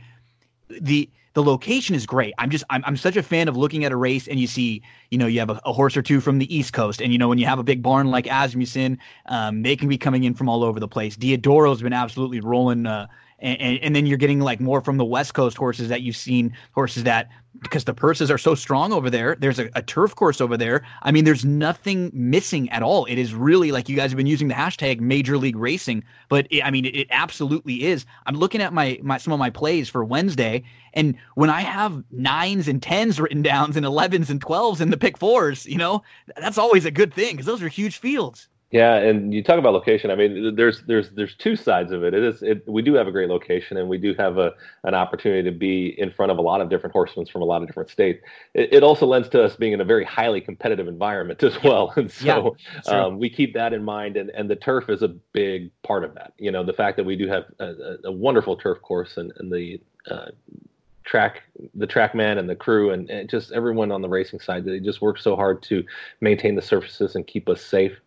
the 0.69 1.09
the 1.33 1.43
location 1.43 1.95
is 1.95 2.05
great. 2.05 2.33
I'm 2.37 2.49
just 2.49 2.63
I'm, 2.69 2.83
I'm 2.85 2.97
such 2.97 3.15
a 3.15 3.23
fan 3.23 3.47
of 3.47 3.55
looking 3.55 3.85
at 3.85 3.91
a 3.91 3.95
race 3.95 4.27
and 4.27 4.39
you 4.39 4.47
see 4.47 4.81
you 5.09 5.17
know 5.17 5.27
you 5.27 5.39
have 5.39 5.49
a, 5.49 5.59
a 5.65 5.73
horse 5.73 5.95
or 5.95 6.01
two 6.01 6.19
from 6.19 6.39
the 6.39 6.55
East 6.55 6.73
Coast 6.73 7.01
and 7.01 7.11
you 7.11 7.17
know 7.17 7.27
when 7.27 7.37
you 7.37 7.45
have 7.45 7.59
a 7.59 7.63
big 7.63 7.81
barn 7.81 8.07
like 8.07 8.27
Asmussen, 8.27 8.97
um, 9.27 9.63
they 9.63 9.75
can 9.75 9.87
be 9.87 9.97
coming 9.97 10.23
in 10.23 10.33
from 10.33 10.49
all 10.49 10.63
over 10.63 10.79
the 10.79 10.87
place. 10.87 11.15
Diodoro's 11.15 11.81
been 11.81 11.93
absolutely 11.93 12.39
rolling. 12.39 12.85
Uh, 12.85 13.07
and, 13.39 13.79
and, 13.81 13.95
then 13.95 14.05
you're 14.05 14.19
getting 14.19 14.39
like 14.39 14.59
more 14.59 14.81
from 14.81 14.97
the 14.97 15.05
West 15.05 15.33
Coast 15.33 15.57
horses 15.57 15.89
that 15.89 16.03
you've 16.03 16.15
seen 16.15 16.55
horses 16.73 17.05
that 17.05 17.27
because 17.61 17.83
the 17.83 17.93
purses 17.93 18.31
are 18.31 18.37
so 18.37 18.55
strong 18.55 18.91
over 18.91 19.09
there. 19.09 19.35
There's 19.39 19.59
a, 19.59 19.69
a, 19.75 19.81
turf 19.81 20.15
course 20.15 20.41
over 20.41 20.57
there. 20.57 20.83
I 21.03 21.11
mean, 21.11 21.25
there's 21.25 21.45
nothing 21.45 22.09
missing 22.13 22.69
at 22.71 22.81
all. 22.81 23.05
It 23.05 23.17
is 23.17 23.35
really 23.35 23.71
like 23.71 23.87
you 23.87 23.95
guys 23.95 24.11
have 24.11 24.17
been 24.17 24.27
using 24.27 24.47
the 24.47 24.53
hashtag 24.55 24.99
Major 24.99 25.37
League 25.37 25.55
Racing, 25.55 26.03
but 26.27 26.47
it, 26.49 26.63
I 26.63 26.71
mean, 26.71 26.85
it, 26.85 26.95
it, 26.95 27.07
absolutely 27.11 27.83
is. 27.83 28.05
I'm 28.25 28.35
looking 28.35 28.61
at 28.61 28.73
my 28.73 28.99
my 29.03 29.17
some 29.17 29.33
of 29.33 29.39
my 29.39 29.49
plays 29.49 29.89
for 29.89 30.03
Wednesday, 30.03 30.63
and 30.93 31.15
when 31.35 31.49
I 31.49 31.61
have 31.61 32.03
nines 32.11 32.67
and 32.67 32.81
tens 32.81 33.19
written 33.19 33.41
down 33.41 33.75
and 33.75 33.85
elevens 33.85 34.29
and 34.29 34.41
twelves 34.41 34.81
in 34.81 34.89
the 34.89 34.97
pick 34.97 35.17
fours, 35.17 35.65
you 35.65 35.77
know, 35.77 36.01
that's 36.37 36.57
always 36.57 36.85
a 36.85 36.91
good 36.91 37.13
thing 37.13 37.33
because 37.33 37.45
those 37.45 37.61
are 37.61 37.67
huge 37.67 37.97
fields. 37.97 38.47
Yeah, 38.71 38.95
and 38.95 39.33
you 39.33 39.43
talk 39.43 39.59
about 39.59 39.73
location. 39.73 40.11
I 40.11 40.15
mean, 40.15 40.55
there's 40.55 40.81
there's 40.83 41.09
there's 41.11 41.35
two 41.35 41.57
sides 41.57 41.91
of 41.91 42.05
it. 42.05 42.13
It 42.13 42.23
is 42.23 42.41
it, 42.41 42.67
we 42.67 42.81
do 42.81 42.93
have 42.93 43.05
a 43.05 43.11
great 43.11 43.27
location, 43.27 43.75
and 43.75 43.89
we 43.89 43.97
do 43.97 44.13
have 44.17 44.37
a 44.37 44.53
an 44.85 44.93
opportunity 44.93 45.43
to 45.43 45.55
be 45.55 45.99
in 45.99 46.09
front 46.09 46.31
of 46.31 46.37
a 46.37 46.41
lot 46.41 46.61
of 46.61 46.69
different 46.69 46.93
horsemen 46.93 47.25
from 47.25 47.41
a 47.41 47.45
lot 47.45 47.61
of 47.61 47.67
different 47.67 47.89
states. 47.89 48.23
It, 48.53 48.75
it 48.75 48.83
also 48.83 49.05
lends 49.05 49.27
to 49.29 49.43
us 49.43 49.57
being 49.57 49.73
in 49.73 49.81
a 49.81 49.85
very 49.85 50.05
highly 50.05 50.39
competitive 50.39 50.87
environment 50.87 51.43
as 51.43 51.61
well, 51.61 51.91
and 51.97 52.09
so 52.09 52.55
yeah, 52.85 52.91
um, 52.93 53.19
we 53.19 53.29
keep 53.29 53.53
that 53.55 53.73
in 53.73 53.83
mind. 53.83 54.15
And 54.15 54.29
and 54.29 54.49
the 54.49 54.55
turf 54.55 54.89
is 54.89 55.01
a 55.01 55.09
big 55.09 55.69
part 55.83 56.05
of 56.05 56.15
that. 56.15 56.31
You 56.37 56.51
know, 56.51 56.63
the 56.63 56.73
fact 56.73 56.95
that 56.95 57.03
we 57.03 57.17
do 57.17 57.27
have 57.27 57.43
a, 57.59 57.97
a 58.05 58.11
wonderful 58.11 58.55
turf 58.55 58.81
course 58.81 59.17
and 59.17 59.33
and 59.35 59.51
the 59.51 59.81
uh, 60.09 60.27
track 61.03 61.43
the 61.73 61.87
track 61.87 62.13
man 62.15 62.37
and 62.37 62.49
the 62.49 62.55
crew 62.55 62.91
and, 62.91 63.09
and, 63.09 63.29
just 63.29 63.51
everyone 63.51 63.91
on 63.91 64.01
the 64.01 64.09
racing 64.09 64.39
side 64.39 64.63
they 64.63 64.79
just 64.79 65.01
work 65.01 65.17
so 65.17 65.35
hard 65.35 65.61
to 65.61 65.83
maintain 66.21 66.55
the 66.55 66.61
surfaces 66.61 67.15
and 67.15 67.27
keep 67.27 67.49
us 67.49 67.61
safe 67.61 67.97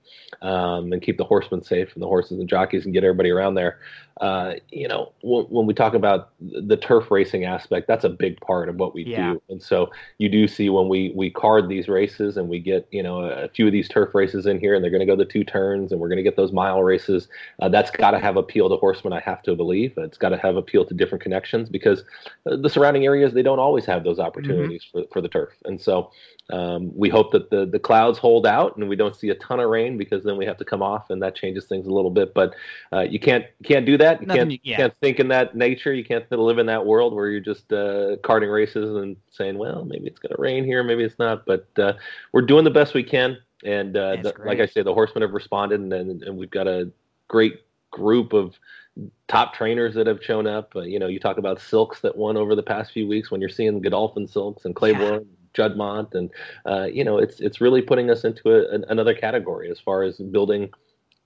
um, 0.42 0.92
and 0.92 1.02
keep 1.02 1.16
the 1.18 1.24
horsemen 1.24 1.62
safe 1.62 1.92
and 1.94 2.02
the 2.02 2.06
horses 2.06 2.38
and 2.38 2.48
jockeys 2.48 2.84
and 2.84 2.94
get 2.94 3.04
everybody 3.04 3.30
around 3.30 3.54
there. 3.54 3.78
Uh, 4.20 4.54
you 4.70 4.86
know, 4.86 5.12
w- 5.22 5.46
when 5.48 5.66
we 5.66 5.74
talk 5.74 5.92
about 5.92 6.30
the 6.40 6.76
turf 6.76 7.10
racing 7.10 7.44
aspect, 7.44 7.88
that's 7.88 8.04
a 8.04 8.08
big 8.08 8.40
part 8.40 8.68
of 8.68 8.76
what 8.76 8.94
we 8.94 9.04
yeah. 9.04 9.32
do. 9.32 9.42
And 9.48 9.60
so 9.60 9.90
you 10.18 10.28
do 10.28 10.46
see 10.46 10.70
when 10.70 10.88
we 10.88 11.12
we 11.16 11.30
card 11.30 11.68
these 11.68 11.88
races 11.88 12.36
and 12.36 12.48
we 12.48 12.60
get 12.60 12.86
you 12.92 13.02
know 13.02 13.22
a, 13.22 13.48
few 13.48 13.66
of 13.66 13.72
these 13.72 13.88
turf 13.88 14.14
races 14.14 14.46
in 14.46 14.60
here, 14.60 14.74
and 14.74 14.84
they're 14.84 14.90
going 14.90 15.00
to 15.00 15.06
go 15.06 15.16
the 15.16 15.24
two 15.24 15.42
turns, 15.42 15.90
and 15.90 16.00
we're 16.00 16.08
going 16.08 16.18
to 16.18 16.22
get 16.22 16.36
those 16.36 16.52
mile 16.52 16.82
races. 16.82 17.26
Uh, 17.60 17.68
that's 17.68 17.90
got 17.90 18.12
to 18.12 18.20
have 18.20 18.36
appeal 18.36 18.68
to 18.68 18.76
horsemen. 18.76 19.12
I 19.12 19.20
have 19.20 19.42
to 19.42 19.56
believe 19.56 19.94
it's 19.96 20.18
got 20.18 20.28
to 20.28 20.38
have 20.38 20.56
appeal 20.56 20.84
to 20.84 20.94
different 20.94 21.22
connections 21.22 21.68
because 21.68 22.04
uh, 22.48 22.56
the 22.56 22.70
surrounding 22.70 23.04
areas 23.04 23.34
they 23.34 23.42
don't 23.42 23.58
always 23.58 23.84
have 23.86 24.04
those 24.04 24.20
opportunities 24.20 24.84
mm-hmm. 24.84 25.00
for 25.00 25.08
for 25.12 25.20
the 25.20 25.28
turf. 25.28 25.50
And 25.64 25.80
so 25.80 26.12
um, 26.50 26.92
we 26.94 27.08
hope 27.08 27.32
that 27.32 27.50
the 27.50 27.66
the 27.66 27.78
clouds 27.78 28.18
hold 28.18 28.46
out 28.46 28.76
and 28.76 28.88
we 28.88 28.96
don't 28.96 29.16
see 29.16 29.30
a 29.30 29.34
ton 29.36 29.60
of 29.60 29.70
rain 29.70 29.96
because 29.98 30.22
then 30.22 30.36
we 30.36 30.44
have 30.44 30.58
to 30.58 30.64
come 30.64 30.82
off 30.82 31.10
and 31.10 31.22
that 31.22 31.34
changes 31.34 31.64
things 31.64 31.86
a 31.86 31.90
little 31.90 32.10
bit. 32.10 32.32
But 32.32 32.54
uh, 32.92 33.00
you 33.00 33.18
can't 33.18 33.46
can't 33.64 33.86
do 33.86 33.96
that. 33.98 34.03
You 34.12 34.26
can't 34.26 34.60
yeah. 34.62 34.76
can't 34.76 34.94
think 35.00 35.20
in 35.20 35.28
that 35.28 35.56
nature. 35.56 35.92
You 35.92 36.04
can't 36.04 36.30
live 36.30 36.58
in 36.58 36.66
that 36.66 36.84
world 36.84 37.14
where 37.14 37.28
you're 37.28 37.40
just 37.40 37.72
uh, 37.72 38.16
carding 38.22 38.50
races 38.50 38.96
and 38.96 39.16
saying, 39.30 39.58
well, 39.58 39.84
maybe 39.84 40.06
it's 40.06 40.18
going 40.18 40.34
to 40.34 40.40
rain 40.40 40.64
here, 40.64 40.82
maybe 40.82 41.04
it's 41.04 41.18
not. 41.18 41.46
But 41.46 41.68
uh, 41.78 41.94
we're 42.32 42.42
doing 42.42 42.64
the 42.64 42.70
best 42.70 42.94
we 42.94 43.02
can. 43.02 43.38
And 43.64 43.96
uh, 43.96 44.16
the, 44.16 44.34
like 44.44 44.60
I 44.60 44.66
say, 44.66 44.82
the 44.82 44.92
horsemen 44.92 45.22
have 45.22 45.32
responded, 45.32 45.80
and, 45.80 45.92
and 46.22 46.36
we've 46.36 46.50
got 46.50 46.68
a 46.68 46.90
great 47.28 47.60
group 47.90 48.32
of 48.32 48.58
top 49.28 49.54
trainers 49.54 49.94
that 49.94 50.06
have 50.06 50.22
shown 50.22 50.46
up. 50.46 50.74
Uh, 50.76 50.80
you 50.80 50.98
know, 50.98 51.06
you 51.06 51.18
talk 51.18 51.38
about 51.38 51.60
Silks 51.60 52.00
that 52.00 52.16
won 52.16 52.36
over 52.36 52.54
the 52.54 52.62
past 52.62 52.92
few 52.92 53.08
weeks 53.08 53.30
when 53.30 53.40
you're 53.40 53.48
seeing 53.48 53.80
Godolphin 53.80 54.28
Silks 54.28 54.64
and 54.64 54.74
Claiborne. 54.74 55.12
Yeah. 55.14 55.20
Juddmonte, 55.54 56.16
and 56.16 56.30
uh, 56.66 56.88
you 56.92 57.04
know, 57.04 57.18
it's 57.18 57.38
it's 57.38 57.60
really 57.60 57.80
putting 57.80 58.10
us 58.10 58.24
into 58.24 58.50
a, 58.50 58.74
an, 58.74 58.84
another 58.88 59.14
category 59.14 59.70
as 59.70 59.78
far 59.78 60.02
as 60.02 60.16
building 60.16 60.68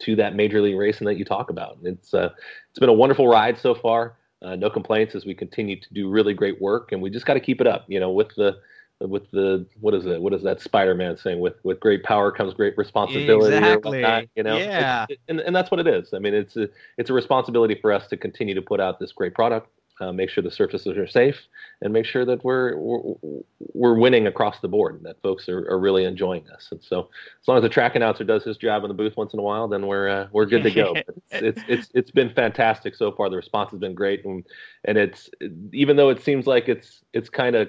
to 0.00 0.16
that 0.16 0.34
major 0.34 0.60
league 0.60 0.76
racing 0.76 1.06
that 1.06 1.16
you 1.16 1.24
talk 1.24 1.50
about. 1.50 1.78
It's 1.82 2.14
uh, 2.14 2.30
it's 2.70 2.78
been 2.78 2.88
a 2.88 2.94
wonderful 2.94 3.28
ride 3.28 3.58
so 3.58 3.74
far. 3.74 4.16
Uh, 4.40 4.54
no 4.54 4.70
complaints 4.70 5.14
as 5.14 5.26
we 5.26 5.34
continue 5.34 5.80
to 5.80 5.94
do 5.94 6.08
really 6.08 6.32
great 6.32 6.60
work, 6.60 6.92
and 6.92 7.02
we 7.02 7.10
just 7.10 7.26
got 7.26 7.34
to 7.34 7.40
keep 7.40 7.60
it 7.60 7.66
up. 7.66 7.84
You 7.88 7.98
know, 7.98 8.10
with 8.10 8.34
the 8.36 8.58
with 9.00 9.30
the 9.32 9.66
what 9.80 9.94
is 9.94 10.06
it? 10.06 10.20
What 10.20 10.32
is 10.34 10.42
that 10.42 10.60
Spider-Man 10.60 11.16
saying? 11.16 11.40
With 11.40 11.54
with 11.64 11.80
great 11.80 12.04
power 12.04 12.30
comes 12.30 12.54
great 12.54 12.76
responsibility. 12.78 13.56
Exactly. 13.56 14.02
Whatnot, 14.02 14.24
you 14.36 14.42
know. 14.42 14.56
Yeah. 14.56 15.06
It, 15.08 15.18
and 15.28 15.40
and 15.40 15.54
that's 15.54 15.70
what 15.70 15.80
it 15.80 15.86
is. 15.86 16.14
I 16.14 16.18
mean, 16.18 16.34
it's 16.34 16.56
a 16.56 16.68
it's 16.96 17.10
a 17.10 17.14
responsibility 17.14 17.74
for 17.80 17.92
us 17.92 18.06
to 18.08 18.16
continue 18.16 18.54
to 18.54 18.62
put 18.62 18.80
out 18.80 19.00
this 19.00 19.12
great 19.12 19.34
product 19.34 19.68
uh, 20.00 20.12
make 20.12 20.30
sure 20.30 20.42
the 20.42 20.50
surfaces 20.50 20.96
are 20.96 21.06
safe, 21.06 21.36
and 21.82 21.92
make 21.92 22.04
sure 22.04 22.24
that 22.24 22.44
we're 22.44 22.76
we're, 22.76 23.14
we're 23.74 23.98
winning 23.98 24.26
across 24.26 24.60
the 24.60 24.68
board, 24.68 24.96
and 24.96 25.04
that 25.04 25.20
folks 25.22 25.48
are, 25.48 25.68
are, 25.70 25.78
really 25.78 26.04
enjoying 26.04 26.44
this. 26.44 26.68
And 26.70 26.82
so, 26.82 27.08
as 27.40 27.48
long 27.48 27.56
as 27.56 27.62
the 27.62 27.68
track 27.68 27.96
announcer 27.96 28.24
does 28.24 28.44
his 28.44 28.56
job 28.56 28.84
in 28.84 28.88
the 28.88 28.94
booth 28.94 29.16
once 29.16 29.32
in 29.32 29.40
a 29.40 29.42
while, 29.42 29.68
then 29.68 29.86
we're 29.86 30.08
uh, 30.08 30.28
we're 30.32 30.46
good 30.46 30.62
to 30.62 30.70
go. 30.70 30.94
it's, 31.30 31.30
it's, 31.30 31.62
it's 31.68 31.88
it's 31.94 32.10
been 32.10 32.30
fantastic 32.30 32.94
so 32.94 33.12
far. 33.12 33.28
The 33.28 33.36
response 33.36 33.70
has 33.70 33.80
been 33.80 33.94
great, 33.94 34.24
and 34.24 34.44
and 34.84 34.98
it's 34.98 35.30
even 35.72 35.96
though 35.96 36.10
it 36.10 36.22
seems 36.22 36.46
like 36.46 36.68
it's 36.68 37.02
it's 37.12 37.28
kind 37.28 37.56
of 37.56 37.68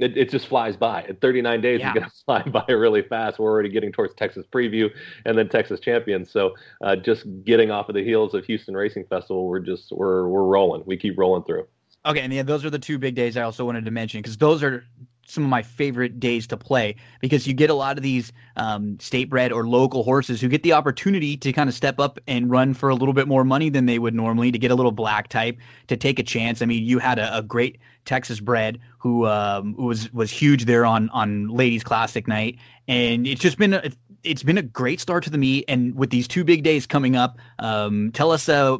it, 0.00 0.16
it 0.16 0.30
just 0.30 0.46
flies 0.46 0.76
by. 0.76 1.04
In 1.04 1.16
39 1.16 1.60
days, 1.60 1.80
yeah. 1.80 1.90
it's 1.90 1.98
going 1.98 2.10
to 2.10 2.16
fly 2.24 2.42
by 2.42 2.72
really 2.72 3.02
fast. 3.02 3.38
We're 3.38 3.50
already 3.50 3.68
getting 3.68 3.92
towards 3.92 4.14
Texas 4.14 4.46
Preview 4.52 4.90
and 5.26 5.36
then 5.36 5.48
Texas 5.48 5.80
Champions. 5.80 6.30
So 6.30 6.54
uh, 6.82 6.96
just 6.96 7.26
getting 7.44 7.70
off 7.70 7.88
of 7.88 7.94
the 7.94 8.04
heels 8.04 8.34
of 8.34 8.44
Houston 8.46 8.74
Racing 8.74 9.04
Festival, 9.08 9.46
we're 9.46 9.60
just 9.60 9.92
we're 9.92 10.28
we're 10.28 10.44
rolling. 10.44 10.82
We 10.86 10.96
keep 10.96 11.18
rolling 11.18 11.44
through. 11.44 11.66
Okay, 12.06 12.20
and 12.20 12.32
yeah, 12.32 12.42
those 12.42 12.64
are 12.64 12.70
the 12.70 12.78
two 12.78 12.98
big 12.98 13.14
days 13.14 13.36
I 13.36 13.42
also 13.42 13.64
wanted 13.64 13.84
to 13.84 13.90
mention 13.90 14.22
because 14.22 14.38
those 14.38 14.62
are 14.62 14.84
some 15.30 15.44
of 15.44 15.50
my 15.50 15.62
favorite 15.62 16.20
days 16.20 16.46
to 16.48 16.56
play 16.56 16.96
because 17.20 17.46
you 17.46 17.54
get 17.54 17.70
a 17.70 17.74
lot 17.74 17.96
of 17.96 18.02
these 18.02 18.32
um, 18.56 18.98
state 19.00 19.30
bred 19.30 19.52
or 19.52 19.66
local 19.66 20.02
horses 20.02 20.40
who 20.40 20.48
get 20.48 20.62
the 20.62 20.72
opportunity 20.72 21.36
to 21.36 21.52
kind 21.52 21.68
of 21.68 21.74
step 21.74 21.98
up 21.98 22.18
and 22.26 22.50
run 22.50 22.74
for 22.74 22.88
a 22.88 22.94
little 22.94 23.14
bit 23.14 23.28
more 23.28 23.44
money 23.44 23.68
than 23.68 23.86
they 23.86 23.98
would 23.98 24.14
normally 24.14 24.52
to 24.52 24.58
get 24.58 24.70
a 24.70 24.74
little 24.74 24.92
black 24.92 25.28
type 25.28 25.58
to 25.86 25.96
take 25.96 26.18
a 26.18 26.22
chance. 26.22 26.62
I 26.62 26.66
mean, 26.66 26.84
you 26.84 26.98
had 26.98 27.18
a, 27.18 27.38
a 27.38 27.42
great 27.42 27.78
Texas 28.04 28.40
bred 28.40 28.78
who 28.98 29.26
um, 29.26 29.74
was 29.76 30.12
was 30.12 30.30
huge 30.30 30.64
there 30.64 30.84
on 30.84 31.08
on 31.10 31.48
Ladies 31.48 31.84
Classic 31.84 32.26
night, 32.26 32.58
and 32.88 33.26
it's 33.26 33.40
just 33.40 33.58
been 33.58 33.74
a, 33.74 33.90
it's 34.22 34.42
been 34.42 34.58
a 34.58 34.62
great 34.62 35.00
start 35.00 35.24
to 35.24 35.30
the 35.30 35.38
meet. 35.38 35.64
And 35.68 35.94
with 35.94 36.10
these 36.10 36.28
two 36.28 36.44
big 36.44 36.62
days 36.62 36.86
coming 36.86 37.16
up, 37.16 37.38
um, 37.58 38.10
tell 38.12 38.30
us 38.30 38.48
uh, 38.48 38.78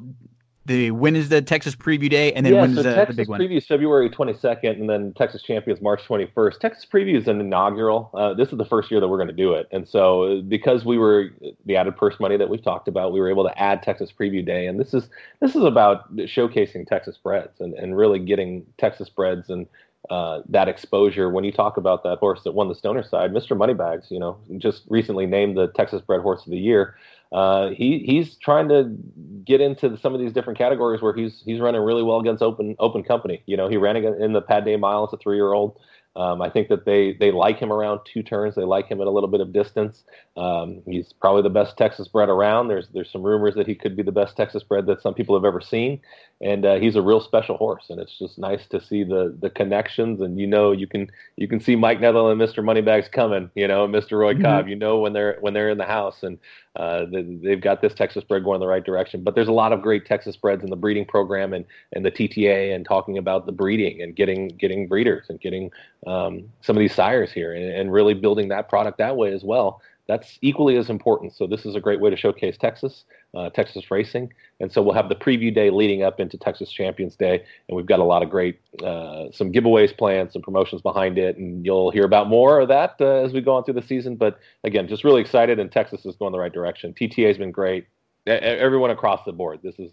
the 0.71 0.93
when 0.93 1.17
is 1.17 1.29
the 1.29 1.43
Texas 1.43 1.75
Preview 1.75 2.09
Day, 2.09 2.33
and 2.33 2.47
then 2.47 2.55
yeah, 2.55 2.61
when 2.61 2.75
so 2.77 2.83
the, 2.83 2.95
Texas 2.95 3.17
the 3.17 3.23
big 3.23 3.29
one? 3.29 3.41
Texas 3.41 3.53
Preview 3.53 3.59
is 3.59 3.67
February 3.67 4.09
22nd, 4.09 4.81
and 4.81 4.89
then 4.89 5.13
Texas 5.15 5.43
Champions 5.43 5.83
March 5.83 6.03
21st. 6.05 6.61
Texas 6.61 6.87
Preview 6.91 7.17
is 7.17 7.27
an 7.27 7.41
inaugural. 7.41 8.09
Uh, 8.15 8.35
this 8.35 8.53
is 8.53 8.57
the 8.57 8.65
first 8.65 8.89
year 8.89 9.01
that 9.01 9.09
we're 9.09 9.17
going 9.17 9.29
to 9.29 9.35
do 9.35 9.53
it, 9.53 9.67
and 9.73 9.87
so 9.89 10.41
because 10.43 10.85
we 10.85 10.97
were 10.97 11.31
the 11.67 11.77
added 11.77 11.97
purse 11.97 12.21
money 12.21 12.37
that 12.37 12.49
we've 12.49 12.63
talked 12.63 12.87
about, 12.87 13.13
we 13.13 13.19
were 13.19 13.29
able 13.29 13.43
to 13.43 13.61
add 13.61 13.83
Texas 13.83 14.13
Preview 14.17 14.47
Day, 14.47 14.69
and 14.69 14.79
this 14.79 14.95
is 14.95 15.09
this 15.41 15.57
is 15.57 15.65
about 15.65 16.15
showcasing 16.19 16.87
Texas 16.87 17.19
breds 17.19 17.61
and, 17.61 17.75
and 17.75 17.97
really 17.97 18.21
getting 18.21 18.65
Texas 18.79 19.09
breds 19.09 19.51
and 19.51 19.67
uh, 20.09 20.43
that 20.49 20.69
exposure. 20.69 21.31
When 21.31 21.43
you 21.43 21.53
talk 21.53 21.79
about 21.79 22.05
that 22.05 22.19
horse 22.19 22.45
that 22.45 22.53
won 22.53 22.69
the 22.69 22.75
Stonerside, 22.75 23.33
Mr. 23.33 23.57
Moneybags, 23.57 24.09
you 24.09 24.21
know, 24.21 24.39
just 24.59 24.85
recently 24.89 25.27
named 25.27 25.57
the 25.57 25.67
Texas 25.69 26.01
bred 26.01 26.21
horse 26.21 26.45
of 26.47 26.53
the 26.53 26.59
year 26.59 26.95
uh, 27.33 27.71
he 27.71 28.01
he's 28.01 28.37
trying 28.37 28.69
to 28.69 28.97
get 29.45 29.61
into 29.61 29.97
some 29.99 30.15
of 30.15 30.21
these 30.21 30.33
different 30.33 30.59
categories 30.59 31.01
where 31.01 31.15
he's 31.15 31.43
he's 31.45 31.61
running 31.61 31.81
really 31.81 32.03
well 32.03 32.19
against 32.19 32.43
open 32.43 32.75
open 32.79 33.03
company. 33.03 33.43
You 33.47 33.57
know, 33.57 33.69
he 33.69 33.77
ran 33.77 33.97
in 33.97 34.33
the 34.33 34.43
Pat 34.43 34.65
Day 34.65 34.77
Mile 34.77 35.05
as 35.07 35.13
a 35.13 35.17
three 35.17 35.37
year 35.37 35.53
old. 35.53 35.79
Um, 36.17 36.43
I 36.43 36.51
think 36.51 36.69
that 36.69 36.87
they 36.87 37.13
they 37.13 37.31
like 37.31 37.59
him 37.59 37.73
around 37.73 38.01
two 38.05 38.25
turns. 38.25 38.57
They 38.57 38.65
like 38.65 38.89
him 38.89 39.01
at 39.01 39.07
a 39.07 39.11
little 39.11 39.29
bit 39.29 39.41
of 39.41 39.53
distance. 39.53 40.03
Um, 40.37 40.83
he's 40.87 41.13
probably 41.13 41.43
the 41.43 41.51
best 41.51 41.77
Texas 41.77 42.09
bred 42.09 42.29
around. 42.29 42.67
There's 42.67 42.89
there's 42.89 43.11
some 43.13 43.23
rumors 43.23 43.55
that 43.55 43.69
he 43.69 43.77
could 43.77 43.97
be 43.97 44.03
the 44.03 44.11
best 44.11 44.37
Texas 44.37 44.65
bred 44.65 44.87
that 44.87 45.01
some 45.03 45.15
people 45.15 45.37
have 45.37 45.45
ever 45.45 45.61
seen, 45.61 46.01
and 46.43 46.65
uh, 46.65 46.77
he's 46.77 46.97
a 46.97 47.03
real 47.03 47.21
special 47.21 47.57
horse. 47.57 47.87
And 47.91 48.01
it's 48.01 48.19
just 48.19 48.39
nice 48.39 48.67
to 48.69 48.81
see 48.81 49.05
the 49.05 49.37
the 49.41 49.51
connections. 49.51 50.21
And 50.21 50.39
you 50.39 50.47
know 50.47 50.73
you 50.73 50.87
can 50.87 51.11
you 51.37 51.47
can 51.47 51.61
see 51.61 51.77
Mike 51.77 52.01
Neville 52.01 52.31
and 52.31 52.41
Mr. 52.41 52.65
Moneybags 52.65 53.09
coming. 53.09 53.51
You 53.55 53.69
know, 53.69 53.87
Mr. 53.87 54.19
Roy 54.19 54.35
mm-hmm. 54.35 54.43
Cobb. 54.43 54.69
You 54.69 54.77
know 54.77 54.99
when 54.99 55.13
they're 55.13 55.37
when 55.41 55.53
they're 55.53 55.69
in 55.69 55.79
the 55.79 55.85
house, 55.85 56.23
and 56.23 56.39
uh, 56.77 57.05
they, 57.13 57.51
have 57.51 57.61
got 57.61 57.83
this 57.83 57.93
Texas 57.95 58.25
bred 58.25 58.45
going 58.45 58.57
in 58.57 58.61
the 58.61 58.67
right 58.67 58.85
direction. 58.85 59.23
But 59.23 59.35
there's 59.35 59.49
a 59.49 59.53
lot 59.53 59.73
of 59.73 59.83
great 59.83 60.07
Texas 60.07 60.37
breds 60.37 60.63
in 60.63 60.71
the 60.71 60.77
breeding 60.77 61.05
program 61.05 61.53
and, 61.53 61.65
and 61.93 62.05
the 62.05 62.11
TTA 62.11 62.75
and 62.75 62.85
talking 62.87 63.19
about 63.19 63.47
the 63.47 63.53
breeding 63.53 64.01
and 64.03 64.15
getting 64.15 64.49
getting 64.49 64.89
breeders 64.89 65.27
and 65.29 65.41
getting 65.41 65.71
um, 66.07 66.49
some 66.63 66.77
of 66.77 66.81
these 66.81 66.95
sires 66.95 67.33
here 67.33 67.55
and, 67.55 67.65
and 67.65 67.93
really 67.93 68.15
building 68.15 68.49
that 68.49 68.69
product 68.69 68.99
that 68.99 69.17
way 69.17 69.33
as 69.33 69.43
well 69.43 69.83
that's 70.11 70.41
equally 70.43 70.77
as 70.77 70.91
important. 70.91 71.33
So 71.33 71.47
this 71.47 71.65
is 71.65 71.77
a 71.77 71.81
great 71.81 72.01
way 72.01 72.11
to 72.11 72.17
showcase 72.17 72.59
Texas, 72.59 73.05
uh, 73.33 73.49
Texas 73.51 73.89
racing, 73.93 74.33
and 74.59 74.73
so 74.73 74.83
we'll 74.83 74.95
have 74.95 75.09
the 75.09 75.15
preview 75.15 75.55
day 75.55 75.71
leading 75.71 76.03
up 76.03 76.19
into 76.19 76.37
Texas 76.37 76.69
Champions 76.73 77.15
Day, 77.15 77.45
and 77.69 77.77
we've 77.77 77.87
got 77.87 78.01
a 78.01 78.05
lot 78.05 78.25
of 78.25 78.29
great 78.29 78.59
uh, 78.83 79.27
some 79.31 79.53
giveaways 79.53 79.97
planned, 79.97 80.33
some 80.33 80.43
promotions 80.43 80.83
behind 80.83 81.17
it, 81.17 81.37
and 81.37 81.65
you'll 81.65 81.93
hear 81.93 82.05
about 82.05 82.29
more 82.29 82.59
of 82.59 82.67
that 82.69 82.97
uh, 83.01 83.23
as 83.25 83.33
we 83.33 83.41
go 83.41 83.55
on 83.55 83.63
through 83.63 83.75
the 83.75 83.87
season. 83.87 84.17
But 84.17 84.41
again, 84.65 84.89
just 84.89 85.05
really 85.05 85.21
excited, 85.21 85.61
and 85.61 85.71
Texas 85.71 86.05
is 86.05 86.17
going 86.17 86.33
the 86.33 86.41
right 86.41 86.53
direction. 86.53 86.93
TTA 86.93 87.29
has 87.29 87.39
been 87.39 87.53
great. 87.53 87.87
Everyone 88.27 88.91
across 88.91 89.25
the 89.25 89.33
board. 89.33 89.61
This 89.63 89.79
is 89.79 89.93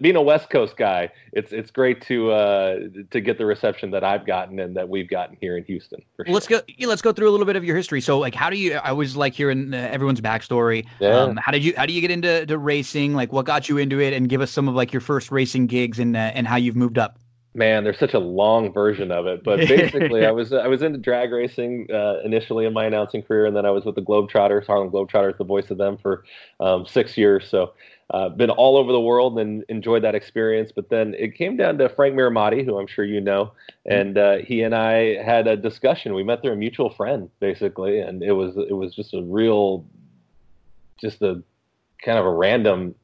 being 0.00 0.16
a 0.16 0.22
West 0.22 0.50
Coast 0.50 0.76
guy, 0.76 1.10
it's 1.32 1.52
it's 1.52 1.70
great 1.70 2.00
to 2.02 2.30
uh, 2.30 2.78
to 3.10 3.20
get 3.20 3.38
the 3.38 3.46
reception 3.46 3.90
that 3.90 4.04
I've 4.04 4.26
gotten 4.26 4.58
and 4.58 4.76
that 4.76 4.88
we've 4.88 5.08
gotten 5.08 5.36
here 5.40 5.56
in 5.56 5.64
Houston. 5.64 6.00
Sure. 6.16 6.26
Let's 6.32 6.46
go. 6.46 6.60
Yeah, 6.68 6.88
let's 6.88 7.02
go 7.02 7.12
through 7.12 7.28
a 7.28 7.32
little 7.32 7.46
bit 7.46 7.56
of 7.56 7.64
your 7.64 7.76
history. 7.76 8.00
So, 8.00 8.18
like, 8.18 8.34
how 8.34 8.50
do 8.50 8.56
you? 8.56 8.74
I 8.74 8.90
always 8.90 9.16
like 9.16 9.34
hearing 9.34 9.74
uh, 9.74 9.88
everyone's 9.90 10.20
backstory. 10.20 10.86
Yeah. 11.00 11.18
Um, 11.18 11.36
how 11.36 11.52
did 11.52 11.64
you 11.64 11.74
How 11.76 11.86
do 11.86 11.92
you 11.92 12.00
get 12.00 12.10
into 12.10 12.46
to 12.46 12.58
racing? 12.58 13.14
Like, 13.14 13.32
what 13.32 13.46
got 13.46 13.68
you 13.68 13.78
into 13.78 14.00
it? 14.00 14.12
And 14.12 14.28
give 14.28 14.40
us 14.40 14.50
some 14.50 14.68
of 14.68 14.74
like 14.74 14.92
your 14.92 15.00
first 15.00 15.30
racing 15.30 15.66
gigs 15.66 15.98
and 15.98 16.16
uh, 16.16 16.32
and 16.34 16.46
how 16.46 16.56
you've 16.56 16.76
moved 16.76 16.98
up. 16.98 17.18
Man, 17.56 17.84
there's 17.84 18.00
such 18.00 18.14
a 18.14 18.18
long 18.18 18.72
version 18.72 19.12
of 19.12 19.28
it, 19.28 19.44
but 19.44 19.58
basically, 19.60 20.26
I 20.26 20.30
was 20.32 20.52
I 20.52 20.66
was 20.66 20.82
into 20.82 20.98
drag 20.98 21.30
racing 21.30 21.86
uh, 21.92 22.16
initially 22.24 22.66
in 22.66 22.72
my 22.72 22.84
announcing 22.84 23.22
career, 23.22 23.46
and 23.46 23.56
then 23.56 23.64
I 23.64 23.70
was 23.70 23.84
with 23.84 23.94
the 23.94 24.02
Globetrotters, 24.02 24.66
Harlem 24.66 24.90
Globetrotters, 24.90 25.38
the 25.38 25.44
voice 25.44 25.70
of 25.70 25.78
them 25.78 25.96
for 25.96 26.24
um, 26.58 26.84
six 26.84 27.16
years. 27.16 27.46
So 27.48 27.74
uh, 28.10 28.28
been 28.28 28.50
all 28.50 28.76
over 28.76 28.92
the 28.92 29.00
world 29.00 29.38
and 29.38 29.64
enjoyed 29.68 30.04
that 30.04 30.14
experience. 30.14 30.72
But 30.74 30.90
then 30.90 31.14
it 31.18 31.34
came 31.34 31.56
down 31.56 31.78
to 31.78 31.88
Frank 31.88 32.14
Mirahmadi, 32.14 32.64
who 32.64 32.78
I'm 32.78 32.86
sure 32.86 33.04
you 33.04 33.20
know, 33.20 33.46
mm-hmm. 33.46 33.92
and 33.92 34.18
uh, 34.18 34.36
he 34.38 34.62
and 34.62 34.74
I 34.74 35.22
had 35.22 35.46
a 35.46 35.56
discussion. 35.56 36.14
We 36.14 36.22
met 36.22 36.42
through 36.42 36.52
a 36.52 36.56
mutual 36.56 36.90
friend, 36.90 37.30
basically, 37.40 38.00
and 38.00 38.22
it 38.22 38.32
was 38.32 38.56
it 38.56 38.74
was 38.74 38.94
just 38.94 39.14
a 39.14 39.22
real, 39.22 39.86
just 41.00 41.22
a 41.22 41.42
kind 42.04 42.18
of 42.18 42.26
a 42.26 42.32
random 42.32 42.94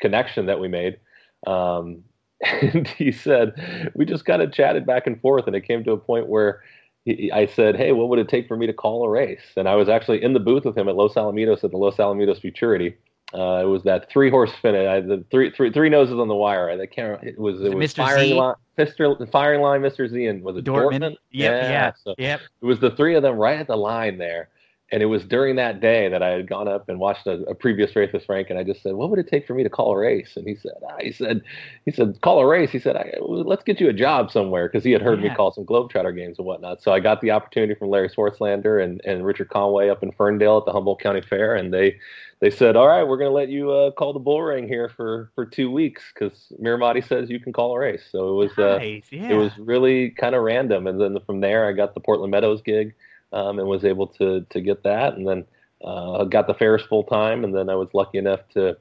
connection 0.00 0.46
that 0.46 0.60
we 0.60 0.68
made. 0.68 0.98
Um, 1.46 2.04
and 2.62 2.88
he 2.88 3.12
said 3.12 3.92
we 3.94 4.06
just 4.06 4.24
kind 4.24 4.40
of 4.40 4.52
chatted 4.52 4.86
back 4.86 5.06
and 5.06 5.20
forth, 5.20 5.46
and 5.46 5.54
it 5.54 5.62
came 5.62 5.84
to 5.84 5.92
a 5.92 5.98
point 5.98 6.26
where. 6.26 6.62
He, 7.06 7.32
I 7.32 7.46
said, 7.46 7.76
"Hey, 7.76 7.92
what 7.92 8.10
would 8.10 8.18
it 8.18 8.28
take 8.28 8.46
for 8.46 8.58
me 8.58 8.66
to 8.66 8.74
call 8.74 9.06
a 9.06 9.08
race?" 9.08 9.54
And 9.56 9.66
I 9.66 9.74
was 9.74 9.88
actually 9.88 10.22
in 10.22 10.34
the 10.34 10.38
booth 10.38 10.66
with 10.66 10.76
him 10.76 10.86
at 10.86 10.96
Los 10.96 11.14
Alamitos 11.14 11.64
at 11.64 11.70
the 11.70 11.78
Los 11.78 11.96
Alamitos 11.96 12.42
Futurity, 12.42 12.94
uh, 13.32 13.60
it 13.62 13.66
was 13.66 13.82
that 13.84 14.10
three 14.10 14.30
horse 14.30 14.50
finish. 14.60 14.86
I, 14.88 15.00
the 15.00 15.24
three, 15.30 15.50
three, 15.50 15.72
three 15.72 15.88
noses 15.88 16.18
on 16.18 16.28
the 16.28 16.34
wire. 16.34 16.70
I 16.70 16.86
can't. 16.86 17.22
It 17.22 17.38
was 17.38 17.60
it 17.60 17.74
was 17.74 17.92
Mr. 17.92 17.96
firing 17.96 18.28
Z? 18.28 18.34
line, 18.34 18.54
Mr. 18.78 19.30
firing 19.30 19.60
line, 19.60 19.80
Mr. 19.82 20.08
Z, 20.08 20.26
and 20.26 20.42
was 20.42 20.56
it 20.56 20.64
Dortmund? 20.64 21.00
Dortmund? 21.00 21.16
Yep, 21.30 21.62
yeah, 21.62 21.70
yeah. 21.70 21.92
So 22.02 22.14
yep. 22.18 22.40
It 22.60 22.66
was 22.66 22.80
the 22.80 22.90
three 22.92 23.14
of 23.14 23.22
them 23.22 23.36
right 23.36 23.58
at 23.58 23.68
the 23.68 23.76
line 23.76 24.18
there, 24.18 24.48
and 24.92 25.02
it 25.02 25.06
was 25.06 25.24
during 25.24 25.56
that 25.56 25.80
day 25.80 26.08
that 26.08 26.22
I 26.22 26.30
had 26.30 26.48
gone 26.48 26.66
up 26.66 26.88
and 26.88 26.98
watched 26.98 27.26
a, 27.26 27.42
a, 27.44 27.54
previous 27.54 27.94
race 27.94 28.12
with 28.12 28.24
Frank, 28.24 28.50
and 28.50 28.58
I 28.58 28.64
just 28.64 28.82
said, 28.82 28.94
"What 28.94 29.10
would 29.10 29.20
it 29.20 29.28
take 29.28 29.46
for 29.46 29.54
me 29.54 29.62
to 29.62 29.70
call 29.70 29.92
a 29.92 29.98
race?" 29.98 30.36
And 30.36 30.48
he 30.48 30.56
said, 30.56 30.72
ah, 30.84 30.96
"He 31.00 31.12
said, 31.12 31.42
he 31.84 31.92
said, 31.92 32.20
call 32.22 32.40
a 32.40 32.46
race." 32.46 32.70
He 32.70 32.80
said, 32.80 32.96
"Let's 33.20 33.62
get 33.62 33.80
you 33.80 33.88
a 33.88 33.92
job 33.92 34.32
somewhere," 34.32 34.68
because 34.68 34.82
he 34.82 34.90
had 34.90 35.02
heard 35.02 35.22
yeah. 35.22 35.28
me 35.28 35.34
call 35.36 35.52
some 35.52 35.64
Globetrotter 35.64 36.14
games 36.14 36.38
and 36.38 36.46
whatnot. 36.46 36.82
So 36.82 36.92
I 36.92 36.98
got 36.98 37.20
the 37.20 37.30
opportunity 37.30 37.74
from 37.74 37.88
Larry 37.88 38.08
Swartzlander 38.08 38.82
and, 38.82 39.00
and 39.04 39.24
Richard 39.24 39.50
Conway 39.50 39.88
up 39.90 40.02
in 40.02 40.10
Ferndale 40.12 40.58
at 40.58 40.64
the 40.64 40.72
Humboldt 40.72 41.00
County 41.00 41.22
Fair, 41.22 41.54
and 41.54 41.72
they 41.72 41.96
they 42.40 42.50
said, 42.50 42.74
"All 42.74 42.88
right, 42.88 43.04
we're 43.04 43.18
going 43.18 43.30
to 43.30 43.34
let 43.34 43.48
you 43.48 43.70
uh, 43.70 43.90
call 43.92 44.12
the 44.12 44.18
bull 44.18 44.42
ring 44.42 44.66
here 44.66 44.88
for 44.88 45.30
for 45.36 45.46
two 45.46 45.70
weeks 45.70 46.02
because 46.12 46.52
Mirahmadi 46.60 47.06
says 47.06 47.30
you 47.30 47.38
can 47.38 47.52
call 47.52 47.76
a 47.76 47.78
race." 47.78 48.02
So 48.10 48.30
it 48.30 48.34
was 48.34 48.58
uh, 48.58 48.78
nice, 48.78 49.04
yeah. 49.12 49.28
it 49.28 49.36
was 49.36 49.52
really 49.56 50.10
kind 50.10 50.34
of 50.34 50.42
random, 50.42 50.88
and 50.88 51.00
then 51.00 51.16
from 51.26 51.40
there 51.40 51.68
I 51.68 51.72
got 51.72 51.94
the 51.94 52.00
Portland 52.00 52.32
Meadows 52.32 52.60
gig 52.62 52.92
um, 53.32 53.58
and 53.58 53.68
was 53.68 53.84
able 53.84 54.06
to 54.06 54.46
to 54.50 54.60
get 54.60 54.82
that, 54.82 55.14
and 55.14 55.26
then 55.26 55.44
uh, 55.84 56.24
got 56.24 56.46
the 56.46 56.54
Ferris 56.54 56.82
full 56.82 57.04
time, 57.04 57.44
and 57.44 57.54
then 57.54 57.68
I 57.68 57.74
was 57.74 57.88
lucky 57.94 58.18
enough 58.18 58.40
to 58.54 58.76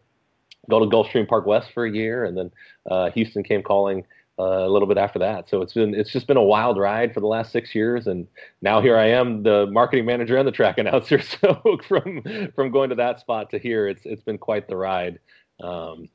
go 0.69 0.79
to 0.79 0.85
Gulfstream 0.85 1.27
Park 1.27 1.45
West 1.45 1.71
for 1.73 1.85
a 1.85 1.91
year, 1.91 2.25
and 2.25 2.37
then 2.37 2.51
uh, 2.89 3.09
Houston 3.11 3.43
came 3.43 3.63
calling 3.63 4.05
uh, 4.39 4.65
a 4.65 4.69
little 4.69 4.87
bit 4.87 4.97
after 4.97 5.19
that. 5.19 5.49
So 5.49 5.61
it's 5.61 5.73
been 5.73 5.93
it's 5.93 6.11
just 6.11 6.27
been 6.27 6.37
a 6.37 6.43
wild 6.43 6.77
ride 6.77 7.13
for 7.13 7.19
the 7.19 7.27
last 7.27 7.51
six 7.51 7.75
years, 7.75 8.07
and 8.07 8.27
now 8.61 8.81
here 8.81 8.97
I 8.97 9.07
am, 9.07 9.43
the 9.43 9.67
marketing 9.67 10.05
manager 10.05 10.37
and 10.37 10.47
the 10.47 10.51
track 10.51 10.77
announcer. 10.79 11.21
So 11.21 11.79
from 11.87 12.23
from 12.55 12.71
going 12.71 12.89
to 12.89 12.95
that 12.95 13.19
spot 13.19 13.49
to 13.51 13.59
here, 13.59 13.87
it's 13.87 14.05
it's 14.05 14.23
been 14.23 14.37
quite 14.37 14.67
the 14.67 14.77
ride. 14.77 15.19
Um, 15.61 16.09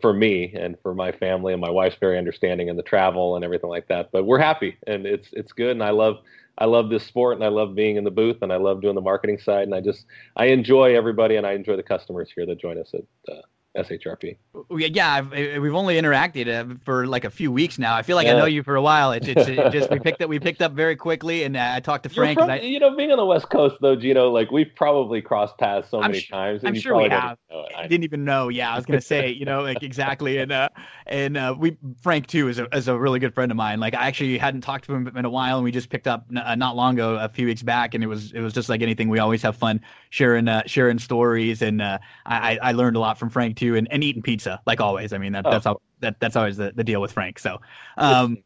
for 0.00 0.12
me 0.12 0.52
and 0.54 0.76
for 0.82 0.94
my 0.94 1.12
family 1.12 1.52
and 1.52 1.60
my 1.60 1.70
wife's 1.70 1.96
very 2.00 2.18
understanding 2.18 2.68
in 2.68 2.76
the 2.76 2.82
travel 2.82 3.36
and 3.36 3.44
everything 3.44 3.70
like 3.70 3.86
that. 3.88 4.10
But 4.12 4.24
we're 4.24 4.38
happy 4.38 4.76
and 4.86 5.06
it's 5.06 5.28
it's 5.32 5.52
good 5.52 5.70
and 5.70 5.82
I 5.82 5.90
love 5.90 6.18
I 6.58 6.66
love 6.66 6.90
this 6.90 7.04
sport 7.04 7.36
and 7.36 7.44
I 7.44 7.48
love 7.48 7.74
being 7.74 7.96
in 7.96 8.04
the 8.04 8.10
booth 8.10 8.38
and 8.42 8.52
I 8.52 8.56
love 8.56 8.82
doing 8.82 8.94
the 8.94 9.00
marketing 9.00 9.38
side 9.38 9.64
and 9.64 9.74
I 9.74 9.80
just 9.80 10.06
I 10.36 10.46
enjoy 10.46 10.96
everybody 10.96 11.36
and 11.36 11.46
I 11.46 11.52
enjoy 11.52 11.76
the 11.76 11.82
customers 11.82 12.30
here 12.34 12.46
that 12.46 12.60
join 12.60 12.78
us 12.78 12.92
at 12.94 13.02
uh, 13.32 13.40
SHRP. 13.76 14.36
Yeah, 14.70 15.14
I've, 15.14 15.30
we've 15.30 15.74
only 15.74 15.96
interacted 15.96 16.46
uh, 16.48 16.74
for 16.84 17.06
like 17.06 17.24
a 17.24 17.30
few 17.30 17.50
weeks 17.50 17.78
now. 17.78 17.94
I 17.94 18.02
feel 18.02 18.16
like 18.16 18.26
yeah. 18.26 18.34
I 18.34 18.38
know 18.38 18.44
you 18.44 18.62
for 18.62 18.76
a 18.76 18.82
while. 18.82 19.12
It's, 19.12 19.26
it's 19.26 19.48
it 19.48 19.72
just 19.72 19.90
we 19.90 19.98
picked 20.00 20.20
up 20.20 20.28
we 20.28 20.38
picked 20.38 20.60
up 20.60 20.72
very 20.72 20.94
quickly, 20.94 21.44
and 21.44 21.56
uh, 21.56 21.72
I 21.74 21.80
talked 21.80 22.02
to 22.02 22.10
Frank. 22.10 22.38
From, 22.38 22.50
I, 22.50 22.60
you 22.60 22.78
know, 22.78 22.94
being 22.94 23.10
on 23.10 23.16
the 23.16 23.24
West 23.24 23.48
Coast 23.48 23.76
though, 23.80 23.96
Gino, 23.96 24.30
like 24.30 24.50
we've 24.50 24.70
probably 24.76 25.22
crossed 25.22 25.56
paths 25.56 25.88
so 25.90 26.02
I'm 26.02 26.10
many 26.10 26.22
times. 26.22 26.62
I'm 26.64 26.74
sure 26.74 26.96
we 26.96 27.08
have. 27.08 27.38
I 27.76 27.86
didn't 27.86 28.04
even 28.04 28.24
know. 28.24 28.48
Yeah, 28.48 28.72
I 28.72 28.76
was 28.76 28.84
gonna 28.84 29.00
say, 29.00 29.30
you 29.30 29.46
know, 29.46 29.62
like 29.62 29.82
exactly, 29.82 30.36
and 30.38 30.52
uh, 30.52 30.68
and 31.06 31.38
uh, 31.38 31.54
we 31.58 31.76
Frank 32.02 32.26
too 32.26 32.48
is 32.48 32.58
a 32.58 32.66
is 32.76 32.88
a 32.88 32.98
really 32.98 33.20
good 33.20 33.34
friend 33.34 33.50
of 33.50 33.56
mine. 33.56 33.80
Like 33.80 33.94
I 33.94 34.06
actually 34.06 34.36
hadn't 34.36 34.60
talked 34.60 34.84
to 34.86 34.94
him 34.94 35.10
in 35.16 35.24
a 35.24 35.30
while, 35.30 35.56
and 35.56 35.64
we 35.64 35.72
just 35.72 35.88
picked 35.88 36.06
up 36.06 36.26
uh, 36.36 36.54
not 36.54 36.76
long 36.76 36.94
ago, 36.94 37.16
a 37.16 37.28
few 37.28 37.46
weeks 37.46 37.62
back, 37.62 37.94
and 37.94 38.04
it 38.04 38.06
was 38.06 38.32
it 38.32 38.40
was 38.40 38.52
just 38.52 38.68
like 38.68 38.82
anything. 38.82 39.08
We 39.08 39.18
always 39.18 39.40
have 39.42 39.56
fun 39.56 39.80
sharing 40.10 40.46
uh, 40.48 40.64
sharing 40.66 40.98
stories, 40.98 41.62
and 41.62 41.80
uh, 41.80 41.98
I 42.26 42.58
I 42.62 42.72
learned 42.72 42.96
a 42.96 43.00
lot 43.00 43.18
from 43.18 43.30
Frank 43.30 43.56
too, 43.56 43.61
and, 43.62 43.88
and 43.90 44.02
eating 44.02 44.22
pizza 44.22 44.60
like 44.66 44.80
always. 44.80 45.12
I 45.12 45.18
mean, 45.18 45.32
that, 45.32 45.46
oh. 45.46 45.50
that's 45.50 45.64
how 45.64 45.80
that, 46.00 46.18
that's 46.20 46.36
always 46.36 46.56
the, 46.56 46.72
the 46.74 46.84
deal 46.84 47.00
with 47.00 47.12
Frank. 47.12 47.38
So, 47.38 47.60
um, 47.96 48.38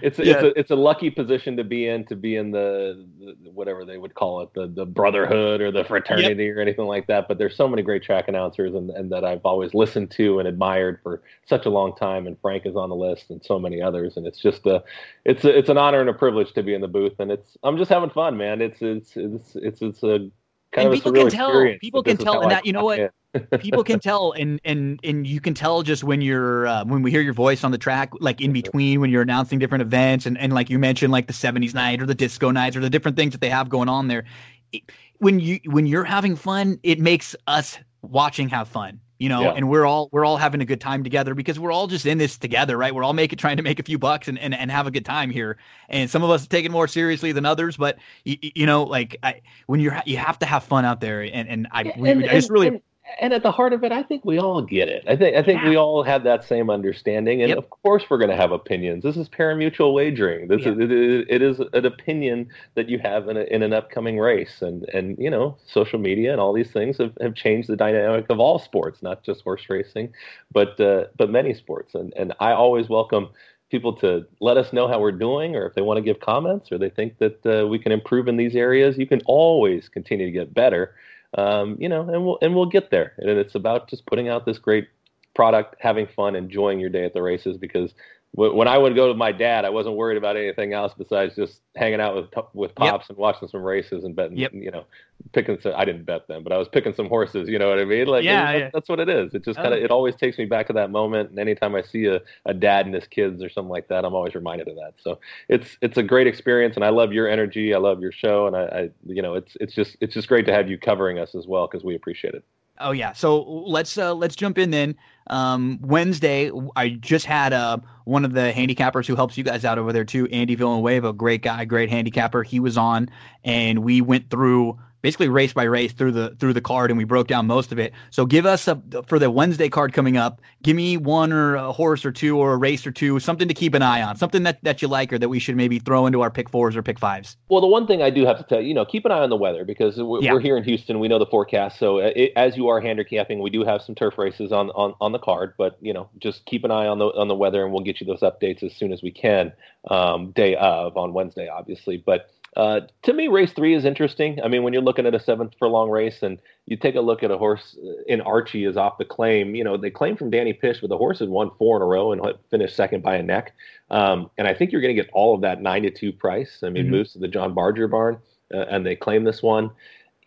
it's 0.00 0.18
yeah. 0.18 0.34
it's 0.34 0.42
a 0.42 0.58
it's 0.58 0.70
a 0.70 0.76
lucky 0.76 1.10
position 1.10 1.56
to 1.58 1.64
be 1.64 1.88
in 1.88 2.04
to 2.06 2.16
be 2.16 2.36
in 2.36 2.50
the, 2.50 3.06
the 3.20 3.50
whatever 3.50 3.84
they 3.84 3.98
would 3.98 4.14
call 4.14 4.40
it 4.40 4.54
the 4.54 4.66
the 4.68 4.86
brotherhood 4.86 5.60
or 5.60 5.70
the 5.70 5.84
fraternity 5.84 6.44
yep. 6.44 6.56
or 6.56 6.60
anything 6.60 6.86
like 6.86 7.06
that. 7.08 7.28
But 7.28 7.36
there's 7.36 7.54
so 7.54 7.68
many 7.68 7.82
great 7.82 8.02
track 8.02 8.28
announcers 8.28 8.74
and, 8.74 8.88
and 8.90 9.12
that 9.12 9.24
I've 9.24 9.44
always 9.44 9.74
listened 9.74 10.10
to 10.12 10.38
and 10.38 10.48
admired 10.48 11.00
for 11.02 11.20
such 11.46 11.66
a 11.66 11.70
long 11.70 11.94
time. 11.94 12.26
And 12.26 12.38
Frank 12.40 12.64
is 12.64 12.74
on 12.74 12.88
the 12.88 12.96
list 12.96 13.28
and 13.28 13.44
so 13.44 13.58
many 13.58 13.82
others. 13.82 14.16
And 14.16 14.26
it's 14.26 14.40
just 14.40 14.64
a 14.66 14.82
it's 15.26 15.44
a, 15.44 15.56
it's 15.56 15.68
an 15.68 15.76
honor 15.76 16.00
and 16.00 16.08
a 16.08 16.14
privilege 16.14 16.52
to 16.54 16.62
be 16.62 16.72
in 16.72 16.80
the 16.80 16.88
booth. 16.88 17.18
And 17.18 17.30
it's 17.30 17.58
I'm 17.62 17.76
just 17.76 17.90
having 17.90 18.10
fun, 18.10 18.36
man. 18.38 18.62
It's 18.62 18.80
it's 18.80 19.12
it's 19.16 19.56
it's 19.56 19.82
it's 19.82 20.02
a 20.02 20.30
kind 20.72 20.88
and 20.88 20.88
of 20.88 20.92
people 20.94 21.12
can 21.12 21.28
tell 21.28 21.74
people 21.80 22.02
can 22.02 22.16
tell 22.16 22.40
and 22.40 22.50
that 22.50 22.64
you 22.64 22.72
know 22.72 22.84
what 22.84 23.12
people 23.58 23.82
can 23.82 23.98
tell 23.98 24.32
and 24.32 24.60
and 24.64 25.00
and 25.02 25.26
you 25.26 25.40
can 25.40 25.54
tell 25.54 25.82
just 25.82 26.04
when 26.04 26.20
you're 26.20 26.66
uh, 26.66 26.84
when 26.84 27.02
we 27.02 27.10
hear 27.10 27.20
your 27.20 27.32
voice 27.32 27.64
on 27.64 27.70
the 27.70 27.78
track 27.78 28.12
like 28.20 28.40
in 28.40 28.52
between 28.52 29.00
when 29.00 29.10
you're 29.10 29.22
announcing 29.22 29.58
different 29.58 29.82
events 29.82 30.26
and, 30.26 30.36
and 30.38 30.52
like 30.52 30.68
you 30.68 30.78
mentioned 30.78 31.12
like 31.12 31.26
the 31.26 31.32
70s 31.32 31.74
night 31.74 32.02
or 32.02 32.06
the 32.06 32.14
disco 32.14 32.50
nights 32.50 32.76
or 32.76 32.80
the 32.80 32.90
different 32.90 33.16
things 33.16 33.32
that 33.32 33.40
they 33.40 33.48
have 33.48 33.68
going 33.68 33.88
on 33.88 34.08
there. 34.08 34.24
It, 34.72 34.82
when 35.18 35.40
you 35.40 35.60
when 35.66 35.86
you're 35.86 36.04
having 36.04 36.36
fun 36.36 36.78
it 36.82 36.98
makes 36.98 37.34
us 37.46 37.78
watching 38.02 38.48
have 38.48 38.68
fun 38.68 39.00
you 39.18 39.28
know 39.28 39.42
yeah. 39.42 39.52
and 39.52 39.68
we're 39.68 39.86
all 39.86 40.08
we're 40.12 40.24
all 40.24 40.36
having 40.36 40.60
a 40.60 40.64
good 40.64 40.80
time 40.80 41.04
together 41.04 41.34
because 41.34 41.58
we're 41.58 41.72
all 41.72 41.86
just 41.86 42.04
in 42.04 42.18
this 42.18 42.36
together 42.36 42.76
right? 42.76 42.94
We're 42.94 43.04
all 43.04 43.12
making 43.12 43.38
trying 43.38 43.56
to 43.56 43.62
make 43.62 43.78
a 43.78 43.82
few 43.82 43.98
bucks 43.98 44.28
and, 44.28 44.38
and, 44.38 44.54
and 44.54 44.70
have 44.70 44.86
a 44.86 44.90
good 44.90 45.04
time 45.04 45.30
here. 45.30 45.58
And 45.88 46.10
some 46.10 46.24
of 46.24 46.30
us 46.30 46.46
take 46.46 46.64
it 46.64 46.70
more 46.70 46.88
seriously 46.88 47.32
than 47.32 47.46
others 47.46 47.76
but 47.76 47.98
you, 48.24 48.36
you 48.40 48.66
know 48.66 48.82
like 48.82 49.16
I, 49.22 49.40
when 49.66 49.80
you're 49.80 50.02
you 50.04 50.16
have 50.16 50.38
to 50.40 50.46
have 50.46 50.64
fun 50.64 50.84
out 50.84 51.00
there 51.00 51.22
and 51.22 51.48
and 51.48 51.68
i, 51.70 51.94
we, 51.96 52.10
and, 52.10 52.24
I 52.24 52.32
just 52.32 52.50
really 52.50 52.82
and, 53.20 53.32
at 53.32 53.42
the 53.42 53.50
heart 53.50 53.72
of 53.72 53.84
it, 53.84 53.92
I 53.92 54.02
think 54.02 54.24
we 54.24 54.38
all 54.38 54.62
get 54.62 54.88
it. 54.88 55.04
I 55.06 55.16
think 55.16 55.36
I 55.36 55.42
think 55.42 55.62
yeah. 55.62 55.68
we 55.68 55.76
all 55.76 56.02
have 56.02 56.24
that 56.24 56.44
same 56.44 56.70
understanding, 56.70 57.42
and 57.42 57.50
yep. 57.50 57.58
of 57.58 57.70
course 57.70 58.04
we're 58.08 58.18
going 58.18 58.30
to 58.30 58.36
have 58.36 58.52
opinions. 58.52 59.02
This 59.02 59.16
is 59.16 59.28
parimutuel 59.28 59.94
wagering. 59.94 60.48
This 60.48 60.62
is 60.62 60.78
it, 60.78 60.90
it 60.90 61.42
is 61.42 61.60
an 61.60 61.86
opinion 61.86 62.48
that 62.74 62.88
you 62.88 62.98
have 62.98 63.28
in, 63.28 63.36
a, 63.36 63.42
in 63.42 63.62
an 63.62 63.72
upcoming 63.72 64.18
race, 64.18 64.62
and 64.62 64.88
and 64.90 65.16
you 65.18 65.30
know 65.30 65.56
social 65.66 65.98
media 65.98 66.32
and 66.32 66.40
all 66.40 66.52
these 66.52 66.70
things 66.70 66.98
have, 66.98 67.16
have 67.20 67.34
changed 67.34 67.68
the 67.68 67.76
dynamic 67.76 68.26
of 68.30 68.40
all 68.40 68.58
sports, 68.58 69.02
not 69.02 69.22
just 69.22 69.42
horse 69.42 69.64
racing, 69.68 70.12
but 70.52 70.78
uh, 70.80 71.04
but 71.16 71.30
many 71.30 71.54
sports. 71.54 71.94
And 71.94 72.12
and 72.16 72.32
I 72.40 72.52
always 72.52 72.88
welcome 72.88 73.28
people 73.70 73.94
to 73.94 74.26
let 74.40 74.58
us 74.58 74.72
know 74.72 74.86
how 74.86 75.00
we're 75.00 75.12
doing, 75.12 75.56
or 75.56 75.66
if 75.66 75.74
they 75.74 75.80
want 75.80 75.96
to 75.96 76.02
give 76.02 76.20
comments, 76.20 76.70
or 76.70 76.78
they 76.78 76.90
think 76.90 77.18
that 77.18 77.46
uh, 77.46 77.66
we 77.66 77.78
can 77.78 77.90
improve 77.90 78.28
in 78.28 78.36
these 78.36 78.54
areas. 78.54 78.98
You 78.98 79.06
can 79.06 79.22
always 79.24 79.88
continue 79.88 80.26
to 80.26 80.32
get 80.32 80.52
better 80.52 80.94
um, 81.38 81.76
you 81.78 81.88
know, 81.88 82.02
and 82.02 82.24
we'll 82.24 82.38
and 82.42 82.54
we'll 82.54 82.66
get 82.66 82.90
there. 82.90 83.12
And 83.18 83.28
it's 83.30 83.54
about 83.54 83.88
just 83.88 84.06
putting 84.06 84.28
out 84.28 84.46
this 84.46 84.58
great 84.58 84.88
product, 85.34 85.76
having 85.80 86.06
fun, 86.06 86.36
enjoying 86.36 86.80
your 86.80 86.90
day 86.90 87.04
at 87.04 87.14
the 87.14 87.22
races. 87.22 87.56
Because 87.56 87.94
when 88.34 88.66
I 88.66 88.78
would 88.78 88.94
go 88.94 89.08
to 89.08 89.14
my 89.14 89.30
dad, 89.30 89.66
I 89.66 89.70
wasn't 89.70 89.96
worried 89.96 90.16
about 90.16 90.38
anything 90.38 90.72
else 90.72 90.94
besides 90.96 91.36
just 91.36 91.60
hanging 91.76 92.00
out 92.00 92.16
with 92.16 92.44
with 92.54 92.74
pops 92.74 93.04
yep. 93.04 93.10
and 93.10 93.18
watching 93.18 93.46
some 93.46 93.62
races 93.62 94.04
and 94.04 94.16
betting. 94.16 94.38
Yep. 94.38 94.54
You 94.54 94.70
know, 94.70 94.86
picking 95.32 95.60
some. 95.60 95.74
I 95.76 95.84
didn't 95.84 96.04
bet 96.04 96.28
them, 96.28 96.42
but 96.42 96.50
I 96.50 96.56
was 96.56 96.66
picking 96.66 96.94
some 96.94 97.08
horses. 97.08 97.46
You 97.46 97.58
know 97.58 97.68
what 97.68 97.78
I 97.78 97.84
mean? 97.84 98.06
Like, 98.06 98.24
yeah, 98.24 98.52
yeah. 98.52 98.70
that's 98.72 98.88
what 98.88 99.00
it 99.00 99.10
is. 99.10 99.34
It 99.34 99.44
just 99.44 99.58
kind 99.58 99.74
of 99.74 99.80
oh. 99.80 99.84
it 99.84 99.90
always 99.90 100.16
takes 100.16 100.38
me 100.38 100.46
back 100.46 100.66
to 100.68 100.72
that 100.72 100.90
moment. 100.90 101.28
And 101.28 101.38
anytime 101.38 101.74
I 101.74 101.82
see 101.82 102.06
a, 102.06 102.22
a 102.46 102.54
dad 102.54 102.86
and 102.86 102.94
his 102.94 103.06
kids 103.06 103.42
or 103.42 103.50
something 103.50 103.70
like 103.70 103.88
that, 103.88 104.06
I'm 104.06 104.14
always 104.14 104.34
reminded 104.34 104.66
of 104.68 104.76
that. 104.76 104.94
So 105.02 105.20
it's 105.50 105.76
it's 105.82 105.98
a 105.98 106.02
great 106.02 106.26
experience, 106.26 106.76
and 106.76 106.86
I 106.86 106.88
love 106.88 107.12
your 107.12 107.28
energy. 107.28 107.74
I 107.74 107.78
love 107.78 108.00
your 108.00 108.12
show, 108.12 108.46
and 108.46 108.56
I, 108.56 108.62
I 108.62 108.90
you 109.04 109.20
know 109.20 109.34
it's 109.34 109.58
it's 109.60 109.74
just 109.74 109.98
it's 110.00 110.14
just 110.14 110.28
great 110.28 110.46
to 110.46 110.54
have 110.54 110.70
you 110.70 110.78
covering 110.78 111.18
us 111.18 111.34
as 111.34 111.46
well 111.46 111.66
because 111.66 111.84
we 111.84 111.94
appreciate 111.94 112.32
it. 112.34 112.44
Oh 112.78 112.92
yeah. 112.92 113.12
So 113.12 113.42
let's 113.42 113.98
uh, 113.98 114.14
let's 114.14 114.36
jump 114.36 114.56
in 114.56 114.70
then. 114.70 114.96
Um, 115.28 115.78
Wednesday, 115.82 116.50
I 116.76 116.90
just 116.90 117.26
had 117.26 117.52
uh, 117.52 117.78
one 118.04 118.24
of 118.24 118.32
the 118.32 118.52
handicappers 118.54 119.06
who 119.06 119.16
helps 119.16 119.38
you 119.38 119.44
guys 119.44 119.64
out 119.64 119.78
over 119.78 119.92
there 119.92 120.04
too, 120.04 120.26
Andy 120.28 120.54
Villanueva, 120.54 121.12
great 121.12 121.42
guy, 121.42 121.64
great 121.64 121.90
handicapper. 121.90 122.42
He 122.42 122.60
was 122.60 122.76
on, 122.76 123.08
and 123.44 123.82
we 123.84 124.00
went 124.00 124.30
through 124.30 124.78
basically 125.02 125.28
race 125.28 125.52
by 125.52 125.64
race 125.64 125.92
through 125.92 126.12
the 126.12 126.30
through 126.38 126.52
the 126.52 126.60
card, 126.60 126.90
and 126.90 126.96
we 126.96 127.04
broke 127.04 127.26
down 127.26 127.46
most 127.46 127.72
of 127.72 127.78
it. 127.78 127.92
So 128.10 128.24
give 128.24 128.46
us 128.46 128.66
a 128.68 128.80
for 129.06 129.18
the 129.18 129.30
Wednesday 129.30 129.68
card 129.68 129.92
coming 129.92 130.16
up. 130.16 130.40
Give 130.62 130.76
me 130.76 130.96
one 130.96 131.32
or 131.32 131.56
a 131.56 131.72
horse 131.72 132.04
or 132.04 132.12
two 132.12 132.38
or 132.38 132.54
a 132.54 132.56
race 132.56 132.86
or 132.86 132.92
two, 132.92 133.20
something 133.20 133.48
to 133.48 133.54
keep 133.54 133.74
an 133.74 133.82
eye 133.82 134.00
on, 134.00 134.16
something 134.16 134.44
that, 134.44 134.62
that 134.62 134.80
you 134.80 134.88
like 134.88 135.12
or 135.12 135.18
that 135.18 135.28
we 135.28 135.38
should 135.38 135.56
maybe 135.56 135.78
throw 135.78 136.06
into 136.06 136.22
our 136.22 136.30
pick 136.30 136.48
fours 136.48 136.76
or 136.76 136.82
pick 136.82 136.98
fives. 136.98 137.36
Well, 137.48 137.60
the 137.60 137.66
one 137.66 137.86
thing 137.86 138.02
I 138.02 138.10
do 138.10 138.24
have 138.24 138.38
to 138.38 138.44
tell 138.44 138.60
you, 138.60 138.68
you 138.68 138.74
know, 138.74 138.84
keep 138.84 139.04
an 139.04 139.12
eye 139.12 139.20
on 139.20 139.30
the 139.30 139.36
weather 139.36 139.64
because 139.64 139.96
we're, 139.96 140.22
yeah. 140.22 140.32
we're 140.32 140.40
here 140.40 140.56
in 140.56 140.64
Houston. 140.64 141.00
We 141.00 141.08
know 141.08 141.18
the 141.18 141.26
forecast. 141.26 141.78
So 141.78 141.98
uh, 141.98 142.12
it, 142.14 142.32
as 142.36 142.56
you 142.56 142.68
are 142.68 142.80
handicapping, 142.80 143.40
we 143.40 143.50
do 143.50 143.64
have 143.64 143.82
some 143.82 143.94
turf 143.94 144.16
races 144.18 144.52
on, 144.52 144.70
on 144.70 144.94
on 145.00 145.12
the 145.12 145.18
card, 145.18 145.54
but 145.58 145.76
you 145.80 145.92
know, 145.92 146.08
just 146.18 146.44
keep 146.46 146.64
an 146.64 146.70
eye 146.70 146.86
on 146.86 146.98
the 146.98 147.06
on 147.06 147.28
the 147.28 147.34
weather, 147.34 147.64
and 147.64 147.72
we'll 147.72 147.82
get 147.82 148.00
you 148.00 148.06
those 148.06 148.20
updates 148.20 148.62
as 148.62 148.74
soon 148.74 148.92
as 148.92 149.02
we 149.02 149.10
can. 149.10 149.52
Um, 149.90 150.30
day 150.30 150.54
of 150.54 150.96
on 150.96 151.12
Wednesday, 151.12 151.48
obviously, 151.48 151.96
but 151.96 152.30
uh, 152.56 152.80
to 153.02 153.12
me, 153.12 153.28
race 153.28 153.52
three 153.52 153.74
is 153.74 153.84
interesting. 153.84 154.38
I 154.42 154.48
mean, 154.48 154.62
when 154.62 154.72
you're 154.72 154.82
looking 154.82 155.06
at 155.06 155.14
a 155.14 155.20
seventh 155.20 155.54
furlong 155.58 155.90
race 155.90 156.22
and 156.22 156.38
you 156.66 156.76
take 156.76 156.96
a 156.96 157.00
look 157.00 157.22
at 157.22 157.30
a 157.30 157.38
horse 157.38 157.76
uh, 157.82 158.02
in 158.06 158.20
Archie 158.20 158.64
is 158.64 158.76
off 158.76 158.98
the 158.98 159.04
claim, 159.04 159.54
you 159.54 159.64
know, 159.64 159.76
they 159.76 159.90
claim 159.90 160.16
from 160.16 160.30
Danny 160.30 160.52
Pish, 160.52 160.80
but 160.80 160.90
the 160.90 160.98
horse 160.98 161.20
had 161.20 161.28
won 161.28 161.50
four 161.58 161.76
in 161.76 161.82
a 161.82 161.86
row 161.86 162.12
and 162.12 162.22
finished 162.50 162.76
second 162.76 163.02
by 163.02 163.16
a 163.16 163.22
neck. 163.22 163.54
Um, 163.90 164.30
and 164.36 164.46
I 164.46 164.54
think 164.54 164.70
you're 164.70 164.82
going 164.82 164.94
to 164.94 165.02
get 165.02 165.10
all 165.14 165.34
of 165.34 165.40
that 165.42 165.62
nine 165.62 165.82
to 165.84 165.90
two 165.90 166.12
price. 166.12 166.58
I 166.62 166.68
mean, 166.68 166.84
mm-hmm. 166.84 166.92
moves 166.92 167.12
to 167.14 167.18
the 167.18 167.28
John 167.28 167.54
Barger 167.54 167.88
barn, 167.88 168.18
uh, 168.52 168.66
and 168.68 168.84
they 168.84 168.96
claim 168.96 169.24
this 169.24 169.42
one 169.42 169.70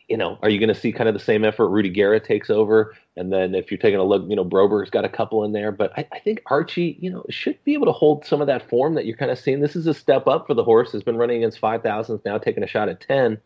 you 0.07 0.17
know, 0.17 0.37
are 0.41 0.49
you 0.49 0.59
going 0.59 0.73
to 0.73 0.79
see 0.79 0.91
kind 0.91 1.09
of 1.09 1.13
the 1.13 1.19
same 1.19 1.43
effort? 1.43 1.69
Rudy 1.69 1.89
Guerra 1.89 2.19
takes 2.19 2.49
over, 2.49 2.93
and 3.17 3.31
then 3.31 3.55
if 3.55 3.71
you're 3.71 3.77
taking 3.77 3.99
a 3.99 4.03
look, 4.03 4.23
you 4.27 4.35
know, 4.35 4.43
Broberg's 4.43 4.89
got 4.89 5.05
a 5.05 5.09
couple 5.09 5.43
in 5.43 5.53
there, 5.53 5.71
but 5.71 5.91
I, 5.97 6.07
I, 6.11 6.19
think 6.19 6.41
Archie, 6.47 6.97
you 6.99 7.09
know, 7.09 7.23
should 7.29 7.63
be 7.63 7.73
able 7.73 7.85
to 7.85 7.93
hold 7.93 8.25
some 8.25 8.41
of 8.41 8.47
that 8.47 8.69
form 8.69 8.95
that 8.95 9.05
you're 9.05 9.15
kind 9.15 9.31
of 9.31 9.39
seeing. 9.39 9.61
This 9.61 9.75
is 9.75 9.87
a 9.87 9.93
step 9.93 10.27
up 10.27 10.47
for 10.47 10.53
the 10.53 10.63
horse. 10.63 10.91
Has 10.91 11.03
been 11.03 11.17
running 11.17 11.37
against 11.37 11.59
five 11.59 11.81
thousands 11.81 12.21
now, 12.25 12.37
taking 12.37 12.63
a 12.63 12.67
shot 12.67 12.89
at 12.89 12.99
ten. 12.99 13.39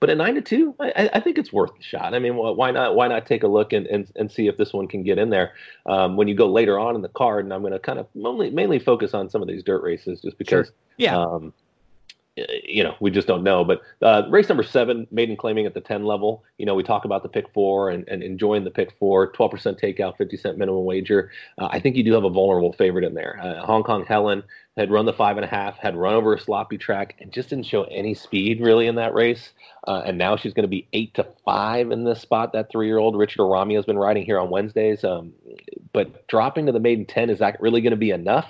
But 0.00 0.10
at 0.10 0.16
nine 0.16 0.36
to 0.36 0.40
two, 0.40 0.76
I, 0.78 1.10
I, 1.12 1.20
think 1.20 1.38
it's 1.38 1.52
worth 1.52 1.74
the 1.76 1.82
shot. 1.82 2.14
I 2.14 2.20
mean, 2.20 2.36
why 2.36 2.70
not? 2.70 2.94
Why 2.94 3.08
not 3.08 3.26
take 3.26 3.42
a 3.42 3.48
look 3.48 3.72
and, 3.72 3.84
and, 3.88 4.10
and 4.14 4.30
see 4.30 4.46
if 4.46 4.56
this 4.56 4.72
one 4.72 4.86
can 4.86 5.02
get 5.02 5.18
in 5.18 5.30
there 5.30 5.54
um, 5.86 6.16
when 6.16 6.28
you 6.28 6.36
go 6.36 6.48
later 6.48 6.78
on 6.78 6.94
in 6.94 7.02
the 7.02 7.08
card? 7.08 7.44
And 7.44 7.52
I'm 7.52 7.62
going 7.62 7.72
to 7.72 7.80
kind 7.80 7.98
of 7.98 8.06
mainly 8.14 8.50
mainly 8.50 8.78
focus 8.78 9.12
on 9.12 9.28
some 9.28 9.42
of 9.42 9.48
these 9.48 9.64
dirt 9.64 9.82
races, 9.82 10.20
just 10.20 10.38
because. 10.38 10.68
Sure. 10.68 10.74
Yeah. 10.98 11.18
Um, 11.18 11.52
you 12.64 12.82
know, 12.82 12.94
we 13.00 13.10
just 13.10 13.26
don't 13.26 13.42
know. 13.42 13.64
But 13.64 13.82
uh, 14.02 14.22
race 14.28 14.48
number 14.48 14.62
seven, 14.62 15.06
maiden 15.10 15.36
claiming 15.36 15.66
at 15.66 15.74
the 15.74 15.80
10 15.80 16.04
level, 16.04 16.44
you 16.58 16.66
know, 16.66 16.74
we 16.74 16.82
talk 16.82 17.04
about 17.04 17.22
the 17.22 17.28
pick 17.28 17.52
four 17.52 17.90
and, 17.90 18.06
and 18.08 18.22
enjoying 18.22 18.64
the 18.64 18.70
pick 18.70 18.92
four, 18.98 19.32
12% 19.32 19.80
takeout, 19.80 20.16
50 20.16 20.36
cent 20.36 20.58
minimum 20.58 20.84
wager. 20.84 21.30
Uh, 21.58 21.68
I 21.70 21.80
think 21.80 21.96
you 21.96 22.04
do 22.04 22.12
have 22.12 22.24
a 22.24 22.30
vulnerable 22.30 22.72
favorite 22.72 23.04
in 23.04 23.14
there. 23.14 23.38
Uh, 23.42 23.64
Hong 23.64 23.82
Kong 23.82 24.04
Helen 24.04 24.42
had 24.78 24.90
run 24.90 25.04
the 25.04 25.12
five 25.12 25.36
and 25.36 25.44
a 25.44 25.48
half, 25.48 25.76
had 25.76 25.96
run 25.96 26.14
over 26.14 26.34
a 26.34 26.40
sloppy 26.40 26.78
track, 26.78 27.16
and 27.20 27.32
just 27.32 27.50
didn't 27.50 27.66
show 27.66 27.82
any 27.84 28.14
speed 28.14 28.60
really 28.60 28.86
in 28.86 28.94
that 28.94 29.12
race. 29.12 29.50
Uh, 29.86 30.02
and 30.04 30.18
now 30.18 30.36
she's 30.36 30.52
going 30.52 30.64
to 30.64 30.68
be 30.68 30.86
eight 30.92 31.14
to 31.14 31.26
five 31.44 31.90
in 31.90 32.04
this 32.04 32.20
spot. 32.20 32.52
That 32.52 32.70
three-year-old 32.70 33.16
Richard 33.16 33.40
Eramia 33.40 33.76
has 33.76 33.84
been 33.84 33.98
riding 33.98 34.24
here 34.24 34.38
on 34.38 34.50
Wednesdays. 34.50 35.04
Um, 35.04 35.32
but 35.92 36.26
dropping 36.28 36.66
to 36.66 36.72
the 36.72 36.80
maiden 36.80 37.06
ten 37.06 37.30
is 37.30 37.38
that 37.38 37.60
really 37.60 37.80
going 37.80 37.92
to 37.92 37.96
be 37.96 38.10
enough? 38.10 38.46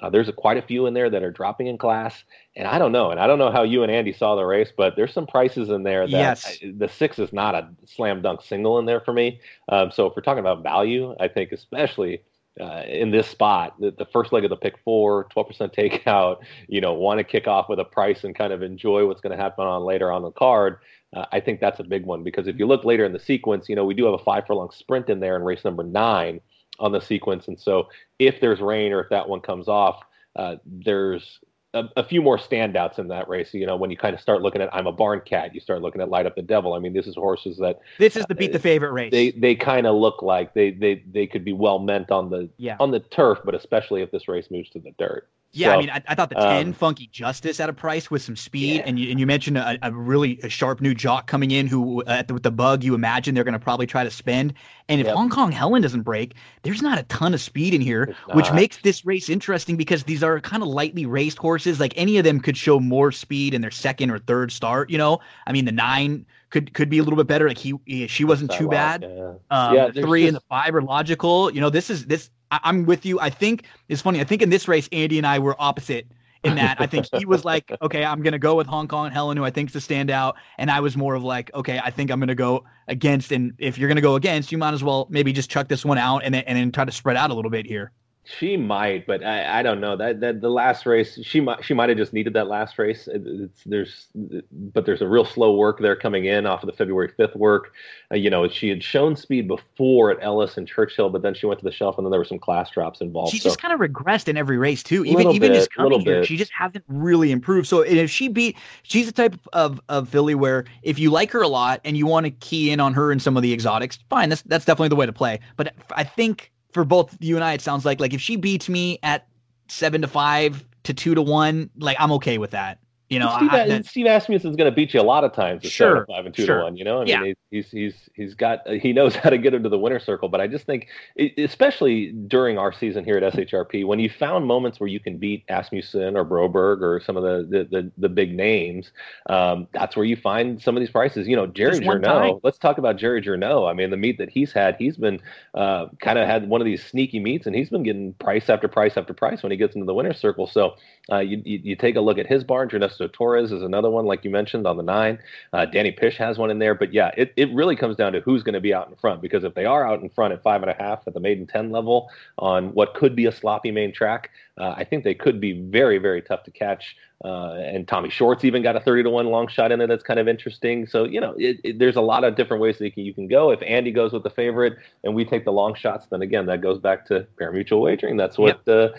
Uh, 0.00 0.10
there's 0.10 0.28
a, 0.28 0.32
quite 0.32 0.58
a 0.58 0.62
few 0.62 0.86
in 0.86 0.94
there 0.94 1.10
that 1.10 1.22
are 1.22 1.30
dropping 1.30 1.66
in 1.66 1.78
class, 1.78 2.22
and 2.54 2.68
I 2.68 2.78
don't 2.78 2.92
know. 2.92 3.10
And 3.10 3.18
I 3.18 3.26
don't 3.26 3.38
know 3.38 3.50
how 3.50 3.62
you 3.62 3.82
and 3.82 3.90
Andy 3.90 4.12
saw 4.12 4.36
the 4.36 4.44
race, 4.44 4.70
but 4.76 4.96
there's 4.96 5.12
some 5.12 5.26
prices 5.26 5.68
in 5.70 5.82
there 5.82 6.06
that 6.06 6.10
yes. 6.10 6.58
I, 6.62 6.72
the 6.76 6.88
six 6.88 7.18
is 7.18 7.32
not 7.32 7.54
a 7.54 7.68
slam 7.86 8.22
dunk 8.22 8.42
single 8.42 8.78
in 8.78 8.86
there 8.86 9.00
for 9.00 9.12
me. 9.12 9.40
Um, 9.68 9.90
so 9.90 10.06
if 10.06 10.14
we're 10.14 10.22
talking 10.22 10.40
about 10.40 10.62
value, 10.62 11.16
I 11.18 11.28
think 11.28 11.52
especially 11.52 12.22
uh, 12.60 12.82
in 12.86 13.10
this 13.10 13.26
spot, 13.28 13.74
the, 13.80 13.90
the, 13.92 14.04
first 14.12 14.32
leg 14.32 14.44
of 14.44 14.50
the 14.50 14.56
pick 14.56 14.76
four, 14.84 15.26
12% 15.34 15.74
takeout, 15.74 16.38
you 16.68 16.80
know, 16.80 16.92
want 16.92 17.18
to 17.18 17.24
kick 17.24 17.46
off 17.46 17.68
with 17.68 17.78
a 17.78 17.84
price 17.84 18.24
and 18.24 18.34
kind 18.34 18.52
of 18.52 18.62
enjoy 18.62 19.06
what's 19.06 19.20
going 19.20 19.34
to 19.34 19.42
happen 19.42 19.66
on 19.66 19.82
later 19.84 20.12
on 20.12 20.22
the 20.22 20.30
card. 20.32 20.78
Uh, 21.14 21.24
I 21.32 21.40
think 21.40 21.60
that's 21.60 21.80
a 21.80 21.84
big 21.84 22.04
one 22.04 22.22
because 22.22 22.46
if 22.46 22.58
you 22.58 22.66
look 22.66 22.84
later 22.84 23.04
in 23.04 23.12
the 23.12 23.18
sequence, 23.18 23.68
you 23.68 23.76
know, 23.76 23.84
we 23.84 23.94
do 23.94 24.04
have 24.04 24.14
a 24.14 24.18
five 24.18 24.46
furlong 24.46 24.70
sprint 24.70 25.08
in 25.08 25.20
there 25.20 25.36
in 25.36 25.42
race 25.42 25.64
number 25.64 25.82
nine 25.82 26.40
on 26.78 26.92
the 26.92 27.00
sequence. 27.00 27.48
And 27.48 27.58
so 27.58 27.88
if 28.18 28.40
there's 28.40 28.60
rain 28.60 28.92
or 28.92 29.00
if 29.00 29.08
that 29.10 29.28
one 29.28 29.40
comes 29.40 29.68
off, 29.68 30.02
uh, 30.36 30.56
there's 30.64 31.40
a, 31.74 31.84
a, 31.96 32.04
few 32.04 32.20
more 32.20 32.38
standouts 32.38 32.98
in 32.98 33.08
that 33.08 33.28
race. 33.28 33.54
You 33.54 33.66
know, 33.66 33.76
when 33.76 33.90
you 33.90 33.96
kind 33.96 34.14
of 34.14 34.20
start 34.20 34.42
looking 34.42 34.60
at 34.60 34.74
I'm 34.74 34.86
a 34.86 34.92
barn 34.92 35.22
cat, 35.24 35.54
you 35.54 35.60
start 35.60 35.82
looking 35.82 36.00
at 36.00 36.08
Light 36.08 36.26
Up 36.26 36.34
the 36.34 36.42
Devil. 36.42 36.74
I 36.74 36.78
mean, 36.78 36.92
this 36.92 37.06
is 37.06 37.14
horses 37.14 37.56
that 37.58 37.80
this 37.98 38.16
is 38.16 38.26
the 38.26 38.34
beat 38.34 38.52
the 38.52 38.58
uh, 38.58 38.62
favorite 38.62 38.92
race. 38.92 39.10
They 39.10 39.30
they 39.30 39.54
kind 39.54 39.86
of 39.86 39.96
look 39.96 40.22
like 40.22 40.54
they 40.54 40.70
they 40.70 41.02
they 41.12 41.26
could 41.26 41.44
be 41.44 41.52
well 41.52 41.78
meant 41.78 42.10
on 42.10 42.30
the 42.30 42.48
yeah. 42.58 42.76
on 42.78 42.90
the 42.90 43.00
turf, 43.00 43.38
but 43.44 43.54
especially 43.54 44.02
if 44.02 44.10
this 44.10 44.28
race 44.28 44.50
moves 44.50 44.70
to 44.70 44.78
the 44.78 44.92
dirt. 44.98 45.28
Yeah, 45.54 45.68
so, 45.68 45.72
I 45.72 45.78
mean, 45.78 45.90
I, 45.90 46.02
I, 46.08 46.14
thought 46.14 46.30
the 46.30 46.36
ten 46.36 46.68
um, 46.68 46.72
Funky 46.72 47.08
Justice 47.08 47.60
at 47.60 47.68
a 47.68 47.74
price 47.74 48.10
with 48.10 48.22
some 48.22 48.36
speed, 48.36 48.76
yeah. 48.76 48.84
and 48.86 48.98
you 48.98 49.10
and 49.10 49.20
you 49.20 49.26
mentioned 49.26 49.58
a, 49.58 49.78
a 49.82 49.92
really 49.92 50.40
a 50.42 50.48
sharp 50.48 50.80
new 50.80 50.94
jock 50.94 51.26
coming 51.26 51.50
in 51.50 51.66
who 51.66 52.02
uh, 52.04 52.22
with 52.30 52.42
the 52.42 52.50
bug 52.50 52.82
you 52.82 52.94
imagine 52.94 53.34
they're 53.34 53.44
going 53.44 53.52
to 53.52 53.58
probably 53.58 53.86
try 53.86 54.02
to 54.02 54.10
spend. 54.10 54.54
And 54.88 54.98
if 54.98 55.06
yep. 55.06 55.14
Hong 55.14 55.28
Kong 55.28 55.52
Helen 55.52 55.82
doesn't 55.82 56.02
break, 56.02 56.36
there's 56.62 56.80
not 56.80 56.98
a 56.98 57.02
ton 57.04 57.34
of 57.34 57.40
speed 57.40 57.74
in 57.74 57.82
here, 57.82 58.16
which 58.32 58.50
makes 58.52 58.78
this 58.78 59.04
race 59.04 59.28
interesting 59.28 59.76
because 59.76 60.04
these 60.04 60.22
are 60.22 60.40
kind 60.40 60.62
of 60.62 60.70
lightly 60.70 61.04
raced 61.04 61.36
horses. 61.36 61.78
Like 61.78 61.92
any 61.96 62.16
of 62.16 62.24
them 62.24 62.40
could 62.40 62.56
show 62.56 62.80
more 62.80 63.12
speed 63.12 63.52
in 63.52 63.60
their 63.60 63.70
second 63.70 64.10
or 64.10 64.18
third 64.18 64.52
start. 64.52 64.88
You 64.88 64.96
know, 64.96 65.20
I 65.46 65.52
mean, 65.52 65.66
the 65.66 65.72
nine 65.72 66.24
could 66.48 66.72
could 66.72 66.88
be 66.88 66.96
a 66.96 67.02
little 67.02 67.16
bit 67.18 67.26
better. 67.26 67.46
Like 67.46 67.58
he, 67.58 67.74
he 67.84 68.06
she 68.06 68.24
wasn't 68.24 68.52
too 68.52 68.68
bad. 68.68 69.02
Yeah, 69.02 69.34
um, 69.50 69.74
yeah 69.74 69.90
three 69.90 70.22
just... 70.22 70.28
and 70.28 70.36
the 70.36 70.44
five 70.48 70.74
are 70.74 70.82
logical. 70.82 71.50
You 71.50 71.60
know, 71.60 71.68
this 71.68 71.90
is 71.90 72.06
this 72.06 72.30
I, 72.52 72.68
am 72.68 72.86
with 72.86 73.04
you. 73.04 73.18
I 73.18 73.30
think 73.30 73.64
it's 73.88 74.02
funny. 74.02 74.20
I 74.20 74.24
think 74.24 74.42
in 74.42 74.50
this 74.50 74.68
race, 74.68 74.88
Andy 74.92 75.18
and 75.18 75.26
I 75.26 75.38
were 75.38 75.56
opposite 75.58 76.06
in 76.44 76.56
that. 76.56 76.80
I 76.80 76.86
think 76.86 77.06
he 77.16 77.24
was 77.24 77.44
like, 77.44 77.72
okay, 77.82 78.04
I'm 78.04 78.22
going 78.22 78.32
to 78.32 78.38
go 78.38 78.54
with 78.54 78.66
Hong 78.66 78.88
Kong 78.88 79.06
and 79.06 79.14
Helen, 79.14 79.36
who 79.36 79.44
I 79.44 79.50
think 79.50 79.74
is 79.74 79.76
a 79.76 79.78
standout. 79.78 80.34
And 80.58 80.70
I 80.70 80.80
was 80.80 80.96
more 80.96 81.14
of 81.14 81.22
like, 81.22 81.52
okay, 81.54 81.80
I 81.82 81.90
think 81.90 82.10
I'm 82.10 82.18
going 82.20 82.28
to 82.28 82.34
go 82.34 82.64
against. 82.88 83.32
And 83.32 83.54
if 83.58 83.78
you're 83.78 83.88
going 83.88 83.96
to 83.96 84.02
go 84.02 84.16
against, 84.16 84.52
you 84.52 84.58
might 84.58 84.74
as 84.74 84.84
well 84.84 85.06
maybe 85.10 85.32
just 85.32 85.50
chuck 85.50 85.68
this 85.68 85.84
one 85.84 85.98
out 85.98 86.22
and 86.24 86.34
and 86.34 86.58
then 86.58 86.72
try 86.72 86.84
to 86.84 86.92
spread 86.92 87.16
out 87.16 87.30
a 87.30 87.34
little 87.34 87.50
bit 87.50 87.66
here. 87.66 87.92
She 88.24 88.56
might, 88.56 89.04
but 89.04 89.24
I, 89.24 89.58
I 89.58 89.62
don't 89.64 89.80
know 89.80 89.96
that 89.96 90.20
that 90.20 90.40
the 90.40 90.48
last 90.48 90.86
race 90.86 91.18
she 91.24 91.40
might 91.40 91.64
she 91.64 91.74
might 91.74 91.88
have 91.88 91.98
just 91.98 92.12
needed 92.12 92.34
that 92.34 92.46
last 92.46 92.78
race. 92.78 93.08
It's, 93.12 93.64
there's 93.66 94.06
but 94.14 94.86
there's 94.86 95.02
a 95.02 95.08
real 95.08 95.24
slow 95.24 95.56
work 95.56 95.80
there 95.80 95.96
coming 95.96 96.26
in 96.26 96.46
off 96.46 96.62
of 96.62 96.68
the 96.68 96.72
February 96.72 97.12
fifth 97.16 97.34
work. 97.34 97.72
Uh, 98.12 98.14
you 98.14 98.30
know 98.30 98.46
she 98.46 98.68
had 98.68 98.80
shown 98.80 99.16
speed 99.16 99.48
before 99.48 100.12
at 100.12 100.18
Ellis 100.22 100.56
and 100.56 100.68
Churchill, 100.68 101.10
but 101.10 101.22
then 101.22 101.34
she 101.34 101.46
went 101.46 101.58
to 101.58 101.64
the 101.64 101.72
shelf 101.72 101.98
and 101.98 102.06
then 102.06 102.12
there 102.12 102.20
were 102.20 102.24
some 102.24 102.38
class 102.38 102.70
drops 102.70 103.00
involved. 103.00 103.32
She 103.32 103.38
so. 103.38 103.48
just 103.48 103.60
kind 103.60 103.74
of 103.74 103.80
regressed 103.80 104.28
in 104.28 104.36
every 104.36 104.56
race 104.56 104.84
too. 104.84 105.04
Even 105.04 105.32
even 105.32 105.50
bit, 105.50 105.58
just 105.58 105.72
coming 105.72 106.00
here, 106.02 106.20
bit. 106.20 106.28
she 106.28 106.36
just 106.36 106.52
hasn't 106.52 106.84
really 106.86 107.32
improved. 107.32 107.66
So 107.66 107.80
if 107.80 108.08
she 108.08 108.28
beat, 108.28 108.56
she's 108.84 109.06
the 109.06 109.12
type 109.12 109.34
of 109.52 109.80
of 109.88 110.08
filly 110.08 110.36
where 110.36 110.64
if 110.84 110.96
you 110.96 111.10
like 111.10 111.32
her 111.32 111.42
a 111.42 111.48
lot 111.48 111.80
and 111.84 111.96
you 111.96 112.06
want 112.06 112.26
to 112.26 112.30
key 112.30 112.70
in 112.70 112.78
on 112.78 112.94
her 112.94 113.10
and 113.10 113.20
some 113.20 113.36
of 113.36 113.42
the 113.42 113.52
exotics, 113.52 113.98
fine. 114.08 114.28
That's 114.28 114.42
that's 114.42 114.64
definitely 114.64 114.90
the 114.90 114.96
way 114.96 115.06
to 115.06 115.12
play. 115.12 115.40
But 115.56 115.74
I 115.90 116.04
think 116.04 116.52
for 116.72 116.84
both 116.84 117.16
you 117.20 117.36
and 117.36 117.44
I, 117.44 117.52
it 117.54 117.60
sounds 117.60 117.84
like 117.84 118.00
like 118.00 118.14
if 118.14 118.20
she 118.20 118.36
beats 118.36 118.68
me 118.68 118.98
at 119.02 119.26
seven 119.68 120.02
to 120.02 120.08
five 120.08 120.64
to 120.84 120.94
two 120.94 121.14
to 121.14 121.22
one, 121.22 121.70
like 121.78 121.96
I'm 122.00 122.12
okay 122.12 122.38
with 122.38 122.50
that. 122.50 122.78
You 123.12 123.18
know, 123.18 123.34
Steve, 123.36 123.52
I, 123.52 123.62
I, 123.64 123.80
Steve 123.82 124.06
Asmussen's 124.06 124.56
going 124.56 124.70
to 124.70 124.74
beat 124.74 124.94
you 124.94 125.00
a 125.00 125.02
lot 125.02 125.22
of 125.22 125.34
times. 125.34 125.66
Sure, 125.66 126.06
five 126.06 126.24
and 126.24 126.34
two 126.34 126.46
sure. 126.46 126.58
to 126.58 126.62
one. 126.64 126.76
You 126.76 126.84
know, 126.84 127.02
I 127.02 127.04
yeah. 127.04 127.20
mean, 127.20 127.34
he's 127.50 127.70
he's 127.70 127.94
he's 128.14 128.34
got 128.34 128.66
he 128.66 128.94
knows 128.94 129.14
how 129.22 129.28
to 129.28 129.36
get 129.36 129.52
into 129.52 129.68
the 129.68 129.78
winner 129.78 129.98
circle. 129.98 130.30
But 130.30 130.40
I 130.40 130.46
just 130.46 130.64
think, 130.64 130.88
especially 131.36 132.12
during 132.12 132.56
our 132.56 132.72
season 132.72 133.04
here 133.04 133.18
at 133.18 133.34
SHRP, 133.34 133.86
when 133.86 133.98
you 133.98 134.08
found 134.08 134.46
moments 134.46 134.80
where 134.80 134.88
you 134.88 134.98
can 134.98 135.18
beat 135.18 135.44
Asmussen 135.50 136.16
or 136.16 136.24
Broberg 136.24 136.80
or 136.80 137.02
some 137.04 137.18
of 137.18 137.22
the 137.22 137.46
the, 137.50 137.64
the, 137.64 137.92
the 137.98 138.08
big 138.08 138.34
names, 138.34 138.92
um, 139.28 139.68
that's 139.74 139.94
where 139.94 140.06
you 140.06 140.16
find 140.16 140.60
some 140.62 140.74
of 140.74 140.80
these 140.80 140.90
prices. 140.90 141.28
You 141.28 141.36
know, 141.36 141.46
Jerry 141.46 141.80
Journeau. 141.80 142.40
Let's 142.42 142.56
talk 142.56 142.78
about 142.78 142.96
Jerry 142.96 143.20
Journeau. 143.20 143.66
I 143.66 143.74
mean, 143.74 143.90
the 143.90 143.98
meet 143.98 144.16
that 144.16 144.30
he's 144.30 144.52
had, 144.52 144.76
he's 144.78 144.96
been 144.96 145.20
uh, 145.52 145.88
kind 146.00 146.18
of 146.18 146.26
had 146.26 146.48
one 146.48 146.62
of 146.62 146.64
these 146.64 146.82
sneaky 146.82 147.20
meets, 147.20 147.46
and 147.46 147.54
he's 147.54 147.68
been 147.68 147.82
getting 147.82 148.14
price 148.14 148.48
after 148.48 148.68
price 148.68 148.96
after 148.96 149.12
price 149.12 149.42
when 149.42 149.52
he 149.52 149.58
gets 149.58 149.74
into 149.74 149.84
the 149.84 149.94
winner 149.94 150.14
circle. 150.14 150.46
So 150.46 150.76
uh, 151.12 151.18
you, 151.18 151.42
you, 151.44 151.60
you 151.62 151.76
take 151.76 151.96
a 151.96 152.00
look 152.00 152.16
at 152.16 152.26
his 152.26 152.42
barn. 152.42 152.70
Ernesto 153.02 153.16
Torres 153.16 153.52
is 153.52 153.62
another 153.62 153.90
one, 153.90 154.06
like 154.06 154.24
you 154.24 154.30
mentioned, 154.30 154.66
on 154.66 154.76
the 154.76 154.82
nine. 154.82 155.18
Uh, 155.52 155.66
Danny 155.66 155.90
Pish 155.90 156.16
has 156.18 156.38
one 156.38 156.50
in 156.50 156.58
there. 156.58 156.74
But 156.74 156.92
yeah, 156.92 157.10
it, 157.16 157.32
it 157.36 157.52
really 157.52 157.76
comes 157.76 157.96
down 157.96 158.12
to 158.12 158.20
who's 158.20 158.42
going 158.42 158.54
to 158.54 158.60
be 158.60 158.72
out 158.72 158.88
in 158.88 158.96
front. 158.96 159.20
Because 159.20 159.44
if 159.44 159.54
they 159.54 159.64
are 159.64 159.86
out 159.86 160.00
in 160.00 160.08
front 160.08 160.32
at 160.32 160.42
five 160.42 160.62
and 160.62 160.70
a 160.70 160.74
half 160.74 161.06
at 161.06 161.14
the 161.14 161.20
maiden 161.20 161.46
10 161.46 161.70
level 161.70 162.10
on 162.38 162.72
what 162.74 162.94
could 162.94 163.16
be 163.16 163.26
a 163.26 163.32
sloppy 163.32 163.70
main 163.70 163.92
track, 163.92 164.30
uh, 164.58 164.74
I 164.76 164.84
think 164.84 165.04
they 165.04 165.14
could 165.14 165.40
be 165.40 165.52
very, 165.52 165.98
very 165.98 166.22
tough 166.22 166.44
to 166.44 166.50
catch. 166.50 166.96
Uh, 167.24 167.52
and 167.54 167.86
Tommy 167.86 168.10
Shorts 168.10 168.44
even 168.44 168.62
got 168.64 168.74
a 168.74 168.80
30 168.80 169.04
to 169.04 169.10
1 169.10 169.26
long 169.26 169.46
shot 169.46 169.70
in 169.70 169.78
there 169.78 169.86
That's 169.86 170.02
kind 170.02 170.18
of 170.18 170.26
interesting. 170.26 170.88
So, 170.88 171.04
you 171.04 171.20
know, 171.20 171.34
it, 171.38 171.60
it, 171.62 171.78
there's 171.78 171.94
a 171.94 172.00
lot 172.00 172.24
of 172.24 172.34
different 172.34 172.60
ways 172.60 172.78
that 172.78 172.84
you 172.84 172.90
can, 172.90 173.04
you 173.04 173.14
can, 173.14 173.28
go. 173.28 173.50
If 173.50 173.62
Andy 173.62 173.92
goes 173.92 174.12
with 174.12 174.24
the 174.24 174.30
favorite 174.30 174.76
and 175.04 175.14
we 175.14 175.24
take 175.24 175.44
the 175.44 175.52
long 175.52 175.74
shots, 175.74 176.06
then 176.10 176.20
again, 176.22 176.46
that 176.46 176.60
goes 176.60 176.78
back 176.78 177.06
to 177.06 177.26
pari-mutuel 177.38 177.80
wagering. 177.80 178.16
That's 178.16 178.38
what. 178.38 178.60
Yep. 178.66 178.94
Uh, 178.94 178.98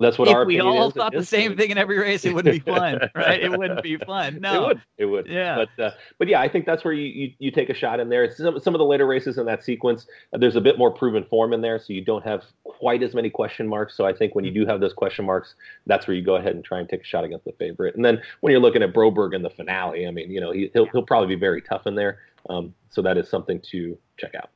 That's 0.00 0.18
what 0.18 0.28
our. 0.28 0.34
if 0.34 0.36
our 0.38 0.44
we 0.46 0.60
all 0.60 0.88
is. 0.88 0.94
thought 0.94 1.12
the 1.12 1.24
same 1.24 1.56
thing 1.56 1.70
in 1.70 1.78
every 1.78 1.98
race, 1.98 2.24
it 2.24 2.34
wouldn't 2.34 2.64
be 2.64 2.72
fun, 2.72 2.98
right? 3.14 3.40
It 3.40 3.56
wouldn't 3.56 3.82
be 3.82 3.96
fun. 3.98 4.40
No, 4.40 4.54
It 4.54 4.66
would. 4.66 4.80
It 4.98 5.04
would. 5.06 5.26
Yeah. 5.26 5.64
But 5.76 5.84
uh, 5.84 5.90
but 6.18 6.28
yeah, 6.28 6.40
I 6.40 6.48
think 6.48 6.66
that's 6.66 6.84
where 6.84 6.92
you, 6.92 7.06
you, 7.06 7.32
you 7.38 7.50
take 7.50 7.70
a 7.70 7.74
shot 7.74 8.00
in 8.00 8.08
there. 8.08 8.30
Some 8.34 8.58
some 8.58 8.74
of 8.74 8.78
the 8.78 8.84
later 8.84 9.06
races 9.06 9.38
in 9.38 9.46
that 9.46 9.62
sequence, 9.64 10.06
uh, 10.32 10.38
there's 10.38 10.56
a 10.56 10.60
bit 10.60 10.78
more 10.78 10.90
proven 10.90 11.24
form 11.24 11.52
in 11.52 11.60
there, 11.60 11.78
so 11.78 11.92
you 11.92 12.04
don't 12.04 12.24
have 12.24 12.44
quite 12.64 13.02
as 13.02 13.14
many 13.14 13.30
question 13.30 13.68
marks. 13.68 13.96
So 13.96 14.06
I 14.06 14.12
think 14.12 14.34
when 14.34 14.44
you 14.44 14.50
do 14.50 14.66
have 14.66 14.80
those 14.80 14.92
question 14.92 15.24
marks, 15.24 15.54
that's 15.86 16.06
where 16.06 16.16
you 16.16 16.22
go 16.22 16.36
ahead 16.36 16.54
and 16.54 16.64
try 16.64 16.80
and 16.80 16.88
take 16.88 17.02
a 17.02 17.06
shot 17.06 17.24
against 17.24 17.44
the 17.44 17.52
favorite. 17.52 17.94
And 17.94 18.04
then 18.04 18.20
when 18.40 18.50
you're 18.50 18.60
looking 18.60 18.82
at 18.82 18.92
Broberg 18.92 19.34
in 19.34 19.42
the 19.42 19.50
finale, 19.50 20.06
I 20.06 20.10
mean, 20.10 20.30
you 20.30 20.40
know, 20.40 20.52
he, 20.52 20.70
he'll 20.72 20.86
he'll 20.86 21.02
probably 21.02 21.34
be 21.34 21.40
very 21.40 21.62
tough 21.62 21.86
in 21.86 21.94
there. 21.94 22.18
Um, 22.48 22.74
so 22.90 23.02
that 23.02 23.16
is 23.16 23.28
something 23.28 23.60
to 23.70 23.96
check 24.18 24.34
out. 24.34 24.50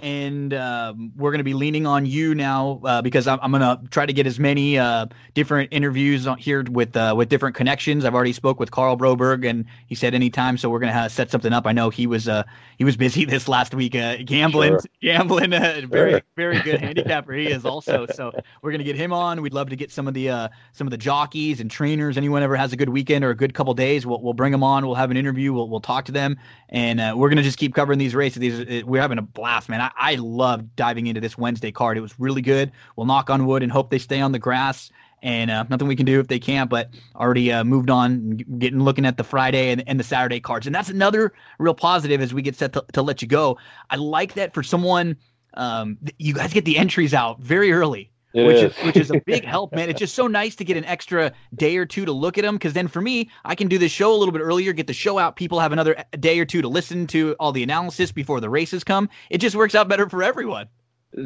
And 0.00 0.54
um, 0.54 1.12
we're 1.16 1.30
going 1.30 1.38
to 1.38 1.44
be 1.44 1.54
leaning 1.54 1.86
on 1.86 2.06
you 2.06 2.34
now 2.34 2.80
uh, 2.84 3.02
because 3.02 3.26
I'm, 3.26 3.38
I'm 3.42 3.50
going 3.52 3.60
to 3.62 3.80
try 3.90 4.06
to 4.06 4.12
get 4.12 4.26
as 4.26 4.38
many 4.38 4.78
uh, 4.78 5.06
different 5.34 5.68
interviews 5.72 6.26
on 6.26 6.38
here 6.38 6.64
with 6.70 6.96
uh, 6.96 7.14
with 7.16 7.28
different 7.28 7.54
connections. 7.54 8.04
I've 8.04 8.14
already 8.14 8.32
spoke 8.32 8.58
with 8.58 8.70
Karl 8.70 8.96
Broberg, 8.96 9.48
and 9.48 9.64
he 9.86 9.94
said 9.94 10.14
anytime, 10.14 10.56
so 10.58 10.70
we're 10.70 10.78
going 10.80 10.92
to 10.94 11.10
set 11.10 11.30
something 11.30 11.52
up. 11.52 11.66
I 11.66 11.72
know 11.72 11.90
he 11.90 12.06
was 12.06 12.28
uh, 12.28 12.44
he 12.78 12.84
was 12.84 12.96
busy 12.96 13.24
this 13.26 13.46
last 13.48 13.74
week 13.74 13.94
uh, 13.94 14.16
gambling, 14.24 14.72
Sure. 14.72 14.80
gambling. 15.02 15.52
Uh, 15.52 15.82
very 15.88 16.10
Sure. 16.12 16.22
very 16.36 16.60
good 16.60 16.80
handicapper 16.80 17.32
he 17.34 17.48
is 17.48 17.64
also. 17.64 18.06
So 18.06 18.32
we're 18.62 18.70
going 18.70 18.78
to 18.78 18.84
get 18.84 18.96
him 18.96 19.12
on. 19.12 19.42
We'd 19.42 19.54
love 19.54 19.68
to 19.70 19.76
get 19.76 19.92
some 19.92 20.08
of 20.08 20.14
the 20.14 20.30
uh, 20.30 20.48
some 20.72 20.86
of 20.86 20.90
the 20.90 20.98
jockeys 20.98 21.60
and 21.60 21.70
trainers. 21.70 22.16
Anyone 22.16 22.42
ever 22.42 22.56
has 22.56 22.72
a 22.72 22.76
good 22.76 22.88
weekend 22.88 23.24
or 23.24 23.30
a 23.30 23.36
good 23.36 23.54
couple 23.54 23.74
days, 23.74 24.06
we'll 24.06 24.22
we'll 24.22 24.32
bring 24.34 24.52
them 24.52 24.62
on. 24.62 24.86
We'll 24.86 24.94
have 24.94 25.10
an 25.10 25.16
interview. 25.16 25.52
We'll 25.52 25.68
we'll 25.68 25.80
talk 25.80 26.06
to 26.06 26.12
them, 26.12 26.38
and 26.70 27.00
uh, 27.00 27.14
we're 27.16 27.28
going 27.28 27.36
to 27.36 27.42
just 27.42 27.58
keep 27.58 27.74
covering 27.74 27.98
these 27.98 28.14
races. 28.14 28.40
These 28.40 28.84
we're 28.84 29.02
having 29.02 29.18
a 29.18 29.22
blast, 29.22 29.68
man. 29.68 29.80
I, 29.80 29.89
I 29.96 30.16
love 30.16 30.74
diving 30.76 31.06
into 31.06 31.20
this 31.20 31.36
Wednesday 31.38 31.72
card. 31.72 31.96
It 31.96 32.00
was 32.00 32.18
really 32.18 32.42
good. 32.42 32.72
We'll 32.96 33.06
knock 33.06 33.30
on 33.30 33.46
wood 33.46 33.62
and 33.62 33.70
hope 33.70 33.90
they 33.90 33.98
stay 33.98 34.20
on 34.20 34.32
the 34.32 34.38
grass. 34.38 34.90
And 35.22 35.50
uh, 35.50 35.64
nothing 35.68 35.86
we 35.86 35.96
can 35.96 36.06
do 36.06 36.18
if 36.18 36.28
they 36.28 36.38
can't. 36.38 36.70
But 36.70 36.90
already 37.14 37.52
uh, 37.52 37.62
moved 37.64 37.90
on, 37.90 38.38
getting 38.58 38.80
looking 38.80 39.04
at 39.04 39.16
the 39.16 39.24
Friday 39.24 39.70
and, 39.70 39.84
and 39.86 40.00
the 40.00 40.04
Saturday 40.04 40.40
cards, 40.40 40.66
and 40.66 40.74
that's 40.74 40.88
another 40.88 41.34
real 41.58 41.74
positive 41.74 42.22
as 42.22 42.32
we 42.32 42.40
get 42.40 42.56
set 42.56 42.72
to, 42.72 42.84
to 42.92 43.02
let 43.02 43.20
you 43.20 43.28
go. 43.28 43.58
I 43.90 43.96
like 43.96 44.34
that 44.34 44.54
for 44.54 44.62
someone. 44.62 45.16
Um, 45.54 45.98
you 46.18 46.32
guys 46.32 46.52
get 46.52 46.64
the 46.64 46.78
entries 46.78 47.12
out 47.12 47.40
very 47.40 47.72
early 47.72 48.09
It 48.32 48.44
which 48.46 48.56
is. 48.56 48.76
is 48.76 48.84
which 48.84 48.96
is 48.96 49.10
a 49.10 49.20
big 49.20 49.44
help, 49.54 49.72
man. 49.72 49.90
It's 49.90 49.98
just 49.98 50.14
so 50.14 50.26
nice 50.26 50.54
to 50.56 50.64
get 50.64 50.76
an 50.76 50.84
extra 50.84 51.32
day 51.54 51.76
or 51.76 51.86
two 51.86 52.04
to 52.04 52.12
look 52.12 52.38
at 52.38 52.42
them 52.42 52.54
because 52.54 52.72
then 52.72 52.88
for 52.88 53.00
me, 53.00 53.28
I 53.44 53.54
can 53.54 53.68
do 53.68 53.78
this 53.78 53.90
show 53.92 54.14
a 54.14 54.16
little 54.16 54.32
bit 54.32 54.40
earlier, 54.40 54.72
get 54.72 54.86
the 54.86 54.92
show 54.92 55.18
out. 55.18 55.36
People 55.36 55.58
have 55.60 55.72
another 55.72 55.98
eh, 55.98 56.04
day 56.18 56.38
or 56.38 56.44
two 56.44 56.62
to 56.62 56.68
listen 56.68 57.06
to 57.08 57.34
all 57.40 57.52
the 57.52 57.62
analysis 57.62 58.12
before 58.12 58.40
the 58.40 58.50
races 58.50 58.84
come. 58.84 59.08
It 59.30 59.38
just 59.38 59.56
works 59.56 59.74
out 59.74 59.88
better 59.88 60.08
for 60.08 60.22
everyone. 60.22 60.68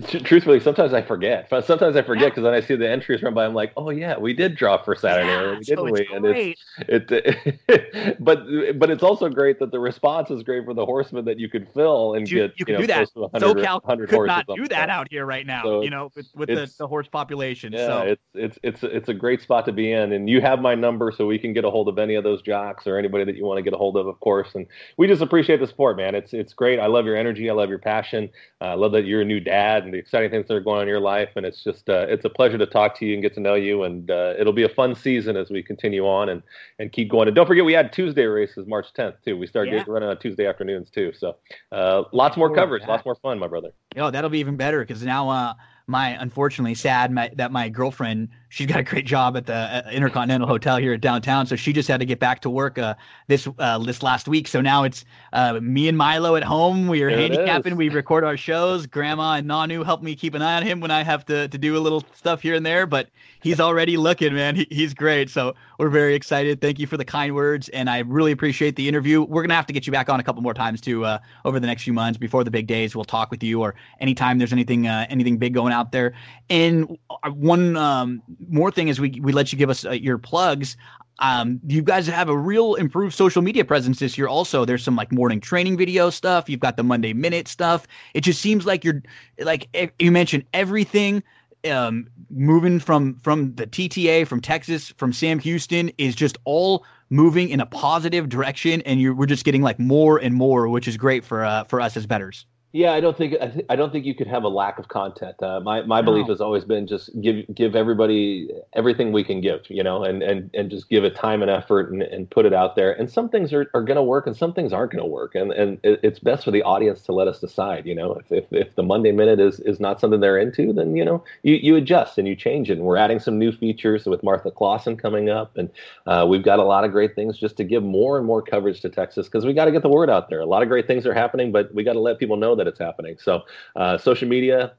Tr- 0.09 0.19
Truthfully, 0.19 0.61
sometimes 0.61 0.95
I 0.95 1.03
forget. 1.03 1.49
But 1.51 1.67
Sometimes 1.67 1.95
I 1.95 2.03
forget 2.03 2.31
because 2.31 2.43
then 2.43 2.55
I 2.55 2.61
see 2.61 2.75
the 2.75 2.89
entries 2.89 3.23
run 3.23 3.35
by. 3.35 3.45
I'm 3.45 3.53
like, 3.53 3.73
oh 3.77 3.91
yeah, 3.91 4.17
we 4.17 4.33
did 4.33 4.57
draw 4.57 4.83
for 4.83 4.95
Saturday, 4.95 5.29
Yeah, 5.29 5.61
didn't 5.63 5.89
it's 5.89 6.11
we? 6.11 6.17
And 6.17 6.57
it's 6.89 7.13
it, 7.13 8.17
but 8.25 8.47
but 8.79 8.91
it's 8.91 9.03
also 9.03 9.29
great 9.29 9.59
that 9.59 9.73
the 9.73 9.79
response 9.79 10.31
is 10.31 10.43
great 10.43 10.65
for 10.65 10.73
the 10.73 10.87
horsemen 10.87 11.27
that 11.27 11.39
you 11.39 11.51
could 11.51 11.69
fill 11.75 12.15
and 12.15 12.29
You, 12.31 12.49
get 12.49 12.59
you 12.59 12.65
can 12.65 12.75
know, 12.77 12.81
do 12.81 12.87
that. 12.87 12.95
close 12.97 13.11
to 13.13 13.21
100, 13.21 13.57
SoCal 13.59 14.09
could 14.09 14.27
not 14.27 14.47
do 14.57 14.67
that 14.69 14.89
out 14.89 15.09
here 15.11 15.27
right 15.27 15.47
now. 15.47 15.63
So 15.65 15.83
you 15.83 15.91
know, 15.91 16.11
with, 16.17 16.29
with 16.35 16.49
the, 16.49 16.73
the 16.79 16.89
horse 16.89 17.09
population. 17.09 17.75
Yeah, 17.75 17.87
so 17.87 18.03
it's 18.03 18.23
it's 18.35 18.59
it's 18.63 18.83
it's 18.83 19.09
a 19.11 19.15
great 19.15 19.43
spot 19.43 19.67
to 19.67 19.73
be 19.73 19.93
in, 19.93 20.13
and 20.13 20.31
you 20.31 20.41
have 20.41 20.61
my 20.61 20.75
number, 20.75 21.13
so 21.15 21.27
we 21.27 21.39
can 21.39 21.53
get 21.53 21.67
a 21.67 21.71
hold 21.71 21.89
of 21.89 21.99
any 21.99 22.15
of 22.15 22.25
those 22.25 22.41
jocks 22.41 22.87
or 22.87 22.97
anybody 22.97 23.25
that 23.25 23.37
you 23.37 23.45
want 23.45 23.59
to 23.59 23.63
get 23.63 23.75
a 23.75 23.79
hold 23.79 23.99
of, 23.99 24.07
of 24.07 24.19
course. 24.21 24.55
And 24.55 24.67
we 24.97 25.07
just 25.09 25.21
appreciate 25.21 25.61
the 25.61 25.67
support, 25.67 25.99
man. 25.99 26.15
It's 26.15 26.33
it's 26.33 26.55
great. 26.55 26.79
I 26.81 26.87
love 26.87 27.05
your 27.05 27.17
energy. 27.17 27.51
I 27.51 27.53
love 27.53 27.69
your 27.69 27.79
passion. 27.81 28.31
Uh, 28.63 28.65
I 28.65 28.75
love 28.75 28.93
that 28.93 29.05
you're 29.05 29.21
a 29.21 29.27
new 29.27 29.41
dad 29.41 29.74
and 29.83 29.93
the 29.93 29.99
exciting 29.99 30.31
things 30.31 30.47
that 30.47 30.55
are 30.55 30.61
going 30.61 30.77
on 30.77 30.83
in 30.83 30.89
your 30.89 31.01
life. 31.01 31.31
And 31.35 31.45
it's 31.45 31.65
just 31.65 31.89
uh, 31.89 32.07
it's 32.09 32.25
a 32.25 32.29
pleasure 32.29 32.57
to 32.59 32.67
talk 32.67 32.97
to 33.01 33.05
you 33.05 33.15
and 33.15 33.23
get 33.23 33.35
to 33.35 33.41
know 33.41 33.55
you. 33.55 33.83
And 33.83 34.09
uh, 34.11 34.35
it'll 34.39 34.53
be 34.53 34.63
a 34.63 34.69
fun 34.69 34.95
season 34.95 35.37
as 35.37 35.51
we 35.51 35.63
continue 35.63 36.07
on 36.07 36.29
and 36.29 36.43
and 36.79 36.93
keep 36.93 37.11
going. 37.11 37.27
And 37.27 37.35
don't 37.35 37.47
forget, 37.47 37.65
we 37.65 37.73
had 37.73 37.93
Tuesday 37.93 38.27
races 38.27 38.67
March 38.69 38.87
10th 38.97 39.17
too. 39.25 39.37
We 39.37 39.47
started 39.49 39.73
Yeah. 39.73 39.81
getting 39.81 39.93
running 39.93 40.09
on 40.09 40.19
Tuesday 40.19 40.47
afternoons 40.47 40.91
too. 40.91 41.13
So 41.19 41.37
uh, 41.73 42.05
lots 42.13 42.37
more 42.37 42.55
coverage, 42.55 42.83
yeah. 42.83 42.91
lots 42.91 43.05
more 43.05 43.17
fun, 43.17 43.39
my 43.39 43.49
brother. 43.49 43.71
Oh, 43.97 44.11
that'll 44.11 44.31
be 44.31 44.39
even 44.39 44.57
better 44.57 44.81
because 44.85 45.03
now, 45.03 45.29
uh, 45.29 45.55
my 45.87 46.11
unfortunately 46.21 46.75
sad 46.75 47.13
my, 47.13 47.31
that 47.37 47.53
my 47.53 47.69
girlfriend 47.69 48.31
she's 48.55 48.69
got 48.69 48.79
a 48.79 48.83
great 48.85 49.05
job 49.05 49.37
at 49.37 49.47
the 49.47 49.55
uh, 49.55 49.91
Intercontinental 49.91 50.47
Hotel 50.47 50.77
here 50.77 50.93
at 50.93 51.01
downtown, 51.01 51.45
so 51.47 51.57
she 51.57 51.73
just 51.73 51.89
had 51.89 51.99
to 51.99 52.07
get 52.07 52.21
back 52.21 52.41
to 52.43 52.51
work 52.51 52.79
uh, 52.79 52.95
this 53.27 53.49
uh, 53.59 53.79
this 53.79 54.03
last 54.03 54.29
week. 54.29 54.47
So 54.47 54.61
now 54.61 54.85
it's 54.85 55.05
uh, 55.33 55.59
me 55.61 55.89
and 55.89 55.99
Milo 55.99 56.37
at 56.37 56.45
home. 56.45 56.87
We 56.87 57.03
are 57.03 57.11
There 57.11 57.19
handicapping. 57.19 57.75
We 57.77 57.89
record 57.89 58.23
our 58.23 58.37
shows. 58.37 58.87
Grandma 58.87 59.35
and 59.35 59.49
Nanu 59.49 59.85
help 59.85 60.03
me 60.03 60.15
keep 60.15 60.35
an 60.35 60.43
eye 60.43 60.57
on 60.57 60.63
him 60.63 60.81
when 60.81 60.93
I 60.93 61.03
have 61.03 61.27
to 61.27 61.49
to 61.49 61.59
do 61.59 61.77
a 61.77 61.81
little 61.81 62.05
stuff 62.15 62.41
here 62.43 62.55
and 62.55 62.65
there. 62.65 62.87
But 62.87 63.09
he's 63.43 63.59
already 63.59 63.97
looking, 63.97 64.35
man. 64.35 64.55
He, 64.55 64.67
he's 64.71 64.95
great. 64.95 65.31
So 65.31 65.55
we're 65.81 65.89
very 65.89 66.15
excited. 66.15 66.61
Thank 66.61 66.79
you 66.79 66.87
for 66.87 66.97
the 66.97 67.05
kind 67.05 67.35
words, 67.35 67.69
and 67.71 67.91
I 67.91 67.99
really 67.99 68.31
appreciate 68.31 68.77
the 68.77 68.89
interview. 68.89 69.23
We're 69.25 69.43
gonna 69.43 69.55
have 69.55 69.67
to 69.67 69.73
get 69.73 69.87
you 69.87 69.93
back 69.93 70.09
on 70.09 70.21
a 70.21 70.23
couple 70.23 70.43
more 70.43 70.55
times 70.55 70.81
too 70.81 71.05
uh, 71.05 71.19
over 71.45 71.59
the 71.59 71.67
next 71.67 71.83
few 71.83 71.93
months 71.93 72.19
before 72.19 72.45
the 72.45 72.53
big 72.53 72.69
days. 72.69 72.95
We'll 72.95 73.05
talk 73.05 73.33
with 73.33 73.43
you 73.43 73.63
or 73.63 73.75
anytime 73.99 74.39
there's 74.39 74.53
anything 74.53 74.87
uh, 74.87 75.07
anything 75.11 75.39
big 75.39 75.55
going 75.55 75.73
out 75.73 75.91
there. 75.91 76.15
And 76.49 76.99
one 77.33 77.77
um, 77.77 78.23
more 78.49 78.71
thing 78.71 78.89
is 78.89 79.01
we 79.01 79.21
we 79.21 79.33
let 79.33 79.53
you 79.53 79.59
give 79.59 79.71
us 79.71 79.85
uh, 79.85 79.91
your 79.91 80.19
plugs. 80.19 80.77
Um, 81.21 81.61
you 81.69 81.83
guys 81.83 82.09
have 82.09 82.29
a 82.29 82.37
real 82.37 82.75
improved 82.75 83.15
social 83.15 83.41
media 83.41 83.65
presence 83.65 84.01
this 84.01 84.19
year. 84.19 84.27
Also, 84.27 84.65
there's 84.65 84.83
some 84.83 84.97
like 84.97 85.13
morning 85.13 85.41
training 85.41 85.77
video 85.77 86.11
stuff. 86.11 86.49
You've 86.49 86.61
got 86.61 86.77
the 86.77 86.83
Monday 86.83 87.13
Minute 87.13 87.47
stuff. 87.47 87.87
It 88.15 88.23
just 88.23 88.41
seems 88.41 88.67
like 88.67 88.85
you're 88.85 89.03
like 89.39 89.69
you 89.99 90.11
mentioned 90.11 90.45
everything 90.53 91.23
um, 91.71 92.09
moving 92.31 92.81
from 92.81 93.19
from 93.21 93.55
the 93.55 93.67
TTA, 93.67 94.27
from 94.27 94.41
Texas, 94.41 94.91
from 94.97 95.13
Sam 95.13 95.39
Houston 95.39 95.91
is 95.99 96.15
just 96.15 96.39
all 96.45 96.85
moving 97.11 97.49
in 97.49 97.61
a 97.61 97.67
positive 97.67 98.29
direction, 98.29 98.83
and 98.83 99.01
you're 99.01 99.15
we're 99.15 99.27
just 99.27 99.45
getting 99.45 99.63
like 99.63 99.79
more 99.79 100.19
and 100.19 100.35
more, 100.35 100.69
which 100.69 100.89
is 100.89 100.97
great 100.97 101.25
for 101.25 101.45
uh, 101.45 101.65
for 101.65 101.81
us 101.81 101.97
as 101.97 102.07
bettors. 102.07 102.47
Yeah, 102.75 102.93
I 102.93 102.99
don't 102.99 103.17
think 103.17 103.37
I, 103.41 103.47
th- 103.47 103.67
I 103.69 103.77
don't 103.77 103.93
think 103.93 104.05
you 104.05 104.17
could 104.17 104.27
have 104.27 104.43
a 104.43 104.49
lack 104.49 104.81
of 104.81 104.89
content. 104.89 105.41
Uh, 105.41 105.61
my 105.61 105.83
my 105.83 106.03
belief 106.03 106.27
has 106.27 106.41
always 106.41 106.65
been 106.65 106.89
just 106.89 107.09
give 107.21 107.45
give 107.55 107.77
everybody 107.77 108.51
everything 108.73 109.13
we 109.13 109.23
can 109.23 109.41
give, 109.41 109.61
you 109.71 109.85
know, 109.85 110.03
and 110.03 110.25
and 110.25 110.51
and 110.55 110.73
just 110.73 110.89
give 110.89 111.05
it 111.05 111.15
time 111.15 111.41
and 111.41 111.53
effort 111.53 111.93
and, 111.93 112.03
and 112.03 112.29
put 112.29 112.45
it 112.45 112.53
out 112.53 112.75
there. 112.75 112.91
And 112.91 113.09
some 113.09 113.29
things 113.29 113.53
are, 113.53 113.71
are 113.75 113.83
going 113.83 113.95
to 113.95 114.03
work 114.03 114.27
and 114.27 114.37
some 114.37 114.53
things 114.53 114.73
aren't 114.73 114.91
going 114.91 115.05
to 115.05 115.09
work. 115.09 115.37
And 115.37 115.53
and 115.53 115.79
it, 115.85 116.01
it's 116.03 116.19
best 116.19 116.45
for 116.45 116.51
the 116.51 116.65
audience 116.65 117.03
to 117.03 117.13
let 117.13 117.29
us 117.29 117.39
decide. 117.39 117.87
You 117.87 117.95
know, 117.95 118.15
if, 118.15 118.33
if 118.33 118.53
if 118.53 118.75
the 118.75 118.83
Monday 118.83 119.13
Minute 119.13 119.39
is 119.39 119.61
is 119.61 119.79
not 119.79 120.01
something 120.01 120.19
they're 120.19 120.37
into, 120.37 120.73
then 120.73 120.97
you 120.97 121.05
know 121.05 121.23
you 121.45 121.55
you 121.55 121.77
adjust 121.77 122.19
and 122.19 122.27
you 122.27 122.35
change 122.35 122.71
it. 122.71 122.79
And 122.79 122.83
we're 122.83 122.97
adding 122.97 123.21
some 123.21 123.39
new 123.39 123.53
features 123.53 124.05
with 124.07 124.25
Martha 124.25 124.51
Claussen 124.51 124.99
coming 124.99 125.31
up, 125.31 125.57
and 125.57 125.71
uh, 126.09 126.27
we've 126.29 126.43
got 126.43 126.59
a 126.59 126.65
lot 126.65 126.83
of 126.83 126.91
great 126.91 127.15
things 127.15 127.39
just 127.39 127.57
to 127.59 127.63
give 127.63 127.85
more 127.85 128.19
and 128.19 128.27
more 128.27 128.43
coverage 128.43 128.81
to 128.81 128.89
Texas 128.89 129.29
because 129.29 129.47
we 129.47 129.53
got 129.53 129.67
to 129.67 129.71
get 129.71 129.83
the 129.83 129.89
word 129.89 130.11
out 130.11 130.29
there. 130.29 130.41
A 130.41 130.47
lot 130.47 130.65
of 130.65 130.69
great 130.69 130.89
things 130.89 131.07
are 131.07 131.15
happening, 131.15 131.53
but 131.53 131.73
we 131.73 131.85
got 131.85 131.93
to 131.93 132.01
let 132.01 132.19
people 132.19 132.37
know 132.37 132.57
that 132.57 132.64
it's 132.67 132.79
happening. 132.79 133.17
So, 133.19 133.43
uh, 133.77 133.99
social 133.99 134.29
media. 134.29 134.75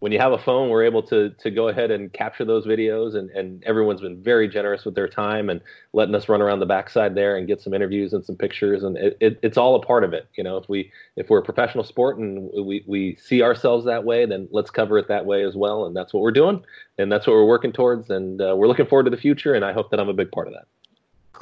When 0.00 0.12
you 0.12 0.18
have 0.18 0.32
a 0.32 0.38
phone, 0.38 0.68
we're 0.68 0.84
able 0.84 1.02
to 1.04 1.30
to 1.30 1.50
go 1.50 1.68
ahead 1.68 1.90
and 1.90 2.12
capture 2.12 2.44
those 2.44 2.66
videos, 2.66 3.14
and, 3.14 3.30
and 3.30 3.64
everyone's 3.64 4.02
been 4.02 4.22
very 4.22 4.48
generous 4.48 4.84
with 4.84 4.94
their 4.94 5.08
time 5.08 5.48
and 5.48 5.62
letting 5.94 6.14
us 6.14 6.28
run 6.28 6.42
around 6.42 6.60
the 6.60 6.66
backside 6.66 7.14
there 7.14 7.38
and 7.38 7.46
get 7.46 7.62
some 7.62 7.72
interviews 7.72 8.12
and 8.12 8.22
some 8.22 8.36
pictures, 8.36 8.82
and 8.82 8.98
it, 8.98 9.16
it, 9.20 9.38
it's 9.42 9.56
all 9.56 9.76
a 9.76 9.80
part 9.80 10.04
of 10.04 10.12
it. 10.12 10.28
You 10.36 10.44
know, 10.44 10.58
if 10.58 10.68
we 10.68 10.92
if 11.16 11.30
we're 11.30 11.38
a 11.38 11.42
professional 11.42 11.84
sport 11.84 12.18
and 12.18 12.50
we 12.52 12.84
we 12.86 13.16
see 13.16 13.40
ourselves 13.40 13.86
that 13.86 14.04
way, 14.04 14.26
then 14.26 14.46
let's 14.50 14.70
cover 14.70 14.98
it 14.98 15.08
that 15.08 15.24
way 15.24 15.42
as 15.42 15.54
well, 15.54 15.86
and 15.86 15.96
that's 15.96 16.12
what 16.12 16.20
we're 16.20 16.32
doing, 16.32 16.62
and 16.98 17.10
that's 17.10 17.26
what 17.26 17.32
we're 17.32 17.46
working 17.46 17.72
towards, 17.72 18.10
and 18.10 18.42
uh, 18.42 18.54
we're 18.54 18.68
looking 18.68 18.86
forward 18.86 19.04
to 19.04 19.10
the 19.10 19.16
future, 19.16 19.54
and 19.54 19.64
I 19.64 19.72
hope 19.72 19.90
that 19.90 20.00
I'm 20.00 20.10
a 20.10 20.14
big 20.14 20.30
part 20.32 20.48
of 20.48 20.52
that. 20.52 20.66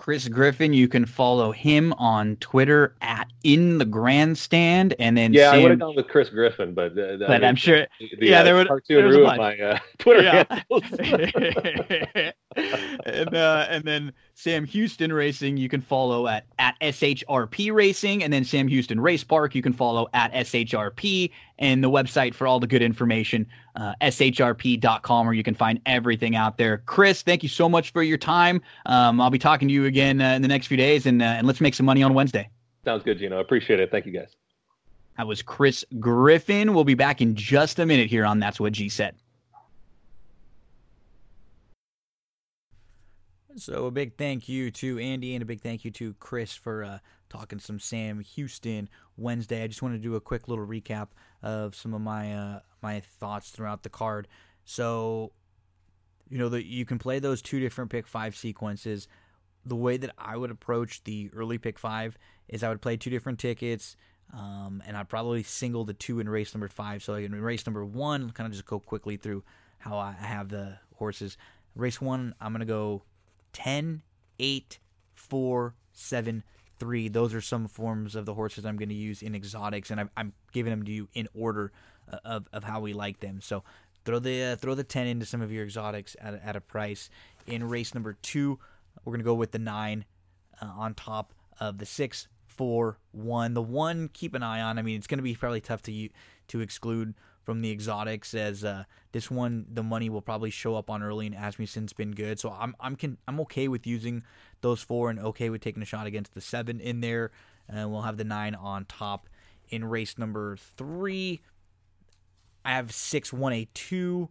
Chris 0.03 0.27
Griffin, 0.27 0.73
you 0.73 0.89
can 0.89 1.07
follow 1.07 1.53
him 1.53 1.93
on 1.93 2.35
Twitter 2.41 2.97
at 3.03 3.31
in 3.45 3.79
the 3.79 3.85
grandstand, 3.85 4.97
and 4.99 5.16
then 5.16 5.33
Yeah, 5.33 5.53
I 5.53 5.59
would 5.59 5.70
have 5.70 5.79
gone 5.79 5.95
with 5.95 6.09
Chris 6.09 6.29
Griffin, 6.29 6.74
but 6.74 6.99
uh, 6.99 7.03
I 7.03 7.16
but 7.19 7.29
mean, 7.29 7.45
I'm 7.45 7.55
sure 7.55 7.87
the, 8.01 8.09
yeah, 8.19 8.41
uh, 8.41 8.43
there 8.43 8.57
would- 8.57 8.66
cartoon 8.66 8.97
there 8.97 9.07
ruined 9.07 9.37
my 9.37 9.57
uh, 9.57 9.79
Twitter 9.99 10.23
Yeah. 10.24 10.43
and 13.07 13.35
uh, 13.35 13.66
and 13.70 13.85
then 13.85 14.12
Sam 14.35 14.65
Houston 14.65 15.12
Racing 15.12 15.57
you 15.57 15.69
can 15.69 15.81
follow 15.81 16.27
at 16.27 16.47
at 16.59 16.74
SHRP 16.81 17.73
Racing, 17.73 18.24
and 18.24 18.33
then 18.33 18.43
Sam 18.43 18.66
Houston 18.66 18.99
Race 18.99 19.23
Park 19.23 19.55
you 19.55 19.62
can 19.62 19.73
follow 19.73 20.09
at 20.15 20.33
SHRP, 20.33 21.31
and 21.62 21.82
the 21.82 21.89
website 21.89 22.34
for 22.34 22.47
all 22.47 22.60
the 22.60 22.66
good 22.66 22.82
information 22.82 23.47
uh, 23.76 23.94
shrp.com, 24.02 25.26
where 25.26 25.34
you 25.34 25.43
can 25.43 25.55
find 25.55 25.80
everything 25.86 26.36
out 26.36 26.59
there. 26.59 26.78
Chris, 26.84 27.22
thank 27.22 27.43
you 27.43 27.48
so 27.48 27.68
much 27.68 27.93
for 27.93 28.02
your 28.02 28.18
time. 28.18 28.60
Um, 28.84 29.20
I'll 29.20 29.30
be 29.30 29.39
talking 29.39 29.68
to 29.68 29.72
you 29.72 29.86
again 29.86 30.20
uh, 30.20 30.32
in 30.32 30.43
the 30.43 30.48
next 30.48 30.66
few 30.66 30.76
days, 30.76 31.06
and 31.06 31.22
uh, 31.22 31.26
and 31.26 31.47
let's 31.47 31.60
make 31.60 31.74
some 31.74 31.86
money 31.86 32.02
on 32.02 32.12
Wednesday. 32.12 32.51
Sounds 32.84 33.02
good, 33.05 33.18
Gino. 33.18 33.40
Appreciate 33.40 33.80
it. 33.80 33.90
Thank 33.90 34.05
you, 34.06 34.12
guys. 34.12 34.36
That 35.16 35.26
was 35.26 35.40
Chris 35.40 35.84
Griffin. 36.01 36.74
We'll 36.74 36.84
be 36.84 36.94
back 36.94 37.20
in 37.20 37.34
just 37.36 37.78
a 37.78 37.86
minute 37.86 38.10
here 38.10 38.24
on 38.26 38.40
That's 38.40 38.59
What 38.59 38.72
G 38.72 38.89
Said. 38.89 39.14
So 43.57 43.85
a 43.87 43.91
big 43.91 44.16
thank 44.16 44.49
you 44.49 44.70
to 44.70 44.99
Andy 44.99 45.35
and 45.35 45.43
a 45.43 45.47
big 45.47 45.61
thank 45.61 45.85
you 45.85 45.91
to 45.93 46.15
Chris 46.15 46.55
for 46.55 46.85
uh, 46.85 46.99
talking 47.29 47.59
some 47.59 47.79
Sam 47.79 48.20
Houston 48.20 48.89
Wednesday. 49.19 49.62
I 49.62 49.66
just 49.66 49.83
want 49.83 49.95
to 49.95 50.01
do 50.01 50.15
a 50.15 50.20
quick 50.20 50.49
little 50.49 50.66
recap 50.66 51.09
of 51.43 51.74
some 51.74 51.93
of 51.93 52.01
my 52.01 52.35
uh, 52.35 52.61
my 52.83 53.01
thoughts 53.01 53.51
throughout 53.51 53.83
the 53.83 53.91
card. 53.91 54.27
So 54.65 55.33
you 56.31 56.39
know 56.39 56.49
that 56.49 56.65
you 56.65 56.87
can 56.87 56.99
play 56.99 57.19
those 57.19 57.43
two 57.43 57.61
different 57.61 57.91
pick 57.91 58.07
five 58.07 58.35
sequences. 58.35 59.07
The 59.66 59.77
way 59.77 59.99
that 59.99 60.15
I 60.16 60.37
would 60.37 60.51
approach 60.51 61.05
the 61.05 61.31
early 61.35 61.59
pick 61.59 61.79
five 61.79 62.16
is 62.49 62.62
I 62.62 62.70
would 62.70 62.81
play 62.81 62.97
two 62.97 63.11
different 63.11 63.39
tickets. 63.39 63.97
Um, 64.33 64.83
and 64.87 64.97
I'd 64.97 65.11
probably 65.11 65.43
single 65.43 65.85
the 65.85 65.93
two 65.93 66.20
in 66.20 66.29
race 66.29 66.55
number 66.55 66.69
five. 66.69 67.03
So 67.03 67.15
in 67.15 67.35
race 67.35 67.66
number 67.66 67.85
one, 67.85 68.31
kind 68.31 68.47
of 68.47 68.53
just 68.53 68.65
go 68.65 68.81
quickly 68.81 69.19
through 69.19 69.45
how 69.79 69.99
I 69.99 70.12
have 70.12 70.49
the 70.49 70.79
horses. 70.95 71.37
Race 71.77 72.01
one, 72.01 72.35
I'm 72.41 72.53
going 72.53 72.61
to 72.61 72.66
go 72.66 73.03
10, 73.53 74.03
8, 74.39 74.79
4, 75.15 75.74
7, 75.93 76.45
3. 76.79 77.09
Those 77.09 77.35
are 77.35 77.41
some 77.41 77.66
forms 77.66 78.15
of 78.15 78.27
the 78.27 78.35
horses 78.35 78.65
I'm 78.65 78.77
going 78.77 78.89
to 78.89 78.95
use 78.95 79.23
in 79.23 79.35
exotics, 79.35 79.91
and 79.91 80.01
I'm, 80.01 80.11
I'm 80.16 80.33
giving 80.53 80.70
them 80.70 80.85
to 80.85 80.93
you 80.93 81.09
in 81.15 81.29
order 81.35 81.73
uh, 82.12 82.19
of, 82.24 82.49
of 82.53 82.65
how 82.65 82.81
we 82.81 82.93
like 82.93 83.20
them. 83.20 83.41
So 83.41 83.62
throw 84.05 84.19
the 84.19 84.43
uh, 84.43 84.57
throw 84.57 84.74
the 84.74 84.85
10 84.85 85.07
into 85.07 85.27
some 85.27 85.43
of 85.43 85.53
your 85.53 85.65
exotics 85.65 86.16
at, 86.20 86.35
at 86.43 86.57
a 86.57 86.61
price. 86.61 87.09
In 87.47 87.69
race 87.69 87.95
number 87.95 88.16
two, 88.23 88.59
we're 89.05 89.12
going 89.12 89.20
to 89.20 89.24
go 89.24 89.35
with 89.35 89.53
the 89.53 89.59
9 89.59 90.05
uh, 90.61 90.65
on 90.65 90.95
top 90.95 91.33
of 91.61 91.79
the 91.79 91.87
6, 91.87 92.29
four, 92.53 92.99
one. 93.12 93.55
The 93.55 93.62
one, 93.62 94.09
keep 94.12 94.35
an 94.35 94.43
eye 94.43 94.61
on. 94.61 94.79
I 94.79 94.83
mean, 94.83 94.97
it's 94.97 95.07
going 95.07 95.19
to 95.19 95.23
be 95.23 95.35
probably 95.35 95.61
tough 95.61 95.83
to 95.83 96.09
to 96.49 96.61
exclude 96.61 97.15
from 97.44 97.60
the 97.60 97.70
exotics 97.70 98.35
as 98.35 98.64
uh, 98.64 98.85
this 99.12 99.31
one, 99.31 99.66
the 99.70 99.82
money 99.82 100.09
will 100.09 100.23
probably 100.23 100.51
show 100.51 100.77
up 100.77 100.89
on 100.89 101.02
early, 101.02 101.27
and 101.27 101.35
Asmussen's 101.35 101.93
been 101.93 102.12
good. 102.12 102.39
So 102.39 102.51
I'm 102.51 102.74
I'm 102.81 102.97
can, 102.97 103.19
I'm 103.27 103.40
okay 103.40 103.69
with 103.69 103.86
using 103.86 104.23
those 104.60 104.81
four, 104.81 105.10
and 105.10 105.19
okay 105.19 105.51
with 105.51 105.60
taking 105.60 105.82
a 105.82 105.86
shot 105.86 106.06
against 106.06 106.35
the 106.35 106.40
seven 106.40 106.81
in 106.81 107.01
there, 107.01 107.31
and 107.69 107.90
we'll 107.90 108.02
have 108.02 108.16
the 108.16 108.24
nine 108.24 108.55
on 108.55 108.85
top 108.85 109.28
in 109.69 109.85
race 109.85 110.19
number 110.19 110.56
three. 110.77 111.40
I 112.64 112.73
have 112.73 112.93
six 112.93 113.32
one 113.32 113.52
eight 113.52 113.74
two. 113.74 114.28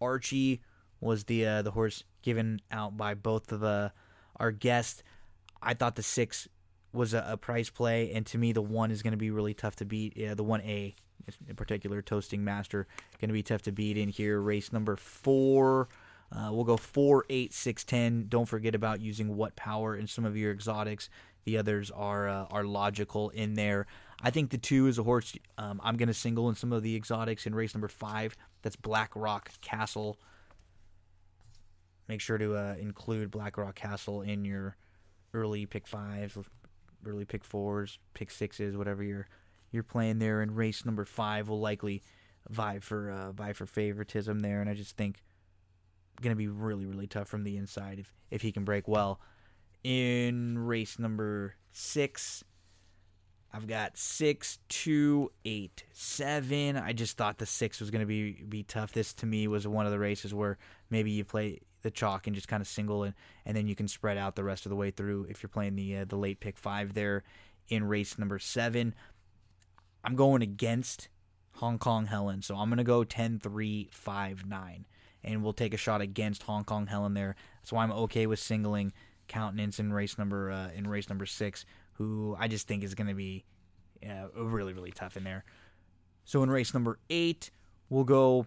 Archie 0.00 0.62
was 1.00 1.24
the 1.24 1.46
uh, 1.46 1.62
the 1.62 1.72
horse 1.72 2.04
given 2.22 2.60
out 2.70 2.96
by 2.96 3.14
both 3.14 3.52
of 3.52 3.62
uh, 3.62 3.90
our 4.36 4.50
guests. 4.50 5.02
I 5.62 5.74
thought 5.74 5.96
the 5.96 6.02
six 6.02 6.48
was 6.92 7.14
a, 7.14 7.24
a, 7.28 7.36
price 7.36 7.70
play, 7.70 8.12
and 8.12 8.26
to 8.26 8.38
me, 8.38 8.52
the 8.52 8.62
one 8.62 8.90
is 8.90 9.02
going 9.02 9.12
to 9.12 9.18
be 9.18 9.30
really 9.30 9.54
tough 9.54 9.76
to 9.76 9.84
beat. 9.84 10.16
Yeah, 10.16 10.34
the 10.34 10.42
one 10.42 10.60
A 10.62 10.94
in 11.48 11.56
particular, 11.56 12.02
Toasting 12.02 12.44
Master, 12.44 12.86
going 13.20 13.28
to 13.28 13.34
be 13.34 13.42
tough 13.42 13.62
to 13.62 13.72
beat 13.72 13.96
in 13.96 14.08
here. 14.08 14.40
Race 14.40 14.72
number 14.72 14.96
four. 14.96 15.88
Uh, 16.32 16.50
we'll 16.52 16.64
go 16.64 16.76
four, 16.76 17.24
eight, 17.28 17.52
six, 17.52 17.84
ten. 17.84 18.26
Don't 18.28 18.46
forget 18.46 18.74
about 18.74 19.00
using 19.00 19.36
what 19.36 19.56
power 19.56 19.96
in 19.96 20.06
some 20.06 20.24
of 20.24 20.36
your 20.36 20.52
exotics. 20.52 21.08
The 21.44 21.58
others 21.58 21.90
are 21.90 22.28
uh, 22.28 22.46
are 22.50 22.64
logical 22.64 23.30
in 23.30 23.54
there. 23.54 23.86
I 24.22 24.30
think 24.30 24.50
the 24.50 24.58
two 24.58 24.86
is 24.86 24.98
a 24.98 25.02
horse. 25.02 25.34
Um, 25.58 25.80
I'm 25.82 25.96
going 25.96 26.08
to 26.08 26.14
single 26.14 26.48
in 26.48 26.54
some 26.54 26.72
of 26.72 26.82
the 26.82 26.94
exotics 26.94 27.46
in 27.46 27.54
race 27.54 27.74
number 27.74 27.88
five. 27.88 28.36
That's 28.62 28.76
Black 28.76 29.12
Rock 29.16 29.50
Castle. 29.60 30.18
Make 32.06 32.20
sure 32.20 32.38
to 32.38 32.54
uh, 32.54 32.74
include 32.78 33.30
Black 33.30 33.56
Rock 33.56 33.74
Castle 33.74 34.22
in 34.22 34.44
your 34.44 34.76
early 35.32 35.64
pick 35.64 35.86
fives 35.86 36.36
early 37.06 37.24
pick 37.24 37.44
fours, 37.44 37.98
pick 38.14 38.30
sixes, 38.30 38.76
whatever 38.76 39.02
you're 39.02 39.26
you're 39.70 39.82
playing 39.82 40.18
there. 40.18 40.40
And 40.40 40.56
race 40.56 40.84
number 40.84 41.04
five 41.04 41.48
will 41.48 41.60
likely 41.60 42.02
vie 42.48 42.78
for 42.80 43.10
uh, 43.10 43.32
vie 43.32 43.52
for 43.52 43.66
favoritism 43.66 44.40
there. 44.40 44.60
And 44.60 44.70
I 44.70 44.74
just 44.74 44.96
think 44.96 45.22
going 46.20 46.34
to 46.34 46.38
be 46.38 46.48
really 46.48 46.86
really 46.86 47.06
tough 47.06 47.28
from 47.28 47.44
the 47.44 47.56
inside 47.56 47.98
if 47.98 48.12
if 48.30 48.42
he 48.42 48.52
can 48.52 48.64
break 48.64 48.86
well. 48.88 49.20
In 49.82 50.58
race 50.58 50.98
number 50.98 51.54
six, 51.72 52.44
I've 53.52 53.66
got 53.66 53.96
six, 53.96 54.58
two, 54.68 55.32
eight, 55.44 55.84
seven. 55.92 56.76
I 56.76 56.92
just 56.92 57.16
thought 57.16 57.38
the 57.38 57.46
six 57.46 57.80
was 57.80 57.90
going 57.90 58.00
to 58.00 58.06
be 58.06 58.44
be 58.48 58.62
tough. 58.62 58.92
This 58.92 59.12
to 59.14 59.26
me 59.26 59.48
was 59.48 59.66
one 59.66 59.86
of 59.86 59.92
the 59.92 59.98
races 59.98 60.34
where 60.34 60.58
maybe 60.90 61.10
you 61.10 61.24
play 61.24 61.60
the 61.82 61.90
chalk 61.90 62.26
and 62.26 62.36
just 62.36 62.48
kind 62.48 62.60
of 62.60 62.68
single 62.68 63.04
and 63.04 63.14
and 63.46 63.56
then 63.56 63.66
you 63.66 63.74
can 63.74 63.88
spread 63.88 64.18
out 64.18 64.36
the 64.36 64.44
rest 64.44 64.66
of 64.66 64.70
the 64.70 64.76
way 64.76 64.90
through 64.90 65.26
if 65.30 65.42
you're 65.42 65.48
playing 65.48 65.76
the 65.76 65.98
uh, 65.98 66.04
the 66.06 66.16
late 66.16 66.40
pick 66.40 66.58
five 66.58 66.94
there 66.94 67.24
in 67.68 67.84
race 67.84 68.18
number 68.18 68.38
seven. 68.38 68.94
I'm 70.04 70.16
going 70.16 70.42
against 70.42 71.08
Hong 71.54 71.78
Kong 71.78 72.06
Helen, 72.06 72.42
so 72.42 72.56
I'm 72.56 72.68
gonna 72.68 72.84
go 72.84 73.04
10 73.04 73.38
3 73.40 73.90
5 73.92 74.46
9 74.46 74.86
and 75.22 75.42
we'll 75.42 75.52
take 75.52 75.74
a 75.74 75.76
shot 75.76 76.00
against 76.00 76.44
Hong 76.44 76.64
Kong 76.64 76.86
Helen 76.86 77.14
there. 77.14 77.36
That's 77.60 77.72
why 77.72 77.82
I'm 77.82 77.92
okay 77.92 78.26
with 78.26 78.38
singling 78.38 78.92
Countenance 79.28 79.78
in 79.78 79.92
race 79.92 80.18
number 80.18 80.50
uh, 80.50 80.70
in 80.74 80.88
race 80.88 81.08
number 81.08 81.24
six, 81.26 81.64
who 81.92 82.36
I 82.38 82.48
just 82.48 82.66
think 82.66 82.82
is 82.82 82.94
going 82.94 83.06
to 83.06 83.14
be 83.14 83.44
uh, 84.04 84.28
really 84.34 84.72
really 84.72 84.90
tough 84.90 85.16
in 85.16 85.24
there. 85.24 85.44
So 86.24 86.42
in 86.42 86.50
race 86.50 86.74
number 86.74 86.98
eight, 87.10 87.50
we'll 87.88 88.04
go 88.04 88.46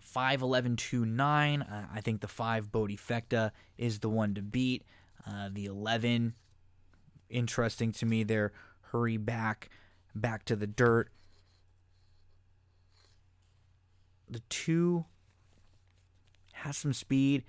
5 0.00 0.42
11 0.42 0.76
2 0.76 1.06
9. 1.06 1.62
Uh, 1.62 1.86
I 1.92 2.00
think 2.00 2.20
the 2.20 2.28
5 2.28 2.70
Bodifecta 2.70 3.52
is 3.78 4.00
the 4.00 4.10
one 4.10 4.34
to 4.34 4.42
beat. 4.42 4.84
Uh, 5.26 5.48
the 5.52 5.66
11, 5.66 6.34
interesting 7.30 7.92
to 7.92 8.06
me 8.06 8.24
there. 8.24 8.52
Hurry 8.90 9.16
back, 9.16 9.70
back 10.14 10.44
to 10.46 10.56
the 10.56 10.66
dirt. 10.66 11.10
The 14.28 14.40
2 14.48 15.04
has 16.52 16.76
some 16.76 16.92
speed. 16.92 17.44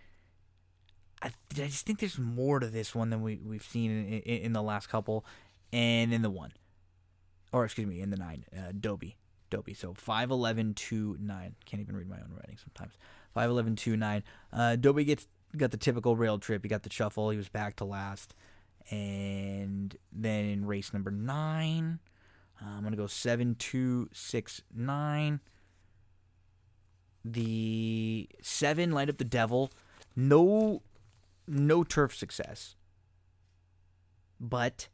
I, 1.22 1.27
I 1.27 1.68
just 1.68 1.85
think 1.85 1.99
there's 1.99 2.19
more 2.19 2.60
to 2.60 2.68
this 2.68 2.94
one 2.94 3.10
than 3.10 3.22
we, 3.22 3.40
we've 3.44 3.64
seen 3.64 3.91
in, 3.91 4.06
in, 4.19 4.38
in 4.45 4.53
the 4.53 4.61
last 4.61 4.88
couple. 4.88 5.26
And 5.72 6.14
in 6.14 6.22
the 6.22 6.30
1. 6.30 6.52
Or, 7.52 7.65
excuse 7.65 7.88
me, 7.88 8.02
in 8.02 8.10
the 8.10 8.18
9. 8.18 8.45
Uh, 8.56 8.72
Dobie. 8.77 9.15
Dobie. 9.49 9.73
So 9.73 9.94
5'11", 9.94 10.73
2'9". 10.73 11.18
Can't 11.65 11.81
even 11.81 11.95
read 11.95 12.10
my 12.10 12.18
own 12.18 12.31
writing 12.35 12.57
sometimes. 12.57 12.98
5'11", 13.35 13.76
2'9". 13.76 14.23
Uh, 14.52 14.76
Dobie 14.76 15.06
gets 15.06 15.27
got 15.56 15.72
the 15.72 15.77
typical 15.77 16.15
rail 16.15 16.40
trip. 16.40 16.64
He 16.64 16.69
got 16.69 16.84
the 16.84 16.91
shuffle. 16.91 17.30
He 17.30 17.38
was 17.38 17.49
back 17.49 17.76
to 17.77 17.85
last. 17.85 18.35
And 18.90 19.95
then 20.11 20.45
in 20.45 20.65
race 20.65 20.94
number 20.94 21.11
nine, 21.11 21.99
Uh, 22.61 22.69
I'm 22.69 22.81
going 22.81 22.91
to 22.91 22.97
go 22.97 23.07
seven, 23.07 23.55
two, 23.55 24.09
six, 24.13 24.61
nine. 24.73 25.39
The 27.25 28.30
seven, 28.41 28.91
Light 28.91 29.09
Up 29.09 29.17
the 29.17 29.23
Devil. 29.23 29.71
No, 30.15 30.81
no 31.47 31.84
turf 31.84 32.15
success. 32.15 32.75
But 34.39 34.89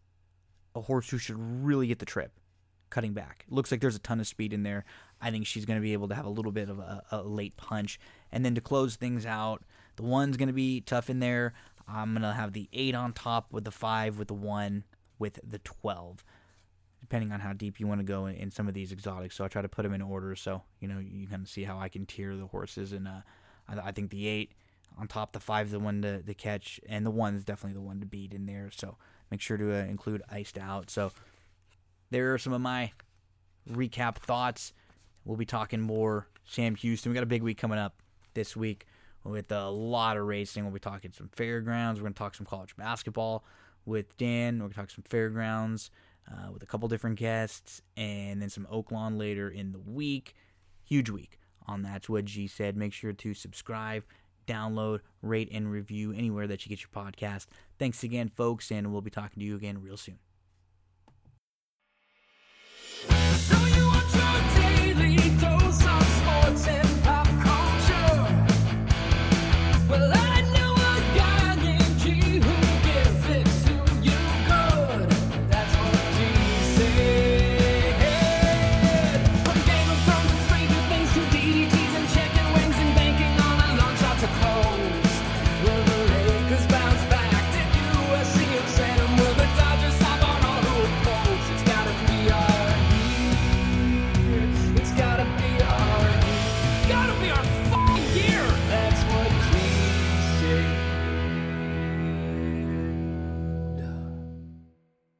a 0.75 0.81
horse 0.81 1.09
who 1.09 1.17
should 1.17 1.37
really 1.37 1.87
get 1.87 1.99
the 1.99 2.05
trip 2.05 2.31
cutting 2.89 3.13
back. 3.13 3.45
Looks 3.49 3.71
like 3.71 3.81
there's 3.81 3.95
a 3.95 3.99
ton 3.99 4.19
of 4.19 4.27
speed 4.27 4.53
in 4.53 4.63
there. 4.63 4.85
I 5.21 5.31
think 5.31 5.45
she's 5.45 5.65
going 5.65 5.77
to 5.77 5.81
be 5.81 5.93
able 5.93 6.07
to 6.09 6.15
have 6.15 6.25
a 6.25 6.29
little 6.29 6.51
bit 6.51 6.69
of 6.69 6.79
a, 6.79 7.03
a 7.11 7.21
late 7.21 7.55
punch. 7.57 7.99
And 8.31 8.43
then 8.45 8.55
to 8.55 8.61
close 8.61 8.95
things 8.95 9.25
out, 9.25 9.63
the 9.95 10.03
one's 10.03 10.37
going 10.37 10.47
to 10.47 10.53
be 10.53 10.81
tough 10.81 11.09
in 11.09 11.19
there. 11.19 11.53
I'm 11.87 12.13
going 12.13 12.21
to 12.21 12.33
have 12.33 12.53
the 12.53 12.69
8 12.71 12.95
on 12.95 13.13
top 13.13 13.51
with 13.51 13.63
the 13.63 13.71
5, 13.71 14.19
with 14.19 14.27
the 14.27 14.33
1, 14.33 14.83
with 15.17 15.39
the 15.43 15.59
12, 15.59 16.23
depending 17.09 17.31
on 17.31 17.39
how 17.39 17.53
deep 17.53 17.79
you 17.79 17.87
want 17.87 17.99
to 17.99 18.05
go 18.05 18.27
in, 18.27 18.35
in 18.35 18.51
some 18.51 18.67
of 18.67 18.75
these 18.75 18.91
exotics. 18.91 19.35
So 19.35 19.43
I 19.43 19.47
try 19.47 19.63
to 19.63 19.67
put 19.67 19.81
them 19.81 19.93
in 19.93 20.01
order 20.01 20.35
so, 20.35 20.61
you 20.79 20.87
know, 20.87 20.99
you 20.99 21.25
can 21.25 21.43
see 21.47 21.63
how 21.63 21.79
I 21.79 21.89
can 21.89 22.05
tier 22.05 22.35
the 22.35 22.45
horses. 22.45 22.93
And 22.93 23.07
uh, 23.07 23.21
I, 23.67 23.87
I, 23.87 23.91
think 23.91 24.11
the 24.11 24.27
8 24.27 24.51
on 24.99 25.07
top, 25.07 25.33
the 25.33 25.39
5 25.39 25.65
is 25.65 25.71
the 25.71 25.79
one 25.79 26.03
to, 26.03 26.21
to 26.21 26.33
catch, 26.35 26.79
and 26.87 27.03
the 27.03 27.09
1 27.09 27.33
is 27.33 27.43
definitely 27.43 27.73
the 27.73 27.85
one 27.85 27.99
to 27.99 28.05
beat 28.05 28.31
in 28.31 28.45
there. 28.45 28.69
So 28.71 28.97
make 29.31 29.41
sure 29.41 29.57
to 29.57 29.73
uh, 29.73 29.85
include 29.85 30.21
iced 30.29 30.59
out. 30.59 30.91
So 30.91 31.11
there 32.11 32.31
are 32.31 32.37
some 32.37 32.53
of 32.53 32.61
my 32.61 32.91
recap 33.67 34.17
thoughts. 34.17 34.73
We'll 35.25 35.37
be 35.37 35.45
talking 35.45 35.81
more 35.81 36.27
Sam 36.45 36.75
Houston. 36.75 37.11
We 37.11 37.15
got 37.15 37.23
a 37.23 37.27
big 37.27 37.41
week 37.41 37.57
coming 37.57 37.79
up 37.79 37.95
this 38.35 38.55
week 38.55 38.85
with 39.23 39.51
a 39.51 39.67
lot 39.67 40.15
of 40.15 40.27
racing. 40.27 40.63
We'll 40.63 40.73
be 40.73 40.79
talking 40.79 41.11
some 41.11 41.29
fairgrounds. 41.29 41.99
We're 41.99 42.03
going 42.03 42.13
to 42.13 42.19
talk 42.19 42.35
some 42.35 42.45
college 42.45 42.75
basketball 42.75 43.43
with 43.83 44.15
Dan. 44.17 44.57
We're 44.57 44.65
going 44.65 44.71
to 44.73 44.75
talk 44.75 44.89
some 44.91 45.03
fairgrounds 45.07 45.89
uh, 46.31 46.51
with 46.51 46.63
a 46.63 46.65
couple 46.65 46.87
different 46.87 47.17
guests, 47.17 47.81
and 47.97 48.41
then 48.41 48.49
some 48.49 48.67
Oaklawn 48.71 49.17
later 49.17 49.49
in 49.49 49.71
the 49.71 49.79
week. 49.79 50.35
Huge 50.83 51.09
week 51.09 51.39
on 51.67 51.83
That's 51.83 52.09
What 52.09 52.25
G 52.25 52.47
Said. 52.47 52.75
Make 52.75 52.93
sure 52.93 53.13
to 53.13 53.33
subscribe, 53.33 54.03
download, 54.47 55.01
rate, 55.21 55.49
and 55.51 55.71
review 55.71 56.11
anywhere 56.11 56.47
that 56.47 56.65
you 56.65 56.69
get 56.69 56.81
your 56.81 57.05
podcast. 57.05 57.47
Thanks 57.77 58.03
again, 58.03 58.31
folks, 58.35 58.71
and 58.71 58.91
we'll 58.91 59.01
be 59.01 59.11
talking 59.11 59.39
to 59.39 59.45
you 59.45 59.55
again 59.55 59.81
real 59.81 59.97
soon. 59.97 60.19